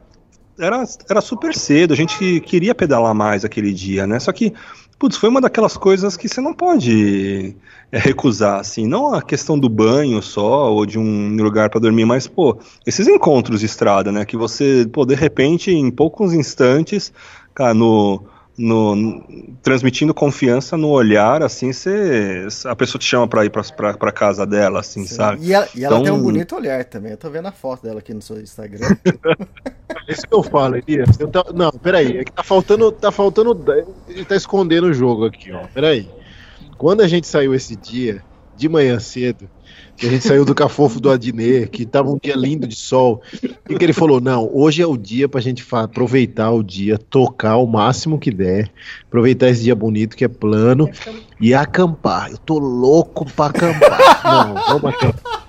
[0.61, 4.19] Era, era super cedo, a gente queria pedalar mais aquele dia, né?
[4.19, 4.53] Só que
[4.99, 7.55] putz, foi uma daquelas coisas que você não pode
[7.89, 12.03] é, recusar, assim, não a questão do banho só, ou de um lugar para dormir,
[12.03, 17.13] mas, pô, esses encontros de estrada, né, que você, pô, de repente, em poucos instantes,
[17.55, 18.21] cara, no,
[18.59, 19.23] no,
[19.63, 24.81] transmitindo confiança no olhar, assim, você, a pessoa te chama para ir para casa dela,
[24.81, 25.15] assim, Sim.
[25.15, 25.45] sabe?
[25.45, 26.03] E ela, e ela então...
[26.03, 27.13] tem um bonito olhar também.
[27.13, 28.85] Eu tô vendo a foto dela aqui no seu Instagram.
[30.07, 31.19] É isso que eu falo, Elias.
[31.19, 32.17] Eu tô, não, peraí.
[32.17, 32.91] É que tá faltando.
[32.91, 33.57] Tá faltando.
[34.07, 35.65] Ele tá escondendo o jogo aqui, ó.
[35.73, 36.09] Peraí.
[36.77, 38.23] Quando a gente saiu esse dia,
[38.55, 39.49] de manhã cedo,
[39.99, 43.21] que a gente saiu do cafofo do Adnet, que tava um dia lindo de sol,
[43.69, 47.57] e que ele falou: não, hoje é o dia pra gente aproveitar o dia, tocar
[47.57, 48.71] o máximo que der,
[49.05, 50.89] aproveitar esse dia bonito que é plano
[51.39, 52.31] e acampar.
[52.31, 54.21] Eu tô louco pra acampar.
[54.23, 55.48] não, vamos acampar.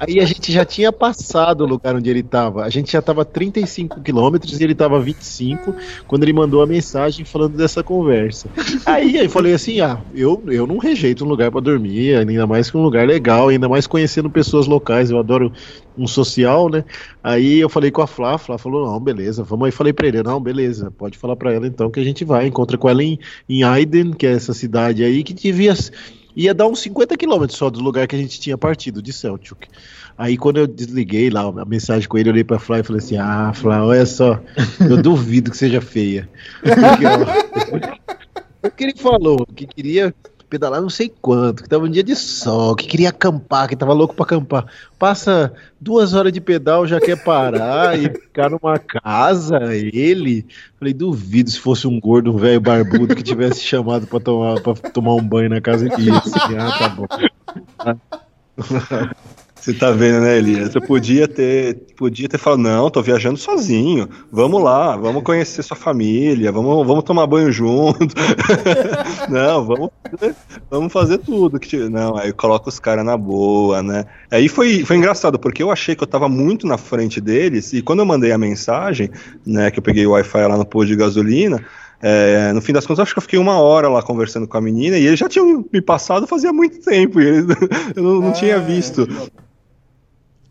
[0.00, 2.64] Aí a gente já tinha passado o lugar onde ele estava.
[2.64, 5.74] A gente já estava 35 quilômetros e ele estava 25
[6.06, 8.48] quando ele mandou a mensagem falando dessa conversa.
[8.86, 12.70] Aí eu falei assim: ah, eu, eu não rejeito um lugar para dormir, ainda mais
[12.70, 15.10] que um lugar legal, ainda mais conhecendo pessoas locais.
[15.10, 15.52] Eu adoro
[15.96, 16.84] um social, né?
[17.22, 19.72] Aí eu falei com a Flá, a Flá falou: não, beleza, vamos aí.
[19.72, 22.46] Falei para ele: não, beleza, pode falar para ela então que a gente vai.
[22.46, 23.18] Encontra com ela em,
[23.48, 25.74] em Aiden, que é essa cidade aí que devia
[26.34, 29.66] ia dar uns 50 quilômetros só do lugar que a gente tinha partido, de Selchuk.
[30.16, 33.02] Aí quando eu desliguei lá a mensagem com ele, eu olhei pra Flá e falei
[33.02, 34.40] assim: Ah, Flá, olha só,
[34.88, 36.28] eu duvido que seja feia.
[36.62, 40.14] Porque, ó, que ele falou que queria
[40.50, 43.92] pedalar não sei quanto, que tava um dia de sol, que queria acampar, que tava
[43.92, 44.66] louco pra acampar.
[44.98, 50.44] Passa duas horas de pedal, já quer parar e ficar numa casa, ele.
[50.78, 54.74] Falei, duvido se fosse um gordo, um velho barbudo que tivesse chamado pra tomar, pra
[54.74, 56.10] tomar um banho na casa dele.
[56.10, 57.06] Assim, ah, tá bom.
[59.60, 60.74] Você tá vendo, né, Elias?
[60.74, 64.08] Eu podia ter, podia ter falado, não, tô viajando sozinho.
[64.32, 68.14] Vamos lá, vamos conhecer sua família, vamos, vamos tomar banho junto.
[69.28, 69.90] não, vamos,
[70.70, 71.60] vamos fazer tudo.
[71.60, 74.06] Que não, aí coloca os caras na boa, né?
[74.30, 77.82] Aí foi, foi engraçado, porque eu achei que eu tava muito na frente deles, e
[77.82, 79.10] quando eu mandei a mensagem,
[79.46, 81.62] né, que eu peguei o Wi-Fi lá no posto de gasolina,
[82.02, 84.60] é, no fim das contas, acho que eu fiquei uma hora lá conversando com a
[84.60, 87.44] menina e eles já tinham me passado fazia muito tempo e eles,
[87.94, 89.06] eu não, não tinha visto.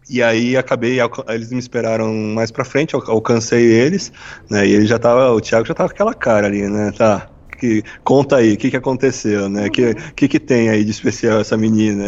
[0.10, 0.98] E aí acabei,
[1.30, 4.12] eles me esperaram mais pra frente, alcancei eles,
[4.50, 4.68] né?
[4.68, 6.92] E ele já tava, o Thiago já tava com aquela cara ali, né?
[6.98, 7.30] Tá.
[7.60, 9.68] Que, conta aí, o que, que aconteceu, né?
[9.68, 12.06] O que, que, que tem aí de especial essa menina?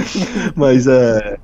[0.54, 1.36] Mas é,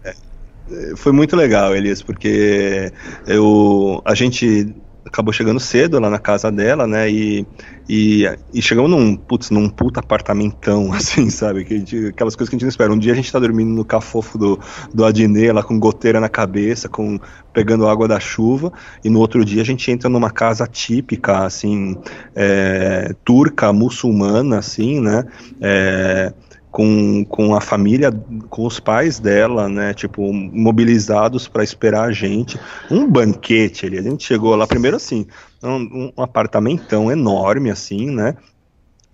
[0.96, 2.92] foi muito legal, Elias, porque
[3.26, 4.72] eu, a gente
[5.10, 7.10] acabou chegando cedo lá na casa dela, né?
[7.10, 7.44] E,
[7.88, 8.24] e,
[8.54, 11.64] e chegamos num, putz, num puta apartamentão, assim, sabe?
[11.64, 12.92] Que gente, aquelas coisas que a gente não espera.
[12.92, 14.58] Um dia a gente tá dormindo no cafofo do,
[14.94, 17.18] do Adnê, lá com goteira na cabeça, com
[17.52, 18.72] pegando água da chuva,
[19.04, 21.96] e no outro dia a gente entra numa casa típica, assim,
[22.34, 25.24] é, turca, muçulmana, assim, né?
[25.60, 26.32] É,
[26.70, 28.12] com, com a família,
[28.48, 32.58] com os pais dela, né, tipo, mobilizados para esperar a gente.
[32.90, 35.26] Um banquete ali, a gente chegou lá, primeiro assim,
[35.62, 38.36] um, um apartamentão enorme, assim, né,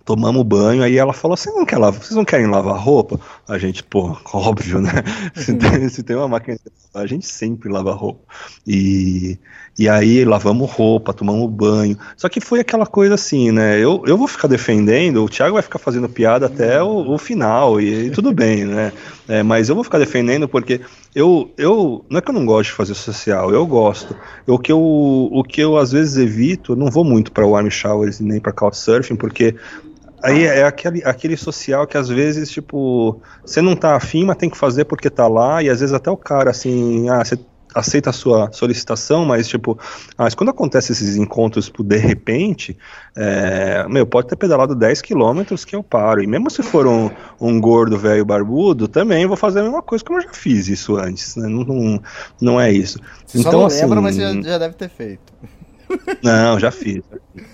[0.05, 3.19] tomamos banho, aí ela falou assim, não quer lavar, vocês não querem lavar roupa?
[3.47, 5.03] A gente, pô, óbvio, né,
[5.35, 6.57] se tem, se tem uma máquina
[6.93, 8.23] a gente sempre lava roupa.
[8.65, 9.37] E,
[9.77, 11.97] e aí lavamos roupa, tomamos banho.
[12.15, 13.77] Só que foi aquela coisa assim, né?
[13.77, 17.79] Eu, eu vou ficar defendendo, o Thiago vai ficar fazendo piada até o, o final,
[17.79, 18.91] e, e, tudo bem, né?
[19.27, 20.81] É, mas eu vou ficar defendendo porque
[21.13, 22.03] eu, eu.
[22.09, 24.15] Não é que eu não gosto de fazer social, eu gosto.
[24.47, 28.19] O que eu, o que eu às vezes evito, não vou muito para warm showers
[28.19, 29.55] nem para couchsurfing, porque
[30.23, 34.49] Aí é aquele, aquele social que às vezes, tipo, você não tá afim, mas tem
[34.49, 37.37] que fazer porque tá lá, e às vezes até o cara, assim, ah, você
[37.77, 39.77] aceita a sua solicitação, mas tipo,
[40.17, 42.77] mas quando acontece esses encontros tipo, de repente,
[43.15, 47.09] é, meu, pode ter pedalado 10 quilômetros que eu paro, e mesmo se for um,
[47.39, 50.97] um gordo velho barbudo, também vou fazer a mesma coisa como eu já fiz isso
[50.97, 51.47] antes, né?
[51.47, 52.01] não, não,
[52.41, 52.99] não é isso.
[53.25, 55.33] Você então, só não assim, lembra, mas já, já deve ter feito.
[56.21, 57.01] Não, já fiz.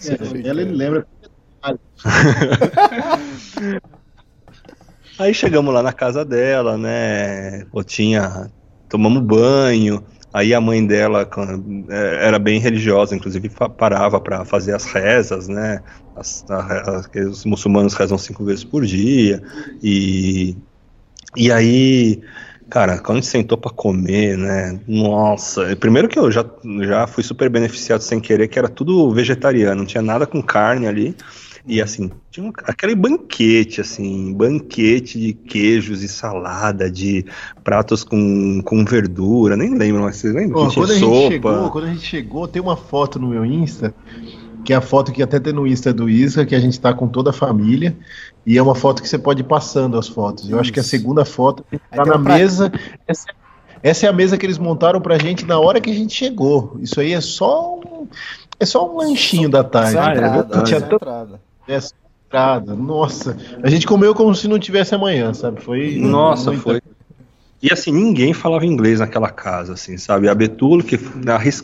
[0.01, 0.45] Já fiz.
[0.45, 1.05] É, ela lembra
[5.17, 7.65] Aí chegamos lá na casa dela, né?
[7.71, 8.51] Pô, tinha.
[8.89, 10.03] Tomamos banho.
[10.33, 11.29] Aí a mãe dela
[11.89, 15.81] é, era bem religiosa, inclusive parava para fazer as rezas, né?
[16.15, 16.43] As,
[17.29, 19.43] os muçulmanos rezam cinco vezes por dia.
[19.81, 20.57] E,
[21.35, 22.21] e aí
[22.73, 24.79] Cara, quando a gente sentou para comer, né?
[24.87, 26.43] Nossa, primeiro que eu já,
[26.81, 30.87] já fui super beneficiado sem querer, que era tudo vegetariano, não tinha nada com carne
[30.87, 31.15] ali.
[31.65, 37.25] E assim, tinha um, aquele banquete, assim, banquete de queijos e salada, de
[37.63, 40.67] pratos com, com verdura, nem lembro, mas vocês lembram?
[40.67, 43.93] Oh, quando, a gente chegou, quando a gente chegou, tem uma foto no meu Insta,
[44.65, 46.93] que é a foto que até tem no Insta do Isra, que a gente tá
[46.93, 47.95] com toda a família,
[48.45, 50.43] e é uma foto que você pode ir passando as fotos.
[50.43, 50.59] Eu Isso.
[50.59, 52.73] acho que a segunda foto tá na mesa.
[53.07, 53.27] Essa,
[53.81, 56.77] essa, é a mesa que eles montaram pra gente na hora que a gente chegou.
[56.81, 58.07] Isso aí é só um,
[58.59, 59.97] é só um lanchinho da tarde.
[59.97, 60.13] Ah,
[60.59, 61.41] é tinha entrada.
[61.67, 61.93] Essa
[62.25, 62.75] entrada.
[62.75, 65.61] Nossa, a gente comeu como se não tivesse amanhã, sabe?
[65.61, 65.95] Foi.
[65.97, 66.63] Nossa, muita...
[66.63, 66.81] foi.
[67.61, 70.27] E assim, ninguém falava inglês naquela casa, assim, sabe?
[70.27, 70.99] A Betulo que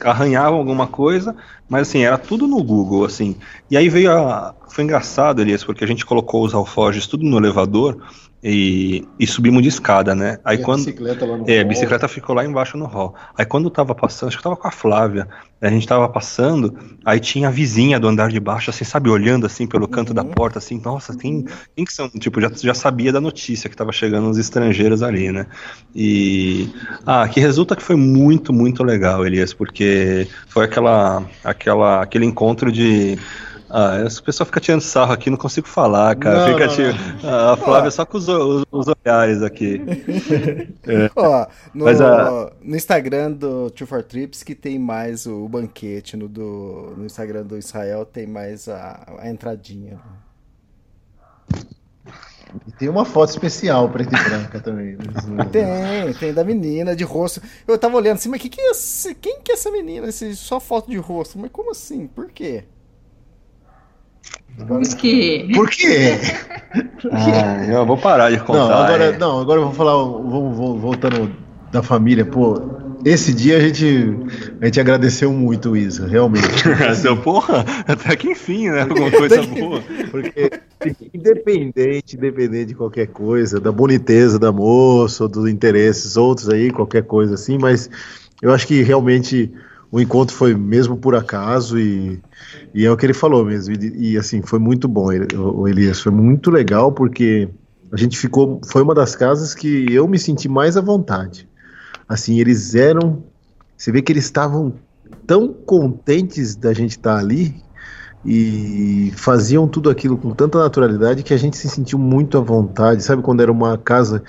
[0.05, 1.35] arranhava alguma coisa,
[1.67, 3.35] mas assim, era tudo no Google, assim.
[3.69, 4.55] E aí veio a.
[4.69, 7.97] Foi engraçado, Elias, porque a gente colocou os alforjes tudo no elevador
[8.44, 10.40] e, e subimos de escada, né?
[10.45, 10.82] Aí e quando.
[10.82, 13.14] A bicicleta lá no É, a bicicleta ficou lá embaixo no hall.
[13.38, 15.28] Aí quando tava passando, acho que tava com a Flávia,
[15.61, 19.45] a gente tava passando, aí tinha a vizinha do andar de baixo, assim, sabe, olhando
[19.45, 20.16] assim pelo canto uhum.
[20.16, 21.45] da porta, assim, nossa, tem.
[21.76, 22.10] Quem que são?
[22.10, 25.45] Tipo, já, já sabia da notícia que tava chegando os estrangeiros ali, né?
[25.94, 26.70] E.
[27.06, 31.24] Ah, que resulta que foi muito, muito legal, Elias, porque foi aquela.
[31.44, 33.20] aquela aquele encontro de
[33.70, 36.40] ah, essa pessoa fica tirando sarro aqui, não consigo falar, cara.
[36.40, 37.24] Não, fica não, tirando...
[37.24, 37.50] não.
[37.52, 39.80] A Flávia só com os, os, os olhares aqui.
[40.88, 41.12] é.
[41.16, 42.52] Ó, no, Mas, a...
[42.62, 47.44] no Instagram do Two for Trips que tem mais o, banquete, no, do, no Instagram
[47.44, 50.00] do Israel tem mais a, a entradinha.
[52.68, 54.96] E tem uma foto especial preta e branca também.
[54.96, 55.46] Né?
[55.52, 57.39] tem, tem da menina de rosto.
[57.68, 60.07] Eu tava olhando assim, mas que que é esse, quem que é essa menina?
[60.07, 61.38] Esse, só foto de rosto.
[61.38, 62.07] Mas como assim?
[62.07, 62.64] Por quê?
[64.68, 65.48] Por quê?
[65.54, 66.20] Por quê?
[67.12, 68.60] Ah, eu vou parar de contar.
[68.60, 69.18] Não, agora, é.
[69.18, 71.32] não, agora eu vou falar, vamos, vamos voltando
[71.72, 72.80] da família, pô.
[73.06, 74.14] Esse dia a gente,
[74.60, 76.46] a gente agradeceu muito o Isa, realmente.
[76.96, 78.82] Seu porra, até que enfim, né?
[78.82, 79.82] Alguma coisa boa.
[80.12, 80.52] Porque
[81.14, 87.04] independente, independente de qualquer coisa, da boniteza da moça, ou dos interesses outros aí, qualquer
[87.04, 87.90] coisa assim, mas
[88.41, 89.52] eu acho que realmente
[89.91, 92.21] o encontro foi mesmo por acaso e,
[92.73, 93.73] e é o que ele falou mesmo.
[93.76, 97.49] E, e, assim, foi muito bom, ele- o Elias, foi muito legal porque
[97.91, 101.49] a gente ficou, foi uma das casas que eu me senti mais à vontade.
[102.07, 103.23] Assim, eles eram,
[103.76, 104.73] você vê que eles estavam
[105.26, 107.63] tão contentes da gente estar ali
[108.26, 113.03] e faziam tudo aquilo com tanta naturalidade que a gente se sentiu muito à vontade.
[113.03, 114.23] Sabe quando era uma casa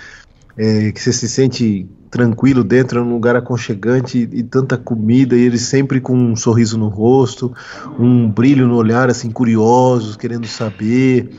[0.57, 5.37] é, que você se sente tranquilo dentro, é um lugar aconchegante e, e tanta comida,
[5.37, 7.55] e eles sempre com um sorriso no rosto,
[7.99, 11.31] um brilho no olhar, assim, curiosos, querendo saber,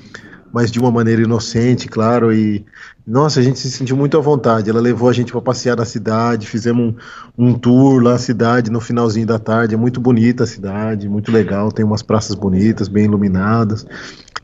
[0.53, 2.65] mas de uma maneira inocente, claro, e
[3.05, 4.69] nossa, a gente se sentiu muito à vontade.
[4.69, 6.93] Ela levou a gente para passear na cidade, fizemos
[7.37, 9.73] um, um tour lá na cidade no finalzinho da tarde.
[9.73, 11.71] É muito bonita a cidade, muito legal.
[11.71, 13.85] Tem umas praças bonitas, bem iluminadas.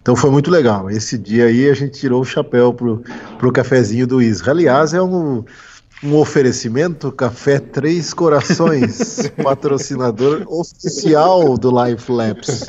[0.02, 0.90] Então foi muito legal.
[0.90, 3.04] Esse dia aí a gente tirou o chapéu pro,
[3.38, 4.52] pro cafezinho do Isra.
[4.52, 5.44] Aliás, é um,
[6.04, 12.66] um oferecimento Café Três Corações, patrocinador oficial do Life Labs.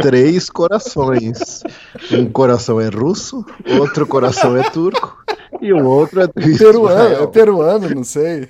[0.00, 1.62] Três corações.
[2.10, 3.44] Um coração é russo,
[3.78, 5.16] outro coração é turco
[5.62, 8.48] e o outro é do Peruano, é peruano, não sei.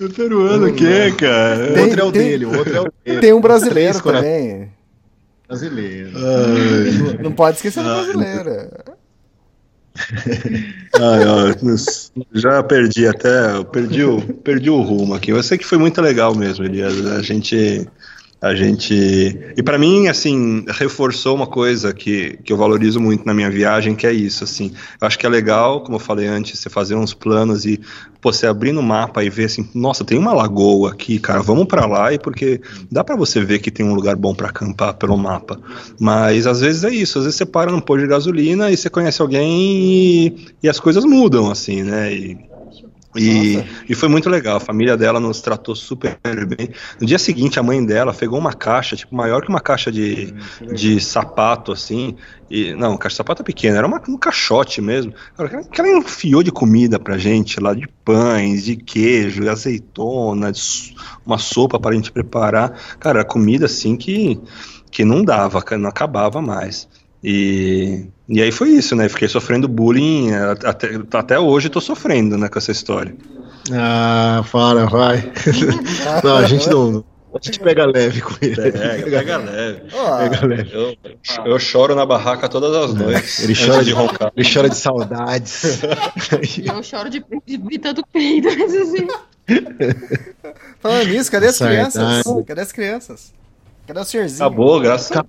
[0.00, 1.70] O peruano o quê, cara?
[1.70, 3.20] O Tem- outro é o tem- dele, o outro é o dele.
[3.20, 4.70] Tem um brasileiro também.
[5.48, 6.10] Brasileiro.
[7.22, 8.68] Não pode esquecer do Ah, brasileiro.
[11.62, 15.30] Nos- já perdi até, perdi o, perdi o rumo aqui.
[15.30, 17.06] Eu sei que foi muito legal mesmo, Elias.
[17.06, 17.86] A gente,
[18.40, 18.94] a gente,
[19.54, 23.94] e pra mim, assim, reforçou uma coisa que, que eu valorizo muito na minha viagem,
[23.94, 24.72] que é isso, assim.
[24.98, 27.78] Eu acho que é legal, como eu falei antes, você fazer uns planos e
[28.18, 31.66] pô, você abrir no mapa e ver assim, nossa, tem uma lagoa aqui, cara, vamos
[31.66, 34.94] pra lá e porque dá pra você ver que tem um lugar bom pra acampar
[34.94, 35.60] pelo mapa.
[35.98, 38.88] Mas às vezes é isso, às vezes você para num posto de gasolina e você
[38.88, 42.10] conhece alguém e, e as coisas mudam, assim, né?
[42.12, 42.49] E,
[43.16, 46.16] e, e foi muito legal, a família dela nos tratou super
[46.46, 46.70] bem.
[47.00, 50.32] No dia seguinte, a mãe dela pegou uma caixa, tipo, maior que uma caixa de,
[50.72, 52.16] de sapato, assim.
[52.48, 55.12] E, não, caixa de sapato é pequena, era uma, um caixote mesmo.
[55.72, 60.94] Que ela enfiou de comida pra gente lá, de pães, de queijo, de azeitona, de
[61.26, 62.78] uma sopa pra gente preparar.
[63.00, 64.40] Cara, era comida assim que,
[64.88, 66.88] que não dava, não acabava mais.
[67.22, 69.08] E, e aí foi isso, né?
[69.08, 70.32] Fiquei sofrendo bullying,
[70.64, 73.14] até, até hoje tô sofrendo, né, com essa história.
[73.72, 75.30] Ah, para, vai.
[76.24, 77.04] Não, a gente não.
[77.32, 78.56] A gente pega leve com ele.
[78.56, 79.82] Pega, pega leve.
[79.92, 80.70] Ó, Pega leve.
[80.72, 80.96] Eu,
[81.44, 83.44] eu choro na barraca todas as noites.
[83.44, 84.32] Ele chora de roncar.
[84.34, 85.80] Ele chora de saudades.
[86.64, 89.06] Eu choro de, de, de tanto peido, mas assim.
[90.80, 91.92] Falando nisso, cadê as Saudade.
[91.92, 92.44] crianças?
[92.46, 93.32] Cadê as crianças?
[93.90, 94.46] Cadê o senhorzinho?
[94.46, 95.24] Acabou, graças a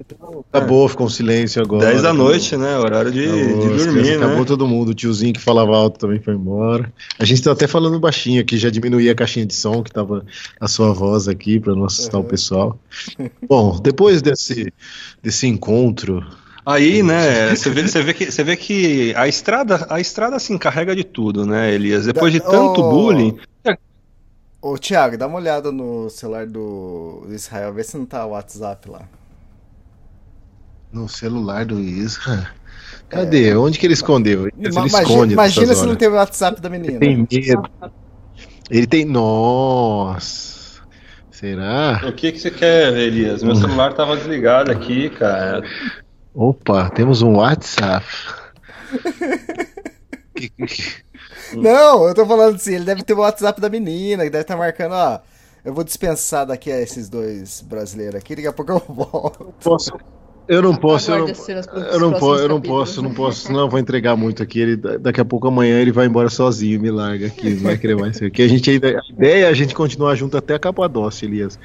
[0.54, 1.88] Acabou, ficou um silêncio agora.
[1.88, 2.78] 10 da noite, né?
[2.78, 4.26] Horário de, Acabou, de dormir, crianças- né?
[4.28, 4.90] Acabou todo mundo.
[4.90, 6.94] O tiozinho que falava alto também foi embora.
[7.18, 10.24] A gente tá até falando baixinho aqui, já diminuí a caixinha de som que tava
[10.60, 12.78] a sua voz aqui para não assustar o pessoal.
[13.50, 14.72] Bom, depois desse,
[15.24, 16.24] desse encontro.
[16.64, 20.54] Aí, né, você vê, você vê que, você vê que a estrada, a estrada se
[20.54, 22.06] encarrega de tudo, né, Elias?
[22.06, 22.90] Depois de tanto Oh.
[22.92, 23.36] bullying,
[24.62, 28.90] Ô, Thiago, dá uma olhada no celular do, Israel, vê se não tá o WhatsApp
[28.90, 29.02] lá.
[30.94, 32.52] No celular do Isra.
[33.10, 33.56] Cadê?
[33.56, 34.48] Onde que ele escondeu?
[34.48, 37.00] Ele Ma- esconde imagina imagina se não tem o WhatsApp da menina.
[37.00, 37.70] Tem medo.
[38.70, 39.04] Ele tem.
[39.06, 40.82] Nossa!
[41.32, 42.02] Será?
[42.08, 43.42] o que que você quer, Elias?
[43.42, 45.64] Meu celular tava desligado aqui, cara.
[46.36, 48.06] Opa, temos um WhatsApp.
[50.34, 51.11] Que- que-
[51.58, 54.58] Não, eu tô falando assim, ele deve ter o WhatsApp da menina, que deve estar
[54.58, 55.20] marcando, ó.
[55.64, 59.54] Eu vou dispensar daqui a esses dois brasileiros aqui, daqui a pouco eu volto.
[59.64, 59.92] Posso?
[60.48, 61.26] Eu não posso, eu não,
[61.94, 64.60] eu não, po- eu não posso, não posso, eu vou entregar muito aqui.
[64.60, 67.96] Ele, daqui a pouco amanhã ele vai embora sozinho, me larga aqui, não vai querer
[67.96, 68.20] mais.
[68.20, 71.58] Porque a gente ainda, a ideia é a gente continuar junto até a Capadócia, Elias.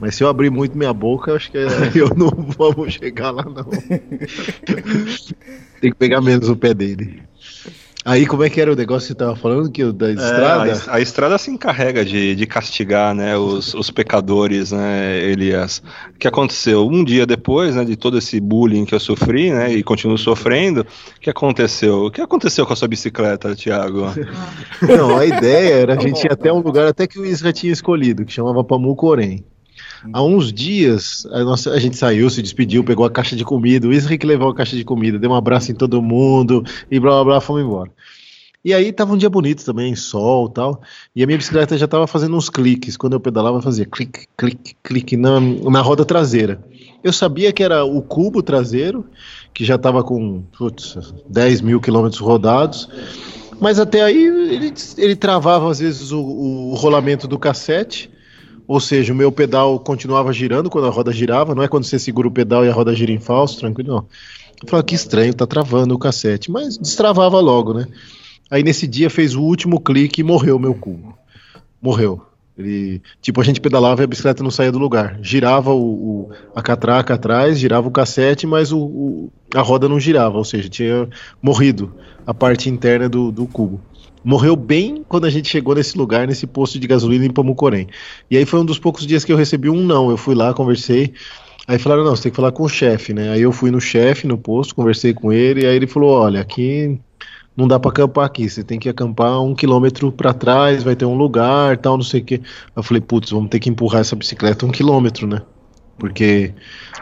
[0.00, 1.56] Mas se eu abrir muito minha boca, eu acho que
[1.94, 3.64] eu não vou chegar lá, não.
[5.80, 7.22] Tem que pegar menos o pé dele.
[8.04, 9.70] Aí, como é que era o negócio que você tava falando?
[9.70, 10.82] Que o da É, estrada?
[10.88, 15.82] a, a estrada se encarrega de, de castigar né, os, os pecadores, né, Elias?
[16.14, 16.86] O que aconteceu?
[16.86, 20.82] Um dia depois né, de todo esse bullying que eu sofri, né, e continuo sofrendo,
[20.82, 22.04] o que aconteceu?
[22.04, 24.06] O que aconteceu com a sua bicicleta, Thiago?
[24.86, 27.72] Não, a ideia era a gente ir até um lugar até que o Isra tinha
[27.72, 29.44] escolhido, que chamava Pamucorém.
[30.12, 33.88] Há uns dias, a, nossa, a gente saiu, se despediu, pegou a caixa de comida,
[33.88, 37.00] o Isra que levou a caixa de comida, deu um abraço em todo mundo e
[37.00, 37.90] blá blá blá, fomos embora.
[38.64, 40.80] E aí tava um dia bonito também, sol tal.
[41.14, 42.96] E a minha bicicleta já tava fazendo uns cliques.
[42.96, 46.58] Quando eu pedalava, fazia clique, clique, clique na, na roda traseira.
[47.02, 49.04] Eu sabia que era o cubo traseiro,
[49.52, 50.96] que já tava com putz,
[51.28, 52.88] 10 mil quilômetros rodados.
[53.60, 58.10] Mas até aí ele, ele travava às vezes o, o rolamento do cassete.
[58.66, 61.54] Ou seja, o meu pedal continuava girando quando a roda girava.
[61.54, 64.06] Não é quando você segura o pedal e a roda gira em falso, tranquilo, não.
[64.62, 66.50] Eu falava, que estranho, tá travando o cassete.
[66.50, 67.86] Mas destravava logo, né?
[68.50, 71.16] Aí nesse dia fez o último clique e morreu meu cubo.
[71.80, 72.22] Morreu.
[72.56, 75.18] Ele, tipo, a gente pedalava e a bicicleta não saía do lugar.
[75.20, 79.98] Girava o, o a catraca atrás, girava o cassete, mas o, o, a roda não
[79.98, 81.08] girava, ou seja, tinha
[81.42, 81.92] morrido
[82.24, 83.80] a parte interna do, do cubo.
[84.24, 87.88] Morreu bem quando a gente chegou nesse lugar, nesse posto de gasolina em Pamucorém.
[88.30, 90.10] E aí foi um dos poucos dias que eu recebi um não.
[90.10, 91.12] Eu fui lá, conversei.
[91.66, 93.30] Aí falaram, não, você tem que falar com o chefe, né?
[93.30, 96.40] Aí eu fui no chefe, no posto, conversei com ele, e aí ele falou, olha,
[96.40, 96.98] aqui
[97.56, 101.04] não dá para acampar aqui, você tem que acampar um quilômetro para trás, vai ter
[101.04, 102.42] um lugar, tal, não sei o que.
[102.74, 105.40] Eu falei, putz, vamos ter que empurrar essa bicicleta um quilômetro, né?
[105.98, 106.52] Porque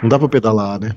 [0.03, 0.95] não dá para pedalar, né?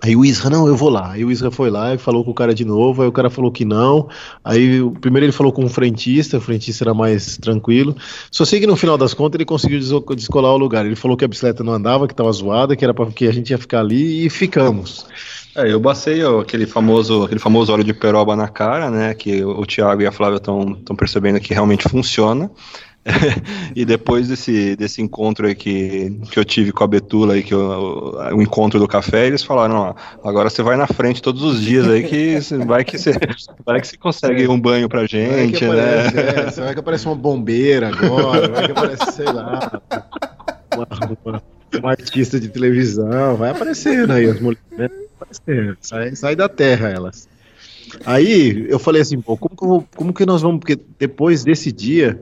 [0.00, 1.12] Aí o Isra, não, eu vou lá.
[1.12, 3.02] Aí o Isra foi lá e falou com o cara de novo.
[3.02, 4.08] Aí o cara falou que não.
[4.44, 7.96] Aí primeiro ele falou com o frentista, o frentista era mais tranquilo.
[8.30, 9.80] Só sei que no final das contas ele conseguiu
[10.14, 10.86] descolar o lugar.
[10.86, 13.32] Ele falou que a bicicleta não andava, que estava zoada, que era para que a
[13.32, 15.04] gente ia ficar ali e ficamos.
[15.56, 19.12] É, eu bacei ó, aquele famoso, aquele famoso óleo de peroba na cara, né?
[19.14, 22.48] Que o, Thiago e a Flávia estão percebendo que realmente funciona.
[23.74, 27.54] e depois desse, desse encontro aí que, que eu tive com a Betula aí, que
[27.54, 31.60] eu, o encontro do café, eles falaram, ó, agora você vai na frente todos os
[31.60, 33.12] dias aí que vai que você
[33.64, 36.06] vai que você consegue um banho pra gente, vai né?
[36.06, 39.80] Aparece, é, você vai que aparece uma bombeira agora, vai que aparece, sei lá,
[40.74, 40.86] uma,
[41.24, 41.42] uma,
[41.78, 44.88] uma artista de televisão, vai aparecendo aí as mulheres, né?
[45.20, 47.28] aparecendo, sai, sai da terra elas.
[48.04, 51.72] Aí eu falei assim, pô, como que, vou, como que nós vamos, porque depois desse
[51.72, 52.20] dia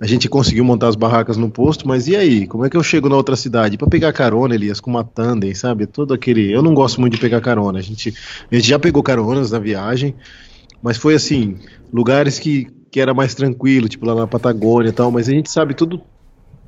[0.00, 2.46] a gente conseguiu montar as barracas no posto, mas e aí?
[2.46, 3.78] Como é que eu chego na outra cidade?
[3.78, 5.86] Para pegar carona, Elias, com uma tandem, sabe?
[5.86, 6.52] Todo aquele.
[6.52, 7.78] Eu não gosto muito de pegar carona.
[7.78, 8.14] A gente,
[8.50, 10.14] a gente já pegou caronas na viagem,
[10.82, 11.56] mas foi assim,
[11.92, 15.50] lugares que, que era mais tranquilo, tipo lá na Patagônia e tal, mas a gente
[15.50, 16.02] sabe todo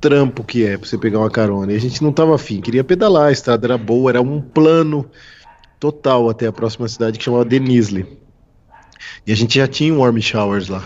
[0.01, 1.71] trampo que é pra você pegar uma carona.
[1.71, 5.05] E a gente não tava afim, queria pedalar, a estrada era boa, era um plano
[5.79, 8.05] total até a próxima cidade que chamava Denizli.
[9.25, 10.83] E a gente já tinha um warm showers lá.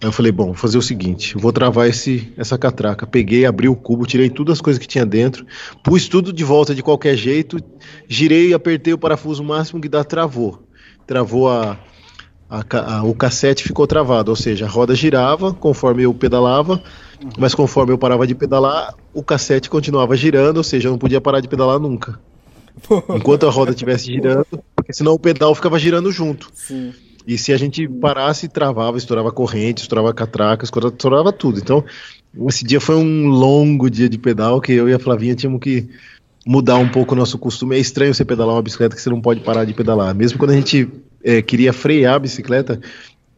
[0.00, 3.04] Aí eu falei, bom, vou fazer o seguinte, vou travar esse, essa catraca.
[3.06, 5.44] Peguei, abri o cubo, tirei todas as coisas que tinha dentro,
[5.82, 7.58] pus tudo de volta de qualquer jeito,
[8.06, 10.62] girei e apertei o parafuso máximo que dá, travou.
[11.04, 11.76] Travou a,
[12.48, 12.62] a,
[12.96, 16.80] a, o cassete ficou travado, ou seja, a roda girava conforme eu pedalava,
[17.36, 21.20] mas conforme eu parava de pedalar, o cassete continuava girando, ou seja, eu não podia
[21.20, 22.20] parar de pedalar nunca.
[23.16, 26.48] Enquanto a roda estivesse girando, porque senão o pedal ficava girando junto.
[26.54, 26.92] Sim.
[27.28, 31.60] E se a gente parasse, travava, estourava corrente, estourava catraca, estourava tudo.
[31.60, 31.84] Então,
[32.48, 35.86] esse dia foi um longo dia de pedal que eu e a Flavinha tínhamos que
[36.46, 37.76] mudar um pouco o nosso costume.
[37.76, 40.14] É estranho você pedalar uma bicicleta que você não pode parar de pedalar.
[40.14, 40.88] Mesmo quando a gente
[41.22, 42.80] é, queria frear a bicicleta,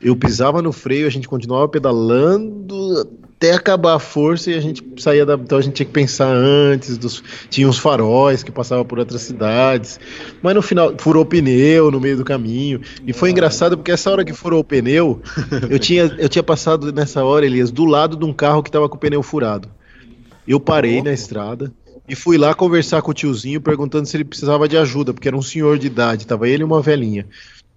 [0.01, 3.09] eu pisava no freio, a gente continuava pedalando
[3.41, 5.33] até acabar a força e a gente saía da.
[5.33, 9.23] Então a gente tinha que pensar antes, dos, tinha uns faróis que passavam por outras
[9.23, 9.99] cidades,
[10.43, 12.83] mas no final furou pneu no meio do caminho.
[13.07, 15.23] E foi engraçado porque essa hora que furou o pneu,
[15.71, 18.91] eu tinha, eu tinha passado nessa hora, Elias, do lado de um carro que estava
[18.91, 19.71] com o pneu furado.
[20.47, 21.73] Eu parei na estrada
[22.07, 25.37] e fui lá conversar com o tiozinho perguntando se ele precisava de ajuda, porque era
[25.37, 27.27] um senhor de idade, tava ele e uma velhinha.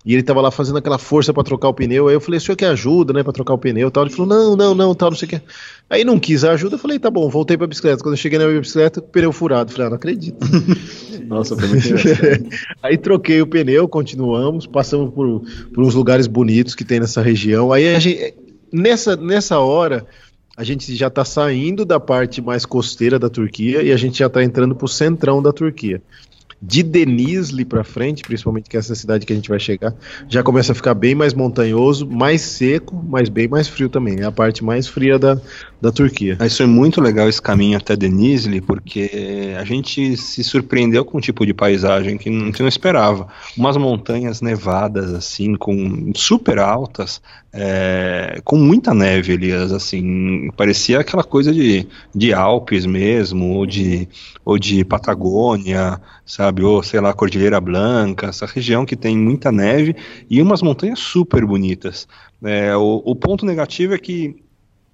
[0.06, 2.10] E ele tava lá fazendo aquela força para trocar o pneu.
[2.10, 4.04] Aí eu falei, o senhor quer ajuda, né, para trocar o pneu tal?
[4.04, 5.42] Ele falou, não, não, não, tal, não sei o que.
[5.90, 8.04] Aí não quis a ajuda, eu falei, tá bom, voltei pra bicicleta.
[8.04, 9.72] Quando eu cheguei na minha bicicleta, pneu furado.
[9.72, 10.38] Eu falei, ah, não acredito.
[11.26, 11.88] Nossa, foi muito.
[12.84, 15.42] Aí troquei o pneu, continuamos, passamos por,
[15.74, 17.72] por uns lugares bonitos que tem nessa região.
[17.72, 18.34] Aí a gente,
[18.74, 20.06] nessa, nessa hora,
[20.58, 24.28] a gente já tá saindo da parte mais costeira da Turquia e a gente já
[24.28, 26.02] tá entrando pro centrão da Turquia
[26.66, 29.94] de Denizli para frente, principalmente que é essa cidade que a gente vai chegar,
[30.30, 34.22] já começa a ficar bem mais montanhoso, mais seco, mas bem mais frio também.
[34.22, 35.40] É a parte mais fria da,
[35.84, 36.38] da Turquia.
[36.46, 41.22] Isso foi muito legal esse caminho até Denizli, porque a gente se surpreendeu com um
[41.22, 43.28] tipo de paisagem que não, que não esperava.
[43.58, 47.22] Umas montanhas nevadas, assim, com super altas,
[47.52, 54.08] é, com muita neve, Elias, assim, parecia aquela coisa de, de Alpes mesmo, ou de,
[54.46, 59.98] ou de Patagônia, sabe, ou sei lá, Cordilheira Blanca, essa região que tem muita neve
[60.30, 62.08] e umas montanhas super bonitas.
[62.42, 64.42] É, o, o ponto negativo é que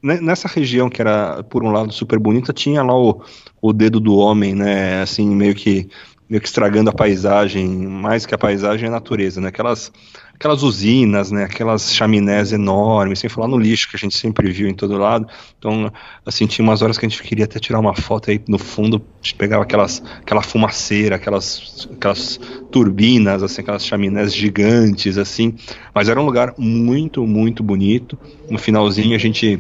[0.02, 3.22] nessa região que era, por um lado, super bonita, tinha lá o,
[3.62, 5.02] o dedo do homem, né?
[5.02, 5.90] Assim, meio que,
[6.30, 9.50] meio que estragando a paisagem, mais que a paisagem, a natureza, né?
[9.50, 9.92] Aquelas,
[10.34, 11.44] aquelas usinas, né?
[11.44, 15.28] Aquelas chaminés enormes, sem falar no lixo que a gente sempre viu em todo lado.
[15.58, 15.92] Então,
[16.26, 19.02] assim, tinha umas horas que a gente queria até tirar uma foto aí no fundo,
[19.22, 22.40] a gente pegava aquelas, aquela fumaceira, aquelas, aquelas
[22.72, 25.56] turbinas, assim, aquelas chaminés gigantes, assim.
[25.94, 28.18] Mas era um lugar muito, muito bonito.
[28.50, 29.60] No finalzinho a gente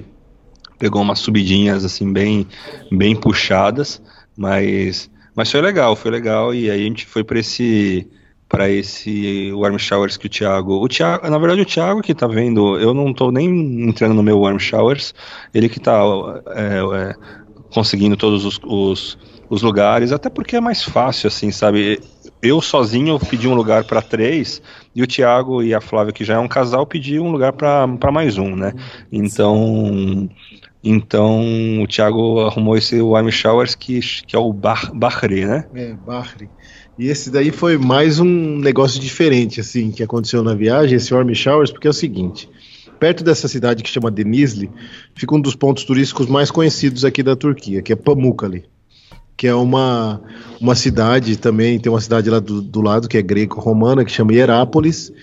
[0.79, 2.47] pegou umas subidinhas assim bem
[2.91, 4.01] bem puxadas,
[4.35, 8.07] mas mas foi legal, foi legal e aí a gente foi para esse
[8.47, 12.25] para esse warm showers que o Thiago, o Thiago, na verdade o Thiago que tá
[12.25, 15.13] vendo, eu não tô nem entrando no meu warm showers,
[15.53, 16.01] ele que tá
[16.47, 17.15] é, é,
[17.71, 19.17] conseguindo todos os, os,
[19.49, 21.99] os lugares, até porque é mais fácil assim, sabe?
[22.41, 24.61] Eu sozinho pedi um lugar para três
[24.95, 28.11] e o Thiago e a Flávia, que já é um casal, pediu um lugar para
[28.11, 28.73] mais um, né?
[29.11, 30.27] Então,
[30.83, 35.65] então o Thiago arrumou esse Warm Showers que, que é o Bahre, né?
[35.75, 36.49] É, Bahre.
[36.97, 41.33] E esse daí foi mais um negócio diferente, assim, que aconteceu na viagem, esse Warm
[41.33, 42.49] Showers, porque é o seguinte.
[42.99, 44.69] Perto dessa cidade que chama Denizli,
[45.15, 48.65] fica um dos pontos turísticos mais conhecidos aqui da Turquia, que é Pamukkale,
[49.37, 50.21] que é uma,
[50.59, 54.33] uma cidade também, tem uma cidade lá do, do lado que é greco-romana, que chama
[54.33, 55.13] Hierápolis,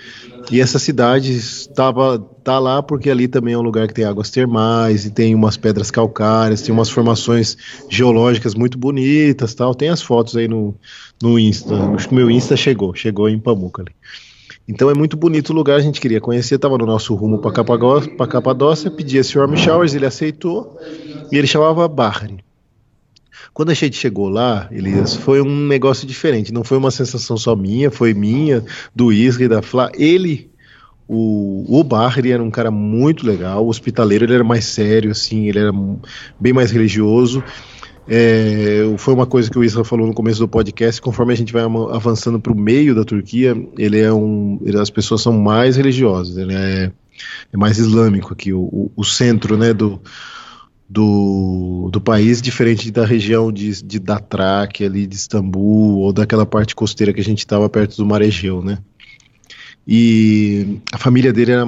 [0.50, 4.30] e essa cidade estava tá lá porque ali também é um lugar que tem águas
[4.30, 7.56] termais e tem umas pedras calcárias, tem umas formações
[7.88, 9.74] geológicas muito bonitas, tal.
[9.74, 10.74] Tem as fotos aí no,
[11.20, 11.74] no Insta.
[11.94, 13.90] Acho que meu Insta chegou, chegou em Pamukkale.
[14.68, 17.52] Então é muito bonito o lugar, a gente queria conhecer, estava no nosso rumo para
[17.52, 20.76] Capadócia, pedi esse Warm Showers, ele aceitou
[21.30, 22.45] e ele chamava Bahre.
[23.56, 26.52] Quando a gente chegou lá, Elias, foi um negócio diferente.
[26.52, 28.62] Não foi uma sensação só minha, foi minha,
[28.94, 29.90] do Isra e da Flá.
[29.94, 30.50] Ele,
[31.08, 35.48] o, o Bahri era um cara muito legal, o hospitaleiro ele era mais sério, assim,
[35.48, 35.72] ele era
[36.38, 37.42] bem mais religioso.
[38.06, 41.00] É, foi uma coisa que o Isra falou no começo do podcast.
[41.00, 44.90] Conforme a gente vai avançando para o meio da Turquia, ele é um, ele, as
[44.90, 46.36] pessoas são mais religiosas.
[46.36, 46.92] Ele é,
[47.50, 49.98] é mais islâmico aqui, o, o, o centro, né, do
[50.88, 56.46] do, do país, diferente da região de, de da Tráquea, ali de Istambul, ou daquela
[56.46, 58.78] parte costeira que a gente estava perto do Mar Egeu, né?
[59.86, 61.66] E a família dele era.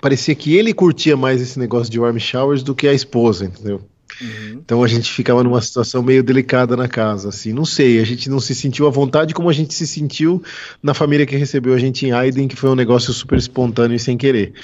[0.00, 3.82] Parecia que ele curtia mais esse negócio de warm showers do que a esposa, entendeu?
[4.20, 4.60] Uhum.
[4.64, 8.28] Então a gente ficava numa situação meio delicada na casa, assim, não sei, a gente
[8.28, 10.42] não se sentiu à vontade como a gente se sentiu
[10.82, 13.98] na família que recebeu a gente em Aiden, que foi um negócio super espontâneo e
[13.98, 14.54] sem querer.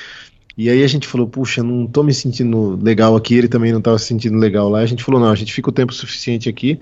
[0.57, 3.81] E aí a gente falou, puxa, não tô me sentindo legal aqui, ele também não
[3.81, 4.81] tava se sentindo legal lá.
[4.81, 6.79] A gente falou, não, a gente fica o tempo suficiente aqui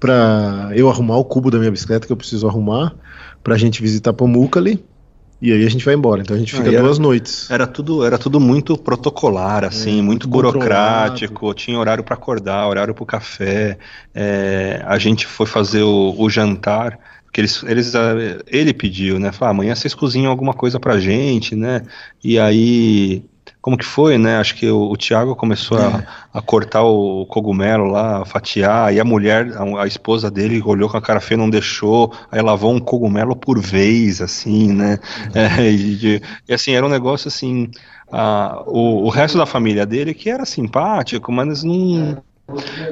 [0.00, 2.94] para eu arrumar o cubo da minha bicicleta que eu preciso arrumar,
[3.42, 4.84] pra gente visitar Pamukkale.
[5.40, 6.22] E aí a gente vai embora.
[6.22, 7.50] Então a gente fica era, duas noites.
[7.50, 11.52] Era tudo, era tudo muito protocolar, assim, é, muito, muito burocrático.
[11.52, 13.76] Tinha horário para acordar, horário para o café.
[14.14, 16.98] É, a gente foi fazer o, o jantar
[17.34, 17.92] que eles, eles
[18.46, 19.32] ele pediu, né?
[19.32, 21.82] Falou, ah, amanhã vocês cozinham alguma coisa pra gente, né?
[22.22, 23.24] E aí,
[23.60, 24.36] como que foi, né?
[24.36, 25.82] Acho que o, o Thiago começou é.
[25.84, 26.04] a,
[26.34, 30.88] a, cortar o cogumelo lá, a fatiar, e a mulher, a, a, esposa dele, olhou
[30.88, 35.00] com a cara feia, não deixou, aí lavou um cogumelo por vez, assim, né?
[35.34, 37.68] É, e, e, assim, era um negócio assim.
[38.12, 42.22] A, o, o resto da família dele que era simpático, mas não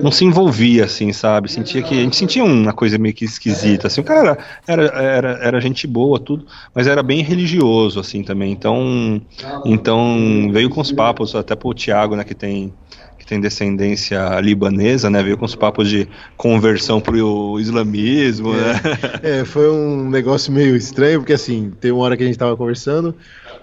[0.02, 1.50] não se envolvia, assim, sabe?
[1.50, 1.94] Sentia que.
[1.94, 3.86] A gente sentia uma coisa meio que esquisita.
[3.86, 8.22] Assim, o cara era, era, era, era gente boa, tudo, mas era bem religioso, assim,
[8.22, 8.50] também.
[8.52, 9.20] Então,
[9.64, 12.72] então veio com os papos, até pro Tiago, né, que tem
[13.18, 15.22] que tem descendência libanesa, né?
[15.22, 18.80] Veio com os papos de conversão pro islamismo, é, né?
[19.22, 22.56] É, foi um negócio meio estranho, porque assim, tem uma hora que a gente tava
[22.56, 23.14] conversando,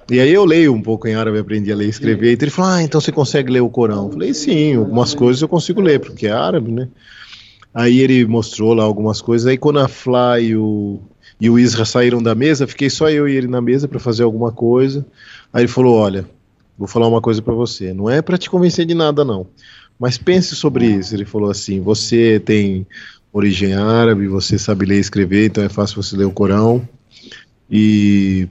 [0.09, 2.31] e aí eu leio um pouco em árabe, aprendi a ler e escrever.
[2.31, 4.05] E ele falou: Ah, então você consegue ler o Corão?
[4.05, 6.88] Eu falei: Sim, algumas coisas eu consigo ler, porque é árabe, né?
[7.73, 9.45] Aí ele mostrou lá algumas coisas.
[9.45, 10.99] Aí quando a Fly e o,
[11.39, 14.23] e o Isra saíram da mesa, fiquei só eu e ele na mesa para fazer
[14.23, 15.05] alguma coisa.
[15.53, 16.25] Aí ele falou: Olha,
[16.77, 17.93] vou falar uma coisa para você.
[17.93, 19.45] Não é para te convencer de nada, não.
[19.99, 21.13] Mas pense sobre isso.
[21.13, 22.88] Ele falou assim: Você tem
[23.31, 26.88] origem árabe, você sabe ler e escrever, então é fácil você ler o Corão.
[27.69, 28.47] E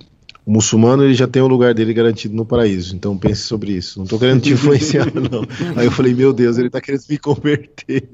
[0.48, 2.96] o muçulmano ele já tem o lugar dele garantido no paraíso.
[2.96, 3.98] Então pense sobre isso.
[3.98, 5.46] Não estou querendo te influenciar, não.
[5.76, 8.08] Aí eu falei, meu Deus, ele está querendo me converter.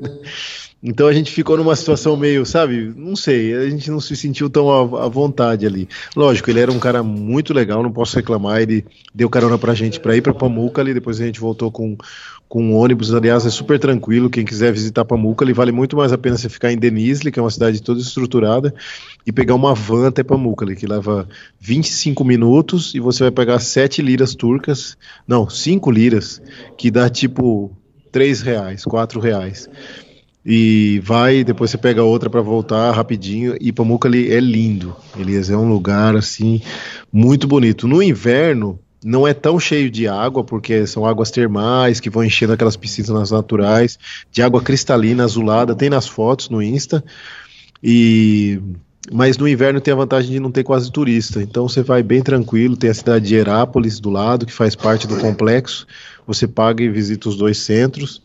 [0.83, 2.93] Então a gente ficou numa situação meio, sabe?
[2.97, 5.89] Não sei, a gente não se sentiu tão à, à vontade ali.
[6.17, 8.61] Lógico, ele era um cara muito legal, não posso reclamar.
[8.61, 11.97] Ele deu carona pra gente para ir para Pamukkale, depois a gente voltou com
[12.49, 14.31] com ônibus, aliás, é super tranquilo.
[14.31, 17.43] Quem quiser visitar Pamukkale, vale muito mais a pena você ficar em Denizli, que é
[17.43, 18.75] uma cidade toda estruturada,
[19.27, 21.29] e pegar uma van até Pamukkale, que leva
[21.61, 26.41] 25 5 minutos e você vai pegar 7 liras turcas, não, 5 liras,
[26.79, 27.77] que dá tipo
[28.13, 29.69] 3 reais, 4 reais.
[30.47, 33.57] E vai, depois você pega outra para voltar rapidinho.
[33.61, 36.61] E Pamuca ali é lindo, Elias, é um lugar assim
[37.11, 37.89] muito bonito.
[37.89, 42.55] No inverno não é tão cheio de água, porque são águas termais que vão enchendo
[42.55, 43.99] aquelas piscinas naturais,
[44.33, 47.05] de água cristalina, azulada, tem nas fotos no Insta.
[47.83, 48.59] E
[49.13, 51.43] mas no inverno tem a vantagem de não ter quase turista.
[51.43, 55.07] Então você vai bem tranquilo, tem a cidade de Herápolis do lado, que faz parte
[55.07, 55.87] do complexo.
[56.27, 58.23] Você paga e visita os dois centros.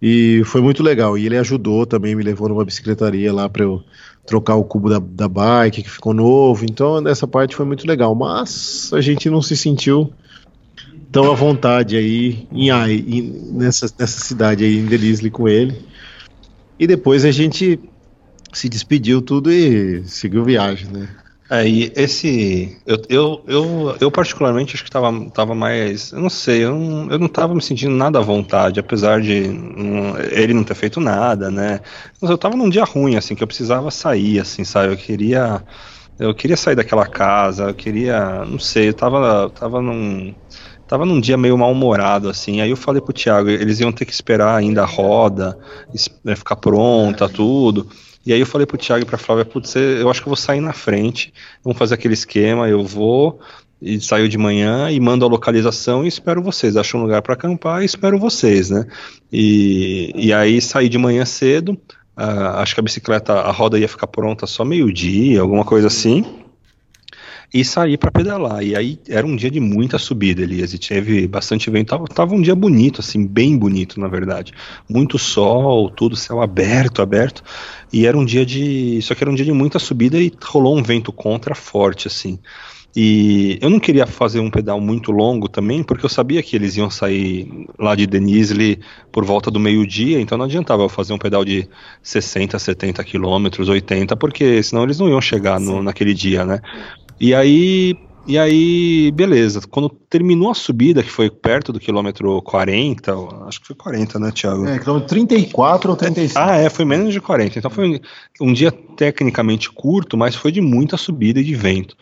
[0.00, 1.18] E foi muito legal.
[1.18, 3.82] E ele ajudou também, me levou numa bicicletaria lá para eu
[4.26, 6.64] trocar o cubo da, da bike, que ficou novo.
[6.64, 8.14] Então, essa parte foi muito legal.
[8.14, 10.12] Mas a gente não se sentiu
[11.10, 15.76] tão à vontade aí em, em nessa, nessa cidade aí em Denizli com ele.
[16.78, 17.78] E depois a gente
[18.52, 21.08] se despediu tudo e seguiu viagem, né?
[21.52, 22.80] É, e esse.
[22.86, 26.10] Eu, eu, eu, eu, particularmente acho que tava, tava mais.
[26.10, 29.50] Eu não sei, eu não, eu não tava me sentindo nada à vontade, apesar de
[29.50, 31.80] um, ele não ter feito nada, né?
[32.22, 34.94] Mas eu tava num dia ruim, assim, que eu precisava sair, assim, sabe?
[34.94, 35.62] Eu queria.
[36.18, 38.46] Eu queria sair daquela casa, eu queria.
[38.46, 40.34] Não sei, eu tava, tava num.
[40.86, 42.60] Tava num dia meio mal-humorado, assim.
[42.62, 45.58] Aí eu falei pro Thiago, eles iam ter que esperar ainda a roda,
[46.24, 47.88] né, ficar pronta, tudo.
[48.24, 50.36] E aí eu falei pro Thiago e pra Flávia, putz, eu acho que eu vou
[50.36, 53.40] sair na frente, vamos fazer aquele esquema, eu vou
[53.80, 56.76] e saio de manhã e mando a localização e espero vocês.
[56.76, 58.86] Acho um lugar para acampar e espero vocês, né?
[59.32, 61.72] E, e aí saí de manhã cedo.
[62.16, 66.41] Uh, acho que a bicicleta, a roda ia ficar pronta só meio-dia, alguma coisa assim
[67.52, 68.62] e saí para pedalar.
[68.62, 71.88] E aí era um dia de muita subida, Elias, e teve bastante vento.
[71.88, 74.52] Tava, tava, um dia bonito, assim, bem bonito, na verdade.
[74.88, 77.42] Muito sol, tudo, céu aberto, aberto.
[77.92, 79.00] E era um dia de.
[79.02, 82.38] Só que era um dia de muita subida e rolou um vento contra forte, assim.
[82.94, 86.76] E eu não queria fazer um pedal muito longo também, porque eu sabia que eles
[86.76, 91.18] iam sair lá de Denizli por volta do meio-dia, então não adiantava eu fazer um
[91.18, 91.66] pedal de
[92.02, 96.60] 60, 70 quilômetros, 80, porque senão eles não iam chegar no, naquele dia, né?
[97.22, 99.60] E aí, e aí, beleza.
[99.70, 103.14] Quando terminou a subida, que foi perto do quilômetro 40,
[103.46, 104.66] acho que foi 40, né, Thiago?
[104.66, 106.36] É, quilômetro 34 ou 35.
[106.36, 107.60] Ah, é, foi menos de 40.
[107.60, 108.00] Então foi
[108.40, 111.96] um dia tecnicamente curto, mas foi de muita subida e de vento.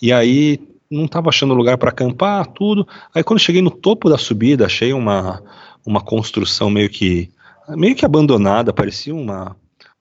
[0.00, 2.86] E aí não estava achando lugar para acampar, tudo.
[3.14, 5.42] Aí quando cheguei no topo da subida, achei uma,
[5.86, 7.30] uma construção meio que
[7.70, 9.56] meio que abandonada, parecia uma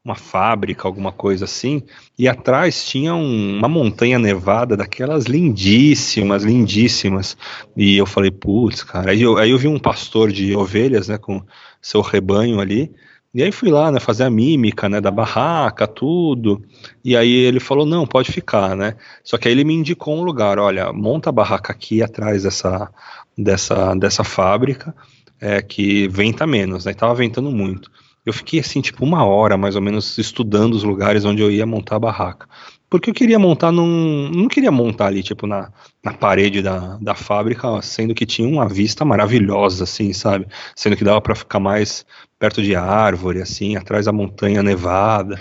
[0.05, 1.81] uma fábrica, alguma coisa assim,
[2.17, 7.35] e atrás tinha um, uma montanha nevada daquelas lindíssimas, lindíssimas.
[7.75, 9.09] E eu falei, putz, cara.
[9.09, 11.41] Aí eu, aí eu vi um pastor de ovelhas, né, com
[11.81, 12.91] seu rebanho ali.
[13.33, 16.63] E aí fui lá, né, fazer a mímica, né, da barraca, tudo.
[17.03, 18.95] E aí ele falou, não, pode ficar, né.
[19.23, 22.91] Só que aí ele me indicou um lugar, olha, monta a barraca aqui atrás dessa,
[23.35, 24.95] dessa, dessa fábrica,
[25.41, 27.89] é, que venta menos, né, tava ventando muito.
[28.25, 31.65] Eu fiquei assim, tipo, uma hora mais ou menos estudando os lugares onde eu ia
[31.65, 32.47] montar a barraca.
[32.89, 34.29] Porque eu queria montar num.
[34.31, 35.71] Não queria montar ali, tipo, na,
[36.03, 40.47] na parede da, da fábrica, sendo que tinha uma vista maravilhosa, assim, sabe?
[40.75, 42.05] Sendo que dava para ficar mais
[42.39, 45.39] perto de árvore, assim, atrás da montanha nevada.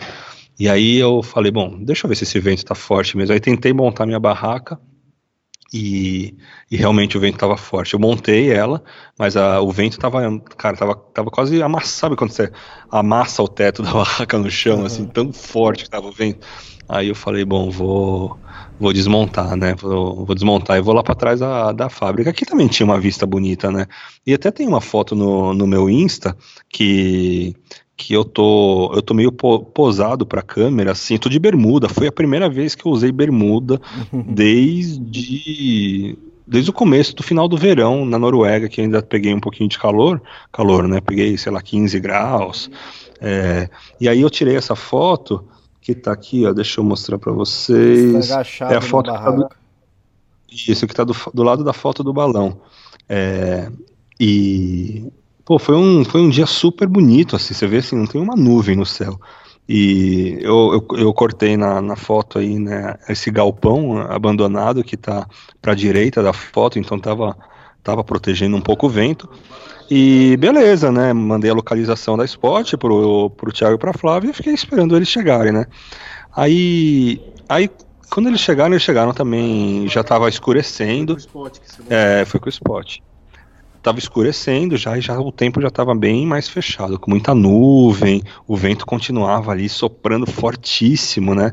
[0.59, 3.33] E aí eu falei, bom, deixa eu ver se esse vento tá forte mesmo.
[3.33, 4.79] Aí tentei montar minha barraca
[5.77, 6.36] e,
[6.70, 7.94] e, realmente o vento estava forte.
[7.94, 8.81] Eu montei ela,
[9.19, 10.20] mas a, o vento estava,
[10.57, 12.05] cara, tava, tava quase amassado.
[12.05, 12.53] Sabe quando você
[12.89, 14.86] amassa o teto da barraca no chão, uhum.
[14.86, 16.47] assim, tão forte que estava o vento?
[16.89, 18.39] Aí eu falei, bom, vou,
[18.78, 19.75] vou desmontar, né?
[19.75, 22.31] Vou, vou desmontar e vou lá para trás da, da fábrica.
[22.31, 23.86] Aqui também tinha uma vista bonita, né?
[24.25, 26.36] E até tem uma foto no, no meu Insta
[26.69, 27.57] que
[27.97, 31.89] que eu tô eu tô meio posado para câmera, assim, tô de bermuda.
[31.89, 33.81] Foi a primeira vez que eu usei bermuda
[34.13, 36.17] desde
[36.47, 39.79] desde o começo do final do verão na Noruega, que ainda peguei um pouquinho de
[39.79, 40.21] calor,
[40.53, 41.01] calor, né?
[41.01, 42.71] Peguei, sei lá, 15 graus.
[43.21, 43.69] É,
[44.01, 45.47] e aí eu tirei essa foto
[45.81, 48.29] que tá aqui, ó, deixa eu mostrar para vocês.
[48.29, 49.49] Tá é a foto que tá do,
[50.51, 52.61] isso que tá do, do lado da foto do balão.
[53.09, 53.71] É,
[54.19, 55.11] e
[55.45, 58.35] Pô, foi um, foi um dia super bonito, assim, você vê assim, não tem uma
[58.35, 59.21] nuvem no céu.
[59.69, 65.27] E eu, eu, eu cortei na, na foto aí, né, esse galpão abandonado que tá
[65.61, 67.37] pra direita da foto, então tava,
[67.83, 69.29] tava protegendo um pouco o vento.
[69.91, 74.35] E beleza, né, mandei a localização da Spot pro, pro Thiago e pra Flávia e
[74.35, 75.67] fiquei esperando eles chegarem, né.
[76.35, 77.71] Aí, aí
[78.11, 81.17] quando eles chegaram, eles chegaram também, já tava escurecendo.
[81.91, 82.99] É, foi com o Spot
[83.85, 88.23] estava escurecendo já e já o tempo já estava bem mais fechado, com muita nuvem,
[88.47, 91.53] o vento continuava ali soprando fortíssimo, né?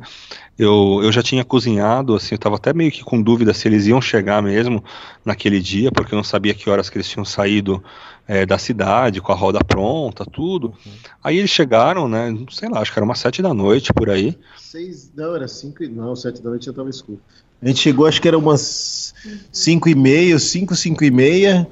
[0.57, 3.87] Eu, eu já tinha cozinhado, assim, eu tava até meio que com dúvida se eles
[3.87, 4.81] iam chegar mesmo
[5.25, 7.83] naquele dia, porque eu não sabia que horas que eles tinham saído
[8.27, 10.73] é, da cidade, com a roda pronta, tudo.
[11.21, 12.33] Aí eles chegaram, né?
[12.49, 14.37] Sei lá, acho que era umas sete da noite por aí.
[14.57, 17.19] Seis, não, era cinco, e- não, sete da noite já tava escuro.
[17.61, 19.13] A gente chegou, acho que era umas
[19.51, 21.67] cinco e meia, cinco, cinco e meia,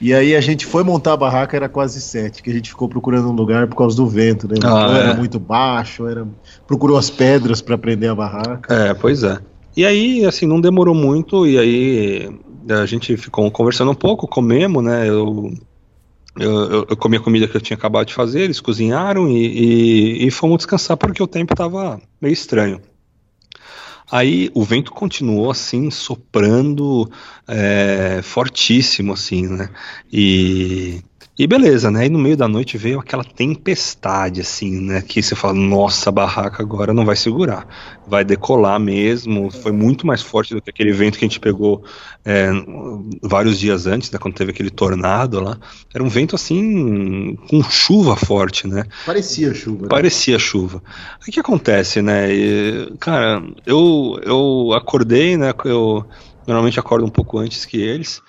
[0.00, 2.88] e aí a gente foi montar a barraca, era quase sete, que a gente ficou
[2.88, 4.54] procurando um lugar por causa do vento, né?
[4.64, 5.16] Ah, era é.
[5.16, 6.26] muito baixo, era...
[6.66, 8.72] procurou as pedras para prender a barraca.
[8.74, 9.38] É, pois é.
[9.76, 12.28] E aí, assim, não demorou muito, e aí
[12.68, 15.08] a gente ficou conversando um pouco, comemos, né?
[15.08, 15.52] Eu,
[16.38, 20.26] eu, eu- comi a comida que eu tinha acabado de fazer, eles cozinharam e, e,
[20.26, 22.80] e fomos descansar porque o tempo tava meio estranho.
[24.10, 27.10] Aí o vento continuou assim, soprando
[27.46, 29.70] é, fortíssimo, assim, né?
[30.12, 31.02] E,
[31.40, 32.04] e beleza, né?
[32.04, 35.00] E no meio da noite veio aquela tempestade, assim, né?
[35.00, 37.66] Que você fala, nossa, a barraca agora não vai segurar,
[38.06, 39.50] vai decolar mesmo.
[39.50, 41.82] Foi muito mais forte do que aquele vento que a gente pegou
[42.26, 42.50] é,
[43.22, 44.18] vários dias antes, né?
[44.18, 45.56] Quando teve aquele tornado lá.
[45.94, 48.84] Era um vento assim, com chuva forte, né?
[49.06, 49.84] Parecia chuva.
[49.84, 49.88] né?
[49.88, 50.82] Parecia chuva.
[51.26, 52.30] O que acontece, né?
[52.30, 55.54] E, cara, eu, eu acordei, né?
[55.64, 56.04] Eu
[56.46, 58.20] normalmente acordo um pouco antes que eles.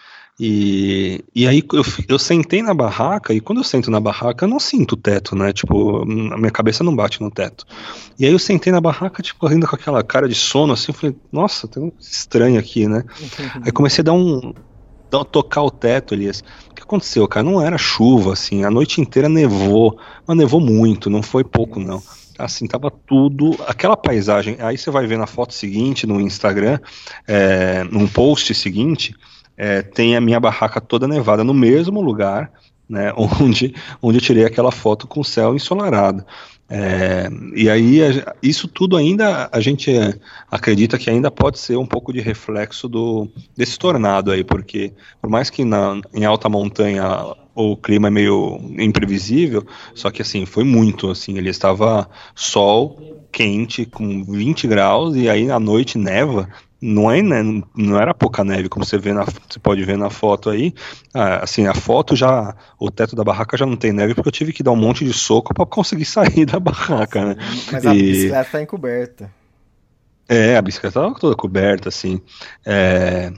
[0.43, 4.49] E, e aí eu, eu sentei na barraca, e quando eu sento na barraca, eu
[4.49, 5.53] não sinto o teto, né?
[5.53, 7.63] Tipo, a minha cabeça não bate no teto.
[8.17, 10.95] E aí eu sentei na barraca, tipo, ainda com aquela cara de sono, assim, eu
[10.95, 13.03] falei, nossa, tem um estranho aqui, né?
[13.63, 14.51] Aí comecei a dar um.
[15.11, 16.39] dar- tocar o teto, Elias.
[16.71, 17.43] O que aconteceu, cara?
[17.43, 19.95] Não era chuva, assim, a noite inteira nevou,
[20.25, 22.01] mas nevou muito, não foi pouco, não.
[22.39, 23.55] Assim, tava tudo.
[23.67, 24.57] Aquela paisagem.
[24.59, 26.79] Aí você vai ver na foto seguinte no Instagram,
[27.27, 29.13] é, num post seguinte,
[29.61, 32.51] é, tem a minha barraca toda nevada no mesmo lugar,
[32.89, 33.13] né?
[33.15, 36.25] Onde, onde eu tirei aquela foto com o céu ensolarado.
[36.67, 40.15] É, e aí, a- isso tudo ainda a gente é,
[40.49, 45.29] acredita que ainda pode ser um pouco de reflexo do, desse tornado aí, porque por
[45.29, 47.03] mais que na, em alta montanha
[47.53, 52.97] o clima é meio imprevisível, só que assim, foi muito, assim, ele estava sol
[53.31, 56.49] quente com 20 graus e aí à noite neva,
[56.81, 57.43] não é né,
[57.75, 60.73] não era pouca neve como você vê na você pode ver na foto aí
[61.13, 64.33] Ah, assim a foto já o teto da barraca já não tem neve porque eu
[64.33, 67.35] tive que dar um monte de soco para conseguir sair da barraca né
[67.71, 69.31] Mas a E- bicicleta tá encoberta.
[70.27, 72.21] é, a bicicleta estava toda coberta, assim.
[72.65, 73.31] É,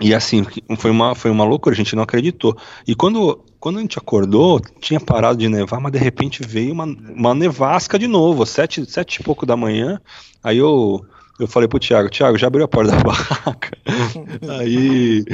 [0.00, 0.44] e assim,
[0.78, 2.56] foi uma, foi uma loucura, a gente não acreditou.
[2.86, 6.84] E quando, quando a gente acordou, tinha parado de nevar, mas de repente veio uma,
[6.86, 10.00] uma nevasca de novo, sete, sete e pouco da manhã.
[10.42, 11.04] Aí eu,
[11.40, 13.70] eu falei pro Thiago, Thiago, já abriu a porta da barraca.
[14.60, 15.24] Aí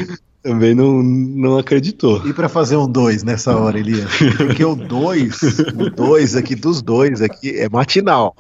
[0.42, 2.26] também não, não acreditou.
[2.26, 4.08] E para fazer um 2 nessa hora, Elias?
[4.36, 5.42] Porque o 2,
[5.74, 8.34] o 2 aqui dos dois aqui é matinal.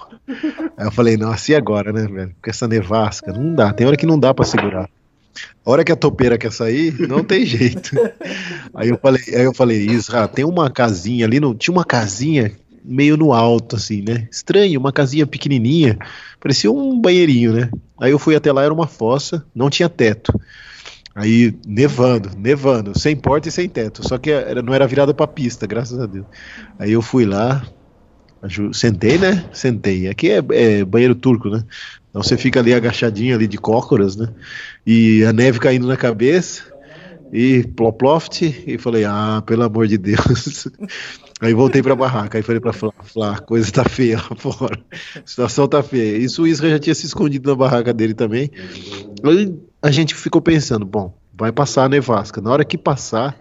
[0.76, 2.34] Aí eu falei, nossa, e agora, né, velho?
[2.42, 3.72] Com essa nevasca, não dá.
[3.72, 4.88] Tem hora que não dá para segurar.
[5.64, 7.90] A hora que a topeira quer sair, não tem jeito.
[8.72, 12.52] Aí eu falei, aí eu falei, Isra, tem uma casinha ali, no, tinha uma casinha
[12.86, 14.28] meio no alto, assim, né?
[14.30, 15.98] Estranho, uma casinha pequenininha,
[16.40, 17.70] parecia um banheirinho, né?
[18.00, 20.32] Aí eu fui até lá, era uma fossa, não tinha teto.
[21.14, 24.06] Aí nevando, nevando, sem porta e sem teto.
[24.06, 26.26] Só que era- não era virada pra pista, graças a Deus.
[26.78, 27.66] Aí eu fui lá,
[28.72, 29.44] sentei, né?
[29.52, 30.08] Sentei.
[30.08, 31.64] Aqui é, é banheiro turco, né?
[32.10, 34.28] Então você fica ali agachadinho ali de cócoras, né?
[34.86, 36.62] E a neve caindo na cabeça
[37.32, 40.68] e ploploft e falei, ah, pelo amor de Deus.
[41.40, 44.80] Aí voltei pra barraca, aí falei pra Flá, Flá, a coisa tá feia lá fora.
[45.14, 46.16] A situação tá feia.
[46.16, 48.50] Isso o Isra já tinha se escondido na barraca dele também.
[49.22, 52.40] Aí a gente ficou pensando, bom, vai passar a nevasca.
[52.40, 53.38] Na hora que passar,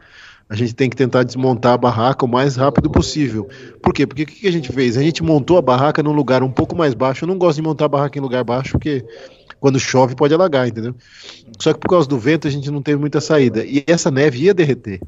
[0.50, 3.48] a gente tem que tentar desmontar a barraca o mais rápido possível.
[3.82, 4.06] Por quê?
[4.06, 4.98] Porque o que a gente fez?
[4.98, 7.24] A gente montou a barraca num lugar um pouco mais baixo.
[7.24, 9.06] Eu não gosto de montar a barraca em lugar baixo, porque
[9.58, 10.94] quando chove pode alagar, entendeu?
[11.60, 13.64] Só que por causa do vento a gente não teve muita saída.
[13.64, 15.00] E essa neve ia derreter.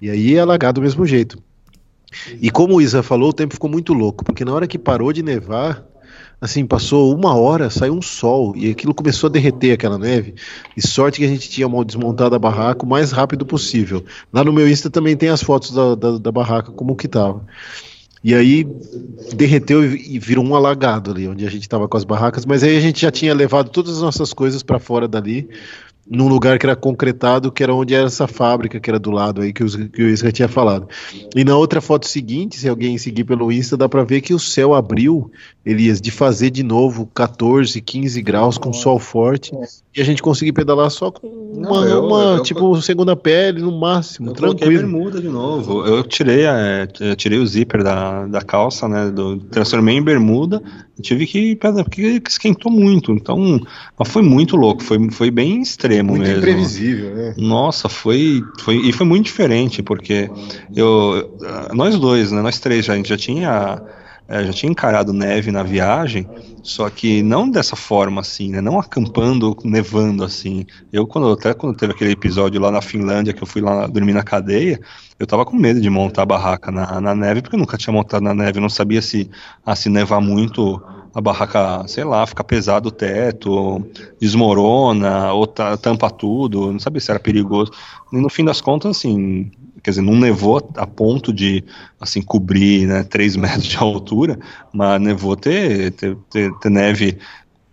[0.00, 1.42] E aí ia alagar do mesmo jeito.
[2.40, 5.12] E como o Isa falou, o tempo ficou muito louco, porque na hora que parou
[5.12, 5.84] de nevar,
[6.40, 10.34] assim, passou uma hora, saiu um sol, e aquilo começou a derreter aquela neve.
[10.76, 14.04] E sorte que a gente tinha desmontado a barraca o mais rápido possível.
[14.32, 17.44] Lá no meu Insta também tem as fotos da, da, da barraca, como que tava.
[18.26, 18.66] E aí
[19.36, 22.76] derreteu e virou um alagado ali, onde a gente estava com as barracas, mas aí
[22.76, 25.48] a gente já tinha levado todas as nossas coisas para fora dali,
[26.08, 29.40] num lugar que era concretado, que era onde era essa fábrica que era do lado
[29.42, 30.86] aí que o, que o Isra tinha falado.
[31.34, 34.38] E na outra foto seguinte, se alguém seguir pelo Insta, dá para ver que o
[34.38, 35.30] céu abriu,
[35.64, 39.50] Elias, de fazer de novo 14, 15 graus com sol forte,
[39.96, 43.72] e a gente conseguir pedalar só com uma, eu- uma, eu- tipo segunda pele no
[43.78, 44.70] máximo, Eu tranquilo.
[44.82, 45.84] bermuda de novo.
[45.84, 49.10] Eu tirei, a, eu tirei o zíper da, da calça, né?
[49.10, 53.60] Do, transformei em bermuda Eu tive que porque esquentou muito, então
[53.98, 56.38] mas foi muito louco, foi, foi bem extremo Muito mesmo.
[56.38, 57.34] imprevisível, né?
[57.36, 60.30] Nossa, foi, foi e foi muito diferente porque
[60.74, 61.36] eu
[61.74, 63.82] nós dois, né, nós três já a gente já tinha
[64.28, 66.28] é, já tinha encarado neve na viagem,
[66.62, 68.60] só que não dessa forma assim, né?
[68.60, 70.64] Não acampando, nevando assim.
[70.92, 74.12] Eu quando até quando teve aquele episódio lá na Finlândia que eu fui lá dormir
[74.12, 74.80] na cadeia,
[75.18, 77.92] eu tava com medo de montar a barraca na, na neve porque eu nunca tinha
[77.94, 79.30] montado na neve, eu não sabia se
[79.64, 80.82] ah, se nevar muito
[81.14, 83.82] a barraca, sei lá, fica pesado o teto,
[84.20, 87.70] desmorona, ou ta- tampa tudo, não sabia se era perigoso.
[88.12, 89.50] E no fim das contas, assim,
[89.86, 91.62] quer dizer, não nevou a ponto de,
[92.00, 94.36] assim, cobrir, né, 3 metros de altura,
[94.72, 97.18] mas nevou ter, ter, ter, ter neve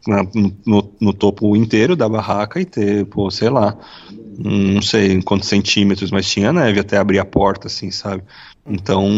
[0.07, 0.23] na-
[0.63, 3.75] no, no, topo inteiro da barraca e ter, pô, sei lá,
[4.37, 8.21] não sei quantos centímetros, mas tinha neve até abrir a porta, assim, sabe?
[8.63, 9.09] Então,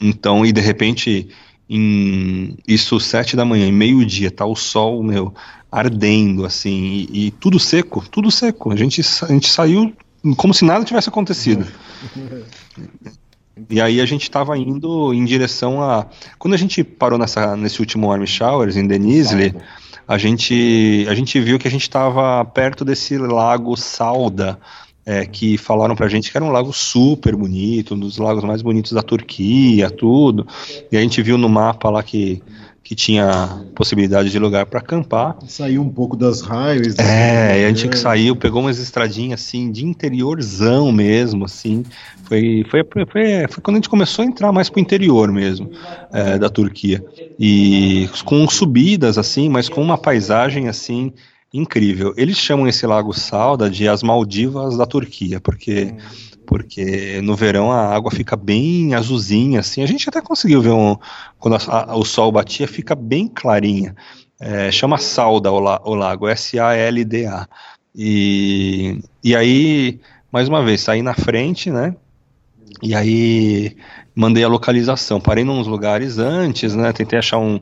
[0.00, 1.28] então e de repente,
[1.68, 5.34] em isso sete da manhã, meio-dia, tá o sol, meu,
[5.72, 8.72] ardendo, assim, e, e tudo seco, tudo seco.
[8.72, 9.92] A gente, a gente saiu
[10.34, 11.66] como se nada tivesse acontecido.
[13.70, 16.06] E aí a gente estava indo em direção a.
[16.38, 19.54] Quando a gente parou nessa, nesse último Warm Showers em Denizli,
[20.06, 24.58] a gente, a gente viu que a gente estava perto desse lago Salda,
[25.06, 28.60] é, que falaram pra gente que era um lago super bonito, um dos lagos mais
[28.60, 30.46] bonitos da Turquia, tudo.
[30.92, 32.42] E a gente viu no mapa lá que,
[32.86, 35.36] que tinha possibilidade de lugar para acampar.
[35.48, 36.96] Saiu um pouco das raios.
[37.00, 41.82] É, e a gente que saiu, pegou umas estradinhas assim, de interiorzão mesmo, assim.
[42.22, 43.04] Foi, foi, foi,
[43.48, 45.68] foi, quando a gente começou a entrar mais pro interior mesmo,
[46.12, 47.04] é, da Turquia.
[47.36, 51.12] E com subidas, assim, mas com uma paisagem, assim,
[51.56, 52.12] incrível.
[52.16, 55.94] Eles chamam esse Lago Salda de as Maldivas da Turquia, porque
[56.46, 59.82] porque no verão a água fica bem azulzinha, assim.
[59.82, 60.96] A gente até conseguiu ver um,
[61.40, 63.96] quando a- a- o sol batia, fica bem clarinha.
[64.38, 67.48] É, chama Salda o, la- o lago, S-A-L-D-A.
[67.94, 69.98] E, e aí,
[70.30, 71.96] mais uma vez, saí na frente, né?
[72.82, 73.76] E aí
[74.14, 75.20] mandei a localização.
[75.20, 76.92] Parei nos lugares antes, né?
[76.92, 77.58] Tentei achar um,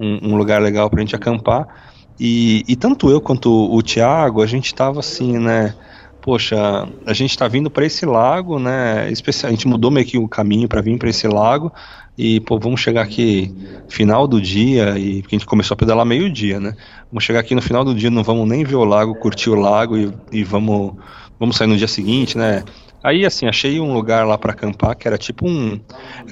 [0.00, 1.83] um, um lugar legal pra gente acampar.
[2.18, 5.74] E, e tanto eu quanto o, Thiago, a gente tava assim, né?
[6.20, 9.08] Poxa, a gente tá vindo para esse lago, né?
[9.08, 11.72] A gente mudou meio que o caminho para vir para esse lago
[12.16, 13.52] e pô, vamos chegar aqui
[13.88, 16.74] final do dia e porque a gente começou a pedalar meio dia, né?
[17.10, 19.54] Vamos chegar aqui no final do dia, não vamos nem ver o lago, curtir o
[19.54, 20.94] lago e, e vamos
[21.38, 22.62] vamos sair no dia seguinte, né?
[23.04, 25.78] Aí assim, achei um lugar lá para acampar que era tipo um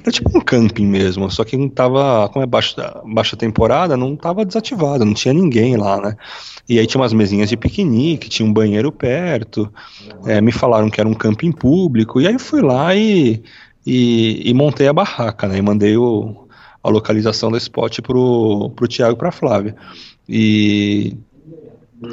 [0.01, 4.17] era tipo um camping mesmo, só que não tava, como é baixa, baixa temporada, não
[4.17, 6.17] tava desativado, não tinha ninguém lá, né?
[6.67, 9.70] E aí tinha umas mesinhas de piquenique, tinha um banheiro perto,
[10.25, 13.42] é, me falaram que era um camping público, e aí fui lá e,
[13.84, 15.59] e, e montei a barraca, né?
[15.59, 16.49] E mandei o,
[16.83, 19.76] a localização do spot pro, pro Thiago e pra Flávia.
[20.26, 21.18] E,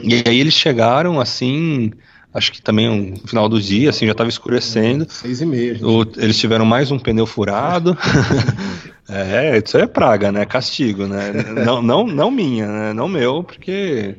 [0.03, 1.93] e aí eles chegaram assim,
[2.33, 5.05] acho que também um- no final do dia, assim, já estava escurecendo.
[5.09, 5.77] Seis e meia.
[5.85, 7.97] O- eles tiveram mais um pneu furado.
[9.09, 10.45] é, isso aí é praga, né?
[10.45, 11.31] Castigo, né?
[11.65, 12.93] Não, não, não minha, né?
[12.93, 14.15] Não meu, porque.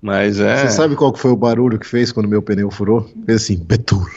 [0.00, 0.56] Mas é.
[0.56, 3.08] Você sabe qual que foi o barulho que fez quando meu pneu furou?
[3.24, 4.04] Fez assim, betul.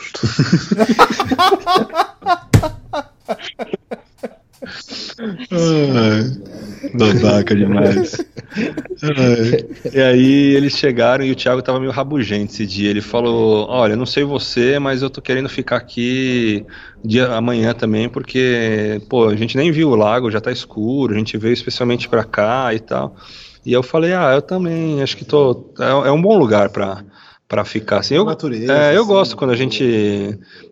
[5.52, 8.18] Ai, Babaca demais.
[9.04, 9.92] Ai.
[9.94, 12.90] E aí eles chegaram e o Thiago tava meio rabugento esse dia.
[12.90, 16.66] Ele falou: Olha, não sei você, mas eu tô querendo ficar aqui
[17.04, 21.18] dia amanhã também, porque, pô, a gente nem viu o lago, já tá escuro, a
[21.18, 23.16] gente veio especialmente pra cá e tal.
[23.66, 25.74] E eu falei: Ah, eu também, acho que tô.
[25.80, 27.04] É, é um bom lugar pra.
[27.48, 29.08] Pra ficar assim, eu, Natureza, é, eu assim.
[29.08, 29.84] gosto quando a gente.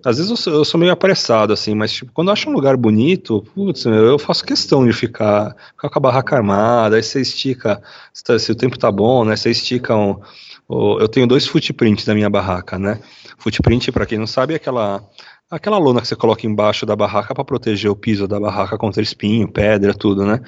[0.03, 2.53] Às vezes eu sou, eu sou meio apressado, assim, mas tipo, quando eu acho um
[2.53, 7.03] lugar bonito, putz, meu, eu faço questão de ficar, ficar com a barraca armada, aí
[7.03, 7.79] você estica,
[8.11, 9.35] se, tá- o tempo tá bom, né?
[9.35, 10.19] Você estica um.
[10.67, 12.99] o- eu tenho dois footprints da minha barraca, né?
[13.37, 15.03] Footprint, pra quem não sabe, é aquela.
[15.53, 19.03] Aquela lona que você coloca embaixo da barraca para proteger o piso da barraca contra
[19.03, 20.41] espinho, pedra, tudo, né?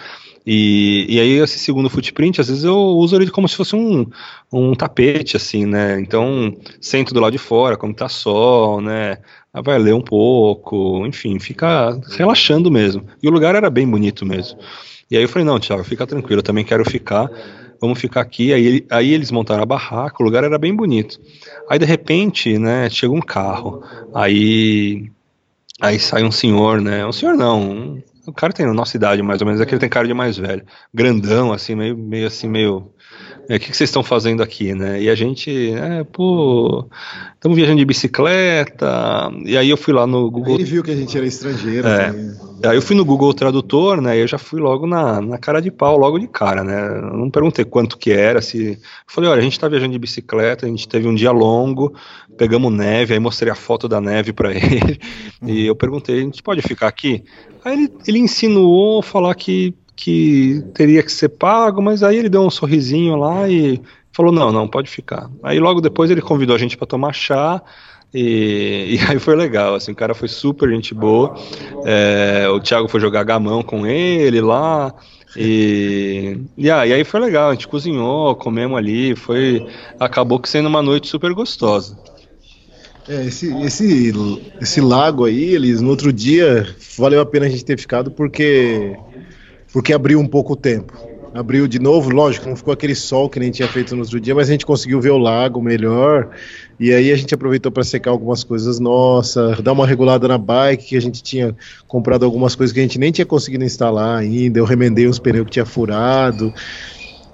[0.44, 4.08] E, e aí esse segundo footprint, às vezes eu uso ele como se fosse um,
[4.52, 6.00] um tapete, assim, né?
[6.00, 9.20] Então, sento do lado de fora, como tá sol, né?
[9.54, 13.06] Aí Vai ler um pouco, enfim, fica relaxando mesmo.
[13.22, 14.58] E o lugar era bem bonito mesmo.
[15.10, 17.30] E aí eu falei, não, Thiago, fica tranquilo, eu também quero ficar,
[17.80, 18.54] vamos ficar aqui.
[18.54, 21.20] Aí, aí eles montaram a barraca, o lugar era bem bonito.
[21.70, 25.10] Aí de repente, né, chega um carro, aí,
[25.82, 27.06] aí sai um senhor, né?
[27.06, 29.74] Um senhor não, um, o cara tem a nossa idade mais ou menos, é que
[29.74, 32.95] ele tem cara de mais velho, grandão, assim, meio, meio assim, meio é,
[33.46, 35.02] o que, que vocês estão fazendo aqui, né?
[35.02, 36.88] E a gente, é, pô,
[37.34, 39.32] estamos viajando de bicicleta.
[39.44, 40.56] E aí eu fui lá no Google.
[40.56, 41.88] Ele viu que a gente era estrangeiro.
[41.88, 42.08] É.
[42.08, 42.46] assim.
[42.64, 44.18] Aí eu fui no Google Tradutor, né?
[44.18, 46.88] E eu já fui logo na, na cara de pau, logo de cara, né?
[46.88, 48.72] Eu não perguntei quanto que era, se.
[48.72, 51.94] Eu falei, olha, a gente tá viajando de bicicleta, a gente teve um dia longo,
[52.38, 55.00] pegamos neve, aí mostrei a foto da neve para ele.
[55.46, 57.24] E eu perguntei, a gente pode ficar aqui?
[57.64, 62.42] Aí ele, ele insinuou falar que, que teria que ser pago, mas aí ele deu
[62.42, 65.30] um sorrisinho lá e falou, não, não, pode ficar.
[65.42, 67.62] Aí logo depois ele convidou a gente para tomar chá.
[68.14, 71.36] E, e aí foi legal, assim, o cara foi super gente boa.
[71.86, 74.94] É, o Thiago foi jogar gamão com ele lá.
[75.36, 79.66] E, e, ah, e aí foi legal, a gente cozinhou, comemos ali, foi.
[80.00, 81.98] Acabou que sendo uma noite super gostosa.
[83.08, 86.66] É, esse, esse, esse lago aí, eles no outro dia
[86.98, 88.98] valeu a pena a gente ter ficado porque
[89.76, 90.98] porque abriu um pouco o tempo.
[91.34, 94.34] Abriu de novo, lógico, não ficou aquele sol que nem tinha feito no outro dia,
[94.34, 96.30] mas a gente conseguiu ver o lago melhor.
[96.80, 100.86] E aí a gente aproveitou para secar algumas coisas nossas, dar uma regulada na bike,
[100.86, 101.54] que a gente tinha
[101.90, 104.60] comprado algumas coisas que a gente nem tinha conseguido instalar ainda.
[104.60, 106.54] Eu remendei uns pneus que tinha furado.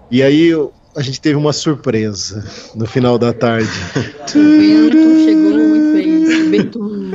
[0.10, 0.52] E aí
[0.96, 3.70] a gente teve uma surpresa no final da tarde.
[4.34, 7.12] O vento chegou fez vento.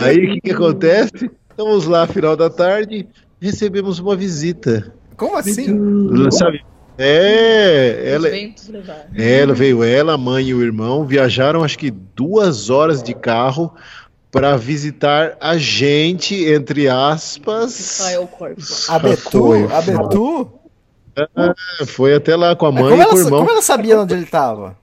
[0.00, 1.30] Aí o que, que acontece?
[1.50, 3.06] Estamos lá, final da tarde,
[3.42, 4.94] recebemos uma visita.
[5.16, 5.66] Como assim?
[6.30, 6.64] Sabe?
[6.96, 9.00] É, ela, levaram.
[9.16, 13.74] ela veio, ela, a mãe e o irmão viajaram acho que duas horas de carro
[14.30, 17.98] para visitar a gente, entre aspas.
[17.98, 18.62] Israel Corpo.
[18.88, 19.30] A Betu?
[19.30, 19.64] Foi.
[19.72, 20.50] A Betu?
[21.16, 23.38] É, Foi até lá com a mãe como, e com o irmão.
[23.40, 24.76] como ela sabia onde ele tava?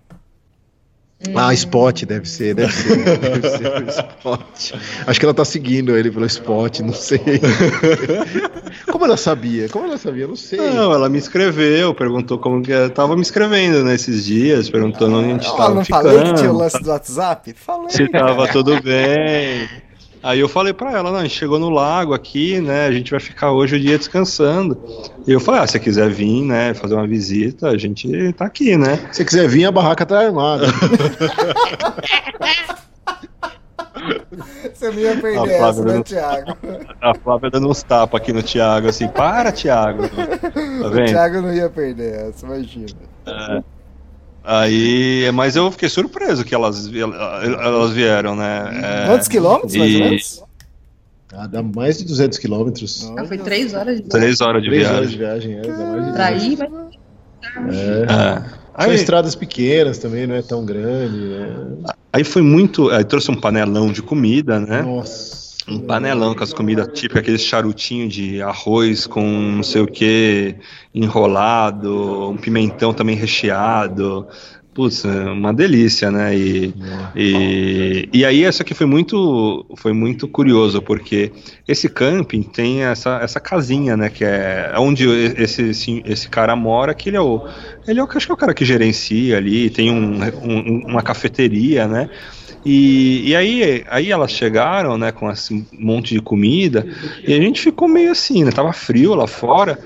[1.35, 2.95] Ah, Spot, deve ser, deve ser.
[3.19, 4.73] Deve ser o Spot.
[5.06, 7.19] Acho que ela tá seguindo ele pelo Spot, não sei.
[8.91, 9.67] Como ela sabia?
[9.67, 10.27] Como ela sabia?
[10.27, 10.57] Não sei.
[10.59, 15.30] Não, ela me escreveu, perguntou como que eu tava me escrevendo nesses dias, perguntando onde
[15.30, 16.03] a gente Ah, tava não ficando.
[16.09, 17.53] falei que tinha o lance do WhatsApp?
[17.53, 17.89] Falei.
[17.89, 19.67] se tava tudo bem.
[20.22, 22.88] Aí eu falei pra ela, não, a gente chegou no lago aqui, né?
[22.88, 24.77] A gente vai ficar hoje o dia descansando.
[25.25, 28.45] E eu falei, ah, se você quiser vir, né, fazer uma visita, a gente tá
[28.45, 28.98] aqui, né?
[29.11, 30.67] Se você quiser vir, a barraca tá armada.
[34.73, 36.57] Você não ia perder essa, né, Thiago?
[37.01, 40.03] A Flávia dando uns tapas aqui no Thiago, assim, para, Thiago.
[40.80, 41.06] Tá O?
[41.06, 42.95] Thiago não ia perder essa, imagina.
[44.43, 49.03] Aí, mas eu fiquei surpreso que elas, elas vieram, né?
[49.03, 50.43] É, Quantos quilômetros, mais ou menos?
[51.32, 53.11] Ah, dá mais de 200 quilômetros.
[53.18, 54.98] Ah, foi três horas de Três horas de Três viagem.
[54.98, 56.53] horas de viagem, é, dá mais de pra 200.
[56.53, 58.01] ir, mas É.
[58.03, 58.59] É.
[58.80, 61.18] São Aí, estradas pequenas também, não é tão grande.
[61.18, 61.92] né?
[62.14, 62.90] aí foi muito.
[62.90, 64.82] Aí trouxe um panelão de comida, né?
[64.82, 65.39] Nossa.
[65.69, 70.56] Um panelão com as comidas típicas, aqueles charutinhos de arroz com não sei o que
[70.93, 74.27] enrolado, um pimentão também recheado.
[74.73, 76.38] Putz, é uma delícia, né?
[76.38, 76.73] E,
[77.15, 81.31] e, e aí essa aqui foi muito, foi muito curioso, porque
[81.67, 84.09] esse camping tem essa, essa casinha, né?
[84.09, 87.45] Que é onde esse, esse, esse cara mora, que ele é o.
[87.88, 91.01] Ele é o acho que é o cara que gerencia ali, tem um, um- uma
[91.01, 92.09] cafeteria, né?
[92.66, 96.86] E, e aí, aí elas chegaram, né, com esse monte de comida,
[97.26, 98.52] e a gente ficou meio assim, né?
[98.52, 99.80] Tava frio lá fora.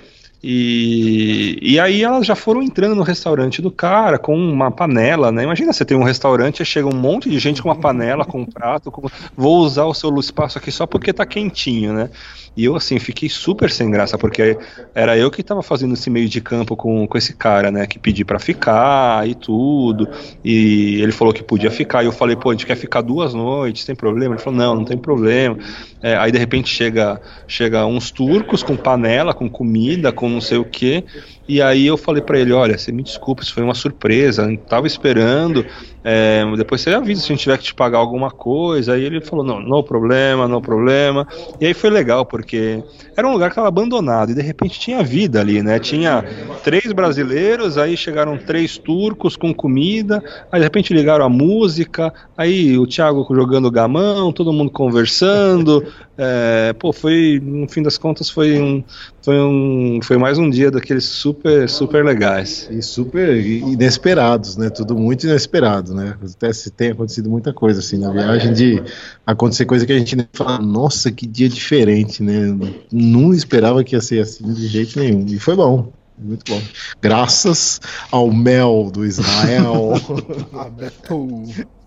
[0.46, 5.44] E, e aí elas já foram entrando no restaurante do cara com uma panela, né?
[5.44, 8.42] Imagina você tem um restaurante e chega um monte de gente com uma panela, com
[8.42, 9.08] um prato, com...
[9.38, 12.10] vou usar o seu espaço aqui só porque tá quentinho, né?
[12.56, 14.58] E eu, assim, fiquei super sem graça, porque
[14.94, 17.88] era eu que tava fazendo esse meio de campo com, com esse cara, né?
[17.88, 20.08] Que pedi pra ficar e tudo.
[20.44, 22.04] E ele falou que podia ficar.
[22.04, 24.36] E eu falei, pô, a gente quer ficar duas noites, tem problema?
[24.36, 25.58] Ele falou, não, não tem problema.
[26.02, 30.58] É, aí de repente chega, chega uns turcos com panela, com comida, com não sei
[30.58, 31.04] o que.
[31.48, 34.56] E aí eu falei pra ele, olha, você me desculpa, isso foi uma surpresa, não
[34.56, 35.66] tava esperando.
[36.04, 38.94] É, depois você avisa se a gente tiver que te pagar alguma coisa.
[38.94, 41.26] Aí ele falou, não, não problema, não problema.
[41.62, 42.84] E aí foi legal, porque
[43.16, 45.80] era um lugar que estava abandonado e de repente tinha vida ali, né?
[45.80, 46.24] Tinha
[46.64, 52.78] três brasileiros, aí chegaram três turcos com comida, aí de repente ligaram a música, aí
[52.78, 55.86] o Thiago jogando gamão, todo mundo conversando.
[56.18, 58.84] é, pô, foi, no fim das contas, foi um,
[59.24, 62.68] foi um, foi mais um dia daqueles super, super legais.
[62.70, 64.70] E super inesperados, né?
[64.70, 66.18] Tudo muito inesperado, né?
[66.22, 68.84] Até se tem acontecido muita coisa assim na viagem de
[69.26, 72.54] acontecer coisa que a gente nem fala, nossa, que dia diferente, né?
[72.92, 75.26] Não esperava que ia ser assim de jeito nenhum.
[75.26, 75.92] E foi bom.
[76.18, 76.62] Muito bom.
[77.02, 77.80] Graças
[78.12, 79.94] ao mel do Israel.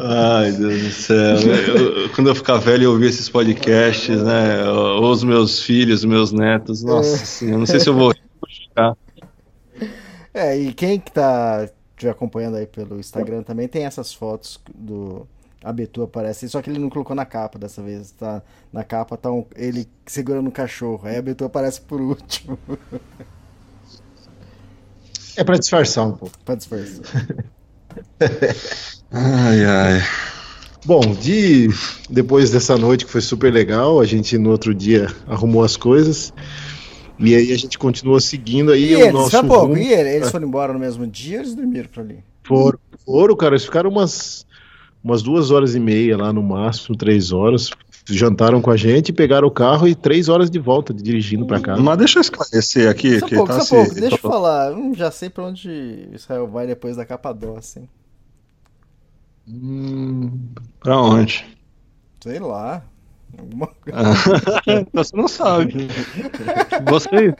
[0.00, 1.36] Ai, Deus do céu.
[1.40, 4.64] Eu- eu- quando eu ficar velho e ouvir esses podcasts, né?
[4.68, 8.12] Ou os meus filhos, os meus netos, nossa senhora, não sei se eu vou
[8.46, 8.96] ficar.
[10.34, 15.26] É, e quem que tá te acompanhando aí pelo Instagram também tem essas fotos do
[15.62, 18.42] Abetu aparece, só que ele não colocou na capa dessa vez, tá?
[18.72, 22.58] Na capa tá um, ele segurando um cachorro, aí a Abetu aparece por último.
[25.36, 26.36] É pra disfarçar um pouco.
[26.44, 27.04] pra disfarçar.
[29.10, 30.02] Ai, ai.
[30.84, 31.68] Bom, de
[32.10, 36.32] depois dessa noite que foi super legal, a gente no outro dia arrumou as coisas.
[37.18, 40.48] E aí a gente continua seguindo aí E o eles, nosso pouco, e eles, foram
[40.48, 42.18] embora no mesmo dia eles dormiram pra ali?
[42.42, 44.44] Foram, foram, cara, eles ficaram umas,
[45.04, 47.70] umas duas horas e meia lá no máximo, três horas.
[48.08, 51.60] Jantaram com a gente, pegaram o carro e três horas de volta de dirigindo pra
[51.60, 51.80] casa.
[51.80, 53.20] Mas deixa eu esclarecer aqui.
[53.20, 56.08] Só que pouco, tá só se- pouco, deixa eu falar, hum, já sei pra onde
[56.12, 57.88] Israel vai depois da Capadócia, hein?
[59.48, 60.30] Hum,
[60.80, 61.44] Pra onde?
[62.22, 62.82] Sei lá.
[63.38, 64.86] Alguma coisa.
[64.92, 65.88] Você não sabe.
[66.88, 67.34] Vocês,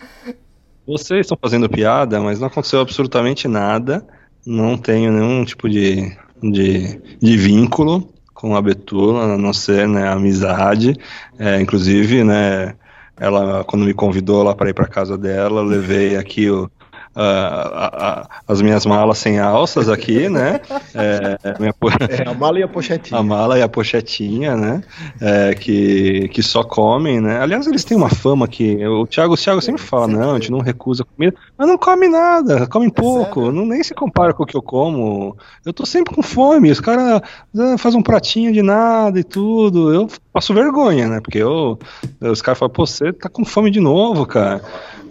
[0.86, 4.04] vocês estão fazendo piada, mas não aconteceu absolutamente nada.
[4.44, 8.11] Não tenho nenhum tipo de, de, de vínculo
[8.42, 10.96] com a Betula, a não ser né, amizade.
[11.38, 12.74] É, inclusive, né,
[13.16, 16.68] ela quando me convidou lá para ir para casa dela, eu levei aqui o,
[17.14, 20.60] a- a- as minhas malas sem alças aqui, né?
[20.94, 23.20] É, a minha po- é, a mala e a pochetinha.
[23.20, 24.82] a mala e a pochetinha, né?
[25.20, 27.40] É, que, que só comem, né?
[27.40, 30.50] Aliás, eles têm uma fama que o Thiago, o Thiago sempre fala, não, a gente
[30.50, 34.46] não recusa comida, mas não come nada, come pouco, não nem se compara com o
[34.46, 35.36] que eu como.
[35.64, 37.20] Eu tô sempre com fome, os caras
[37.58, 39.92] ah, fazem um pratinho de nada e tudo.
[39.92, 41.20] Eu passo vergonha, né?
[41.20, 41.78] Porque eu,
[42.20, 44.62] os caras falam, pô, você tá com fome de novo, cara.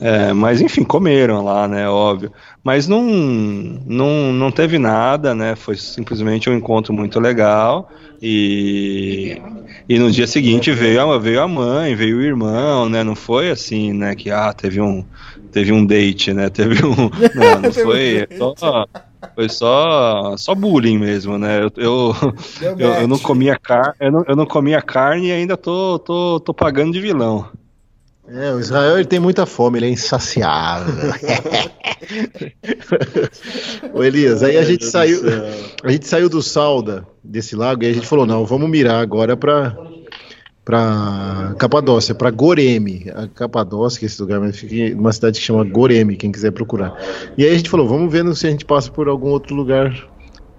[0.01, 1.88] É, mas enfim, comeram lá, né?
[1.88, 2.31] Óbvio.
[2.63, 5.55] Mas não, não, não teve nada, né?
[5.55, 7.88] Foi simplesmente um encontro muito legal.
[8.19, 9.39] E,
[9.88, 13.03] e no dia seguinte veio a, veio a mãe, veio o irmão, né?
[13.03, 14.15] Não foi assim, né?
[14.15, 15.05] Que ah, teve um,
[15.51, 16.49] teve um date, né?
[16.53, 16.95] Teve um.
[17.35, 18.27] Não, não foi.
[18.57, 18.88] Só,
[19.35, 21.61] foi só, só bullying mesmo, né?
[21.61, 22.15] Eu, eu,
[22.80, 26.39] eu, eu não comia carne, eu não, eu não comia carne e ainda tô, tô,
[26.39, 27.47] tô pagando de vilão.
[28.27, 30.93] É, o Israel ele tem muita fome, ele é insaciável.
[33.93, 35.22] Ô Elias, aí a gente saiu,
[35.83, 39.35] a gente saiu do Salda desse lago e a gente falou, não, vamos mirar agora
[39.35, 39.75] pra
[40.64, 45.45] para Capadócia, para Goreme, a Capadócia, que é esse lugar, mas fica numa cidade que
[45.45, 46.95] chama Goreme, quem quiser procurar.
[47.38, 50.08] E aí a gente falou, vamos vendo se a gente passa por algum outro lugar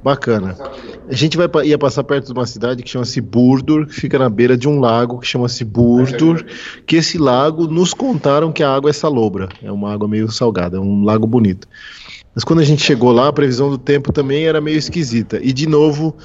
[0.03, 0.57] bacana.
[1.09, 4.29] A gente vai ia passar perto de uma cidade que chama-se Burdur, que fica na
[4.29, 6.45] beira de um lago que chama-se Burdur,
[6.87, 10.77] que esse lago nos contaram que a água é salobra, é uma água meio salgada,
[10.77, 11.69] é um lago bonito.
[12.35, 15.39] Mas quando a gente chegou lá, a previsão do tempo também era meio esquisita.
[15.43, 16.17] E de novo,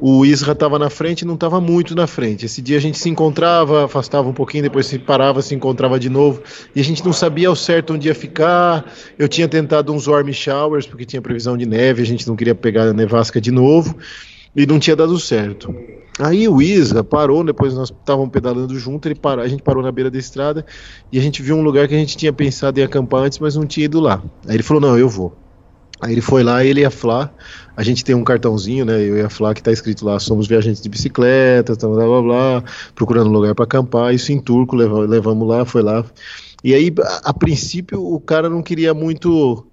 [0.00, 2.46] o Isra estava na frente e não estava muito na frente.
[2.46, 6.08] Esse dia a gente se encontrava, afastava um pouquinho, depois se parava, se encontrava de
[6.08, 6.42] novo.
[6.74, 8.84] E a gente não sabia ao certo onde ia ficar.
[9.16, 12.54] Eu tinha tentado uns warm showers, porque tinha previsão de neve, a gente não queria
[12.54, 13.96] pegar a nevasca de novo.
[14.56, 15.72] E não tinha dado certo.
[16.18, 19.90] Aí o Isra parou, depois nós estávamos pedalando junto, ele parou, a gente parou na
[19.90, 20.66] beira da estrada
[21.10, 23.56] e a gente viu um lugar que a gente tinha pensado em acampar antes, mas
[23.56, 24.22] não tinha ido lá.
[24.46, 25.41] Aí ele falou: Não, eu vou.
[26.02, 27.30] Aí ele foi lá, ele e a Flá.
[27.76, 29.00] A gente tem um cartãozinho, né?
[29.00, 32.64] Eu e a Flá, que tá escrito lá: somos viajantes de bicicleta, blá blá blá,
[32.94, 34.12] procurando um lugar para acampar.
[34.14, 36.04] Isso em turco, leva- levamos lá, foi lá.
[36.64, 39.64] E aí, a, a princípio, o cara não queria muito,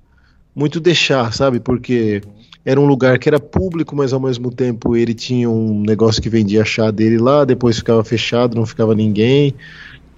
[0.56, 1.60] muito deixar, sabe?
[1.60, 2.22] Porque
[2.66, 6.30] era um lugar que era público, mas ao mesmo tempo ele tinha um negócio que
[6.30, 9.56] vendia chá dele lá, depois ficava fechado, não ficava ninguém.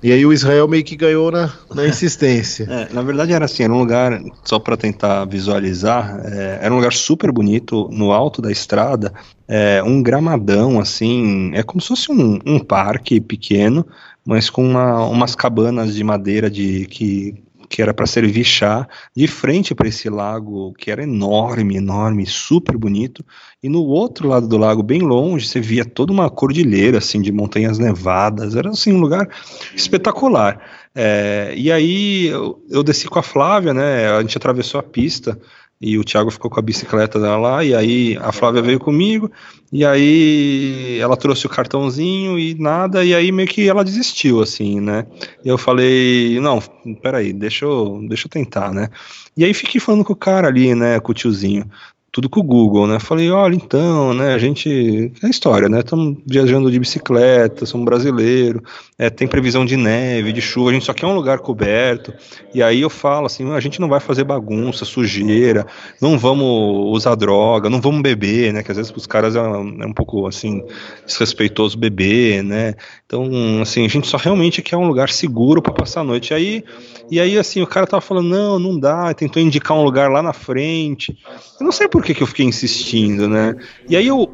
[0.03, 2.67] E aí o Israel meio que ganhou na, na insistência.
[2.71, 6.77] É, na verdade era assim, era um lugar, só para tentar visualizar, é, era um
[6.77, 9.13] lugar super bonito, no alto da estrada,
[9.47, 13.85] é, um gramadão assim, é como se fosse um, um parque pequeno,
[14.25, 17.35] mas com uma- umas cabanas de madeira de que
[17.71, 18.85] que era para servir chá,
[19.15, 23.25] de frente para esse lago que era enorme, enorme, super bonito,
[23.63, 27.31] e no outro lado do lago, bem longe, você via toda uma cordilheira assim de
[27.31, 29.29] montanhas nevadas, era assim um lugar
[29.73, 30.61] espetacular.
[30.93, 34.11] É, e aí eu, eu desci com a Flávia, né?
[34.11, 35.39] A gente atravessou a pista
[35.81, 39.31] e o Thiago ficou com a bicicleta dela lá, e aí a Flávia veio comigo,
[39.73, 44.79] e aí ela trouxe o cartãozinho e nada, e aí meio que ela desistiu, assim,
[44.79, 45.07] né?
[45.43, 46.61] Eu falei, não,
[47.01, 48.89] peraí, deixa eu, deixa eu tentar, né?
[49.35, 51.65] E aí fiquei falando com o cara ali, né, com o tiozinho
[52.11, 52.99] tudo com o Google, né?
[52.99, 54.33] Falei, olha, então, né?
[54.33, 55.13] A gente.
[55.23, 55.79] É história, né?
[55.79, 58.61] Estamos viajando de bicicleta, somos brasileiros,
[58.99, 62.13] é, tem previsão de neve, de chuva, a gente só quer um lugar coberto.
[62.53, 65.65] E aí eu falo assim: a gente não vai fazer bagunça, sujeira,
[66.01, 68.61] não vamos usar droga, não vamos beber, né?
[68.61, 70.61] Que às vezes os caras é, é um pouco assim,
[71.05, 72.75] desrespeitoso beber, né?
[73.05, 76.31] Então, assim, a gente só realmente quer um lugar seguro para passar a noite.
[76.31, 76.63] E aí
[77.11, 80.23] E aí, assim, o cara tava falando, não, não dá, tentou indicar um lugar lá
[80.23, 81.17] na frente.
[81.59, 83.53] Eu não sei por que, que eu fiquei insistindo, né?
[83.89, 84.31] E aí eu,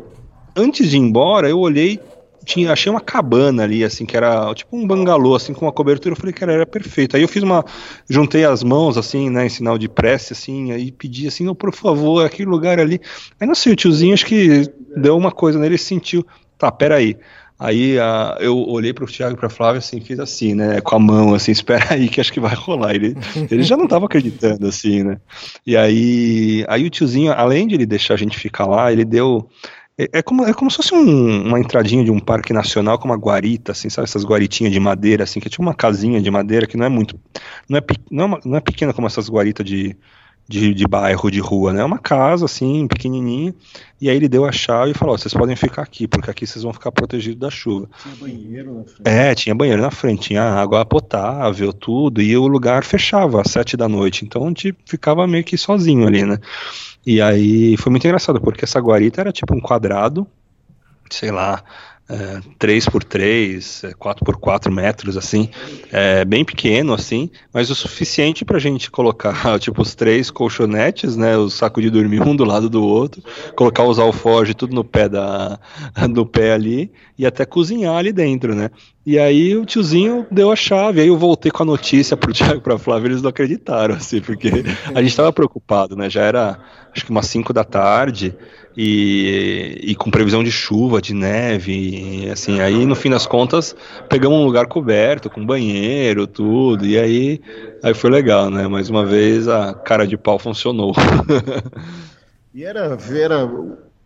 [0.56, 2.00] antes de ir embora, eu olhei,
[2.46, 6.14] tinha, achei uma cabana ali, assim, que era tipo um bangalô, assim, com uma cobertura.
[6.14, 7.18] Eu falei, cara, era perfeito.
[7.18, 7.66] Aí eu fiz uma.
[8.08, 11.74] Juntei as mãos, assim, né, em sinal de prece, assim, aí pedi assim, não, por
[11.74, 13.02] favor, aquele lugar ali.
[13.40, 16.24] Aí não sei, o tiozinho acho que deu uma coisa nele e sentiu.
[16.60, 17.18] Tá, peraí.
[17.18, 17.18] Aí
[17.60, 21.00] a, eu olhei para o Thiago e para Flávia assim, fiz assim, né, com a
[21.00, 22.94] mão, assim, espera aí que acho que vai rolar.
[22.94, 23.16] Ele,
[23.50, 25.20] ele já não estava acreditando, assim, né.
[25.66, 29.50] E aí, aí o tiozinho, além de ele deixar a gente ficar lá, ele deu
[30.00, 33.06] é, é, como, é como se fosse um, uma entradinha de um parque nacional com
[33.06, 34.06] uma guarita, assim, sabe?
[34.06, 36.90] Essas guaritinhas de madeira, assim, que é tipo uma casinha de madeira que não é
[36.90, 37.20] muito.
[37.68, 39.98] Não é, não é, uma, não é pequena como essas guaritas de,
[40.48, 41.82] de, de, bairro, de rua, né?
[41.82, 43.54] É uma casa, assim, pequenininha.
[44.00, 46.64] E aí ele deu a chave e falou: vocês podem ficar aqui, porque aqui vocês
[46.64, 47.90] vão ficar protegidos da chuva.
[48.02, 49.02] Tinha banheiro na frente.
[49.06, 52.22] É, tinha banheiro na frente, tinha água potável, tudo.
[52.22, 54.24] E o lugar fechava às sete da noite.
[54.24, 56.38] Então a gente ficava meio que sozinho ali, né?
[57.06, 60.28] E aí foi muito engraçado, porque essa guarita era tipo um quadrado,
[61.10, 61.64] sei lá,
[62.10, 65.50] é, 3 por 3 4 por 4 metros, assim,
[65.92, 71.18] é, bem pequeno, assim, mas o suficiente para a gente colocar, tipo, os três colchonetes,
[71.18, 73.22] né, o saco de dormir um do lado do outro,
[73.56, 75.60] colocar os alforjes tudo no pé da,
[76.10, 78.70] no pé ali, e até cozinhar ali dentro, né.
[79.08, 82.58] E aí o tiozinho deu a chave, aí eu voltei com a notícia pro Thiago
[82.58, 84.50] e pra Flávia, eles não acreditaram, assim, porque
[84.94, 86.60] a gente estava preocupado, né, já era,
[86.94, 88.36] acho que umas 5 da tarde,
[88.76, 93.74] e, e, com previsão de chuva, de neve, e, assim, aí no fim das contas
[94.10, 97.42] pegamos um lugar coberto, com banheiro, tudo, e aí,
[97.82, 98.68] aí foi legal, né?
[98.68, 100.94] Mais uma vez a cara de pau funcionou.
[102.54, 103.50] e era, era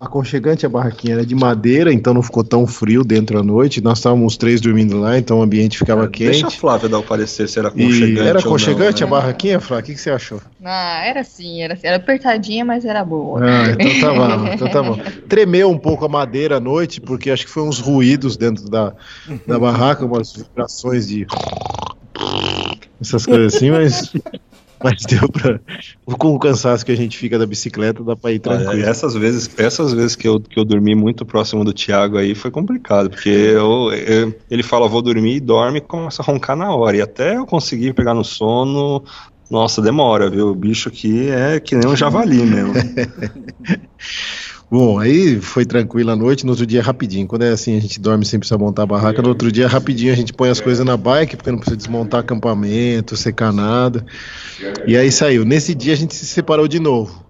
[0.01, 3.79] aconchegante a barraquinha, era de madeira, então não ficou tão frio dentro à noite.
[3.81, 6.31] Nós estávamos três dormindo lá, então o ambiente ficava é, quente.
[6.31, 8.13] Deixa a Flávia dar o parecer se era aconchegante.
[8.13, 9.15] E era aconchegante não, né?
[9.15, 9.83] a barraquinha, Flávia?
[9.83, 10.41] O que, que, você achou?
[10.65, 13.41] Ah, era sim, era, era apertadinha, mas era boa.
[13.43, 14.97] Ah, então tá bom, então tá bom.
[15.29, 18.93] Tremeu um pouco a madeira à noite, porque acho que foi uns ruídos dentro da,
[19.45, 21.27] da barraca, umas vibrações de.
[22.99, 24.11] essas coisas assim, mas
[24.83, 25.59] mas deu pra.
[26.17, 28.83] Com o cansaço que a gente fica da bicicleta, dá pra ir tranquilo.
[28.83, 32.51] essas vezes, essas vezes que eu, que eu dormi muito próximo do Thiago aí foi
[32.51, 36.73] complicado, porque eu, eu, ele fala, vou dormir e dorme e começa a roncar na
[36.73, 36.97] hora.
[36.97, 39.03] E até eu conseguir pegar no sono,
[39.49, 40.47] nossa, demora, viu?
[40.47, 42.73] O bicho aqui é que nem um javali mesmo.
[44.71, 47.27] Bom, aí foi tranquilo a noite, no outro dia rapidinho.
[47.27, 50.13] Quando é assim, a gente dorme sem precisar montar a barraca, no outro dia rapidinho
[50.13, 54.05] a gente põe as coisas na bike, porque não precisa desmontar acampamento, secar nada.
[54.87, 55.43] E aí saiu.
[55.43, 57.21] Nesse dia a gente se separou de novo.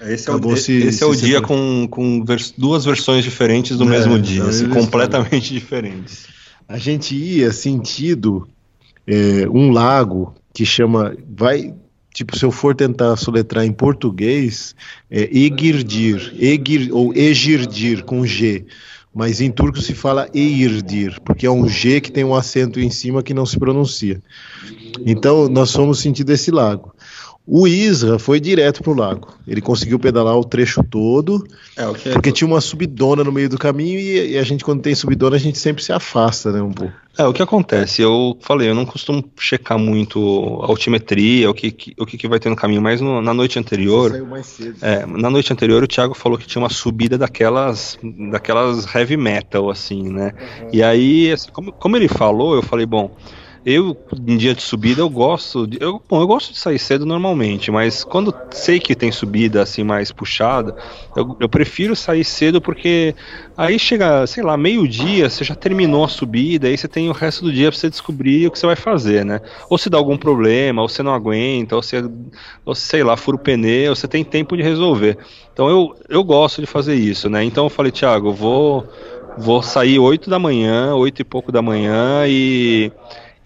[0.00, 3.84] Esse é o, se, esse é o dia com, com vers duas versões diferentes do
[3.84, 6.26] é, mesmo dia, assim, completamente diferentes.
[6.68, 8.48] A gente ia sentido
[9.06, 11.16] é, um lago que chama.
[11.28, 11.74] Vai,
[12.18, 14.74] Tipo, se eu for tentar soletrar em português,
[15.08, 18.64] é Egirdir, Egir, ou Egirdir, com G.
[19.14, 22.90] Mas em turco se fala Eirdir, porque é um G que tem um acento em
[22.90, 24.20] cima que não se pronuncia.
[25.06, 26.92] Então, nós fomos sentido esse lago.
[27.50, 29.32] O Isra foi direto pro lago.
[29.46, 32.12] Ele conseguiu pedalar o trecho todo, é, okay.
[32.12, 35.36] porque tinha uma subidona no meio do caminho e, e, a gente, quando tem subidona,
[35.36, 36.92] a gente sempre se afasta, né, um pouco.
[37.16, 41.70] É, o que acontece, eu falei, eu não costumo checar muito a altimetria, o que,
[41.70, 44.10] que o que, que, vai ter no caminho, mas no, na noite anterior.
[44.10, 44.76] Você saiu mais cedo.
[44.82, 47.98] É, na noite anterior o Thiago falou que tinha uma subida daquelas,
[48.30, 50.34] daquelas heavy metal, assim, né?
[50.60, 50.68] Uhum.
[50.70, 53.16] E aí, assim, como, como ele falou, eu falei, bom.
[53.64, 53.96] Eu,
[54.26, 55.66] em dia de subida, eu gosto.
[55.66, 59.62] De, eu, bom, eu gosto de sair cedo normalmente, mas quando sei que tem subida
[59.62, 60.74] assim mais puxada,
[61.16, 63.14] eu, eu prefiro sair cedo porque
[63.56, 67.44] aí chega, sei lá, meio-dia, você já terminou a subida, aí você tem o resto
[67.44, 69.40] do dia pra você descobrir o que você vai fazer, né?
[69.68, 72.02] Ou se dá algum problema, ou você não aguenta, ou você,
[72.64, 75.18] ou sei lá, fura o pneu, você tem tempo de resolver.
[75.52, 77.42] Então eu, eu gosto de fazer isso, né?
[77.42, 78.88] Então eu falei, Thiago, eu vou,
[79.36, 82.92] vou sair 8 da manhã, 8 e pouco da manhã e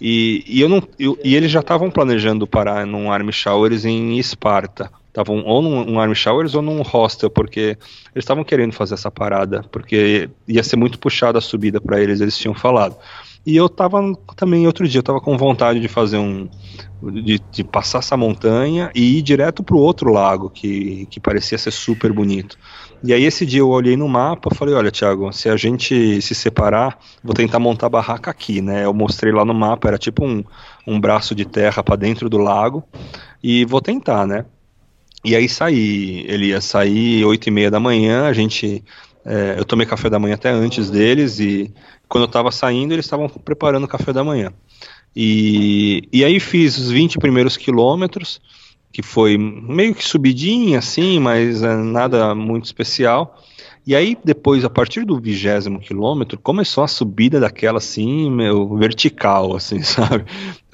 [0.05, 4.19] e, e, eu não, eu, e eles já estavam planejando parar num Army Showers em
[4.19, 4.91] Esparta.
[5.07, 7.79] Estavam ou num, num Army Showers ou num hostel, porque
[8.13, 12.21] eles estavam querendo fazer essa parada, porque ia ser muito puxada a subida para eles,
[12.21, 12.97] eles tinham falado.
[13.47, 14.01] E eu tava
[14.35, 16.49] também outro dia, eu tava com vontade de fazer um.
[17.01, 21.71] De, de passar essa montanha e ir direto pro outro lago, que, que parecia ser
[21.71, 22.59] super bonito.
[23.05, 26.35] E aí esse dia eu olhei no mapa falei, olha, Thiago, se a gente se
[26.35, 28.85] separar, vou tentar montar a barraca aqui, né?
[28.85, 30.45] Eu mostrei lá no mapa, era tipo um,
[30.87, 32.85] um braço de terra para dentro do lago,
[33.43, 34.45] e vou tentar, né?
[35.25, 38.85] E aí saí, ele ia sair oito e meia da manhã, a gente,
[39.25, 41.73] é, eu tomei café da manhã até antes deles, e
[42.09, 44.53] quando eu estava saindo, eles estavam preparando o café da manhã.
[45.15, 48.41] E, e aí fiz os 20 primeiros quilômetros,
[48.93, 53.39] que foi meio que subidinha assim, mas é, nada muito especial.
[53.85, 59.57] E aí, depois, a partir do vigésimo quilômetro, começou a subida daquela assim, meu, vertical,
[59.57, 60.25] assim, sabe?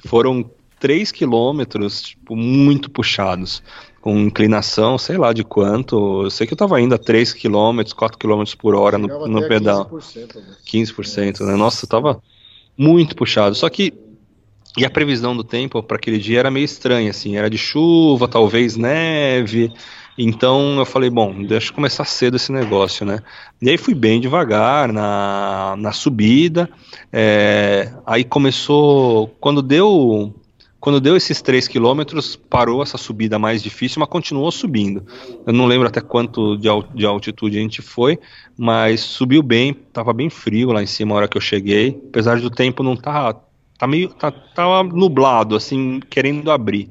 [0.05, 0.49] Foram
[0.79, 3.63] três quilômetros, tipo, muito puxados,
[4.01, 6.23] com inclinação, sei lá de quanto.
[6.23, 9.47] Eu sei que eu tava indo a 3 quilômetros, 4 quilômetros por hora no, no
[9.47, 9.89] pedal.
[9.89, 10.55] 15%, né?
[10.65, 11.55] 15%, né?
[11.55, 12.21] Nossa, tava
[12.77, 13.55] muito puxado.
[13.55, 13.93] Só que
[14.79, 18.29] e a previsão do tempo para aquele dia era meio estranha, assim, era de chuva,
[18.29, 19.73] talvez neve.
[20.17, 23.19] Então eu falei, bom, deixa eu começar cedo esse negócio, né?
[23.61, 26.69] E aí fui bem devagar na, na subida.
[27.11, 29.27] É, aí começou.
[29.39, 30.33] Quando deu.
[30.79, 35.05] Quando deu esses 3 quilômetros, parou essa subida mais difícil, mas continuou subindo.
[35.45, 38.17] Eu não lembro até quanto de, de altitude a gente foi,
[38.57, 42.39] mas subiu bem, estava bem frio lá em cima a hora que eu cheguei, apesar
[42.39, 43.41] do tempo não estar tá
[43.79, 46.89] tá meio tá, tava nublado assim querendo abrir.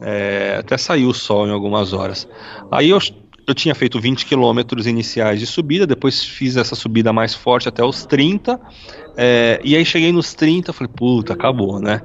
[0.00, 2.26] É, até saiu o sol em algumas horas.
[2.70, 2.98] Aí eu,
[3.46, 7.84] eu tinha feito 20 quilômetros iniciais de subida depois fiz essa subida mais forte até
[7.84, 8.60] os 30
[9.16, 12.02] é, e aí cheguei nos 30 falei puta acabou né?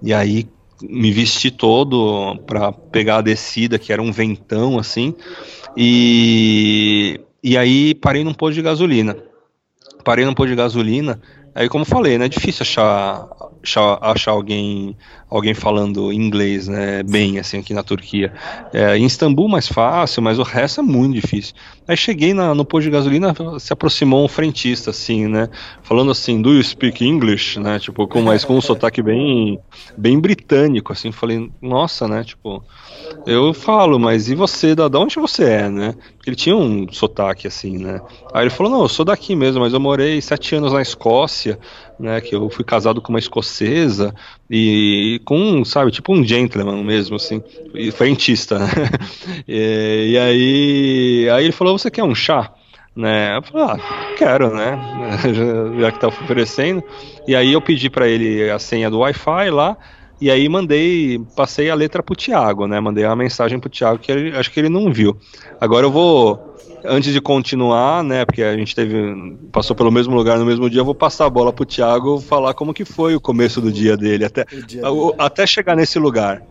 [0.00, 0.46] E aí
[0.80, 5.12] me vesti todo para pegar a descida que era um ventão assim
[5.76, 9.16] e e aí parei num posto de gasolina.
[10.04, 11.20] Parei num posto de gasolina
[11.54, 13.28] Aí, como falei, né, é difícil achar,
[13.62, 14.96] achar, achar, alguém,
[15.30, 18.32] alguém falando inglês né, bem, assim, aqui na Turquia.
[18.72, 21.54] É, em Istambul mais fácil, mas o resto é muito difícil.
[21.86, 25.48] Aí cheguei na, no posto de gasolina, se aproximou um frentista, assim, né,
[25.82, 29.58] falando assim, do you speak English, né, tipo, com, mas com um sotaque bem,
[29.96, 32.62] bem britânico, assim, falei, nossa, né, tipo,
[33.26, 35.94] eu falo, mas e você, da, da onde você é, né?
[36.26, 38.00] Ele tinha um sotaque assim, né?
[38.32, 41.58] Aí ele falou, não, eu sou daqui mesmo, mas eu morei sete anos na Escócia,
[42.00, 42.20] né?
[42.20, 44.14] Que eu fui casado com uma escocesa
[44.50, 47.42] e com, sabe, tipo um gentleman mesmo, assim,
[47.74, 48.66] e frentista, né?
[49.46, 52.52] E, e aí, aí ele falou, você quer um chá?
[52.94, 53.36] né?
[53.36, 54.78] Eu falei, ah, quero, né?
[55.80, 56.82] Já, que tá oferecendo.
[57.26, 59.76] E aí eu pedi para ele a senha do Wi-Fi lá.
[60.20, 62.78] E aí mandei, passei a letra pro Thiago, né?
[62.78, 65.16] Mandei uma mensagem pro Thiago que ele, acho que ele não viu.
[65.58, 66.49] Agora eu vou,
[66.84, 68.24] antes de continuar, né?
[68.24, 71.30] Porque a gente teve, passou pelo mesmo lugar no mesmo dia, eu vou passar a
[71.30, 75.14] bola pro Thiago falar como que foi o começo do dia dele, até, dia dele.
[75.18, 76.42] até chegar nesse lugar.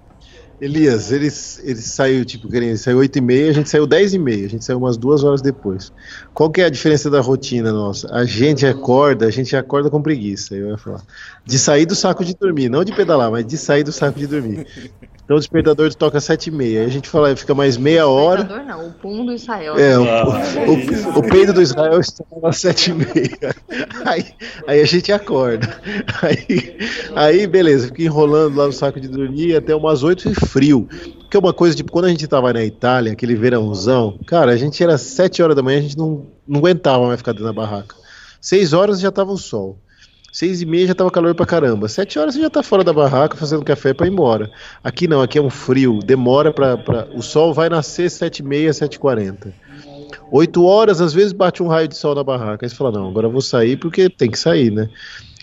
[0.62, 1.28] Elias, ele,
[1.64, 4.50] ele saiu, tipo, ele saiu 8 e meia, a gente saiu 10 e meia, a
[4.50, 5.94] gente saiu umas duas horas depois.
[6.34, 8.14] Qual que é a diferença da rotina nossa?
[8.14, 11.02] A gente acorda, a gente acorda com preguiça, eu ia falar.
[11.50, 14.28] De sair do saco de dormir, não de pedalar, mas de sair do saco de
[14.28, 14.68] dormir.
[15.30, 16.80] Então o despertador toca às 7 e meia.
[16.82, 18.42] Aí a gente fala, fica mais meia hora.
[18.42, 19.78] O despertador não, o pum do Israel.
[19.78, 23.56] É, o, o, o, peido do Israel está às 7 e meia.
[24.06, 24.26] Aí,
[24.68, 25.68] aí a gente acorda.
[26.22, 26.78] Aí,
[27.16, 30.88] aí, beleza, fica enrolando lá no saco de dormir até umas 8 e frio.
[31.30, 34.58] Que é uma coisa, tipo, quando a gente tava na Itália, aquele verãozão, cara, a
[34.58, 37.54] gente era 7 horas da manhã, a gente não, não aguentava mais ficar dentro da
[37.54, 37.96] barraca.
[38.42, 39.80] 6 horas já tava o sol.
[40.32, 41.88] Seis e meia já tava calor pra caramba.
[41.88, 44.52] Sete horas você já tá fora da barraca fazendo café para ir embora.
[44.84, 46.00] Aqui não, aqui é um frio.
[46.00, 46.78] Demora pra.
[46.78, 47.08] pra...
[47.14, 49.54] O sol vai nascer sete e meia, sete e quarenta.
[50.32, 52.66] Oito horas, às vezes bate um raio de sol na barraca.
[52.66, 54.90] Aí você fala, não, agora eu vou sair porque tem que sair, né?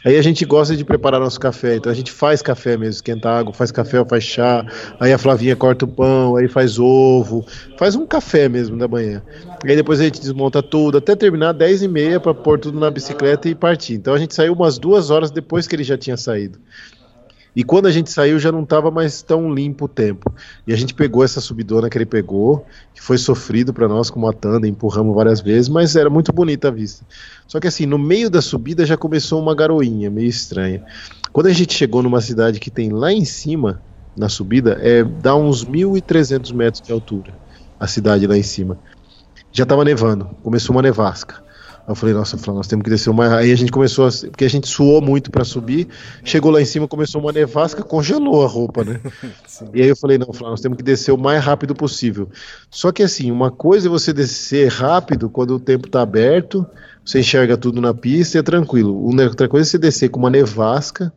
[0.07, 3.29] Aí a gente gosta de preparar nosso café, então a gente faz café mesmo, esquenta
[3.29, 4.65] água, faz café, faz chá,
[5.01, 7.45] aí a Flavinha corta o pão, aí faz ovo,
[7.77, 9.21] faz um café mesmo da manhã.
[9.65, 12.89] Aí depois a gente desmonta tudo, até terminar 10 e meia para pôr tudo na
[12.89, 13.95] bicicleta e partir.
[13.95, 16.61] Então a gente saiu umas duas horas depois que ele já tinha saído.
[17.57, 20.31] E quando a gente saiu já não estava mais tão limpo o tempo.
[20.67, 24.21] E a gente pegou essa subidona que ele pegou, que foi sofrido para nós com
[24.21, 27.07] uma tanda, empurramos várias vezes, mas era muito bonita a vista.
[27.47, 30.85] Só que assim, no meio da subida já começou uma garoinha meio estranha.
[31.33, 33.81] Quando a gente chegou numa cidade que tem lá em cima,
[34.15, 37.33] na subida, é, dá uns 1.300 metros de altura,
[37.81, 38.79] a cidade lá em cima.
[39.51, 41.46] Já estava nevando, começou uma nevasca.
[41.89, 43.33] Eu falei, nossa, nós temos que descer mais.
[43.33, 44.11] Aí a gente começou, a...
[44.11, 45.87] porque a gente suou muito para subir,
[46.25, 49.01] chegou lá em cima, começou uma nevasca, congelou a roupa, né?
[49.73, 52.29] e aí eu falei, não, nós temos que descer o mais rápido possível.
[52.71, 56.67] Só que assim, uma coisa é você descer rápido quando o tempo está aberto,
[57.05, 59.05] você enxerga tudo na pista e é tranquilo.
[59.05, 61.13] Outra coisa é você descer com uma nevasca,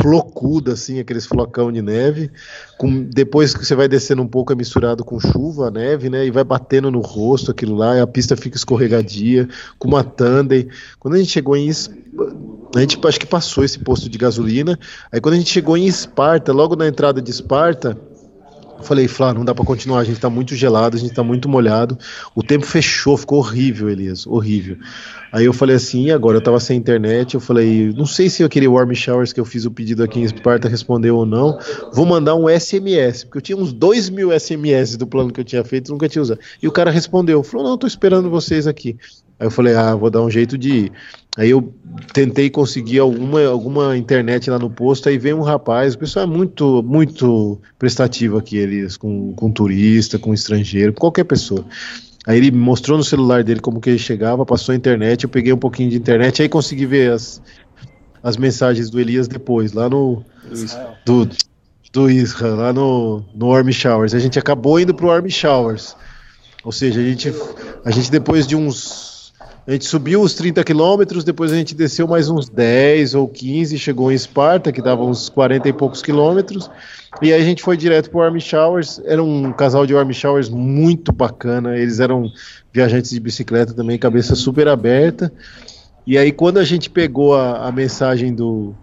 [0.00, 2.30] flocuda, assim, aqueles flocão de neve.
[2.78, 6.26] Com, depois que você vai descendo um pouco, é misturado com chuva, neve, né?
[6.26, 9.48] E vai batendo no rosto aquilo lá, e a pista fica escorregadia,
[9.78, 10.68] com uma tandem.
[10.98, 11.70] Quando a gente chegou em.
[12.74, 14.78] A gente acho que passou esse posto de gasolina.
[15.10, 17.98] Aí quando a gente chegou em Esparta, logo na entrada de Esparta,
[18.82, 21.48] falei, Flá, não dá pra continuar, a gente tá muito gelado, a gente tá muito
[21.48, 21.98] molhado.
[22.34, 24.76] O tempo fechou, ficou horrível, Elias, horrível.
[25.32, 26.36] Aí eu falei assim, e agora?
[26.36, 29.44] Eu tava sem internet, eu falei, não sei se eu queria warm showers que eu
[29.46, 31.58] fiz o pedido aqui em Esparta respondeu ou não.
[31.92, 35.44] Vou mandar um SMS, porque eu tinha uns 2 mil SMS do plano que eu
[35.44, 36.38] tinha feito, nunca tinha usado.
[36.62, 38.98] E o cara respondeu, falou, não, tô esperando vocês aqui.
[39.38, 40.92] Aí eu falei, ah, vou dar um jeito de ir.
[41.36, 41.72] Aí eu
[42.12, 46.28] tentei conseguir alguma, alguma internet lá no posto, aí veio um rapaz, o pessoal é
[46.28, 51.64] muito, muito prestativo aqui, eles, com, com turista, com estrangeiro, com qualquer pessoa.
[52.26, 55.52] Aí ele mostrou no celular dele como que ele chegava, passou a internet, eu peguei
[55.52, 57.40] um pouquinho de internet, aí consegui ver as,
[58.22, 60.24] as mensagens do Elias depois, lá no.
[61.04, 61.28] Do,
[61.92, 64.14] do Isra, lá no, no Warm Showers.
[64.14, 65.94] A gente acabou indo pro Warm Showers.
[66.64, 67.34] Ou seja, a gente,
[67.84, 69.11] a gente depois de uns.
[69.64, 73.78] A gente subiu os 30 quilômetros, depois a gente desceu mais uns 10 ou 15,
[73.78, 76.68] chegou em Esparta, que dava uns 40 e poucos quilômetros.
[77.20, 79.00] E aí a gente foi direto pro Army Showers.
[79.04, 81.78] Era um casal de Army Showers muito bacana.
[81.78, 82.28] Eles eram
[82.72, 85.32] viajantes de bicicleta também, cabeça super aberta.
[86.04, 88.74] E aí quando a gente pegou a, a mensagem do,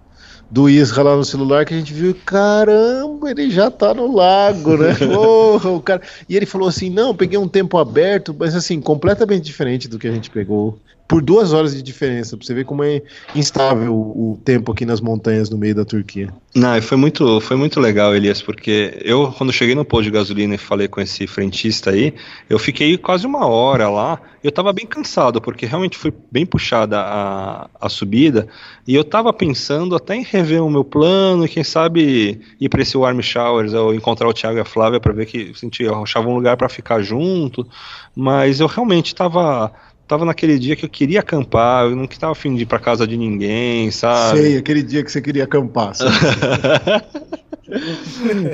[0.49, 4.77] do Isra lá no celular, que a gente viu, caramba, ele já tá no lago,
[4.77, 4.95] né?
[4.97, 6.01] Porra, o cara...
[6.27, 10.07] E ele falou assim, não, peguei um tempo aberto, mas assim, completamente diferente do que
[10.07, 13.01] a gente pegou por duas horas de diferença, pra você ver como é
[13.33, 16.31] instável o, tempo aqui nas montanhas no meio da Turquia.
[16.53, 20.53] Não, foi muito, foi muito legal, Elias, porque eu, quando cheguei no posto de gasolina
[20.53, 22.13] e falei com esse frentista aí,
[22.47, 26.99] eu fiquei quase uma hora lá, eu tava bem cansado, porque realmente foi bem puxada
[26.99, 28.47] a, a subida,
[28.87, 32.83] e eu tava pensando até em rever o meu plano, e quem sabe ir para
[32.83, 36.03] esse Warm Showers, ou encontrar o Thiago e a Flávia para ver que senti, eu
[36.03, 37.67] achava um lugar para ficar junto,
[38.15, 39.71] mas eu realmente tava
[40.09, 43.05] tava naquele dia que eu queria acampar, eu não estava afim de ir para casa
[43.05, 44.39] de ninguém, sabe?
[44.39, 45.93] Sei, aquele dia que você queria acampar.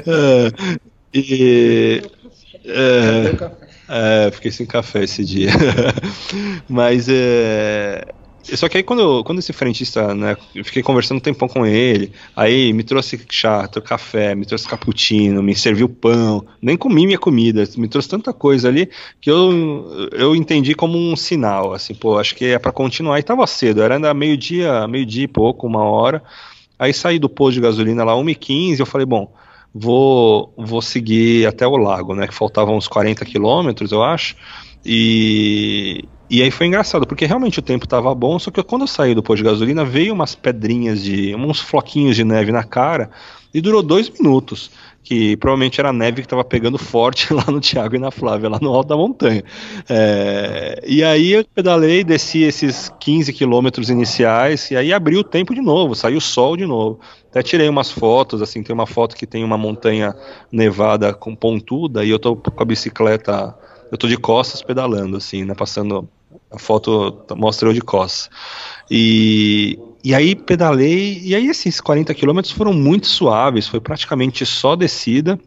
[0.05, 0.51] é,
[1.13, 2.01] e,
[2.65, 3.51] é,
[3.87, 5.49] é, fiquei sem café esse dia.
[6.67, 8.05] Mas é,
[8.55, 12.11] só que aí quando, quando esse frentista, né, eu fiquei conversando um tempão com ele,
[12.35, 17.17] aí me trouxe chá, trouxe café, me trouxe cappuccino, me serviu pão, nem comi minha
[17.17, 22.19] comida, me trouxe tanta coisa ali que eu, eu entendi como um sinal, assim, pô,
[22.19, 23.19] acho que é para continuar.
[23.19, 26.21] E tava cedo, era ainda meio-dia, meio-dia e pouco, uma hora.
[26.77, 29.33] Aí saí do posto de gasolina lá, 1h15, eu falei, bom,
[29.73, 34.35] vou, vou seguir até o lago, né, que faltavam uns 40 quilômetros, eu acho,
[34.85, 38.87] e, e aí foi engraçado, porque realmente o tempo estava bom, só que quando eu
[38.87, 41.35] saí do posto de gasolina, veio umas pedrinhas de.
[41.35, 43.11] uns floquinhos de neve na cara
[43.53, 44.71] e durou dois minutos.
[45.03, 48.49] Que provavelmente era a neve que estava pegando forte lá no Tiago e na Flávia,
[48.49, 49.43] lá no alto da montanha.
[49.87, 55.53] É, e aí eu pedalei, desci esses 15 quilômetros iniciais, e aí abriu o tempo
[55.53, 56.99] de novo, saiu o sol de novo.
[57.29, 60.15] Até tirei umas fotos, assim, tem uma foto que tem uma montanha
[60.51, 63.55] nevada com pontuda, e eu tô com a bicicleta
[63.91, 65.53] eu tô de costas pedalando, assim, né?
[65.53, 66.09] Passando.
[66.55, 68.29] A foto mostra eu de costas.
[68.89, 74.75] E, e aí pedalei, e aí esses 40 quilômetros foram muito suaves, foi praticamente só
[74.75, 75.39] descida.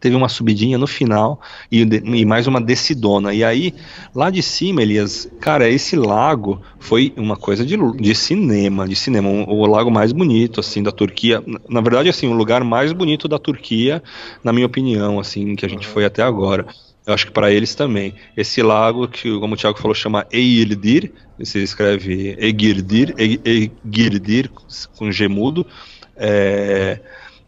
[0.00, 1.40] Teve uma subidinha no final
[1.72, 3.34] e, e, mais uma descidona.
[3.34, 3.74] E aí,
[4.14, 9.28] lá de cima, Elias, cara, esse lago foi uma coisa de, de cinema, de cinema.
[9.28, 11.42] Um, o lago mais bonito, assim, da Turquia.
[11.68, 14.00] Na verdade, assim, o lugar mais bonito da Turquia,
[14.44, 16.64] na minha opinião, assim, que a gente foi até agora.
[17.08, 18.14] Eu acho que para eles também.
[18.36, 21.10] Esse lago, que como o Thiago falou, chama Eirdir,
[21.42, 24.50] se escreve Egirdir, Egirdir
[24.94, 25.66] com gemudo.
[26.14, 27.00] É,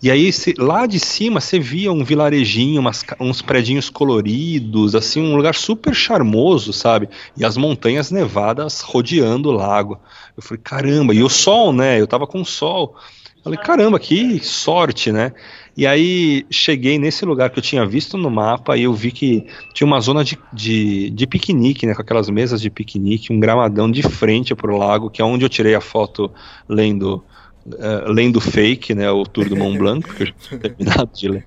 [0.03, 5.21] e aí, se, lá de cima, você via um vilarejinho, umas, uns predinhos coloridos, assim,
[5.21, 7.11] um lugar super charmoso, sabe?
[7.37, 10.01] E as montanhas nevadas rodeando o lago.
[10.35, 12.01] Eu falei, caramba, e o sol, né?
[12.01, 12.97] Eu tava com sol.
[13.45, 15.33] Falei, caramba, que sorte, né?
[15.81, 19.47] E aí cheguei nesse lugar que eu tinha visto no mapa e eu vi que
[19.73, 21.95] tinha uma zona de, de, de piquenique, né?
[21.95, 25.49] Com aquelas mesas de piquenique, um gramadão de frente pro lago, que é onde eu
[25.49, 26.31] tirei a foto
[26.69, 27.25] lendo.
[27.67, 31.29] Uh, lendo fake, né, o Tour do Mont Blanc, porque eu já tinha terminado de
[31.29, 31.45] ler.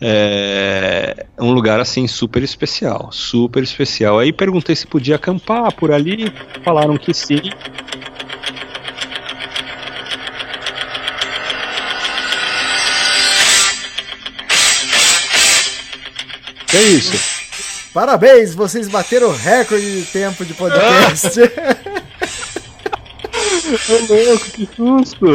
[0.00, 4.18] É um lugar assim super especial, super especial.
[4.18, 6.32] Aí perguntei se podia acampar por ali,
[6.64, 7.40] falaram que sim.
[16.78, 17.90] Que é isso?
[17.92, 21.40] Parabéns, vocês bateram o recorde de tempo de podcast.
[23.90, 25.26] Ô louco, que susto!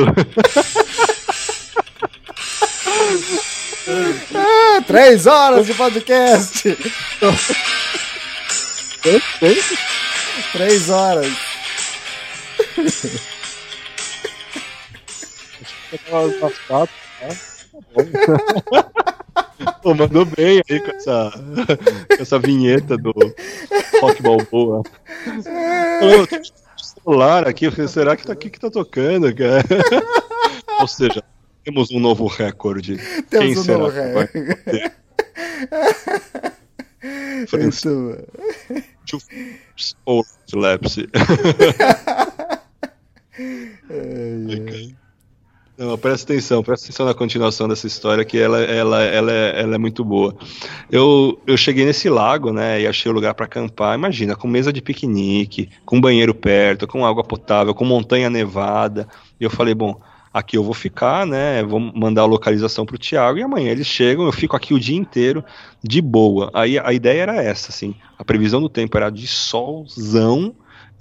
[4.33, 6.77] ah, três horas de podcast!
[10.53, 11.27] Três horas.
[16.69, 16.87] Tá
[17.19, 17.52] bom.
[19.81, 21.31] Pô, mandou bem aí com essa,
[22.15, 23.13] com essa vinheta do
[24.01, 24.79] Rock Balboa.
[24.79, 24.83] Ô,
[26.27, 26.41] tem
[26.77, 29.63] celular aqui, será que tá aqui que tá tocando, cara?
[30.79, 31.23] Ou seja,
[31.63, 32.97] temos um novo recorde.
[33.29, 34.91] Temos Quem um será novo recorde.
[39.05, 39.19] Two
[40.05, 41.09] ou Lapse.
[45.75, 49.75] Não, presta atenção, presta atenção na continuação dessa história, que ela, ela, ela, é, ela
[49.75, 50.35] é muito boa.
[50.91, 53.95] Eu, eu cheguei nesse lago, né, e achei o lugar para acampar.
[53.95, 59.07] Imagina, com mesa de piquenique, com banheiro perto, com água potável, com montanha nevada.
[59.39, 59.99] E eu falei, bom,
[60.31, 64.25] aqui eu vou ficar, né, vou mandar a localização pro Thiago, e amanhã eles chegam,
[64.25, 65.43] eu fico aqui o dia inteiro
[65.83, 66.51] de boa.
[66.53, 70.53] Aí a ideia era essa, assim, a previsão do tempo era de solzão,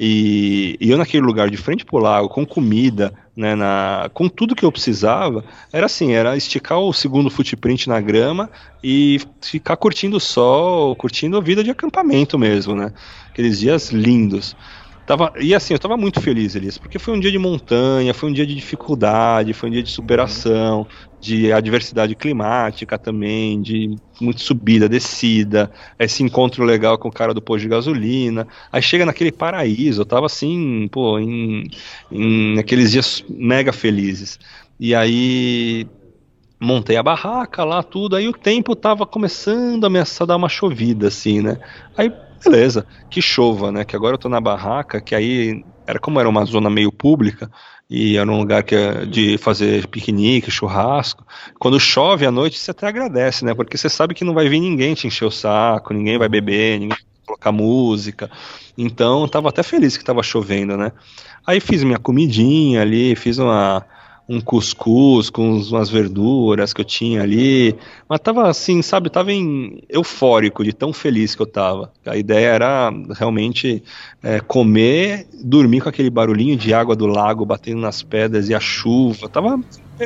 [0.05, 4.57] e, e eu naquele lugar de frente pro lago, com comida, né, na, com tudo
[4.57, 8.51] que eu precisava, era assim, era esticar o segundo footprint na grama
[8.83, 12.93] e ficar curtindo o sol, curtindo a vida de acampamento mesmo, né?
[13.31, 14.57] Aqueles dias lindos.
[15.05, 18.31] Tava, e assim, eu tava muito feliz, Elias, porque foi um dia de montanha, foi
[18.31, 20.87] um dia de dificuldade, foi um dia de superação,
[21.21, 27.43] de adversidade climática também, de muita subida, descida, esse encontro legal com o cara do
[27.43, 28.47] posto de gasolina.
[28.71, 31.69] Aí chega naquele paraíso, eu tava assim, pô, em,
[32.11, 34.39] em aqueles dias mega felizes.
[34.79, 35.87] E aí
[36.61, 41.09] montei a barraca lá, tudo, aí o tempo tava começando a ameaçar dar uma chovida,
[41.09, 41.59] assim, né?
[41.97, 42.13] Aí
[42.45, 43.85] beleza, que chova, né?
[43.85, 47.51] Que agora eu tô na barraca, que aí era como era uma zona meio pública
[47.89, 51.27] e era um lugar que é de fazer piquenique, churrasco.
[51.59, 53.55] Quando chove à noite, você até agradece, né?
[53.55, 56.81] Porque você sabe que não vai vir ninguém te encher o saco, ninguém vai beber,
[56.81, 58.31] ninguém vai colocar música.
[58.79, 60.91] Então, tava até feliz que tava chovendo, né?
[61.47, 63.85] Aí fiz minha comidinha ali, fiz uma
[64.29, 67.77] um cuscuz com umas verduras que eu tinha ali,
[68.09, 71.93] mas tava assim, sabe, tava em eufórico de tão feliz que eu tava.
[72.07, 73.83] A ideia era realmente
[74.23, 78.61] é, comer, dormir com aquele barulhinho de água do lago batendo nas pedras e a
[78.61, 79.61] chuva, tava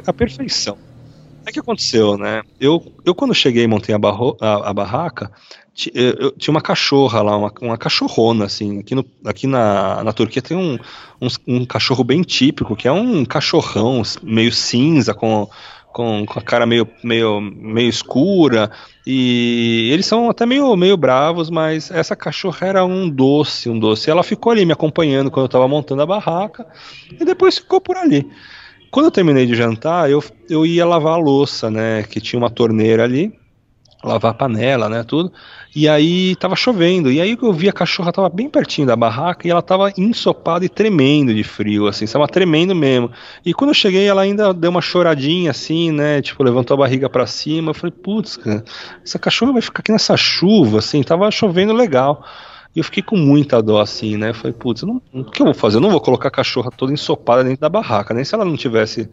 [0.06, 0.76] a perfeição.
[1.48, 2.42] O que aconteceu, né?
[2.58, 5.30] Eu, eu quando cheguei e montei a, barro, a, a barraca,
[5.94, 8.80] eu, eu tinha uma cachorra lá, uma, uma cachorrona, assim.
[8.80, 10.76] Aqui, no, aqui na, na Turquia tem um,
[11.20, 15.48] um, um cachorro bem típico, que é um cachorrão meio cinza, com,
[15.92, 18.70] com, com a cara meio, meio, meio escura.
[19.06, 24.10] E eles são até meio, meio bravos, mas essa cachorra era um doce, um doce.
[24.10, 26.66] Ela ficou ali me acompanhando quando eu estava montando a barraca,
[27.12, 28.28] e depois ficou por ali.
[28.96, 32.02] Quando eu terminei de jantar, eu, eu ia lavar a louça, né?
[32.04, 33.30] Que tinha uma torneira ali,
[34.02, 35.04] lavar a panela, né?
[35.06, 35.30] Tudo.
[35.74, 37.12] E aí tava chovendo.
[37.12, 40.64] E aí eu vi a cachorra tava bem pertinho da barraca e ela tava ensopada
[40.64, 43.10] e tremendo de frio, assim, estava tremendo mesmo.
[43.44, 46.22] E quando eu cheguei, ela ainda deu uma choradinha, assim, né?
[46.22, 47.72] Tipo, levantou a barriga para cima.
[47.72, 48.64] Eu falei, putz, cara,
[49.04, 52.24] essa cachorra vai ficar aqui nessa chuva, assim, tava chovendo legal.
[52.76, 54.34] E eu fiquei com muita dó, assim, né?
[54.34, 55.78] Falei, putz, não- o que eu vou fazer?
[55.78, 58.56] Eu não vou colocar a cachorra toda ensopada dentro da barraca, nem se ela não
[58.56, 59.10] tivesse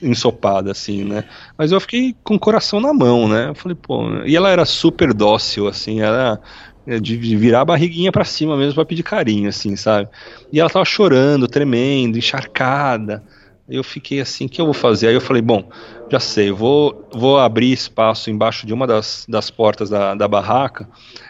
[0.00, 1.24] ensopada, assim, né?
[1.58, 3.48] Mas eu fiquei com o coração na mão, né?
[3.48, 6.40] Eu falei, pô, e ela era super dócil, assim, era
[6.86, 10.08] de de virar a barriguinha pra cima mesmo pra pedir carinho, assim, sabe?
[10.52, 13.22] E ela tava chorando, tremendo, encharcada.
[13.70, 15.08] Eu fiquei assim, o que eu vou fazer?
[15.08, 15.70] Aí eu falei, bom,
[16.10, 20.88] já sei, vou, vou abrir espaço embaixo de uma das, das portas da, da barraca,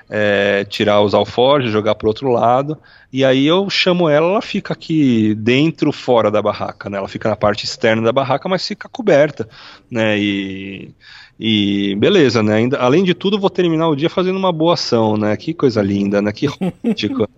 [0.09, 2.79] é, tirar os alforjes, jogar pro outro lado,
[3.13, 6.97] e aí eu chamo ela, ela fica aqui dentro, fora da barraca, né?
[6.97, 9.47] Ela fica na parte externa da barraca, mas fica coberta,
[9.91, 10.19] né?
[10.19, 10.95] E,
[11.39, 12.55] e beleza, né?
[12.55, 15.37] Ainda, além de tudo, vou terminar o dia fazendo uma boa ação, né?
[15.37, 16.33] Que coisa linda, né?
[16.33, 17.29] Que romântico.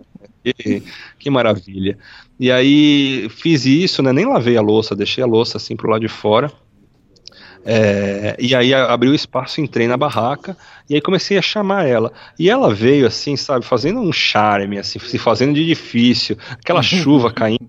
[0.44, 0.82] Que,
[1.18, 1.96] que maravilha.
[2.42, 4.12] E aí fiz isso, né?
[4.12, 6.50] Nem lavei a louça, deixei a louça assim pro lado de fora.
[7.64, 10.56] É, e aí a- abri o espaço, entrei na barraca
[10.90, 12.12] e aí comecei a chamar ela.
[12.38, 17.32] E ela veio assim, sabe, fazendo um charme, assim, se fazendo de difícil, aquela chuva
[17.32, 17.60] caindo,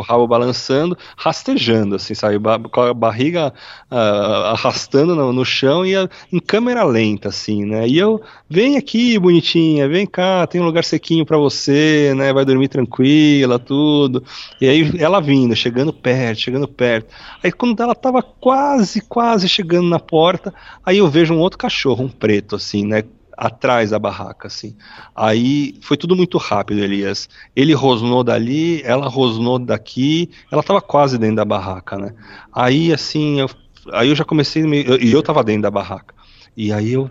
[0.00, 2.38] o rabo balançando, rastejando, assim, sabe,
[2.70, 3.52] com a barriga
[3.90, 7.86] ah, arrastando no, no chão e a- em câmera lenta, assim, né?
[7.88, 12.32] E eu, vem aqui, bonitinha, vem cá, tem um lugar sequinho pra você, né?
[12.32, 14.22] Vai dormir tranquila, tudo.
[14.60, 17.08] E aí ela vindo, chegando perto, chegando perto.
[17.42, 20.52] Aí quando ela tava quase, quase chegando na porta,
[20.84, 23.02] aí eu vejo um outro cachorro, um preto, assim, né?
[23.40, 24.76] Atrás da barraca, assim.
[25.14, 27.28] Aí foi tudo muito rápido, Elias.
[27.54, 32.14] Ele rosnou dali, ela rosnou daqui, ela tava quase dentro da barraca, né?
[32.52, 33.48] Aí, assim, eu,
[33.92, 34.64] aí eu já comecei,
[35.00, 36.12] e eu tava dentro da barraca.
[36.56, 37.08] E aí eu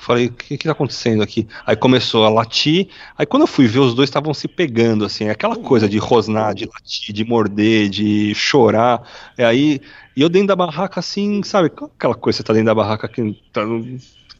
[0.00, 1.46] falei, o que que tá acontecendo aqui?
[1.64, 5.28] Aí começou a latir, aí quando eu fui ver, os dois estavam se pegando, assim,
[5.28, 9.02] aquela coisa de rosnar, de latir, de morder, de chorar,
[9.38, 9.80] e aí,
[10.16, 13.62] eu dentro da barraca, assim, sabe, aquela coisa, você tá dentro da barraca que tá,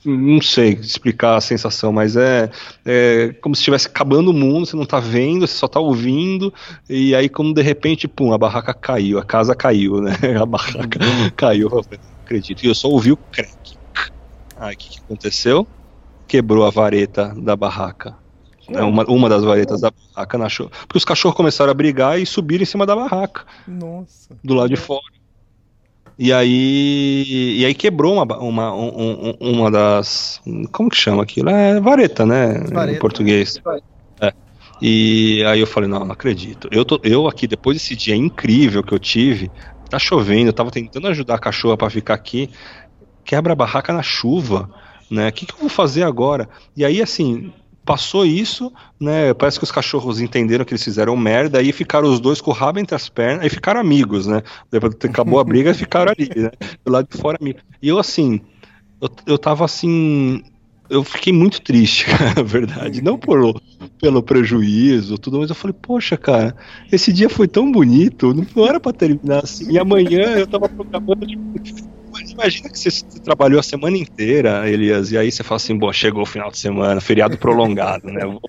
[0.05, 2.51] não sei explicar a sensação, mas é,
[2.85, 6.53] é como se estivesse acabando o mundo, você não tá vendo, você só tá ouvindo,
[6.89, 10.99] e aí como de repente, pum, a barraca caiu, a casa caiu, né, a barraca
[11.37, 11.85] caiu, eu
[12.25, 13.79] acredito, e eu só ouvi o crack.
[14.57, 15.67] Aí o que, que aconteceu?
[16.29, 18.17] Quebrou a vareta da barraca.
[18.69, 20.47] É uma, uma das varetas da barraca na.
[20.47, 23.45] Porque os cachorros começaram a brigar e subiram em cima da barraca.
[23.67, 24.37] Nossa.
[24.45, 25.03] Do lado de fora.
[26.23, 30.39] E aí, e aí quebrou uma, uma, um- um- uma das.
[30.71, 31.49] Como que chama aquilo?
[31.49, 32.59] É vareta, né?
[32.71, 32.99] Vareta.
[32.99, 33.59] Em português.
[34.21, 34.31] É.
[34.83, 36.69] E aí eu falei, não, não acredito.
[36.71, 39.51] Eu, tô, eu aqui, depois desse dia incrível que eu tive,
[39.89, 42.51] tá chovendo, eu tava tentando ajudar a cachorra pra ficar aqui,
[43.25, 44.69] quebra a barraca na chuva,
[45.11, 45.29] né?
[45.29, 46.51] O que, que eu vou fazer agora?
[46.77, 47.51] E aí, assim,
[47.85, 49.33] passou isso, né?
[49.35, 52.55] Parece que os cachorros entenderam que eles fizeram merda, aí ficaram os dois com o
[52.55, 54.43] rabo entre as pernas, aí ficaram amigos, né?
[54.71, 56.51] Depois acabou a briga, ficaram ali, né?
[56.85, 57.63] Do lado de fora amigos.
[57.83, 58.41] E eu, assim,
[59.01, 60.43] eu, eu tava assim.
[60.89, 63.03] Eu fiquei muito triste, cara, na verdade.
[63.03, 63.61] Não por,
[64.01, 66.55] pelo prejuízo, tudo, mas eu falei, poxa, cara,
[66.91, 69.71] esse dia foi tão bonito, não era pra terminar assim.
[69.71, 71.27] E amanhã eu tava programando,
[71.63, 71.89] tipo,
[72.21, 75.77] mas imagina que você, você trabalhou a semana inteira, Elias, e aí você fala assim,
[75.77, 78.25] bom, chegou o final de semana, feriado prolongado, né?
[78.25, 78.41] Vou,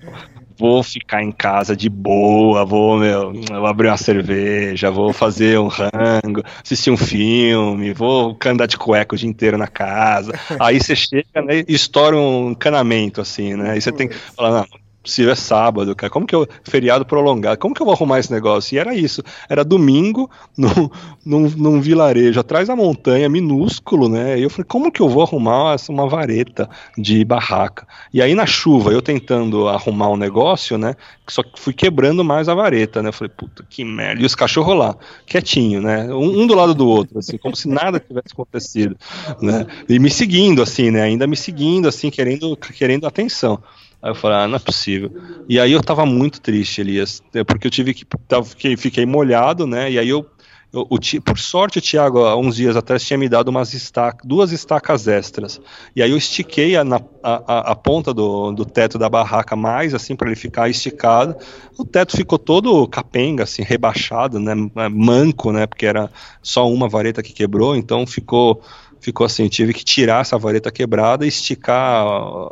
[0.58, 5.68] vou ficar em casa de boa, vou, meu, vou abrir uma cerveja, vou fazer um
[5.68, 10.32] rango, assistir um filme, vou andar de cueca o dia inteiro na casa.
[10.60, 13.72] Aí você chega né, e estoura um encanamento, assim, né?
[13.72, 16.10] Aí você tem que falar, não, possível é sábado, cara.
[16.10, 16.46] Como que eu.
[16.64, 18.74] Feriado prolongado, como que eu vou arrumar esse negócio?
[18.74, 19.22] E era isso.
[19.48, 20.88] Era domingo num,
[21.24, 24.38] num, num vilarejo atrás da montanha, minúsculo, né?
[24.38, 27.86] E eu falei, como que eu vou arrumar essa- uma vareta de barraca?
[28.12, 30.94] E aí na chuva, eu tentando arrumar um negócio, né?
[31.28, 33.08] Só fui quebrando mais a vareta, né?
[33.08, 34.22] Eu falei, puta que merda.
[34.22, 36.12] E os cachorros lá, quietinho, né?
[36.12, 38.96] Um, um do lado do outro, assim, como se nada tivesse acontecido,
[39.40, 39.66] né?
[39.88, 41.02] E me seguindo, assim, né?
[41.02, 43.62] Ainda me seguindo, assim, querendo, querendo atenção.
[44.02, 45.12] Aí eu falei, ah, não é possível.
[45.48, 48.04] E aí eu tava muito triste, Elias, é, porque eu tive que.
[48.26, 49.90] tava- Fiquei, fiquei molhado, né?
[49.90, 50.26] E aí eu.
[50.72, 54.26] eu- o por sorte, o Thiago, há uns dias atrás, tinha me dado umas estacas,
[54.26, 55.60] duas estacas extras.
[55.94, 56.82] E aí eu estiquei a,
[57.22, 61.36] a- a ponta do, do teto da barraca mais, assim, para ele ficar esticado.
[61.78, 64.54] O teto ficou todo capenga, assim, rebaixado, né?
[64.90, 65.66] Manco, né?
[65.66, 66.10] Porque era
[66.42, 68.62] só uma vareta que quebrou, então ficou
[69.02, 72.06] ficou assim, tive que tirar essa vareta quebrada, esticar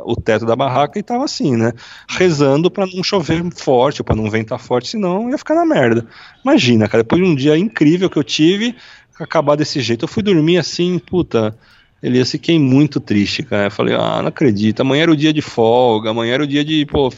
[0.05, 1.71] o teto da barraca e tava assim, né?
[2.09, 6.05] Rezando pra não chover forte, pra não ventar forte, senão ia ficar na merda.
[6.43, 8.75] Imagina, cara, depois de um dia incrível que eu tive,
[9.17, 11.57] acabar desse jeito, eu fui dormir assim, puta.
[12.03, 13.67] Elias, fiquei muito triste, cara.
[13.67, 14.81] Eu falei, ah, não acredito.
[14.81, 17.11] Amanhã era o dia de folga, amanhã era o dia de, pô,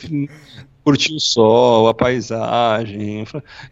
[0.83, 3.23] curtir o sol, a paisagem.
[3.23, 3.25] O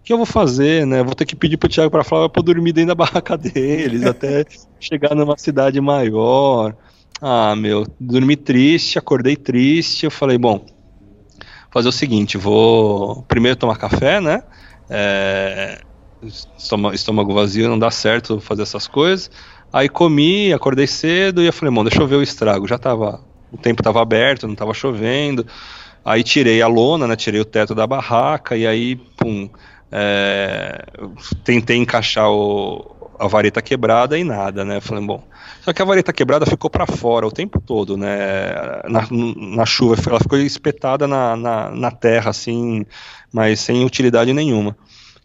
[0.03, 1.03] que eu vou fazer, né?
[1.03, 4.03] Vou ter que pedir pro Thiago pra falar pra eu dormir dentro da barraca deles,
[4.03, 4.45] até
[4.79, 6.75] chegar numa cidade maior.
[7.21, 10.05] Ah, meu, dormi triste, acordei triste.
[10.05, 10.65] Eu falei, bom,
[11.71, 14.41] fazer o seguinte, vou primeiro tomar café, né?
[14.89, 15.81] É,
[16.93, 19.29] estômago, vazio não dá certo fazer essas coisas.
[19.71, 22.67] Aí comi, acordei cedo e eu falei, bom, deixa eu ver o estrago.
[22.67, 25.45] Já tava, o tempo tava aberto, não tava chovendo.
[26.03, 27.15] Aí tirei a lona, né?
[27.15, 29.49] Tirei o teto da barraca e aí, pum,
[29.91, 30.83] é,
[31.43, 34.81] tentei encaixar o- a vareta quebrada e nada, né?
[34.81, 35.23] Falei, bom.
[35.61, 38.51] Só que a vareta quebrada ficou para fora o tempo todo, né?
[38.89, 39.07] Na,
[39.57, 42.83] na chuva, ela ficou espetada na, na, na terra, assim,
[43.31, 44.75] mas sem utilidade nenhuma.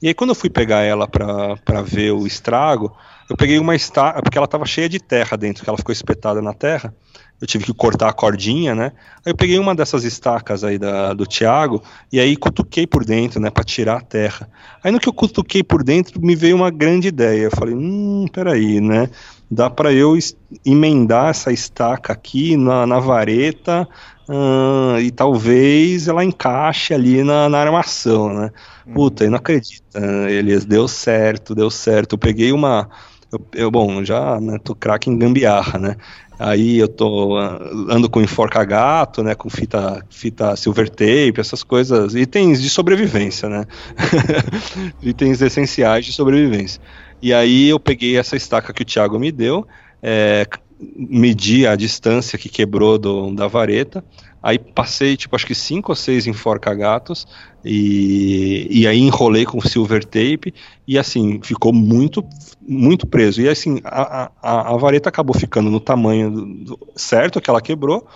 [0.03, 2.95] E aí, quando eu fui pegar ela para ver o estrago,
[3.31, 6.43] eu peguei uma estaca, porque ela estava cheia de terra dentro, que ela ficou espetada
[6.43, 6.95] na terra.
[7.41, 8.93] Eu tive que cortar a cordinha, né?
[9.25, 13.39] Aí eu peguei uma dessas estacas aí da, do Thiago e aí cutuquei por dentro,
[13.39, 14.49] né, para tirar a terra.
[14.83, 17.45] Aí no que eu cutuquei por dentro, me veio uma grande ideia.
[17.45, 19.11] Eu falei, hum, peraí, né?
[19.51, 20.17] Dá para eu
[20.65, 23.87] emendar essa estaca aqui na, na vareta
[24.29, 28.51] ah, e talvez ela encaixe ali na, na armação, né?
[28.93, 32.15] Puta, eu não acredito, né, Elias, deu certo, deu certo.
[32.15, 32.89] Eu peguei uma.
[33.33, 35.97] Eu, eu, bom, já né, tô craque em gambiarra, né?
[36.39, 37.59] Aí eu tô ah,
[37.89, 43.49] ando com enforca gato, né, com fita fita silver tape, essas coisas, itens de sobrevivência,
[43.49, 43.65] né?
[45.01, 46.81] itens essenciais de sobrevivência.
[47.21, 49.67] E aí eu peguei essa estaca que o Thiago me deu,
[50.03, 50.47] é,
[50.79, 54.05] medi a distância que quebrou do- da vareta,
[54.47, 57.27] Aí passei, tipo, acho que cinco ou seis enforca-gatos
[57.65, 60.55] e, e aí enrolei com silver tape
[60.87, 62.25] e assim, ficou muito,
[62.61, 63.43] muito preso.
[63.43, 67.61] E assim, a, a, a vareta acabou ficando no tamanho do, do, certo que ela
[67.61, 68.07] quebrou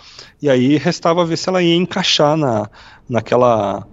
[0.41, 2.69] e aí restava ver se ela ia encaixar na,
[3.09, 3.85] naquela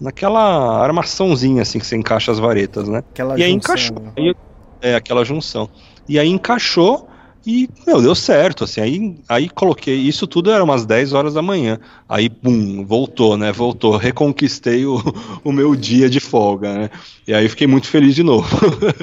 [0.00, 3.00] naquela armaçãozinha assim que você encaixa as varetas, né?
[3.00, 4.00] Aquela e aí junção, encaixou.
[4.00, 4.12] né?
[4.16, 4.34] Aí-
[4.80, 5.68] é, aquela junção.
[6.08, 7.06] E aí encaixou
[7.44, 11.42] e, meu, deu certo, assim, aí, aí coloquei, isso tudo era umas 10 horas da
[11.42, 15.02] manhã, aí, pum, voltou, né, voltou, reconquistei o,
[15.42, 16.90] o meu dia de folga, né,
[17.26, 18.48] e aí fiquei muito feliz de novo,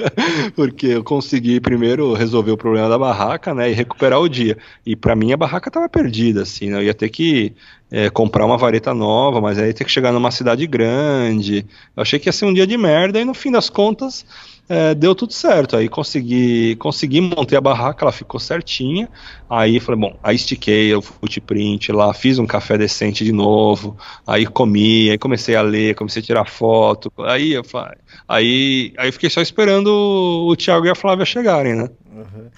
[0.56, 4.95] porque eu consegui primeiro resolver o problema da barraca, né, e recuperar o dia, e
[4.95, 7.53] pra mim a barraca tava perdida, assim, né, eu ia ter que
[7.92, 12.01] é, comprar uma vareta nova, mas aí ia ter que chegar numa cidade grande, eu
[12.01, 14.26] achei que ia ser um dia de merda, e no fim das contas,
[14.70, 15.76] é, deu tudo certo.
[15.76, 19.10] Aí consegui, consegui montei a barraca, ela ficou certinha.
[19.50, 23.98] Aí falei, bom, aí estiquei o footprint lá, fiz um café decente de novo.
[24.28, 27.12] Aí comi, aí comecei a ler, comecei a tirar foto.
[27.20, 31.90] Aí eu falei, aí, aí fiquei só esperando o Thiago e a Flávia chegarem, né?
[32.12, 32.50] Uhum.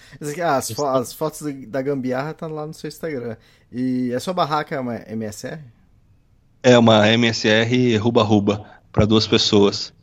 [0.44, 3.38] Ah, as, fo- as fotos da- da gambiarra tá lá no seu Instagram.
[3.72, 5.60] E a sua barraca é uma MSR?
[6.64, 9.94] É uma MSR Ruba Ruba para duas pessoas.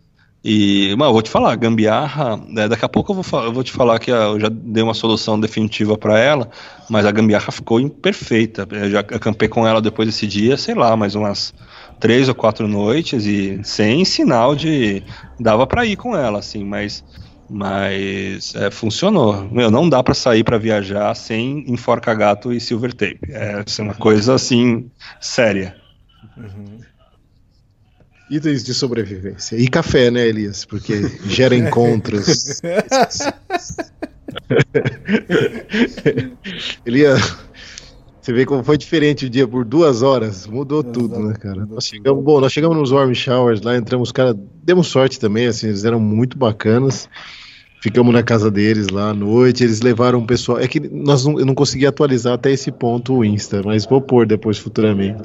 [0.45, 3.65] E, mas eu vou te falar, gambiarra, né, daqui a pouco eu vou, eu vou
[3.65, 6.49] te falar que eu já dei uma solução definitiva para ela,
[6.89, 8.67] mas a gambiarra ficou imperfeita.
[8.71, 11.53] Eu já acampei com ela depois desse dia, sei lá, mais umas
[11.99, 15.03] três ou quatro noites e sem sinal de
[15.41, 17.05] dava para ir com ela, assim, mas
[17.51, 19.49] mas é, funcionou.
[19.51, 23.21] Meu, não dá para sair para viajar sem enforca gato e silver tape.
[23.31, 25.75] É, é uma coisa assim séria.
[28.31, 29.57] Itens de sobrevivência.
[29.57, 30.65] E café, né, Elias?
[30.65, 32.61] Porque gera encontros.
[36.85, 37.37] Elias,
[38.21, 40.47] você vê como foi diferente o dia por duas horas.
[40.47, 41.65] Mudou tudo, né, cara?
[41.65, 45.69] Nós chegamos, bom, nós chegamos nos warm showers lá, entramos, cara, demos sorte também, assim,
[45.69, 47.09] eles eram muito bacanas.
[47.81, 50.59] Ficamos na casa deles lá à noite, eles levaram o pessoal.
[50.59, 54.01] É que nós não, eu não consegui atualizar até esse ponto o Insta, mas vou
[54.01, 55.23] pôr depois futuramente.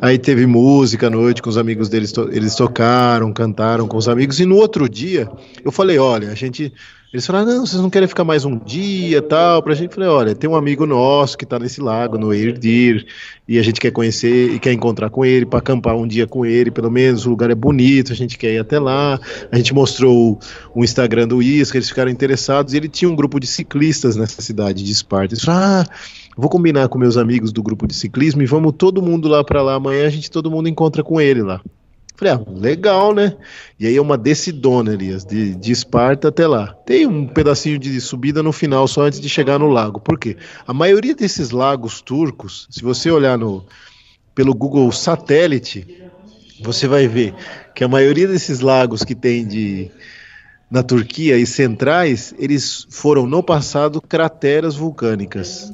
[0.00, 4.08] Aí teve música à noite com os amigos deles, to- eles tocaram, cantaram com os
[4.08, 4.40] amigos.
[4.40, 5.28] E no outro dia,
[5.64, 6.72] eu falei: olha, a gente.
[7.12, 9.62] Eles falaram: não, vocês não querem ficar mais um dia tal.
[9.62, 13.06] Pra gente, falei: olha, tem um amigo nosso que tá nesse lago, no Erdir,
[13.46, 16.46] e a gente quer conhecer e quer encontrar com ele, para acampar um dia com
[16.46, 17.26] ele, pelo menos.
[17.26, 19.20] O lugar é bonito, a gente quer ir até lá.
[19.50, 20.38] A gente mostrou
[20.74, 22.72] o Instagram do Isca, eles ficaram interessados.
[22.72, 25.34] E ele tinha um grupo de ciclistas nessa cidade de Esparta.
[25.34, 25.86] Eles falaram: ah,
[26.34, 29.60] vou combinar com meus amigos do grupo de ciclismo e vamos todo mundo lá para
[29.60, 31.60] lá amanhã, a gente todo mundo encontra com ele lá.
[32.14, 33.36] Falei, ah, legal, né?
[33.80, 36.74] E aí é uma descidona, Elias, de, de Esparta até lá.
[36.86, 40.00] Tem um pedacinho de subida no final, só antes de chegar no lago.
[40.00, 40.36] Por quê?
[40.66, 43.64] A maioria desses lagos turcos, se você olhar no,
[44.34, 46.02] pelo Google Satélite,
[46.62, 47.34] você vai ver
[47.74, 49.90] que a maioria desses lagos que tem de
[50.70, 55.70] na Turquia e centrais, eles foram no passado crateras vulcânicas.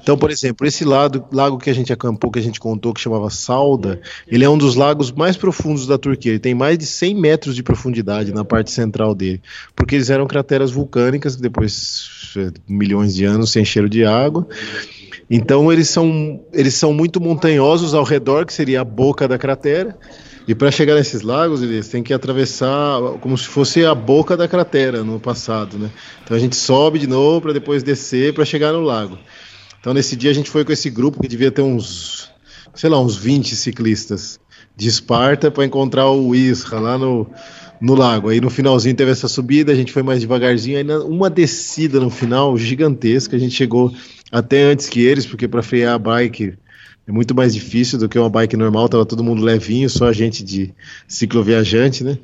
[0.00, 3.00] Então, por exemplo, esse lado, lago que a gente acampou, que a gente contou, que
[3.00, 6.32] chamava Salda, ele é um dos lagos mais profundos da Turquia.
[6.32, 9.42] Ele tem mais de 100 metros de profundidade na parte central dele,
[9.74, 14.46] porque eles eram crateras vulcânicas, que depois, eh, milhões de anos, se encheram de água.
[15.28, 19.96] Então, eles são, eles são muito montanhosos ao redor, que seria a boca da cratera.
[20.46, 24.46] E para chegar nesses lagos, eles têm que atravessar como se fosse a boca da
[24.46, 25.90] cratera no passado, né?
[26.22, 29.18] Então a gente sobe de novo para depois descer para chegar no lago.
[29.80, 32.30] Então nesse dia a gente foi com esse grupo que devia ter uns,
[32.74, 34.38] sei lá, uns 20 ciclistas
[34.76, 37.26] de Esparta para encontrar o Isra lá no,
[37.80, 38.28] no lago.
[38.28, 42.10] Aí no finalzinho teve essa subida, a gente foi mais devagarzinho, aí uma descida no
[42.10, 43.94] final gigantesca, a gente chegou
[44.30, 46.54] até antes que eles, porque para frear a bike
[47.06, 50.12] é muito mais difícil do que uma bike normal, tava todo mundo levinho, só a
[50.12, 50.72] gente de
[51.06, 52.18] cicloviajante, né?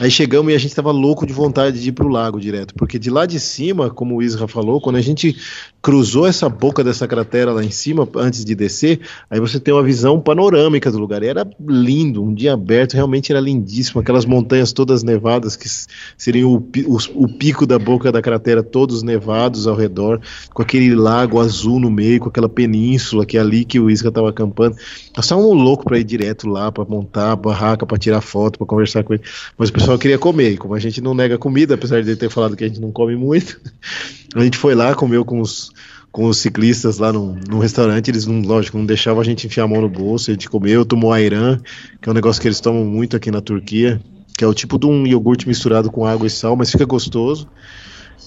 [0.00, 2.98] Aí chegamos e a gente tava louco de vontade de ir pro lago direto, porque
[2.98, 5.36] de lá de cima, como o Isra falou, quando a gente
[5.82, 9.82] cruzou essa boca dessa cratera lá em cima, antes de descer, aí você tem uma
[9.82, 11.22] visão panorâmica do lugar.
[11.22, 15.68] E era lindo, um dia aberto, realmente era lindíssimo, aquelas montanhas todas nevadas, que
[16.16, 20.20] seriam o, os- o pico da boca da cratera, todos nevados ao redor,
[20.52, 24.12] com aquele lago azul no meio, com aquela península que é ali que o Isra
[24.12, 24.76] tava acampando.
[25.16, 28.66] Nós estávamos loucos para ir direto lá, para montar a barraca, para tirar foto, para
[28.66, 29.22] conversar com ele.
[29.56, 32.28] Mas o pessoal queria comer, e como a gente não nega comida, apesar de ter
[32.28, 33.60] falado que a gente não come muito,
[34.34, 35.70] a gente foi lá, comeu com os,
[36.10, 39.64] com os ciclistas lá no, no restaurante, eles não, lógico, não deixavam a gente enfiar
[39.64, 41.58] a mão no bolso, a gente comeu, tomou airan,
[42.02, 44.00] que é um negócio que eles tomam muito aqui na Turquia,
[44.36, 47.48] que é o tipo de um iogurte misturado com água e sal, mas fica gostoso.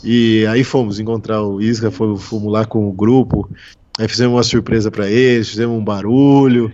[0.04, 3.48] E aí fomos encontrar o Isra, fomos, fomos lá com o grupo,
[4.00, 6.72] Aí fizemos uma surpresa para eles, fizemos um barulho.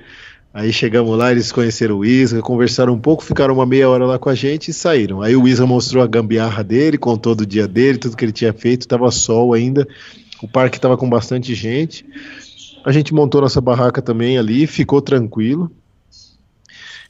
[0.57, 4.17] Aí chegamos lá, eles conheceram o Isra, conversaram um pouco, ficaram uma meia hora lá
[4.17, 5.21] com a gente e saíram.
[5.21, 8.51] Aí o Isra mostrou a gambiarra dele, contou do dia dele, tudo que ele tinha
[8.51, 9.87] feito, tava sol ainda,
[10.41, 12.03] o parque tava com bastante gente.
[12.83, 15.71] A gente montou nossa barraca também ali, ficou tranquilo.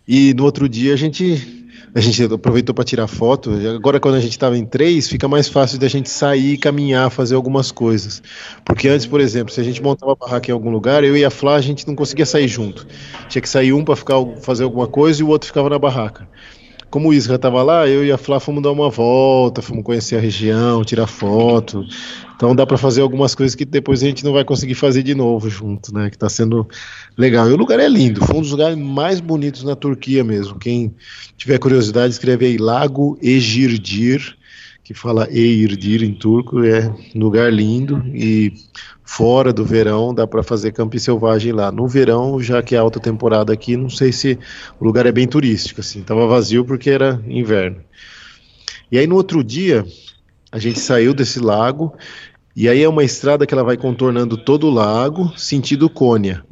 [0.06, 1.67] E no outro dia a gente
[1.98, 3.52] a gente aproveitou para tirar foto.
[3.76, 7.34] Agora, quando a gente estava em três, fica mais fácil da gente sair, caminhar, fazer
[7.34, 8.22] algumas coisas.
[8.64, 11.26] Porque antes, por exemplo, se a gente montava a barraca em algum lugar, eu e
[11.26, 12.86] a Flá, a gente não conseguia sair junto.
[13.28, 13.96] Tinha que sair um para
[14.40, 16.28] fazer alguma coisa e o outro ficava na barraca.
[16.90, 20.16] Como o Isra estava lá, eu e a Flá fomos dar uma volta, fomos conhecer
[20.16, 21.86] a região, tirar foto.
[22.36, 25.14] Então dá para fazer algumas coisas que depois a gente não vai conseguir fazer de
[25.14, 26.10] novo junto, né?
[26.10, 26.68] Que está sendo
[27.18, 27.50] legal.
[27.50, 30.58] E o lugar é lindo, foi um dos lugares mais bonitos na Turquia mesmo.
[30.58, 30.94] Quem
[31.36, 34.37] tiver curiosidade, escreve aí Lago Egirdir,
[34.88, 38.54] que fala Eirdir em turco, é lugar lindo e
[39.04, 41.70] fora do verão dá para fazer camping selvagem lá.
[41.70, 44.40] No verão, já que é alta temporada aqui, não sei se
[44.80, 46.04] o lugar é bem turístico assim.
[46.04, 47.82] Tava vazio porque era inverno.
[48.90, 49.86] E aí no outro dia,
[50.54, 51.94] a gente saiu desse lago
[52.56, 56.46] e aí é uma estrada que ela vai contornando todo o lago, sentido Cônia.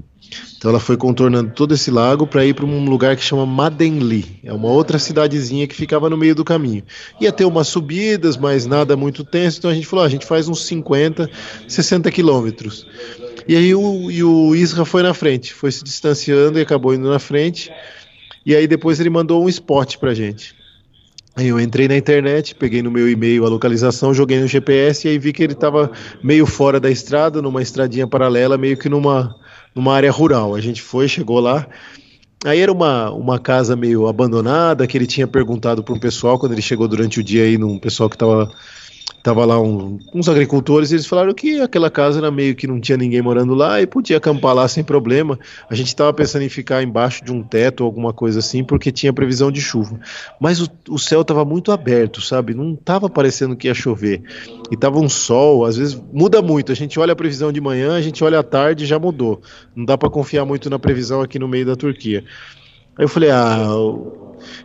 [0.66, 4.40] Então ela foi contornando todo esse lago para ir para um lugar que chama Madenli.
[4.44, 6.82] É uma outra cidadezinha que ficava no meio do caminho.
[7.22, 9.60] Ia ter umas subidas, mas nada muito tenso.
[9.60, 11.30] Então a gente falou: ah, a gente faz uns 50,
[11.68, 12.88] 60 quilômetros.
[13.48, 17.08] E aí o, e o Isra foi na frente, foi se distanciando e acabou indo
[17.08, 17.72] na frente.
[18.44, 20.56] E aí depois ele mandou um spot para gente.
[21.36, 25.12] Aí eu entrei na internet, peguei no meu e-mail a localização, joguei no GPS e
[25.12, 25.92] aí vi que ele estava
[26.24, 29.36] meio fora da estrada, numa estradinha paralela, meio que numa,
[29.76, 30.56] numa área rural.
[30.56, 31.68] A gente foi, chegou lá.
[32.46, 36.54] Aí era uma, uma casa meio abandonada, que ele tinha perguntado para um pessoal, quando
[36.54, 38.50] ele chegou durante o dia aí, num pessoal que estava
[39.26, 42.80] Tava lá um, uns agricultores e eles falaram que aquela casa era meio que não
[42.80, 45.40] tinha ninguém morando lá e podia acampar lá sem problema.
[45.68, 48.92] A gente estava pensando em ficar embaixo de um teto ou alguma coisa assim, porque
[48.92, 50.00] tinha previsão de chuva.
[50.40, 52.54] Mas o, o céu estava muito aberto, sabe?
[52.54, 54.22] Não estava parecendo que ia chover.
[54.70, 56.72] E tava um sol, às vezes muda muito.
[56.72, 59.42] A gente olha a previsão de manhã, a gente olha à tarde e já mudou.
[59.76, 62.24] Não dá para confiar muito na previsão aqui no meio da Turquia.
[62.96, 63.66] Aí eu falei: ah,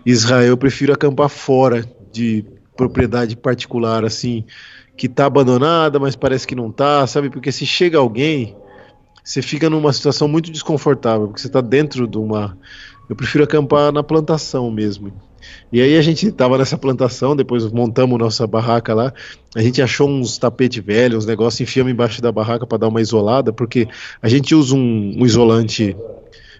[0.04, 1.82] Israel, eu prefiro acampar fora
[2.12, 2.44] de
[2.76, 4.44] propriedade particular assim
[4.96, 7.30] que tá abandonada, mas parece que não tá, sabe?
[7.30, 8.54] Porque se chega alguém,
[9.24, 12.56] você fica numa situação muito desconfortável, porque você tá dentro de uma
[13.10, 15.12] eu prefiro acampar na plantação mesmo.
[15.72, 19.12] E aí a gente tava nessa plantação, depois montamos nossa barraca lá.
[19.52, 23.00] A gente achou uns tapetes velhos, uns negócios, enfiamos embaixo da barraca para dar uma
[23.00, 23.88] isolada, porque
[24.22, 25.96] a gente usa um, um isolante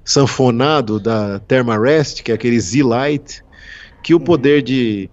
[0.05, 3.45] sanfonado da Thermarest, que é aquele Z-Light,
[4.03, 5.09] que o poder de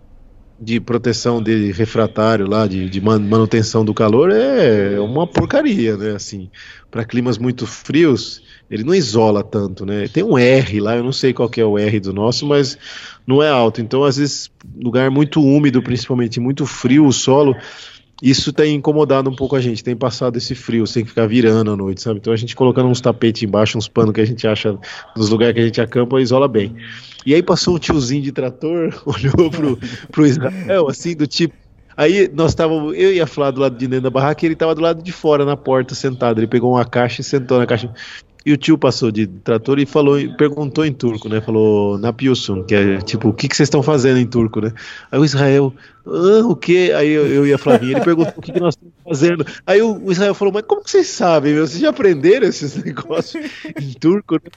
[0.60, 6.16] de proteção de refratário lá, de, de manutenção do calor, é uma porcaria, né?
[6.16, 6.50] Assim,
[6.90, 10.08] para climas muito frios, ele não isola tanto, né?
[10.08, 12.78] Tem um R lá, eu não sei qual é o R do nosso, mas
[13.26, 13.82] não é alto.
[13.82, 17.56] Então, às vezes, lugar muito úmido, principalmente muito frio, o solo,
[18.22, 21.76] isso tem incomodado um pouco a gente, tem passado esse frio, sem ficar virando à
[21.76, 22.18] noite, sabe?
[22.20, 24.78] Então a gente colocando uns tapetes embaixo, uns panos que a gente acha
[25.16, 26.76] nos lugares que a gente acampa, isola bem.
[27.26, 29.78] E aí passou um tiozinho de trator, olhou pro,
[30.12, 31.54] pro Israel, assim, do tipo.
[31.96, 34.74] Aí nós estávamos, eu ia falar do lado de dentro da barraca e ele estava
[34.74, 36.40] do lado de fora, na porta, sentado.
[36.40, 37.92] Ele pegou uma caixa e sentou na caixa.
[38.48, 41.42] E o tio passou de trator e falou, perguntou em turco, né?
[41.42, 44.72] Falou na Piusun, que é tipo, o que, que vocês estão fazendo em turco, né?
[45.12, 45.74] Aí o Israel,
[46.06, 46.94] ah, o que?
[46.94, 49.46] Aí eu, eu e a Flavinha, ele perguntou o que, que nós estamos fazendo.
[49.66, 51.68] Aí o, o, Israel falou, mas como que vocês sabem, meu?
[51.68, 54.50] Vocês já aprenderam esses negócios em turco, né?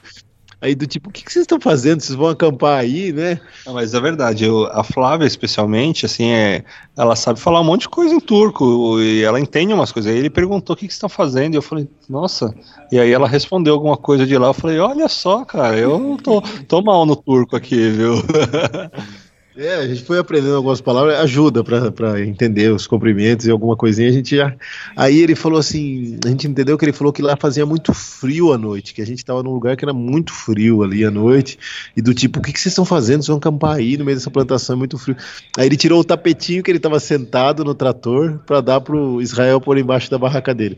[0.61, 2.01] Aí do tipo, o que, que vocês estão fazendo?
[2.01, 3.39] Vocês vão acampar aí, né?
[3.65, 6.63] Não, mas é verdade, eu, a Flávia especialmente, assim, é,
[6.95, 10.11] ela sabe falar um monte de coisa em turco e ela entende umas coisas.
[10.11, 12.53] Aí ele perguntou o que, que vocês estão fazendo e eu falei, nossa.
[12.91, 16.41] E aí ela respondeu alguma coisa de lá, eu falei, olha só, cara, eu tô,
[16.67, 18.13] tô mal no turco aqui, viu?
[19.61, 24.09] É, a gente foi aprendendo algumas palavras, ajuda para entender os cumprimentos e alguma coisinha.
[24.09, 24.55] A gente já.
[24.95, 28.51] Aí ele falou assim: a gente entendeu que ele falou que lá fazia muito frio
[28.51, 31.59] à noite, que a gente estava num lugar que era muito frio ali à noite,
[31.95, 33.17] e do tipo, o que, que vocês estão fazendo?
[33.17, 35.15] Vocês vão acampar aí no meio dessa plantação, é muito frio.
[35.55, 39.61] Aí ele tirou o tapetinho que ele estava sentado no trator para dar pro Israel
[39.61, 40.75] por embaixo da barraca dele.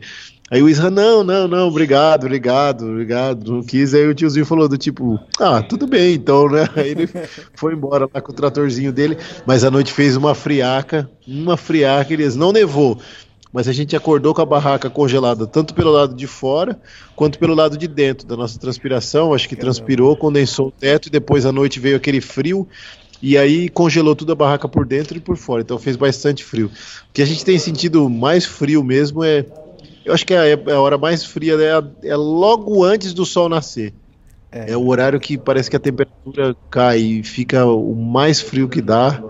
[0.50, 3.94] Aí o Isra, não, não, não, obrigado, obrigado, obrigado, não quis.
[3.94, 6.68] Aí o tiozinho falou do tipo, ah, tudo bem então, né?
[6.76, 7.08] Aí ele
[7.54, 9.16] foi embora lá com o tratorzinho dele,
[9.46, 13.00] mas a noite fez uma friaca, uma friaca, eles não nevou,
[13.50, 16.78] mas a gente acordou com a barraca congelada, tanto pelo lado de fora,
[17.16, 21.10] quanto pelo lado de dentro da nossa transpiração, acho que transpirou, condensou o teto, e
[21.10, 22.68] depois à noite veio aquele frio,
[23.22, 26.66] e aí congelou tudo a barraca por dentro e por fora, então fez bastante frio.
[26.66, 29.46] O que a gente tem sentido mais frio mesmo é
[30.04, 33.24] Eu acho que é a, a hora mais fria é, a- é logo antes do
[33.24, 33.92] sol nascer.
[34.52, 34.70] É.
[34.72, 34.76] É.
[34.76, 39.20] o horário que parece que a temperatura cai e fica o mais frio que dá.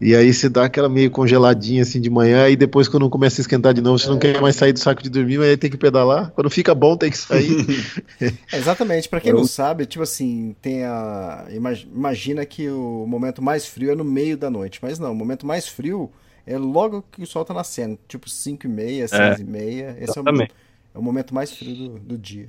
[0.00, 3.42] E aí você dá aquela meio congeladinha assim de manhã, e depois quando começa a
[3.42, 5.68] esquentar de novo, você não quer mais sair do saco de dormir, mas aí tem
[5.68, 6.30] que pedalar.
[6.30, 7.66] Quando fica bom, tem que sair.
[8.52, 11.46] É, Exatamente, pra quem Eu- não sabe, tipo assim, tem a.
[11.50, 15.14] imag- Imagina que o momento mais frio é no meio da noite, mas não, o
[15.14, 16.10] momento mais frio
[16.50, 19.96] é logo que o sol tá nascendo, tipo 5 e meia, 6 e meia.
[20.00, 22.48] Esse é o, é o momento mais frio do, do dia.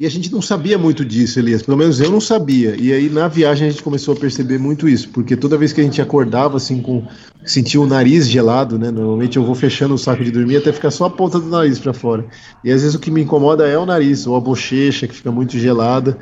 [0.00, 1.62] E a gente não sabia muito disso, Elias.
[1.62, 2.74] Pelo menos eu não sabia.
[2.76, 5.80] E aí na viagem a gente começou a perceber muito isso, porque toda vez que
[5.80, 7.06] a gente acordava assim com
[7.44, 8.90] sentia o nariz gelado, né?
[8.90, 11.78] Normalmente eu vou fechando o saco de dormir até ficar só a ponta do nariz
[11.78, 12.26] para fora.
[12.64, 15.30] E às vezes o que me incomoda é o nariz ou a bochecha que fica
[15.30, 16.18] muito gelada.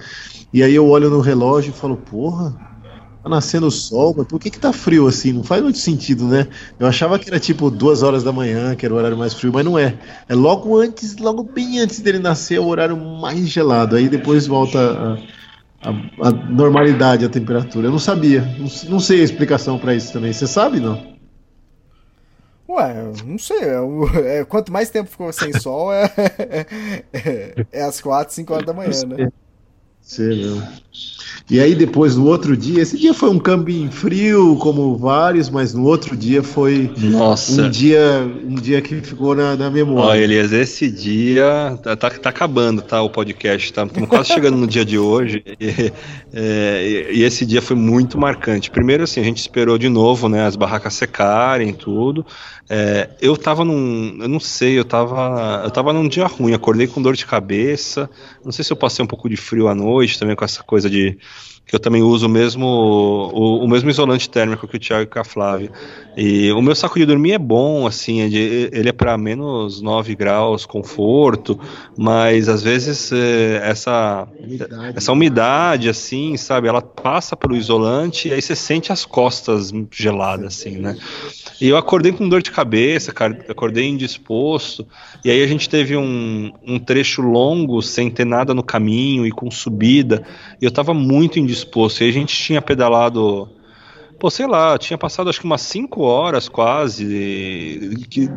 [0.52, 2.54] E aí eu olho no relógio e falo, porra,
[3.26, 5.32] tá nascendo o sol, mas por que que tá frio assim?
[5.32, 6.46] Não faz muito sentido, né?
[6.78, 9.52] Eu achava que era tipo duas horas da manhã, que era o horário mais frio,
[9.52, 9.98] mas não é.
[10.28, 13.96] É logo antes, logo bem antes dele nascer, é o horário mais gelado.
[13.96, 14.78] Aí depois volta
[15.82, 17.88] a, a- a normalidade, a temperatura.
[17.88, 20.32] Eu não sabia, não, não sei a explicação para isso também.
[20.32, 21.16] Você sabe, não?
[22.68, 26.04] Ué, não sei, é é, quanto mais tempo ficou sem sol, é,
[27.12, 29.20] é, é às 4, 5 horas da manhã, né?
[30.06, 30.62] Sei não.
[31.48, 35.72] E aí depois no outro dia, esse dia foi um camping frio, como vários, mas
[35.72, 37.62] no outro dia foi Nossa.
[37.62, 40.20] um dia, um dia que ficou na, na Ó, memória.
[40.20, 43.00] Elias, esse dia tá, tá, tá acabando, tá?
[43.00, 43.84] O podcast, tá?
[43.84, 45.42] Estamos quase chegando no dia de hoje.
[46.38, 48.70] E, é, e esse dia foi muito marcante.
[48.70, 50.44] Primeiro, assim, a gente esperou de novo, né?
[50.44, 52.26] As barracas secarem, tudo.
[52.68, 54.18] É, eu tava num.
[54.20, 55.62] Eu não sei, eu tava.
[55.64, 58.10] Eu tava num dia ruim, acordei com dor de cabeça.
[58.44, 60.88] Não sei se eu passei um pouco de frio à noite também com essa coisa
[60.90, 61.18] de.
[61.66, 65.06] Que eu também uso o mesmo, o, o mesmo isolante térmico que o Thiago e
[65.06, 65.70] que a Flávia.
[66.16, 70.14] E o meu saco de dormir é bom, assim, é ele é para menos 9
[70.14, 71.60] graus, conforto,
[71.94, 74.26] mas às vezes é, essa,
[74.94, 80.46] essa umidade, assim, sabe, ela passa pelo isolante e aí você sente as costas geladas,
[80.46, 80.96] assim, né?
[81.60, 84.86] E eu acordei com dor de cabeça, cara, acordei indisposto,
[85.24, 89.30] e aí a gente teve um, um trecho longo, sem ter nada no caminho e
[89.30, 90.22] com subida,
[90.60, 93.48] e eu tava muito indisposto, e aí a gente tinha pedalado
[94.18, 98.28] Pô, sei lá, tinha passado acho que umas 5 horas quase que,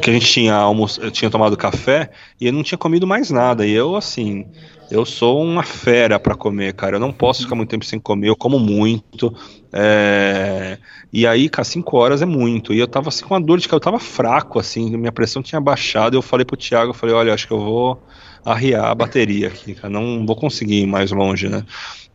[0.00, 3.66] que a gente tinha, almoço, tinha tomado café e eu não tinha comido mais nada.
[3.66, 4.46] E eu, assim,
[4.90, 6.96] eu sou uma fera pra comer, cara.
[6.96, 9.34] Eu não posso ficar muito tempo sem comer, eu como muito.
[9.72, 10.78] é,
[11.12, 12.72] E aí, cara, 5 horas é muito.
[12.72, 15.42] E eu tava assim com uma dor de cabeça, eu tava fraco, assim, minha pressão
[15.42, 16.16] tinha baixado.
[16.16, 18.02] Eu falei pro Thiago, eu falei, olha, acho que eu vou
[18.42, 19.90] arriar a bateria aqui, cara.
[19.90, 21.62] Não vou conseguir ir mais longe, né?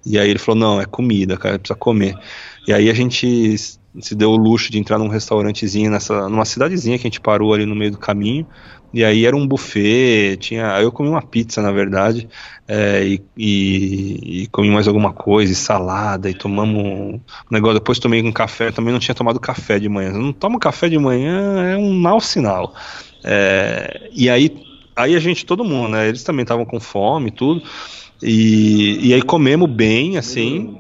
[0.06, 2.18] E aí ele falou, não, é comida, cara, precisa comer.
[2.68, 6.98] E aí a gente se deu o luxo de entrar num restaurantezinho nessa, numa cidadezinha
[6.98, 8.48] que a gente parou ali no meio do caminho.
[8.94, 12.28] E aí era um buffet, tinha, eu comi uma pizza na verdade,
[12.68, 17.80] é, e, e- e comi mais alguma coisa, e salada, e tomamos um negócio.
[17.80, 20.12] Depois tomei um café, também não tinha tomado café de manhã.
[20.12, 22.74] Não tomo café de manhã é um mau sinal.
[23.24, 24.52] É, e aí,
[24.96, 26.08] aí a gente, todo mundo, né?
[26.10, 27.62] Eles também estavam com fome e tudo.
[28.22, 30.78] E, e aí comemos bem, assim.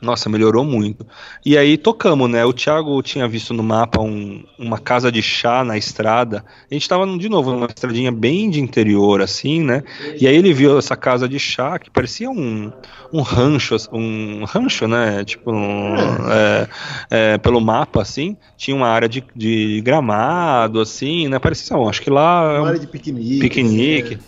[0.00, 1.06] Nossa, melhorou muito.
[1.44, 2.44] E aí tocamos, né?
[2.44, 6.44] O Thiago tinha visto no mapa um- uma casa de chá na estrada.
[6.70, 9.82] A gente tava de novo numa estradinha bem de interior, assim, né?
[10.20, 12.70] E aí ele viu essa casa de chá que parecia um,
[13.10, 15.24] um rancho, um rancho, né?
[15.24, 15.94] Tipo, um,
[16.30, 16.68] é,
[17.10, 21.38] é, pelo mapa, assim, tinha uma área de, de gramado, assim, né?
[21.38, 23.40] Parecia, bom, acho que lá é Uma um área de piquenique.
[23.40, 24.18] piquenique.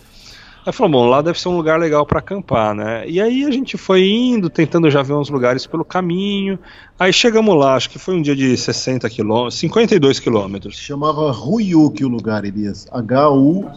[0.69, 3.03] Aí falou, bom, lá deve ser um lugar legal para acampar, né?
[3.07, 6.59] E aí a gente foi indo, tentando já ver uns lugares pelo caminho.
[6.99, 10.77] Aí chegamos lá, acho que foi um dia de 60 quilômetros, 52 quilômetros.
[10.77, 12.87] Chamava Ruyuk o lugar, Elias.
[12.91, 13.73] H-U-Y-U-K.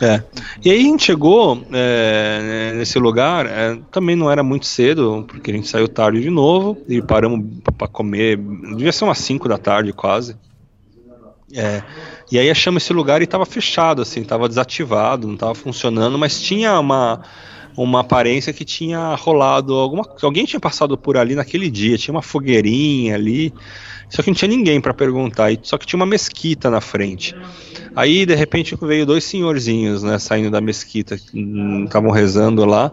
[0.00, 0.22] É.
[0.64, 5.50] E aí a gente chegou é, nesse lugar, é, também não era muito cedo, porque
[5.50, 7.44] a gente saiu tarde de novo e paramos
[7.76, 10.36] para comer, devia ser umas 5 da tarde quase.
[11.52, 11.82] É,
[12.30, 16.40] e aí achamos esse lugar e estava fechado, assim, estava desativado, não estava funcionando, mas
[16.40, 17.22] tinha uma,
[17.76, 22.22] uma aparência que tinha rolado alguma, alguém tinha passado por ali naquele dia, tinha uma
[22.22, 23.52] fogueirinha ali,
[24.08, 27.34] só que não tinha ninguém para perguntar, só que tinha uma mesquita na frente.
[27.96, 32.92] Aí de repente veio dois senhorzinhos, né, saindo da mesquita, hum, estavam rezando lá.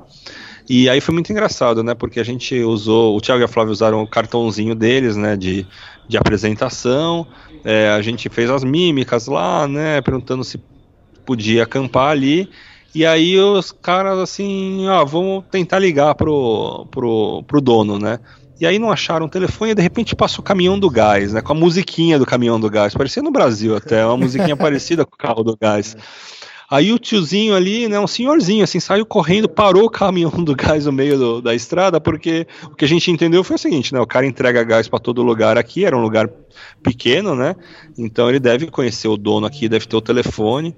[0.70, 1.96] E aí foi muito engraçado, né?
[1.96, 5.38] Porque a gente usou, o Thiago e a Flávia usaram o cartãozinho deles, né?
[5.38, 5.66] De,
[6.10, 7.26] de apresentação.
[7.70, 10.00] É, a gente fez as mímicas lá, né?
[10.00, 10.58] Perguntando se
[11.26, 12.50] podia acampar ali.
[12.96, 18.22] E aí os caras assim, ó, vamos tentar ligar pro, pro, pro dono, né?
[18.58, 21.42] E aí não acharam o telefone e de repente passou o caminhão do gás, né?
[21.42, 22.94] Com a musiquinha do caminhão do gás.
[22.94, 25.98] Parecia no Brasil até, uma musiquinha parecida com o carro do gás.
[26.70, 30.86] Aí o tiozinho ali, né, um senhorzinho, assim, saiu correndo, parou o caminhão do gás
[30.86, 34.02] no meio do, da estrada, porque o que a gente entendeu foi o seguinte, né,
[34.02, 36.30] o cara entrega gás para todo lugar aqui, era um lugar
[36.84, 37.56] pequeno, né,
[37.98, 40.76] então ele deve conhecer o dono aqui, deve ter o telefone,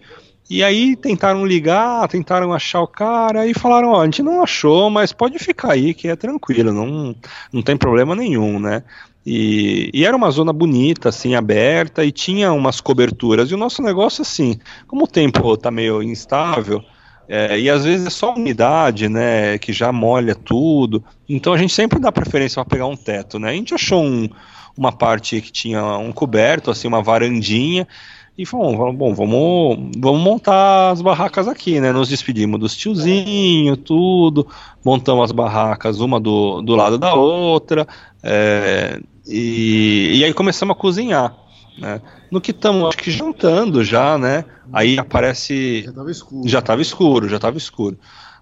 [0.48, 4.92] e aí tentaram ligar, tentaram achar o cara e falaram, ó, a gente não achou,
[4.92, 7.16] mas pode ficar aí que é tranquilo, não,
[7.52, 8.84] não tem problema nenhum, né?
[9.32, 13.52] E, e, era uma zona bonita, assim, aberta, e tinha umas coberturas.
[13.52, 16.84] E o nosso negócio, assim, como o tempo está meio instável,
[17.28, 21.72] é, e às vezes é só umidade, né, que já molha tudo, então a gente
[21.72, 23.52] sempre dá preferência para pegar um teto, né?
[23.52, 24.28] A gente achou um,
[24.76, 27.88] uma parte que tinha um coberto, assim, uma varandinha,
[28.40, 31.92] e falou, bom, vamos, vamos montar as barracas aqui, né?
[31.92, 34.48] Nos despedimos dos tiozinhos, tudo,
[34.82, 37.86] montamos as barracas uma do, do lado da outra,
[38.24, 41.36] é, e, e aí começamos a cozinhar.
[41.78, 42.02] Né?
[42.32, 44.46] No que estamos, acho que jantando já, né?
[44.72, 45.82] Aí aparece.
[45.84, 46.48] Já estava escuro.
[46.48, 47.98] Já estava escuro, já estava escuro.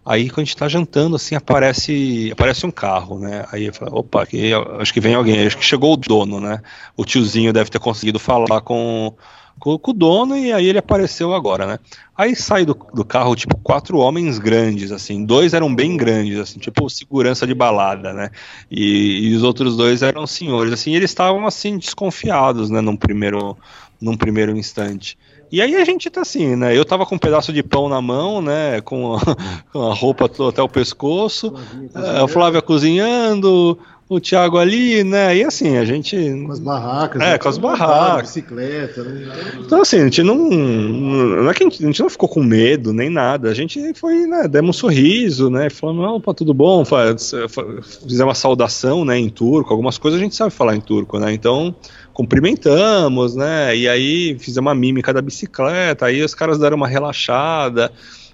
[0.07, 3.45] Aí quando a gente está jantando, assim, aparece aparece um carro, né?
[3.51, 6.61] Aí eu falo, opa, aqui, acho que vem alguém, acho que chegou o dono, né?
[6.95, 9.13] O tiozinho deve ter conseguido falar com,
[9.59, 11.79] com, com, o dono e aí ele apareceu agora, né?
[12.17, 16.57] Aí sai do, do carro, tipo, quatro homens grandes, assim, dois eram bem grandes, assim,
[16.57, 18.29] tipo, segurança de balada, né?
[18.71, 23.57] E, e os outros dois eram senhores, assim, eles estavam, assim, desconfiados, né, num primeiro,
[23.99, 25.17] num primeiro instante.
[25.51, 26.77] E aí a gente tá assim, né?
[26.77, 28.81] Eu tava com um pedaço de pão na mão, né?
[28.81, 29.19] Com a,
[29.71, 31.53] com a roupa até o pescoço,
[31.93, 33.77] a Flávia cozinhando,
[34.09, 35.35] o Thiago ali, né?
[35.35, 36.15] E assim, a gente.
[36.45, 37.21] Com as barracas.
[37.21, 37.37] É, né?
[37.37, 38.29] com as barracas.
[38.29, 39.27] Bicicleta, né?
[39.59, 40.37] Então, assim, a gente não.
[40.37, 43.49] Não é que a gente, a gente, não ficou com medo nem nada.
[43.49, 44.47] A gente foi, né?
[44.47, 45.69] Demos um sorriso, né?
[45.69, 46.85] Falando, opa, tudo bom.
[46.85, 49.17] Fizemos uma saudação, né?
[49.17, 49.71] Em turco.
[49.71, 51.33] Algumas coisas a gente sabe falar em turco, né?
[51.33, 51.75] Então,
[52.17, 53.77] cumprimentamos, né?
[53.77, 56.07] E aí fizemos uma mímica da bicicleta.
[56.07, 57.91] Aí os caras deram uma relaxada.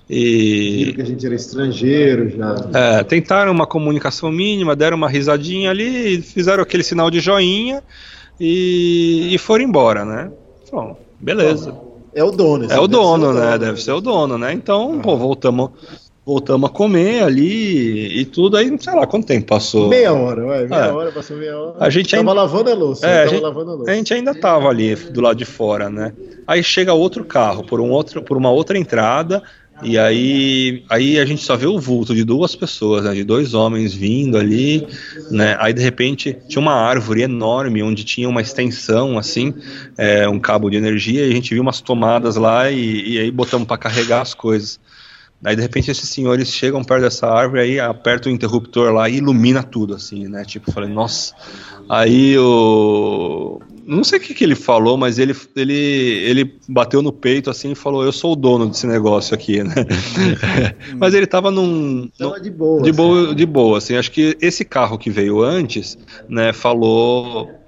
[0.10, 0.86] E...
[0.86, 2.56] Viram que a gente era estrangeiro já.
[2.74, 7.84] É, tentaram uma comunicação mínima, deram uma risadinha ali, fizeram aquele sinal de joinha
[8.40, 10.32] e, e foram embora, né?
[10.72, 11.76] Bom, beleza.
[12.16, 12.72] É o dono.
[12.72, 13.58] É o dono, né?
[13.58, 14.54] deve ser o dono, né?
[14.54, 15.02] Então, ah.
[15.02, 15.72] pô, voltamos
[16.26, 19.90] voltamos a comer ali e tudo, aí sei lá quanto tempo passou.
[19.90, 20.92] Meia hora, ué, meia é.
[20.92, 21.76] hora, passou meia hora.
[21.80, 22.34] A gente tava ainda...
[22.34, 23.08] lavando a louça.
[23.08, 23.92] É, a gente, a, louça.
[23.92, 26.14] a gente ainda tava ali do lado de fora, né?
[26.48, 29.44] Aí chega outro carro por, um outro, por uma outra entrada,
[29.82, 33.54] e aí, aí a gente só vê o vulto de duas pessoas, né, de dois
[33.54, 34.88] homens vindo ali,
[35.30, 35.58] né?
[35.60, 39.54] Aí de repente tinha uma árvore enorme onde tinha uma extensão assim,
[39.98, 43.32] é, um cabo de energia, e a gente viu umas tomadas lá e, e aí
[43.32, 44.80] botamos para carregar as coisas.
[45.44, 49.18] Aí de repente esses senhores chegam perto dessa árvore, aí aperta o interruptor lá e
[49.18, 50.46] ilumina tudo, assim, né?
[50.46, 51.34] Tipo, falei, nossa.
[51.90, 57.12] Aí o, não sei o que, que ele falou, mas ele, ele, ele bateu no
[57.12, 59.74] peito assim e falou: Eu sou o dono desse negócio aqui, né?
[60.98, 62.10] mas ele tava num.
[62.18, 62.82] Tava de boa.
[62.82, 63.36] De boa, assim.
[63.36, 63.96] de boa, assim.
[63.96, 65.98] Acho que esse carro que veio antes,
[66.30, 67.63] né, falou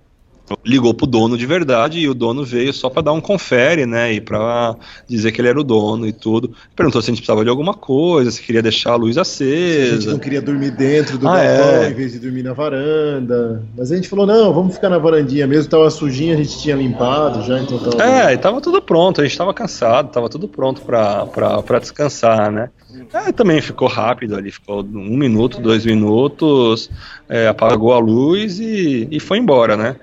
[0.64, 4.14] ligou pro dono de verdade e o dono veio só para dar um confere, né,
[4.14, 4.76] e para
[5.08, 6.52] dizer que ele era o dono e tudo.
[6.76, 9.88] Perguntou se a gente precisava de alguma coisa, se queria deixar a luz acesa.
[9.88, 11.90] Se a gente não queria dormir dentro do ah, galpão é.
[11.90, 13.64] em vez de dormir na varanda.
[13.78, 16.76] Mas a gente falou, não, vamos ficar na varandinha mesmo, tava sujinho, a gente tinha
[16.76, 18.04] limpado já, então tava...
[18.04, 22.70] É, e tava tudo pronto, a gente tava cansado, tava tudo pronto para descansar, né.
[23.14, 26.90] É, também ficou rápido ali, ficou um minuto, dois minutos,
[27.28, 29.96] é, apagou a luz e, e foi embora, né.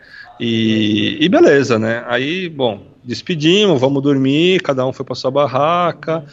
[0.44, 2.04] E, e beleza, né?
[2.08, 6.24] Aí, bom, despedimos, vamos dormir, cada um foi para sua barraca.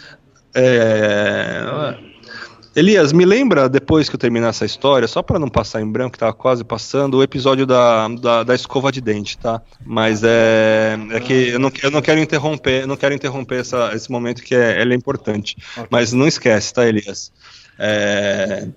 [0.51, 1.95] É...
[2.75, 6.13] Elias, me lembra, depois que eu terminar essa história, só para não passar em branco,
[6.13, 9.61] que tava quase passando, o episódio da, da, da escova de dente, tá?
[9.85, 14.11] Mas é, é que eu não, eu não quero interromper, não quero interromper essa, esse
[14.11, 15.55] momento que é, é importante.
[15.73, 15.88] Okay.
[15.91, 17.31] Mas não esquece, tá, Elias?
[17.77, 18.67] É,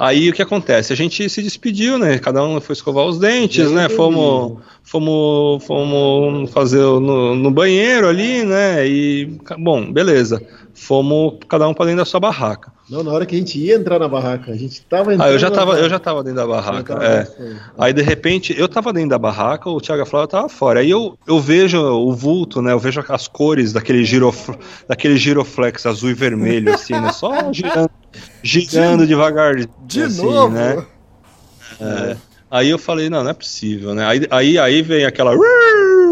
[0.00, 0.94] Aí o que acontece?
[0.94, 2.18] A gente se despediu, né?
[2.18, 3.86] Cada um foi escovar os dentes, né?
[3.86, 4.58] Fomos,
[4.90, 8.86] fomos, fomos fazer no, no banheiro ali, né?
[8.86, 10.42] E, bom, beleza.
[10.74, 12.72] Fomos cada um para dentro da sua barraca.
[12.88, 15.28] Não, na hora que a gente ia entrar na barraca, a gente tava entrando.
[15.28, 16.98] Ah, eu já tava, eu já tava dentro da barraca.
[17.00, 17.26] É.
[17.78, 20.80] Aí de repente eu tava dentro da barraca, o Thiago Flávio tava fora.
[20.80, 22.72] Aí eu, eu vejo o vulto, né?
[22.72, 24.50] Eu vejo as cores daquele girof,
[24.88, 27.12] daquele giroflex azul e vermelho, assim, né?
[27.12, 27.90] Só girando
[28.42, 29.54] girando devagar.
[29.86, 30.52] De assim, novo?
[30.52, 30.84] Né?
[31.80, 32.16] É.
[32.50, 34.04] Aí eu falei, não, não é possível, né?
[34.04, 35.32] Aí, aí, aí vem aquela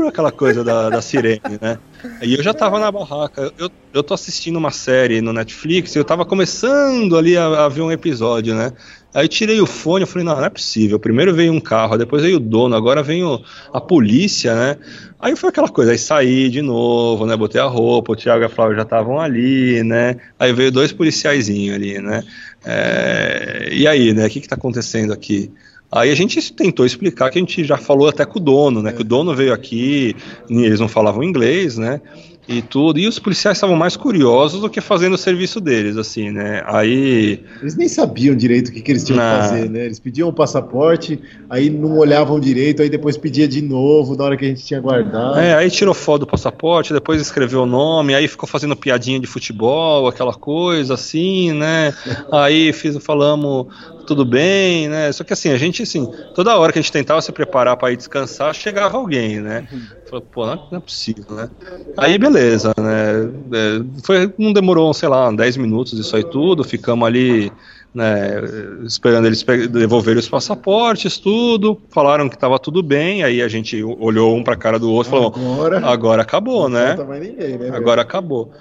[0.09, 1.79] aquela coisa da, da sirene, né?
[2.23, 3.53] E eu já tava na barraca.
[3.59, 7.83] Eu, eu tô assistindo uma série no Netflix eu tava começando ali a, a ver
[7.83, 8.73] um episódio, né?
[9.13, 10.99] Aí tirei o fone, eu falei, não, não é possível.
[10.99, 13.43] Primeiro veio um carro, depois veio o dono, agora vem o,
[13.73, 14.77] a polícia, né?
[15.19, 17.37] Aí foi aquela coisa, aí saí de novo, né?
[17.37, 20.17] Botei a roupa, o Thiago e a Flávia já estavam ali, né?
[20.39, 22.23] Aí veio dois policiaizinhos ali, né?
[22.65, 24.27] É, e aí, né?
[24.27, 25.51] O que que tá acontecendo aqui?
[25.91, 28.93] Aí a gente tentou explicar que a gente já falou até com o dono, né?
[28.93, 30.15] Que o dono veio aqui,
[30.49, 32.01] e eles não falavam inglês, né?
[32.49, 32.99] E tudo.
[32.99, 36.63] E os policiais estavam mais curiosos do que fazendo o serviço deles, assim, né?
[36.67, 37.43] Aí.
[37.61, 39.43] Eles nem sabiam direito o que, que eles tinham Não.
[39.43, 39.85] que fazer, né?
[39.85, 44.37] Eles pediam o passaporte, aí não olhavam direito, aí depois pedia de novo, na hora
[44.37, 45.39] que a gente tinha guardado.
[45.39, 49.27] É, aí tirou foto do passaporte, depois escreveu o nome, aí ficou fazendo piadinha de
[49.27, 51.93] futebol, aquela coisa assim, né?
[52.33, 53.67] Aí fiz, falamos
[54.09, 55.13] tudo bem, né?
[55.13, 57.93] Só que assim, a gente assim, toda hora que a gente tentava se preparar para
[57.93, 59.69] ir descansar, chegava alguém, né?
[60.09, 61.51] Falei, pô, não, não é possível, né?
[61.97, 63.31] Aí beleza, né?
[63.53, 67.53] É, Foi, não demorou, sei lá, 10 minutos isso aí tudo, ficamos ali
[67.95, 68.41] né,
[68.85, 74.37] esperando eles devolverem os passaportes, tudo, falaram que estava tudo bem, aí a gente olhou
[74.37, 76.97] um para a cara do outro e falou, Agora, agora acabou, né?
[77.21, 77.71] ninguém, né?
[77.75, 78.53] Agora acabou.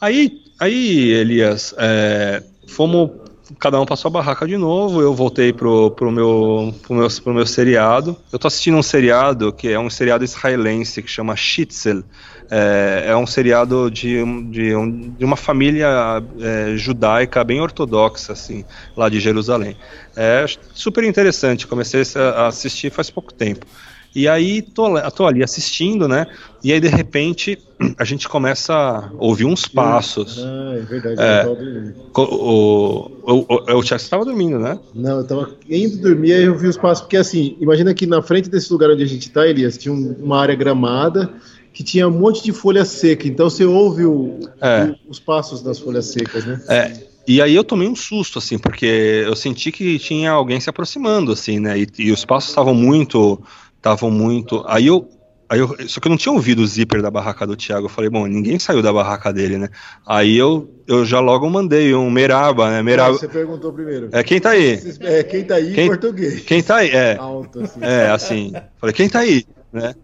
[0.00, 3.10] Aí, aí Elias, é, fomos,
[3.58, 7.34] cada um passou a barraca de novo, eu voltei pro, pro, meu, pro, meu, pro
[7.34, 8.16] meu seriado.
[8.32, 12.02] Eu tô assistindo um seriado que é um seriado israelense que chama Shitzel.
[12.50, 15.88] É, é um seriado de, de, um- de uma família
[16.40, 18.64] é, judaica bem ortodoxa, assim,
[18.96, 19.76] lá de Jerusalém.
[20.16, 20.44] É
[20.74, 23.66] super interessante, comecei a assistir faz pouco tempo.
[24.14, 26.26] E aí tô, tô ali assistindo, né?
[26.62, 27.58] E aí de repente
[27.96, 30.38] a gente começa a ouvir uns passos.
[30.44, 31.20] Ah, é verdade.
[31.20, 31.44] É.
[31.44, 34.78] eu O, o, o, o Thiago estava dormindo, né?
[34.94, 38.20] Não, eu tava indo dormir, aí eu vi os passos, porque assim, imagina que na
[38.22, 41.32] frente desse lugar onde a gente tá, Elias, tinha um- uma área gramada
[41.72, 44.84] que tinha um monte de folha seca, então você ouve o- É.
[44.84, 46.60] o- os passos das folhas secas, né?
[46.68, 46.92] É,
[47.28, 48.86] e aí eu tomei um susto, assim, porque
[49.24, 51.78] eu senti que tinha alguém se aproximando, assim, né?
[51.78, 53.40] E, e os passos estavam muito.
[53.78, 54.62] Estavam muito.
[54.66, 55.08] Aí eu.
[55.50, 57.86] Aí eu, só que eu não tinha ouvido o zíper da barraca do Thiago.
[57.86, 59.70] Eu falei, bom, ninguém saiu da barraca dele, né?
[60.06, 62.82] Aí eu, eu já logo mandei um Meraba, né?
[62.82, 63.14] Meraba.
[63.14, 64.10] Você perguntou primeiro.
[64.12, 64.78] É, quem tá aí?
[65.00, 66.40] É, quem tá aí Quem- em português.
[66.42, 66.90] Quem tá aí?
[66.90, 67.16] É.
[67.16, 67.80] Alto, assim.
[67.80, 68.52] É, assim.
[68.78, 69.46] Falei, quem tá aí?
[69.72, 69.94] Né?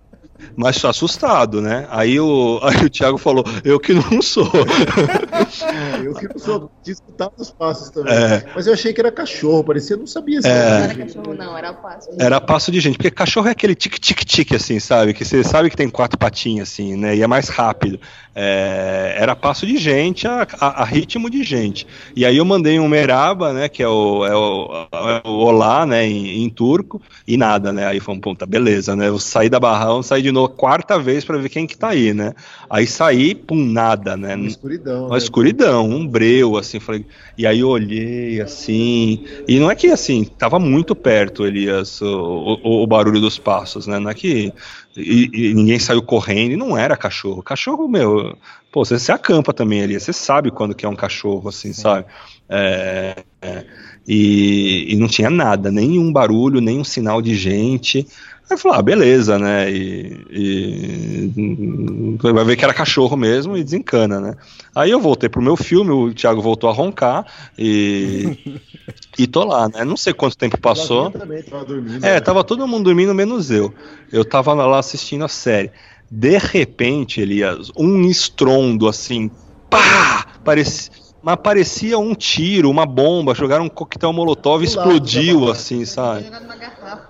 [0.56, 1.86] Mas assustado, né?
[1.90, 4.50] Aí o, aí o Thiago falou, eu que não sou.
[6.04, 8.12] Eu que não sou de escutar os passos também.
[8.12, 8.44] É.
[8.54, 10.52] Mas eu achei que era cachorro, parecia, eu não sabia se É.
[10.52, 12.08] Não era era cachorro, não, era passo.
[12.18, 15.14] Era passo de gente, porque cachorro é aquele tic-tic-tic, assim, sabe?
[15.14, 17.16] Que você sabe que tem quatro patinhas, assim, né?
[17.16, 17.98] E é mais rápido.
[18.34, 21.86] É, era passo de gente a, a- a ritmo de gente.
[22.16, 23.68] E aí eu mandei um meraba, né?
[23.68, 26.06] Que é o, é o, é o olá, né?
[26.06, 27.86] Em, em turco, e nada, né?
[27.86, 29.08] Aí foi um puta, beleza, né?
[29.08, 32.12] Eu saí da barrão, saí de novo, quarta vez pra ver quem que tá aí,
[32.12, 32.34] né?
[32.68, 34.34] Aí saí, pum, nada, né?
[34.34, 35.06] uma escuridão.
[35.06, 35.18] Uma né?
[35.18, 37.04] escuridão, um breu, assim, falei,
[37.38, 42.58] e aí eu olhei, assim, e não é que, assim, tava muito perto, Elias, o,
[42.62, 44.52] o, o barulho dos passos, né, não é que
[44.96, 48.36] e, e ninguém saiu correndo, e não era cachorro, cachorro, meu,
[48.72, 52.06] pô, você, você acampa também, Elias, você sabe quando que é um cachorro, assim, sabe,
[52.48, 53.64] é, é,
[54.06, 58.06] e, e não tinha nada, nenhum barulho, nenhum sinal de gente,
[58.50, 59.70] Aí eu falei, ah, beleza, né?
[59.72, 61.30] E, e-
[62.32, 64.34] vai ver que era cachorro mesmo e desencana, né?
[64.74, 67.24] Aí eu voltei pro meu filme, o Thiago voltou a roncar
[67.58, 68.60] e,
[69.18, 69.82] e tô lá, né?
[69.84, 71.06] Não sei quanto tempo passou.
[71.06, 72.04] Eu também tava dormindo.
[72.04, 72.20] É, né?
[72.20, 73.72] tava todo mundo dormindo, menos eu.
[74.12, 75.70] Eu tava lá assistindo a série.
[76.10, 79.30] De repente, Elias, um estrondo assim,
[79.70, 80.26] pá!
[80.44, 80.92] Parecia,
[81.24, 86.26] mas parecia um tiro, uma bomba, jogaram um coquetel molotov e lado explodiu, assim, sabe?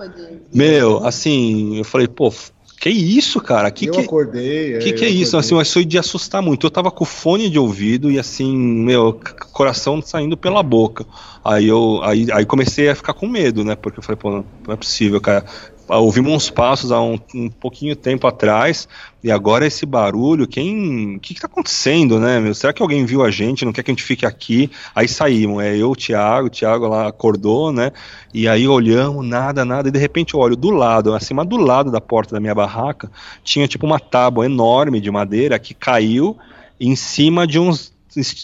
[0.09, 0.57] De.
[0.57, 2.33] Meu, assim, eu falei, pô,
[2.81, 3.71] que isso, cara?
[3.73, 4.79] Que eu que, acordei.
[4.79, 5.37] que, aí que é isso?
[5.37, 6.65] Assim, mas foi de assustar muito.
[6.65, 9.19] Eu tava com fone de ouvido e assim, meu,
[9.53, 11.05] coração saindo pela boca.
[11.45, 13.75] Aí eu aí, aí comecei a ficar com medo, né?
[13.75, 15.45] Porque eu falei, pô, não, não é possível, cara.
[15.87, 18.89] Ah, Ouvimos uns passos há um, um pouquinho tempo atrás
[19.23, 22.55] e agora esse barulho, quem, o que que tá acontecendo, né, meu?
[22.55, 24.71] Será que alguém viu a gente, não quer que a gente fique aqui?
[24.95, 27.93] Aí saímos, é eu, o Thiago, o Thiago lá acordou, né?
[28.33, 31.91] E aí olhamos, nada, nada, e de repente eu olho do lado, acima do lado
[31.91, 33.11] da porta da minha barraca,
[33.43, 36.37] tinha tipo uma tábua enorme de madeira que caiu
[36.81, 37.93] em cima de uns,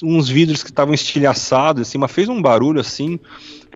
[0.03, 3.19] uns vidros que estavam estilhaçados, assim, mas fez um barulho assim,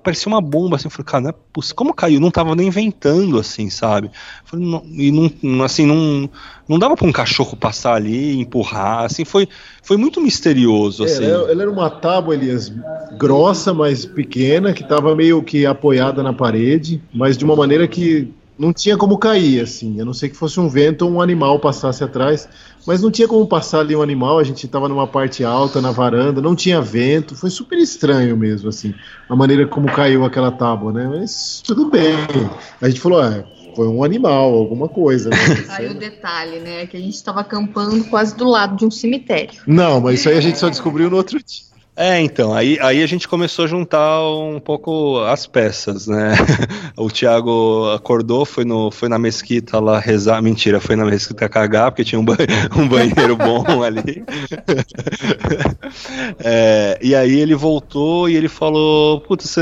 [0.05, 2.21] parecia uma bomba, assim, eu falei, cara, não é possível, como caiu?
[2.21, 4.11] Não tava nem ventando, assim, sabe?
[4.45, 5.11] Falei, não- e
[5.43, 6.29] não, assim, não,
[6.69, 9.49] não dava para um cachorro passar ali, empurrar, assim, foi,
[9.83, 11.25] foi muito misterioso, É, assim.
[11.25, 12.71] ela, ela era uma tábua, Elias,
[13.19, 18.33] grossa, mas pequena, que estava meio que apoiada na parede, mas de uma maneira que
[18.59, 20.01] não tinha como cair, assim.
[20.01, 22.49] A não ser que fosse um vento ou um animal passasse atrás.
[22.87, 24.39] Mas não tinha como passar ali um animal.
[24.39, 27.35] A gente estava numa parte alta, na varanda, não tinha vento.
[27.35, 28.95] Foi super estranho mesmo, assim.
[29.29, 31.07] A maneira como caiu aquela tábua, né?
[31.09, 32.15] Mas tudo bem.
[32.81, 35.31] A gente falou, ah, foi um animal, alguma coisa.
[35.31, 35.37] Né?
[35.71, 36.87] Aí o detalhe, né?
[36.87, 39.61] Que a gente estava acampando quase do lado de um cemitério.
[39.67, 41.74] Não, mas isso aí a gente só descobriu no outro dia.
[41.97, 46.33] É, então, aí, aí a gente começou a juntar um pouco as peças, né?
[46.97, 51.91] O Thiago acordou, foi, no, foi na mesquita lá rezar, mentira, foi na mesquita cagar,
[51.91, 52.37] porque tinha um, ba
[52.77, 54.25] um banheiro bom ali.
[56.43, 59.57] É, e aí ele voltou e ele falou, putz,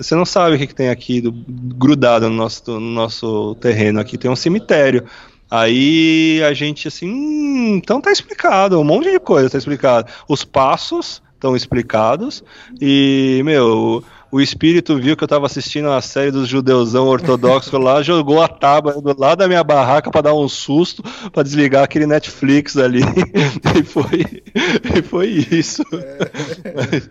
[0.00, 4.00] você não sabe o que, que tem aqui do, grudado no nosso, no nosso terreno,
[4.00, 5.04] aqui tem um cemitério.
[5.50, 10.10] Aí a gente assim, hum, então tá explicado, um monte de coisa tá explicado.
[10.28, 12.42] Os passos estão explicados.
[12.80, 18.02] E, meu, o espírito viu que eu tava assistindo a série dos judeusão ortodoxo lá,
[18.02, 21.02] jogou a tábua do lado da minha barraca para dar um susto,
[21.32, 23.00] para desligar aquele Netflix ali.
[23.78, 24.42] e, foi,
[24.98, 25.82] e foi isso.
[25.94, 27.02] É.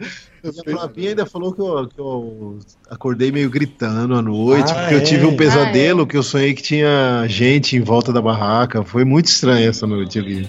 [0.43, 4.75] E a Flavinha ainda falou que eu, que eu, acordei meio gritando à noite, ah,
[4.75, 4.97] porque é?
[4.97, 6.05] eu tive um pesadelo ah, é?
[6.05, 8.83] que eu sonhei que tinha gente em volta da barraca.
[8.83, 10.47] Foi muito estranho essa noite ali.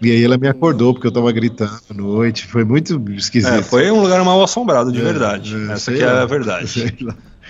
[0.00, 2.46] E aí ela me acordou porque eu tava gritando à noite.
[2.46, 3.52] Foi muito esquisito.
[3.52, 5.56] É, foi um lugar mal assombrado, de é, verdade.
[5.68, 6.96] É, Essa aqui é a verdade.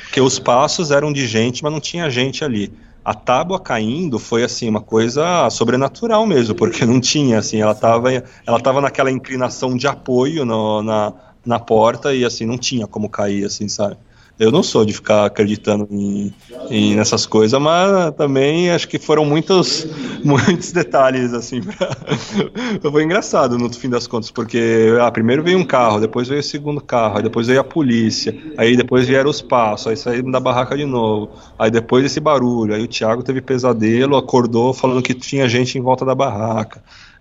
[0.05, 2.73] Porque os passos eram de gente, mas não tinha gente ali.
[3.05, 8.12] A tábua caindo foi assim uma coisa sobrenatural mesmo, porque não tinha assim, ela estava
[8.12, 11.12] ela tava naquela inclinação de apoio no, na,
[11.44, 13.97] na porta e assim não tinha como cair assim, sabe?
[14.39, 16.33] Eu não sou de ficar acreditando em,
[16.70, 19.84] em nessas coisas, mas também acho que foram muitos,
[20.23, 21.60] muitos detalhes, assim.
[21.60, 21.97] Pra...
[22.91, 26.44] Foi engraçado no fim das contas, porque ah, primeiro veio um carro, depois veio o
[26.44, 30.76] segundo carro, depois veio a polícia, aí depois vieram os passos, aí saíram da barraca
[30.76, 35.49] de novo, aí depois esse barulho, aí o Thiago teve pesadelo, acordou falando que tinha
[35.49, 36.81] gente em volta da barraca.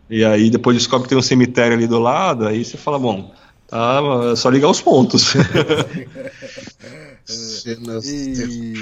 [0.09, 3.31] E aí depois descobre que tem um cemitério ali do lado, aí você fala, bom,
[3.67, 5.33] tá, é só ligar os pontos.
[7.29, 8.73] E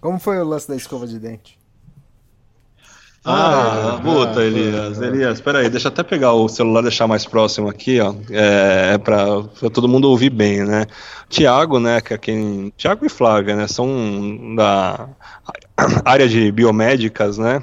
[0.00, 1.58] como foi o lance da escova de dente?
[3.24, 7.68] Ah, ah puta, Elias, Elias, peraí, deixa eu até pegar o celular deixar mais próximo
[7.68, 10.86] aqui, ó, é, é pra, pra todo mundo ouvir bem, né,
[11.28, 15.08] Tiago, né, que é quem, Tiago e Flávia, né, são da
[16.06, 17.60] área de biomédicas, né,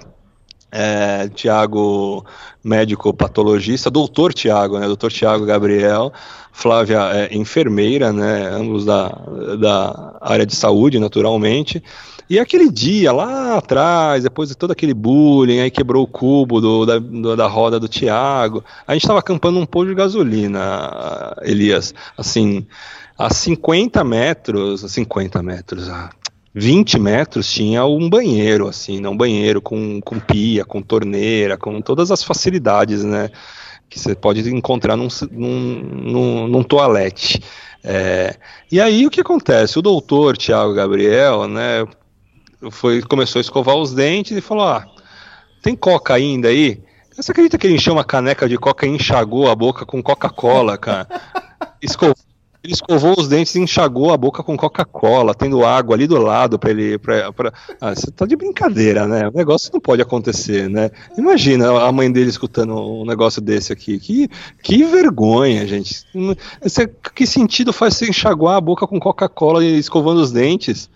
[0.77, 2.25] é, Tiago,
[2.61, 6.11] médico patologista, doutor Tiago, né, doutor Tiago Gabriel,
[6.51, 9.07] Flávia é enfermeira, né, ambos da,
[9.57, 11.81] da área de saúde, naturalmente.
[12.29, 16.85] E aquele dia lá atrás, depois de todo aquele bullying, aí quebrou o cubo do,
[16.85, 21.93] da, do, da roda do Tiago, a gente estava acampando um posto de gasolina, Elias,
[22.17, 22.65] assim,
[23.17, 26.09] a 50 metros, 50 metros, a
[26.55, 31.81] 20 metros tinha um banheiro, assim, né, um banheiro com, com pia, com torneira, com
[31.81, 33.29] todas as facilidades, né,
[33.89, 37.43] que você pode encontrar num, num, num, num toalete.
[37.83, 38.37] É,
[38.71, 39.77] e aí o que acontece?
[39.77, 41.85] O doutor Tiago Gabriel, né,
[42.71, 44.87] foi, começou a escovar os dentes e falou: Ah,
[45.61, 46.81] tem coca ainda aí?
[47.15, 50.77] Você acredita que ele encheu uma caneca de coca e enxagou a boca com Coca-Cola,
[50.77, 51.07] cara?
[51.81, 52.15] Escovou
[52.65, 56.57] ele escovou os dentes e enxagou a boca com Coca-Cola, tendo água ali do lado
[56.57, 56.97] para ele.
[56.97, 57.53] Pra, pra...
[57.79, 59.27] Ah, você tá de brincadeira, né?
[59.27, 60.89] O negócio não pode acontecer, né?
[61.17, 63.99] Imagina a mãe dele escutando um negócio desse aqui.
[63.99, 64.27] Que,
[64.63, 66.03] que vergonha, gente.
[67.13, 70.89] Que sentido faz você enxaguar a boca com Coca-Cola e escovando os dentes?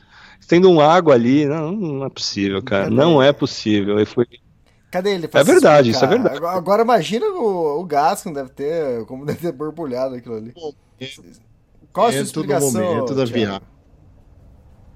[0.47, 1.45] Tendo um água ali.
[1.45, 2.89] Não, não é possível, cara.
[2.89, 4.03] Não é possível.
[4.07, 4.25] foi.
[4.89, 5.29] Cadê ele?
[5.31, 6.43] É verdade, isso é verdade.
[6.43, 10.51] Agora imagina o, o gás que deve ter, como deve ter borbulhado aquilo ali.
[11.93, 12.71] Qual a sua explicação?
[12.71, 13.61] No momento da viagem.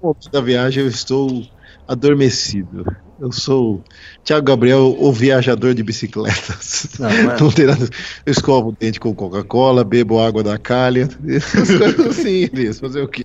[0.00, 1.46] No momento da viagem eu estou
[1.86, 2.84] adormecido.
[3.20, 3.82] Eu sou
[4.24, 6.88] Tiago Gabriel, o viajador de bicicletas.
[6.98, 7.38] Não, mas...
[7.40, 7.88] não tem nada.
[8.26, 11.08] Eu escovo o dente com Coca-Cola, bebo água da calha.
[12.12, 13.24] Sim, Elias, fazer o quê?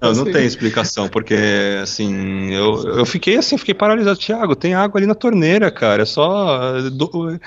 [0.00, 1.34] Não, não tem explicação, porque
[1.82, 4.18] assim, eu, eu fiquei assim, fiquei paralisado.
[4.18, 6.02] Tiago, tem água ali na torneira, cara.
[6.02, 7.38] É só do,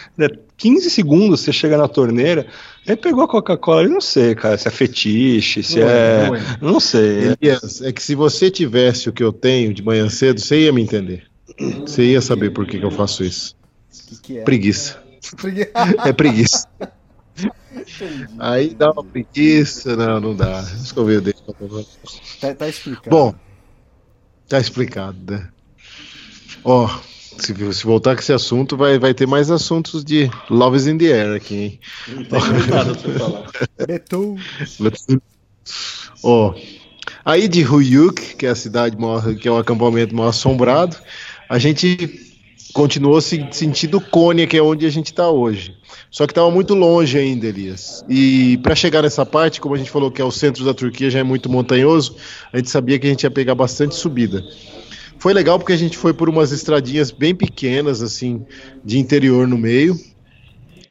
[0.58, 2.48] 15 segundos você chega na torneira.
[2.86, 6.28] Ele pegou a Coca-Cola, eu não sei, cara, se é fetiche, se não é.
[6.28, 6.58] Não, é.
[6.62, 7.36] não sei.
[7.42, 10.74] Elias, é que se você tivesse o que eu tenho de manhã cedo, você ia
[10.74, 11.28] me entender.
[11.82, 13.56] Você ia saber por que, que eu faço isso.
[14.08, 14.44] Que que é?
[14.44, 15.02] Preguiça.
[16.06, 16.68] é preguiça.
[18.40, 20.62] Aí dá uma preguiça, não, não dá.
[20.84, 21.40] Escovei o dedo.
[22.40, 23.10] Tá, tá explicado.
[23.10, 23.36] Bom,
[24.48, 25.50] tá explicado, né?
[26.64, 26.90] Ó,
[27.38, 30.98] se, se, voltar com esse assunto, vai, vai ter mais assuntos de Love is in
[30.98, 31.80] the Air aqui, hein?
[32.08, 33.52] Não tem nada pra falar.
[36.24, 36.56] Ó,
[37.24, 40.98] Aí de Huyuk, que é a cidade maior, que é o acampamento mal assombrado,
[41.48, 42.20] a gente
[42.74, 45.76] continuou se sentindo Cônia, que é onde a gente está hoje.
[46.10, 48.04] Só que estava muito longe ainda, Elias.
[48.10, 51.10] E para chegar nessa parte, como a gente falou que é o centro da Turquia,
[51.10, 52.16] já é muito montanhoso,
[52.52, 54.44] a gente sabia que a gente ia pegar bastante subida.
[55.22, 58.44] Foi legal porque a gente foi por umas estradinhas bem pequenas, assim,
[58.84, 59.96] de interior no meio.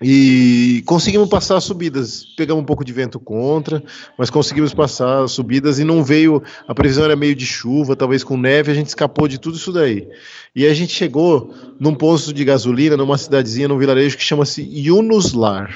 [0.00, 2.26] E conseguimos passar as subidas.
[2.36, 3.83] Pegamos um pouco de vento contra,
[4.17, 6.41] mas conseguimos passar as subidas e não veio.
[6.68, 9.73] A previsão era meio de chuva, talvez com neve, a gente escapou de tudo isso
[9.73, 10.07] daí.
[10.55, 15.75] E a gente chegou num posto de gasolina, numa cidadezinha, num vilarejo que chama-se Yunuslar.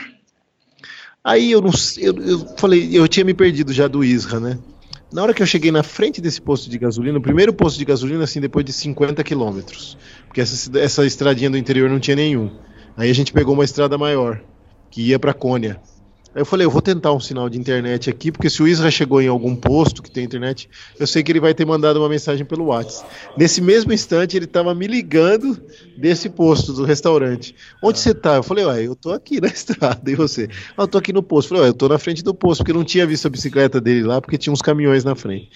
[1.25, 4.61] Aí eu não eu, eu falei, eu tinha me perdido já do Isra, né?
[5.15, 7.85] Na hora que eu cheguei na frente desse posto de gasolina, o primeiro posto de
[7.85, 12.51] gasolina, assim, depois de 50 quilômetros, porque essa, essa estradinha do interior não tinha nenhum.
[12.97, 14.43] Aí a gente pegou uma estrada maior,
[14.91, 15.81] que ia para Cônia.
[16.35, 18.91] Aí eu falei, eu vou tentar um sinal de internet aqui, porque se o Isra
[18.91, 22.09] chegou em algum posto que tem internet, eu sei que ele vai ter mandado uma
[22.09, 23.09] mensagem pelo WhatsApp.
[23.37, 25.57] Nesse mesmo instante, ele estava me ligando
[25.97, 27.55] desse posto do restaurante.
[27.81, 28.35] Onde você tá?
[28.35, 30.11] Eu falei, ué, eu tô aqui na estrada.
[30.11, 30.49] E você?
[30.77, 31.47] Ah, eu tô aqui no posto.
[31.47, 33.31] Eu falei, ué, eu tô na frente do posto, porque eu não tinha visto a
[33.31, 35.51] bicicleta dele lá, porque tinha uns caminhões na frente.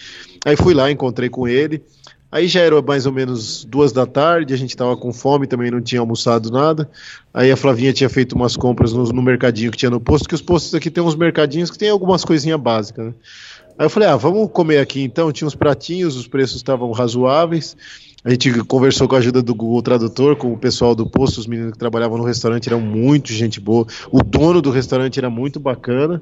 [0.47, 1.82] Aí fui lá, encontrei com ele.
[2.31, 5.70] Aí já era mais ou menos duas da tarde, a gente estava com fome, também
[5.70, 6.89] não tinha almoçado nada.
[7.32, 10.34] Aí a Flavinha tinha feito umas compras no, no, mercadinho que tinha no posto, que
[10.34, 13.15] os postos aqui tem uns mercadinhos que tem algumas coisinhas básicas, né?
[13.78, 15.31] Aí eu falei, ah, vamos comer aqui então.
[15.31, 17.76] Tinha uns pratinhos, os preços estavam razoáveis.
[18.24, 21.47] A gente conversou com a ajuda do Google Tradutor, com o pessoal do posto, os
[21.47, 23.86] meninos que trabalhavam no restaurante eram muito gente boa.
[24.10, 26.20] O dono do restaurante era muito bacana.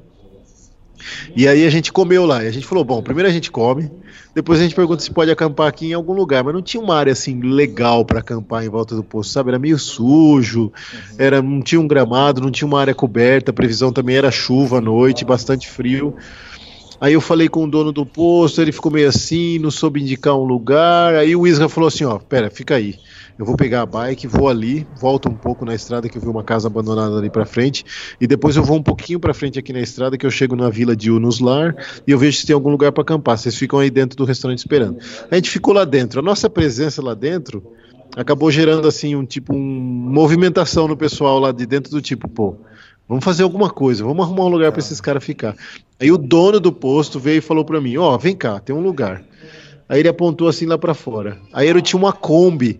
[1.35, 2.43] E aí a gente comeu lá.
[2.43, 3.91] E a gente falou: bom, primeiro a gente come,
[4.33, 6.43] depois a gente pergunta se pode acampar aqui em algum lugar.
[6.43, 9.49] Mas não tinha uma área assim legal para acampar em volta do posto, sabe?
[9.49, 10.71] Era meio sujo, uhum.
[11.17, 13.51] era, não tinha um gramado, não tinha uma área coberta.
[13.51, 16.15] A previsão também era chuva à noite, bastante frio.
[16.99, 20.35] Aí eu falei com o dono do posto, ele ficou meio assim, não soube indicar
[20.35, 21.13] um lugar.
[21.15, 22.95] Aí o Isra falou assim: ó, pera, fica aí
[23.37, 26.27] eu vou pegar a bike, vou ali, volto um pouco na estrada que eu vi
[26.27, 27.85] uma casa abandonada ali para frente,
[28.19, 30.69] e depois eu vou um pouquinho para frente aqui na estrada que eu chego na
[30.69, 31.75] vila de Unuslar
[32.05, 33.37] e eu vejo se tem algum lugar para acampar.
[33.37, 34.97] Vocês ficam aí dentro do restaurante esperando.
[35.29, 36.19] A gente ficou lá dentro.
[36.19, 37.63] A nossa presença lá dentro
[38.15, 42.57] acabou gerando assim um tipo um movimentação no pessoal lá de dentro do tipo, pô,
[43.07, 45.55] Vamos fazer alguma coisa, vamos arrumar um lugar para esses caras ficar.
[45.97, 48.75] Aí o dono do posto veio e falou para mim: Ó, oh, vem cá, tem
[48.75, 49.23] um lugar.
[49.87, 51.39] Aí ele apontou assim lá para fora.
[51.53, 52.77] Aí eu tinha uma Kombi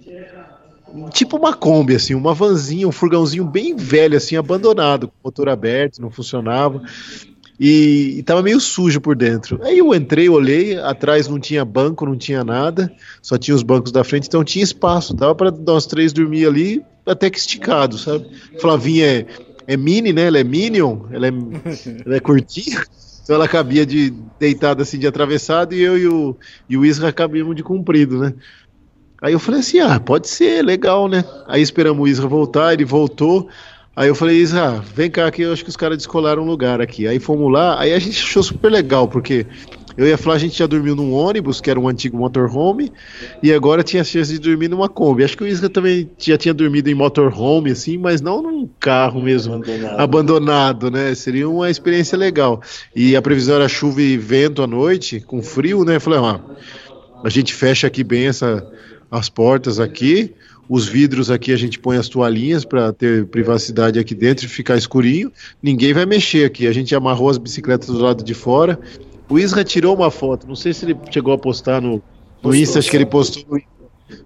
[1.11, 6.01] tipo uma Kombi, assim, uma vanzinha, um furgãozinho bem velho, assim, abandonado, com motor aberto,
[6.01, 6.81] não funcionava.
[7.59, 9.59] E, e tava meio sujo por dentro.
[9.63, 12.91] Aí eu entrei, olhei, atrás não tinha banco, não tinha nada,
[13.21, 16.85] só tinha os bancos da frente, então tinha espaço, dava para nós três dormir ali,
[17.05, 18.29] até que esticado, sabe?
[18.59, 19.25] Flavinha é,
[19.65, 20.27] é mini, né?
[20.27, 21.31] Ela é Minion, ela é,
[22.05, 22.83] ela é curtinha.
[23.23, 26.37] Então ela cabia de deitada assim de atravessado e eu e o,
[26.69, 28.33] e o Isra cabíamos de comprido, né?
[29.21, 31.23] Aí eu falei assim: ah, pode ser, legal, né?
[31.47, 33.49] Aí esperamos o Isra voltar, ele voltou.
[33.95, 36.79] Aí eu falei, Isra, vem cá que eu acho que os caras descolaram um lugar
[36.79, 37.07] aqui.
[37.07, 39.47] Aí fomos lá, aí a gente achou super legal, porque
[39.97, 42.91] eu ia falar, a gente já dormiu num ônibus, que era um antigo motorhome,
[43.41, 45.23] e agora tinha a chance de dormir numa Kombi.
[45.23, 49.19] Acho que o Isra também já tinha dormido em motorhome, assim, mas não num carro
[49.19, 49.99] mesmo, abandonado.
[49.99, 51.15] abandonado, né?
[51.15, 52.61] Seria uma experiência legal.
[52.95, 55.95] E a previsão era chuva e vento à noite, com frio, né?
[55.95, 56.39] Eu falei, ah,
[57.23, 58.63] a gente fecha aqui bem essa
[59.09, 60.33] as portas aqui,
[60.69, 64.75] os vidros aqui a gente põe as toalhinhas para ter privacidade aqui dentro e ficar
[64.75, 65.31] escurinho.
[65.63, 66.67] Ninguém vai mexer aqui.
[66.67, 68.77] A gente amarrou as bicicletas do lado de fora.
[69.29, 72.01] O Isra tirou uma foto, não sei se ele chegou a postar no,
[72.43, 73.59] no Insta, acho que ele postou.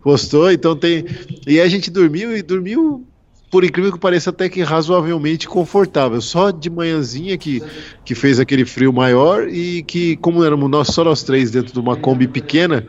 [0.03, 1.06] Postou, então tem.
[1.48, 3.03] E a gente dormiu e dormiu,
[3.50, 6.22] por incrível que pareça, até que razoavelmente confortável.
[6.22, 7.64] Só de manhãzinha que,
[8.06, 11.80] que fez aquele frio maior e que, como éramos nós, só nós três dentro de
[11.80, 12.88] uma Kombi pequena,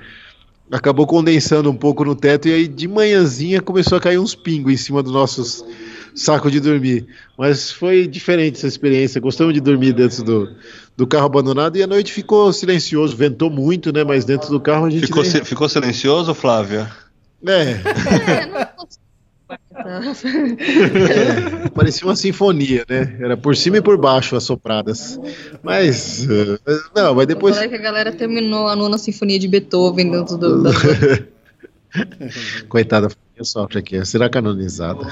[0.73, 4.73] acabou condensando um pouco no teto e aí de manhãzinha começou a cair uns pingos
[4.73, 5.63] em cima dos nossos
[6.15, 7.07] sacos de dormir.
[7.39, 9.21] Mas foi diferente essa experiência.
[9.21, 10.49] Gostamos de dormir dentro do,
[10.97, 14.03] do carro abandonado e a noite ficou silencioso, ventou muito, né?
[14.03, 15.07] Mas dentro do carro a gente.
[15.07, 15.45] Ficou, nem...
[15.45, 16.91] ficou silencioso, Flávia?
[17.47, 17.63] É.
[17.63, 18.73] é não é,
[21.75, 23.17] parecia uma sinfonia, né?
[23.21, 25.19] Era por cima e por baixo as sopradas.
[25.63, 26.27] Mas.
[26.27, 26.59] Uh,
[26.95, 27.59] não, mas depois.
[27.59, 30.63] Que a galera terminou a nona sinfonia de Beethoven dentro do.
[30.63, 30.71] Da...
[32.69, 33.09] Coitada,
[33.43, 35.07] sofre aqui, será canonizada.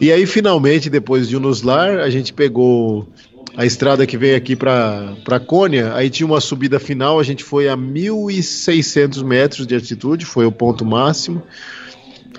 [0.00, 3.08] E aí, finalmente, depois de Unuslar, a gente pegou
[3.56, 7.68] a estrada que veio aqui para Cônia, aí tinha uma subida final, a gente foi
[7.68, 11.42] a 1.600 metros de altitude, foi o ponto máximo.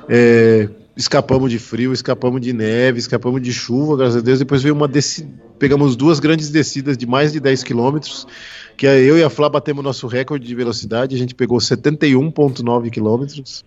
[0.09, 4.39] É, escapamos de frio, escapamos de neve, escapamos de chuva, graças a Deus.
[4.39, 8.27] Depois veio uma descida, pegamos duas grandes descidas de mais de 10 quilômetros
[8.75, 12.89] que é eu e a Flá batemos nosso recorde de velocidade, a gente pegou 71.9
[12.89, 13.63] quilômetros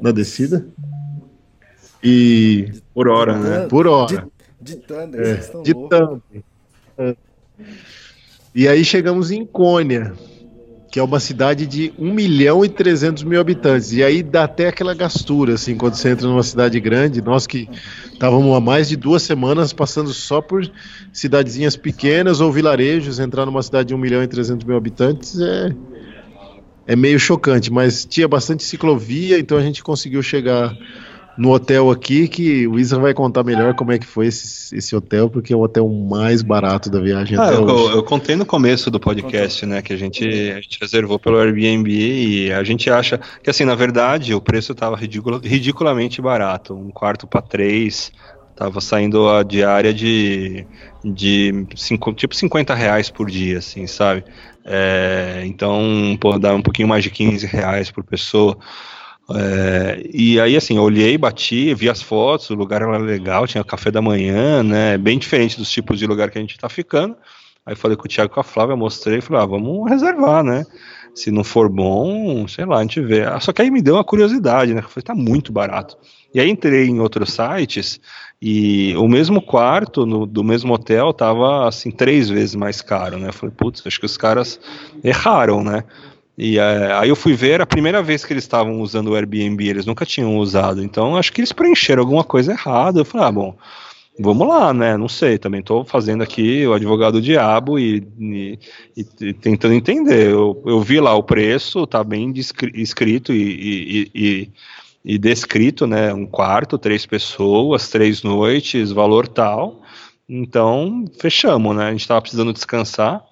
[0.00, 0.66] na descida.
[2.02, 3.66] E por hora, né?
[3.66, 4.28] por hora.
[4.60, 5.98] De, de Thunder, É, vocês estão de loucos.
[5.98, 6.44] Thunder.
[6.98, 7.16] É.
[8.54, 10.14] E aí chegamos em Cônia,
[10.90, 13.92] que é uma cidade de 1 milhão e 300 mil habitantes.
[13.92, 17.20] E aí dá até aquela gastura, assim, quando você entra numa cidade grande.
[17.20, 17.68] Nós que
[18.10, 20.68] estávamos há mais de duas semanas passando só por
[21.12, 25.74] cidadezinhas pequenas ou vilarejos, entrar numa cidade de 1 milhão e 300 mil habitantes é,
[26.86, 27.70] é meio chocante.
[27.70, 30.74] Mas tinha bastante ciclovia, então a gente conseguiu chegar
[31.38, 34.96] no hotel aqui, que o Isa vai contar melhor como é que foi esse, esse
[34.96, 37.94] hotel, porque é o hotel mais barato da viagem Ah, até eu, hoje.
[37.94, 41.88] eu contei no começo do podcast, né, que a gente, a gente reservou pelo Airbnb
[41.90, 46.74] e a gente acha que, assim, na verdade, o preço estava ridiculamente barato.
[46.74, 48.10] Um quarto para três,
[48.56, 50.66] tava saindo a diária de,
[51.04, 54.24] de cinco, tipo 50 reais por dia, assim, sabe?
[54.64, 58.58] É, então, pô, dá um pouquinho mais de 15 reais por pessoa.
[59.34, 63.62] É, e aí, assim, eu olhei, bati, vi as fotos, o lugar era legal, tinha
[63.62, 64.96] café da manhã, né?
[64.96, 67.14] Bem diferente dos tipos de lugar que a gente tá ficando.
[67.66, 70.64] Aí falei com o Thiago com a Flávia, mostrei, falei, ah, vamos reservar, né?
[71.14, 73.22] Se não for bom, sei lá, a gente vê.
[73.24, 74.80] Ah, Só que aí me deu uma curiosidade, né?
[74.80, 75.96] Falei, tá muito barato.
[76.32, 78.00] E aí entrei em outros sites
[78.40, 83.28] e o mesmo quarto no- do mesmo hotel tava, assim, três vezes mais caro, né?
[83.28, 84.60] Eu falei, putz, acho que os caras
[85.02, 85.84] erraram, né?
[86.38, 89.68] E é, aí eu fui ver, a primeira vez que eles estavam usando o Airbnb,
[89.68, 93.00] eles nunca tinham usado, então acho que eles preencheram alguma coisa errada.
[93.00, 93.56] Eu falei, ah, bom,
[94.20, 94.96] vamos lá, né?
[94.96, 98.58] Não sei, também estou fazendo aqui o advogado diabo e, e-
[99.20, 100.30] e- tentando entender.
[100.30, 102.32] Eu, eu vi lá o preço, tá bem
[102.74, 104.50] escrito e- e-
[105.04, 106.14] e descrito, né?
[106.14, 109.82] Um quarto, três pessoas, três noites, valor tal.
[110.28, 111.86] Então, fechamos, né?
[111.86, 113.24] A gente estava precisando descansar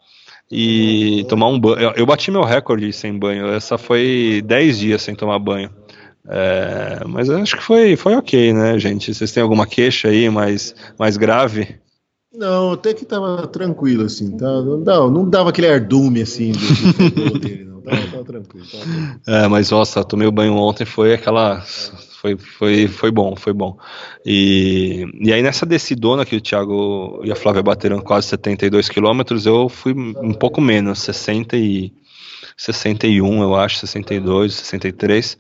[0.51, 1.79] e tomar um banho.
[1.79, 3.49] Eu, eu bati meu recorde sem banho.
[3.49, 5.71] Essa foi 10 dias sem tomar banho.
[6.29, 9.15] É, mas eu acho que foi, foi ok, né, gente?
[9.15, 11.79] Vocês têm alguma queixa aí mais, mais grave?
[12.35, 14.37] Não, até que tava tranquilo, assim.
[14.37, 17.81] Tá, não, não, não dava aquele ardume, assim, do, do dele, não.
[17.81, 18.67] Tava, tava tranquilo.
[18.67, 19.21] Tava tranquilo.
[19.27, 21.65] É, mas nossa, tomei o banho ontem, foi aquela.
[22.27, 23.79] Foi, foi, foi bom, foi bom.
[24.25, 29.47] E, e aí nessa descidona que o Thiago e a Flávia bateram quase 72 quilômetros,
[29.47, 31.93] eu fui um pouco menos, 60 e
[32.57, 35.39] 61, eu acho, 62, 63.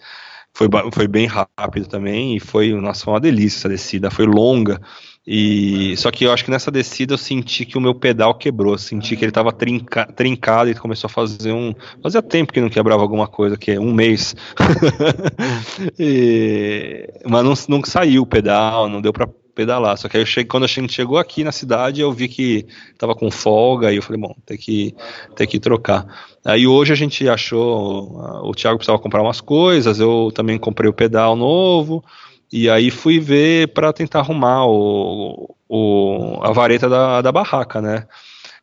[0.54, 4.80] Foi, foi bem rápido também e foi, nossa, foi uma delícia essa descida, foi longa.
[5.26, 8.78] E só que eu acho que nessa descida eu senti que o meu pedal quebrou,
[8.78, 11.74] senti que ele estava trinca, trincado e começou a fazer um.
[12.00, 14.36] Fazia tempo que não quebrava alguma coisa, que é um mês.
[15.98, 19.96] E- mas não, não saiu o pedal, não deu para pedalar.
[19.96, 22.66] Só que eu cheguei, quando a gente chegou aqui na cidade, eu vi que
[22.98, 24.94] tava com folga e eu falei, bom, tem que,
[25.34, 26.06] tem que trocar.
[26.44, 30.92] Aí hoje a gente achou, o Thiago precisava comprar umas coisas, eu também comprei o
[30.94, 32.04] pedal novo.
[32.52, 38.06] E aí fui ver para tentar arrumar o, o, a vareta da, da barraca, né?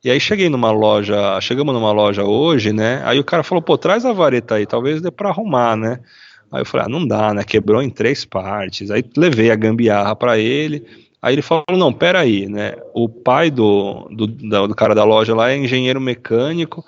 [0.04, 3.02] E aí cheguei numa loja, chegamos numa loja hoje, né?
[3.06, 6.00] Aí o cara falou, pô, traz a vareta aí, talvez dê para arrumar, né?
[6.52, 7.44] Aí eu falei, ah, não dá, né?
[7.44, 8.92] Quebrou em três partes.
[8.92, 10.86] Aí levei a gambiarra para ele.
[11.22, 12.76] Aí ele falou, não, pera aí, né?
[12.94, 16.86] O pai do, do, do cara da loja lá é engenheiro mecânico.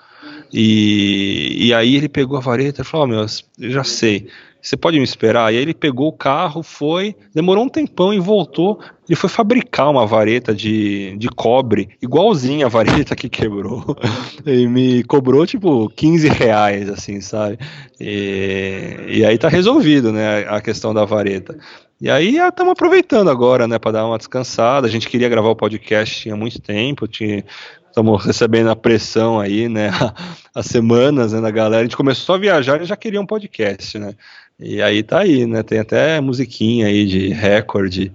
[0.52, 3.26] E, e aí ele pegou a vareta e falou, ó, meu,
[3.58, 4.28] eu já sei.
[4.66, 5.54] Você pode me esperar?
[5.54, 8.80] E aí ele pegou o carro, foi, demorou um tempão e voltou.
[9.08, 13.96] Ele foi fabricar uma vareta de, de cobre, igualzinha a vareta que quebrou.
[14.44, 17.58] E me cobrou, tipo, 15 reais, assim, sabe?
[18.00, 21.56] E, e aí tá resolvido, né, a questão da vareta.
[22.00, 24.86] E aí estamos aproveitando agora, né, para dar uma descansada.
[24.86, 27.44] A gente queria gravar o podcast tinha muito tempo, tinha
[27.88, 29.90] estamos recebendo a pressão aí, né,
[30.54, 31.80] as semanas, né, da galera.
[31.80, 34.14] A gente começou a viajar e já queria um podcast, né?
[34.58, 35.62] E aí tá aí, né?
[35.62, 38.12] Tem até musiquinha aí de recorde.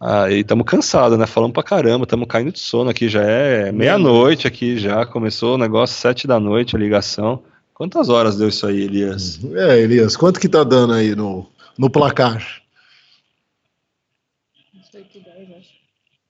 [0.00, 1.26] Ah, e estamos cansados, né?
[1.26, 5.06] Falando pra caramba, estamos caindo de sono aqui, já é meia-noite aqui já.
[5.06, 7.42] Começou o negócio sete da noite, a ligação.
[7.72, 9.40] Quantas horas deu isso aí, Elias?
[9.54, 11.46] É, Elias, quanto que tá dando aí no,
[11.78, 12.44] no placar?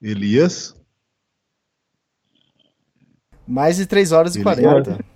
[0.02, 0.74] Elias?
[3.46, 5.13] Mais de 3 horas e Ele 40.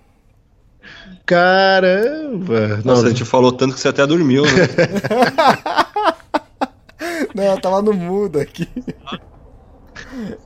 [1.29, 2.81] Caramba!
[2.83, 4.49] Nossa, Não, a gente falou tanto que você até dormiu, né?
[7.35, 8.67] Não, eu tava no mudo aqui.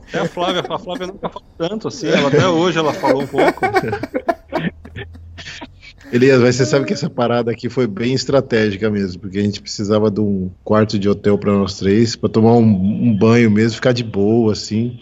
[0.08, 3.26] Até a Flávia, a Flávia nunca falou tanto assim, ela, até hoje ela falou um
[3.26, 3.62] pouco.
[6.12, 9.62] Elias, mas você sabe que essa parada aqui foi bem estratégica mesmo, porque a gente
[9.62, 13.76] precisava de um quarto de hotel para nós três, para tomar um, um banho mesmo,
[13.76, 15.00] ficar de boa, assim.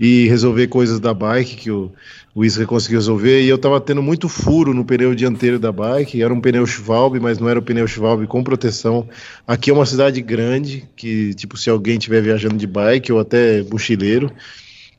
[0.00, 1.92] E resolver coisas da bike que o,
[2.34, 3.42] o conseguiu resolver.
[3.42, 6.22] E eu tava tendo muito furo no pneu dianteiro da bike.
[6.22, 9.06] Era um pneu Schwalbe, mas não era o pneu Schwalbe com proteção.
[9.46, 13.62] Aqui é uma cidade grande, que, tipo, se alguém estiver viajando de bike ou até
[13.64, 14.32] mochileiro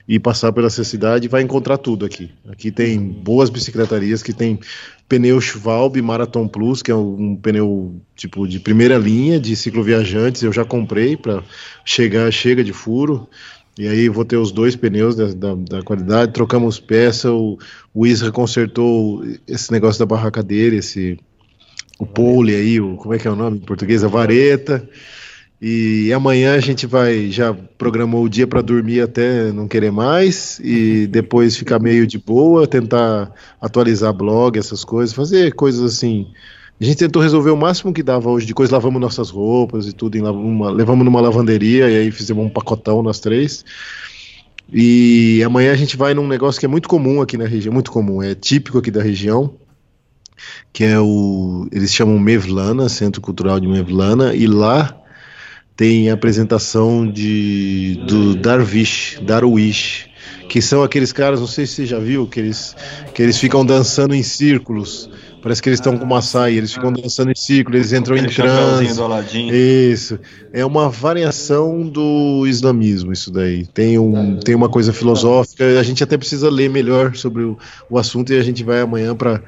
[0.08, 2.30] e passar pela essa cidade, vai encontrar tudo aqui.
[2.48, 4.60] Aqui tem boas bicicletarias que tem
[5.10, 10.44] pneu Schwalbe Marathon Plus, que é um pneu tipo de primeira linha de cicloviajantes.
[10.44, 11.44] Eu já comprei para
[11.84, 13.28] chegar, chega de furo.
[13.78, 17.58] E aí vou ter os dois pneus da, da, da qualidade, trocamos peça, o,
[17.94, 21.18] o Isra consertou esse negócio da barraca dele, esse
[21.98, 24.04] o pole aí, o, como é que é o nome em português?
[24.04, 24.88] A vareta.
[25.62, 30.60] E amanhã a gente vai, já programou o dia para dormir até não querer mais
[30.64, 36.32] e depois ficar meio de boa, tentar atualizar blog, essas coisas, fazer coisas assim.
[36.82, 39.94] A gente tentou resolver o máximo que dava hoje de coisa, lavamos nossas roupas e
[39.94, 43.64] tudo, em uma, levamos numa lavanderia e aí fizemos um pacotão nós três.
[44.74, 47.92] E amanhã a gente vai num negócio que é muito comum aqui na região, muito
[47.92, 49.54] comum, é típico aqui da região,
[50.74, 51.68] que é o.
[51.72, 55.00] Eles chamam Mevlana, Centro Cultural de Mevlana, e lá
[55.76, 60.10] tem a apresentação de, do Darwish, Darwish,
[60.50, 62.76] que são aqueles caras, não sei se você já viu, que eles,
[63.14, 65.08] que eles ficam dançando em círculos.
[65.42, 68.28] Parece que eles estão com uma saia, eles ficam dançando em círculo, eles entram em
[68.28, 68.86] transe.
[69.92, 70.20] Isso.
[70.54, 73.66] É uma variação do islamismo, isso daí.
[73.66, 75.80] Tem, um, tem uma coisa filosófica.
[75.80, 77.58] A gente até precisa ler melhor sobre o,
[77.90, 79.42] o assunto e a gente vai amanhã para.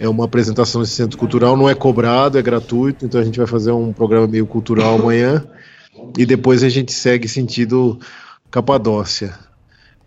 [0.00, 3.48] É uma apresentação nesse centro cultural, não é cobrado, é gratuito, então a gente vai
[3.48, 5.44] fazer um programa meio cultural amanhã
[6.16, 7.98] e depois a gente segue sentido
[8.48, 9.34] Capadócia.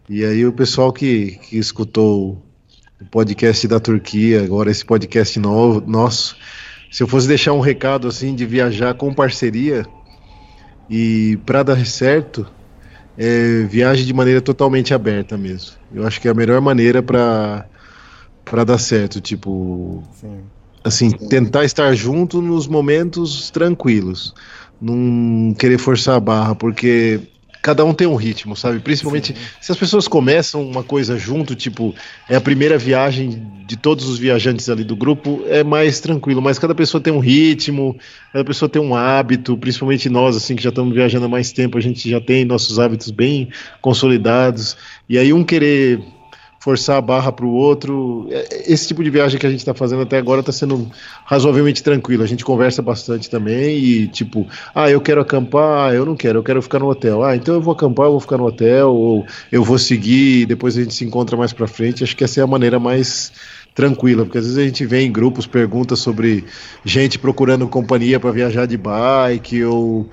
[0.09, 2.41] E aí o pessoal que, que escutou
[3.01, 6.37] o podcast da Turquia, agora esse podcast novo, nosso,
[6.91, 9.85] se eu fosse deixar um recado assim de viajar com parceria
[10.89, 12.45] e para dar certo,
[13.17, 15.77] é, viaje de maneira totalmente aberta mesmo.
[15.93, 17.65] Eu acho que é a melhor maneira para
[18.43, 20.03] para dar certo, tipo,
[20.83, 24.33] assim, tentar estar junto nos momentos tranquilos,
[24.81, 27.21] não querer forçar a barra, porque
[27.61, 28.79] cada um tem um ritmo, sabe?
[28.79, 31.93] Principalmente se as pessoas começam uma coisa junto, tipo,
[32.27, 36.57] é a primeira viagem de todos os viajantes ali do grupo, é mais tranquilo, mas
[36.57, 37.95] cada pessoa tem um ritmo,
[38.33, 41.77] cada pessoa tem um hábito, principalmente nós, assim, que já estamos viajando há mais tempo,
[41.77, 43.49] a gente já tem nossos hábitos bem
[43.79, 44.75] consolidados,
[45.07, 46.01] e aí um querer
[46.61, 48.27] forçar a barra para o outro.
[48.29, 50.89] É, Esse tipo de viagem que a gente está fazendo até agora está sendo
[51.25, 52.23] razoavelmente tranquilo.
[52.23, 56.37] A gente conversa bastante também e tipo, ah, eu quero acampar, ah, eu não quero,
[56.39, 57.23] eu quero ficar no hotel.
[57.23, 60.77] Ah, então eu vou acampar, eu vou ficar no hotel ou eu vou seguir depois
[60.77, 62.03] a gente se encontra mais para frente.
[62.03, 63.33] Acho que essa é a maneira mais
[63.73, 66.45] tranquila, porque às vezes a gente vê em grupos perguntas sobre
[66.85, 70.09] gente procurando companhia para viajar de bike ou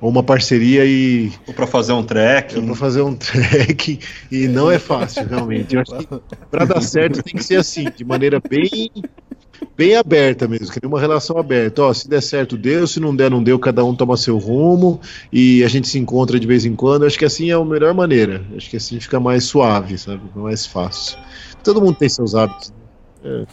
[0.00, 1.32] ou uma parceria e.
[1.46, 2.60] Ou para fazer um trek.
[2.60, 3.98] Para fazer um trek.
[4.30, 5.74] E não é fácil, realmente.
[5.74, 6.06] Eu acho que
[6.50, 8.90] para dar certo tem que ser assim, de maneira bem.
[9.74, 11.82] Bem aberta mesmo, que uma relação aberta.
[11.82, 15.00] Ó, se der certo, deu, se não der, não deu, cada um toma seu rumo
[15.32, 17.06] e a gente se encontra de vez em quando.
[17.06, 18.44] Acho que assim é a melhor maneira.
[18.54, 20.20] Acho que assim fica mais suave, sabe?
[20.34, 21.18] Mais fácil.
[21.64, 22.70] Todo mundo tem seus hábitos.
[22.70, 22.76] né?
[23.24, 23.46] É.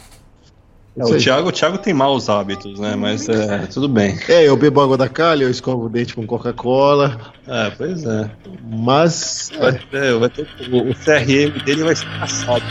[0.96, 2.94] É, o, Thiago, o Thiago tem maus hábitos, né?
[2.94, 4.16] Mas é, tudo bem.
[4.28, 7.32] É, eu bebo água da calha, eu escovo o dente com Coca-Cola.
[7.48, 8.30] É, pois é.
[8.62, 9.50] Mas.
[9.58, 12.64] Vai ter, vai ter, o, o CRM dele vai ser passado.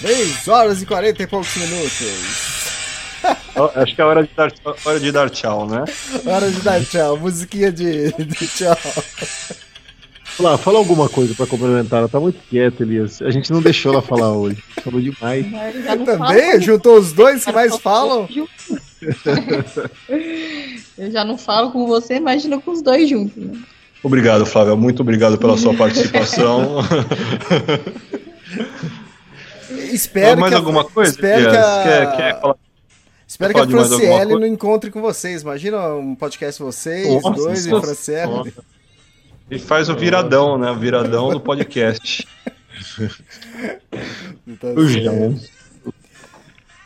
[0.00, 2.56] 3 horas e 40 e poucos minutos.
[3.74, 4.52] Acho que é hora de dar,
[4.84, 5.84] hora de dar tchau, né?
[6.24, 7.16] Hora de dar tchau.
[7.18, 8.76] Musiquinha de, de tchau.
[10.38, 12.00] Lá, fala alguma coisa pra complementar.
[12.00, 13.22] Ela tá muito quieta, Elias.
[13.22, 14.62] A gente não deixou ela falar hoje.
[14.82, 15.46] Falou demais.
[16.04, 16.60] Também?
[16.60, 18.28] Juntou os dois que mais falam?
[20.98, 23.58] Eu já não falo com você, imagina com os dois juntos, né?
[24.02, 24.76] Obrigado, Flávia.
[24.76, 26.76] Muito obrigado pela sua participação.
[29.92, 31.10] espero mais que a, alguma coisa?
[31.10, 32.56] Espero que a, quer, quer falar?
[33.26, 35.42] Espero que a Franciele não encontre com vocês.
[35.42, 38.32] Imagina um podcast vocês, Nossa, dois e Franciele.
[38.32, 38.75] Nossa.
[39.50, 40.70] E faz o viradão, né?
[40.70, 42.26] O viradão do podcast.
[44.46, 44.74] Então,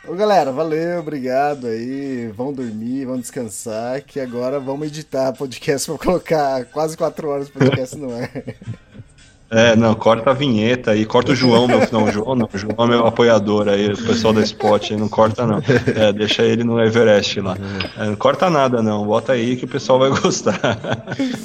[0.07, 2.27] Ô, galera, valeu, obrigado aí.
[2.29, 7.53] Vão dormir, vão descansar, que agora vamos editar podcast pra colocar quase quatro horas de
[7.53, 8.29] podcast no ar.
[9.53, 11.81] É, não, corta a vinheta aí, corta o João, meu.
[11.91, 14.97] Não, o João não, o João é meu apoiador aí, o pessoal da Spot aí,
[14.97, 15.61] não corta não.
[15.93, 17.57] É, deixa ele no Everest lá.
[17.97, 20.57] É, não corta nada não, bota aí que o pessoal vai gostar.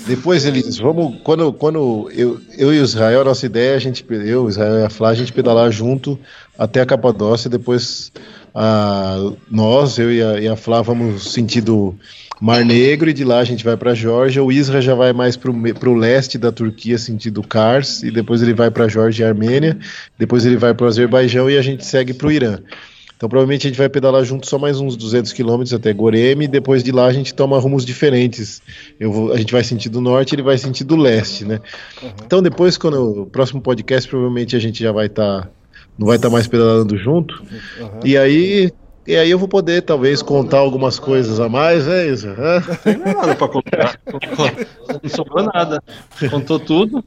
[0.07, 1.19] Depois, Elias, vamos.
[1.25, 4.91] Quando, quando eu, eu e o Israel, nossa ideia, a gente, eu, Israel e a
[4.91, 6.17] Flá, a gente pedalar junto
[6.57, 8.13] até a Capadócia, depois
[8.55, 11.99] a, nós, eu e a, e a Flá, vamos sentido
[12.41, 14.43] Mar Negro e de lá a gente vai para Geórgia.
[14.43, 18.53] O Isra já vai mais para o leste da Turquia, sentido Kars, e depois ele
[18.53, 19.79] vai para Geórgia e Armênia.
[20.19, 22.59] Depois ele vai para o Azerbaijão e a gente segue para o Irã.
[23.17, 26.49] Então provavelmente a gente vai pedalar junto só mais uns 200 quilômetros até Goreme e
[26.49, 28.61] depois de lá a gente toma rumos diferentes.
[29.01, 31.61] Eu vou, a gente vai sentido norte, ele vai sentido leste, né?
[32.03, 32.11] Uhum.
[32.27, 35.51] Então depois quando o próximo podcast provavelmente a gente já vai estar tá,
[35.99, 37.43] não vai estar tá mais pedalando junto.
[37.81, 38.01] Uhum.
[38.05, 38.71] E aí
[39.07, 42.29] e aí eu vou poder, talvez, contar algumas coisas a mais, é isso?
[42.29, 42.61] É?
[42.61, 44.01] Não tem nada pra contar.
[45.03, 45.83] Não sobrou nada.
[46.31, 47.05] Contou tudo.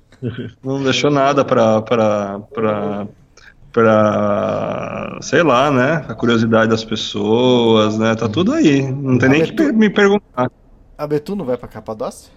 [0.63, 3.07] Não deixou nada pra, pra
[5.21, 6.05] sei lá, né?
[6.07, 8.15] A curiosidade das pessoas, né?
[8.15, 8.91] Tá tudo aí.
[8.91, 9.55] Não tem a nem Betu...
[9.55, 10.51] que me perguntar.
[10.97, 12.31] A Betu não vai pra Capadócia?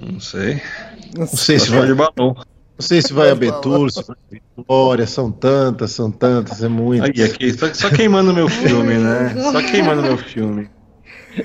[0.00, 0.60] Não sei.
[1.16, 2.36] Não sei se vai de balão.
[2.78, 4.16] Não sei se vai a Betul, se vai
[4.56, 7.04] a Glória, são tantas, são tantas, é muito.
[7.04, 9.34] Aí, aqui, só, só queimando meu filme, né?
[9.52, 10.70] Só queimando meu filme.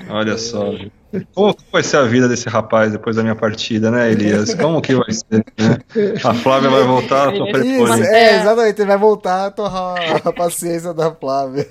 [0.09, 0.73] Olha só.
[1.33, 4.53] Como vai ser a vida desse rapaz depois da minha partida, né, Elias?
[4.55, 5.45] Como que vai ser?
[5.57, 5.77] Né?
[6.23, 10.31] A Flávia vai voltar a torrar Isso, é, exatamente, ele vai voltar a torrar a
[10.31, 11.67] paciência da Flávia.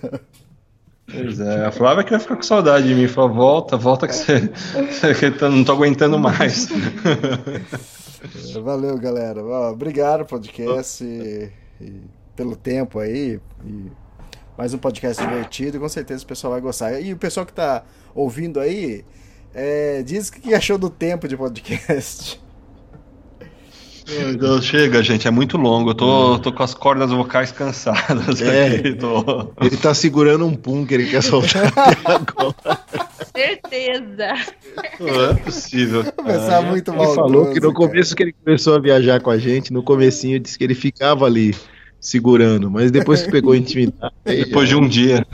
[1.10, 3.08] Pois é, a Flávia que vai ficar com saudade de mim.
[3.08, 4.40] Fala, volta, volta que você,
[4.90, 6.68] você não tô aguentando mais.
[8.62, 9.44] Valeu, galera.
[9.70, 11.50] Obrigado, podcast, e,
[11.80, 12.00] e
[12.36, 13.40] pelo tempo aí.
[13.64, 13.90] E
[14.56, 15.80] mais um podcast divertido.
[15.80, 17.00] Com certeza o pessoal vai gostar.
[17.00, 19.04] E o pessoal que tá ouvindo aí,
[19.54, 22.41] é, diz o que achou do tempo de podcast.
[24.08, 25.90] Então, chega, gente, é muito longo.
[25.90, 28.40] Eu tô, tô com as cordas vocais cansadas.
[28.42, 29.52] É, aqui, tô...
[29.60, 31.72] Ele tá segurando um pum que ele quer soltar
[32.04, 32.80] agora.
[33.34, 34.34] Certeza.
[35.00, 36.04] Não é possível.
[36.12, 36.70] Começar é.
[36.70, 37.06] muito mal.
[37.06, 40.38] Ele falou que no começo que ele começou a viajar com a gente, no comecinho
[40.38, 41.54] disse que ele ficava ali
[42.02, 44.12] segurando, mas depois que pegou intimidade.
[44.26, 45.24] depois de um dia.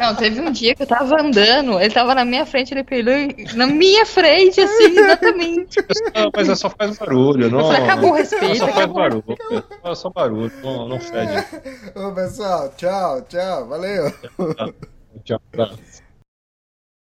[0.00, 3.28] Não, teve um dia que eu tava andando, ele tava na minha frente, ele perdeu
[3.54, 5.84] na minha frente, assim, exatamente.
[6.14, 7.60] Não, mas é só faz barulho, não.
[7.64, 8.52] Falei, acabou o respeito.
[8.52, 9.24] É só faz barulho.
[9.82, 11.44] É só barulho, não, não fede.
[11.96, 14.12] Ô, pessoal, tchau, tchau, valeu.
[15.24, 15.40] Tchau.
[15.52, 15.70] tchau.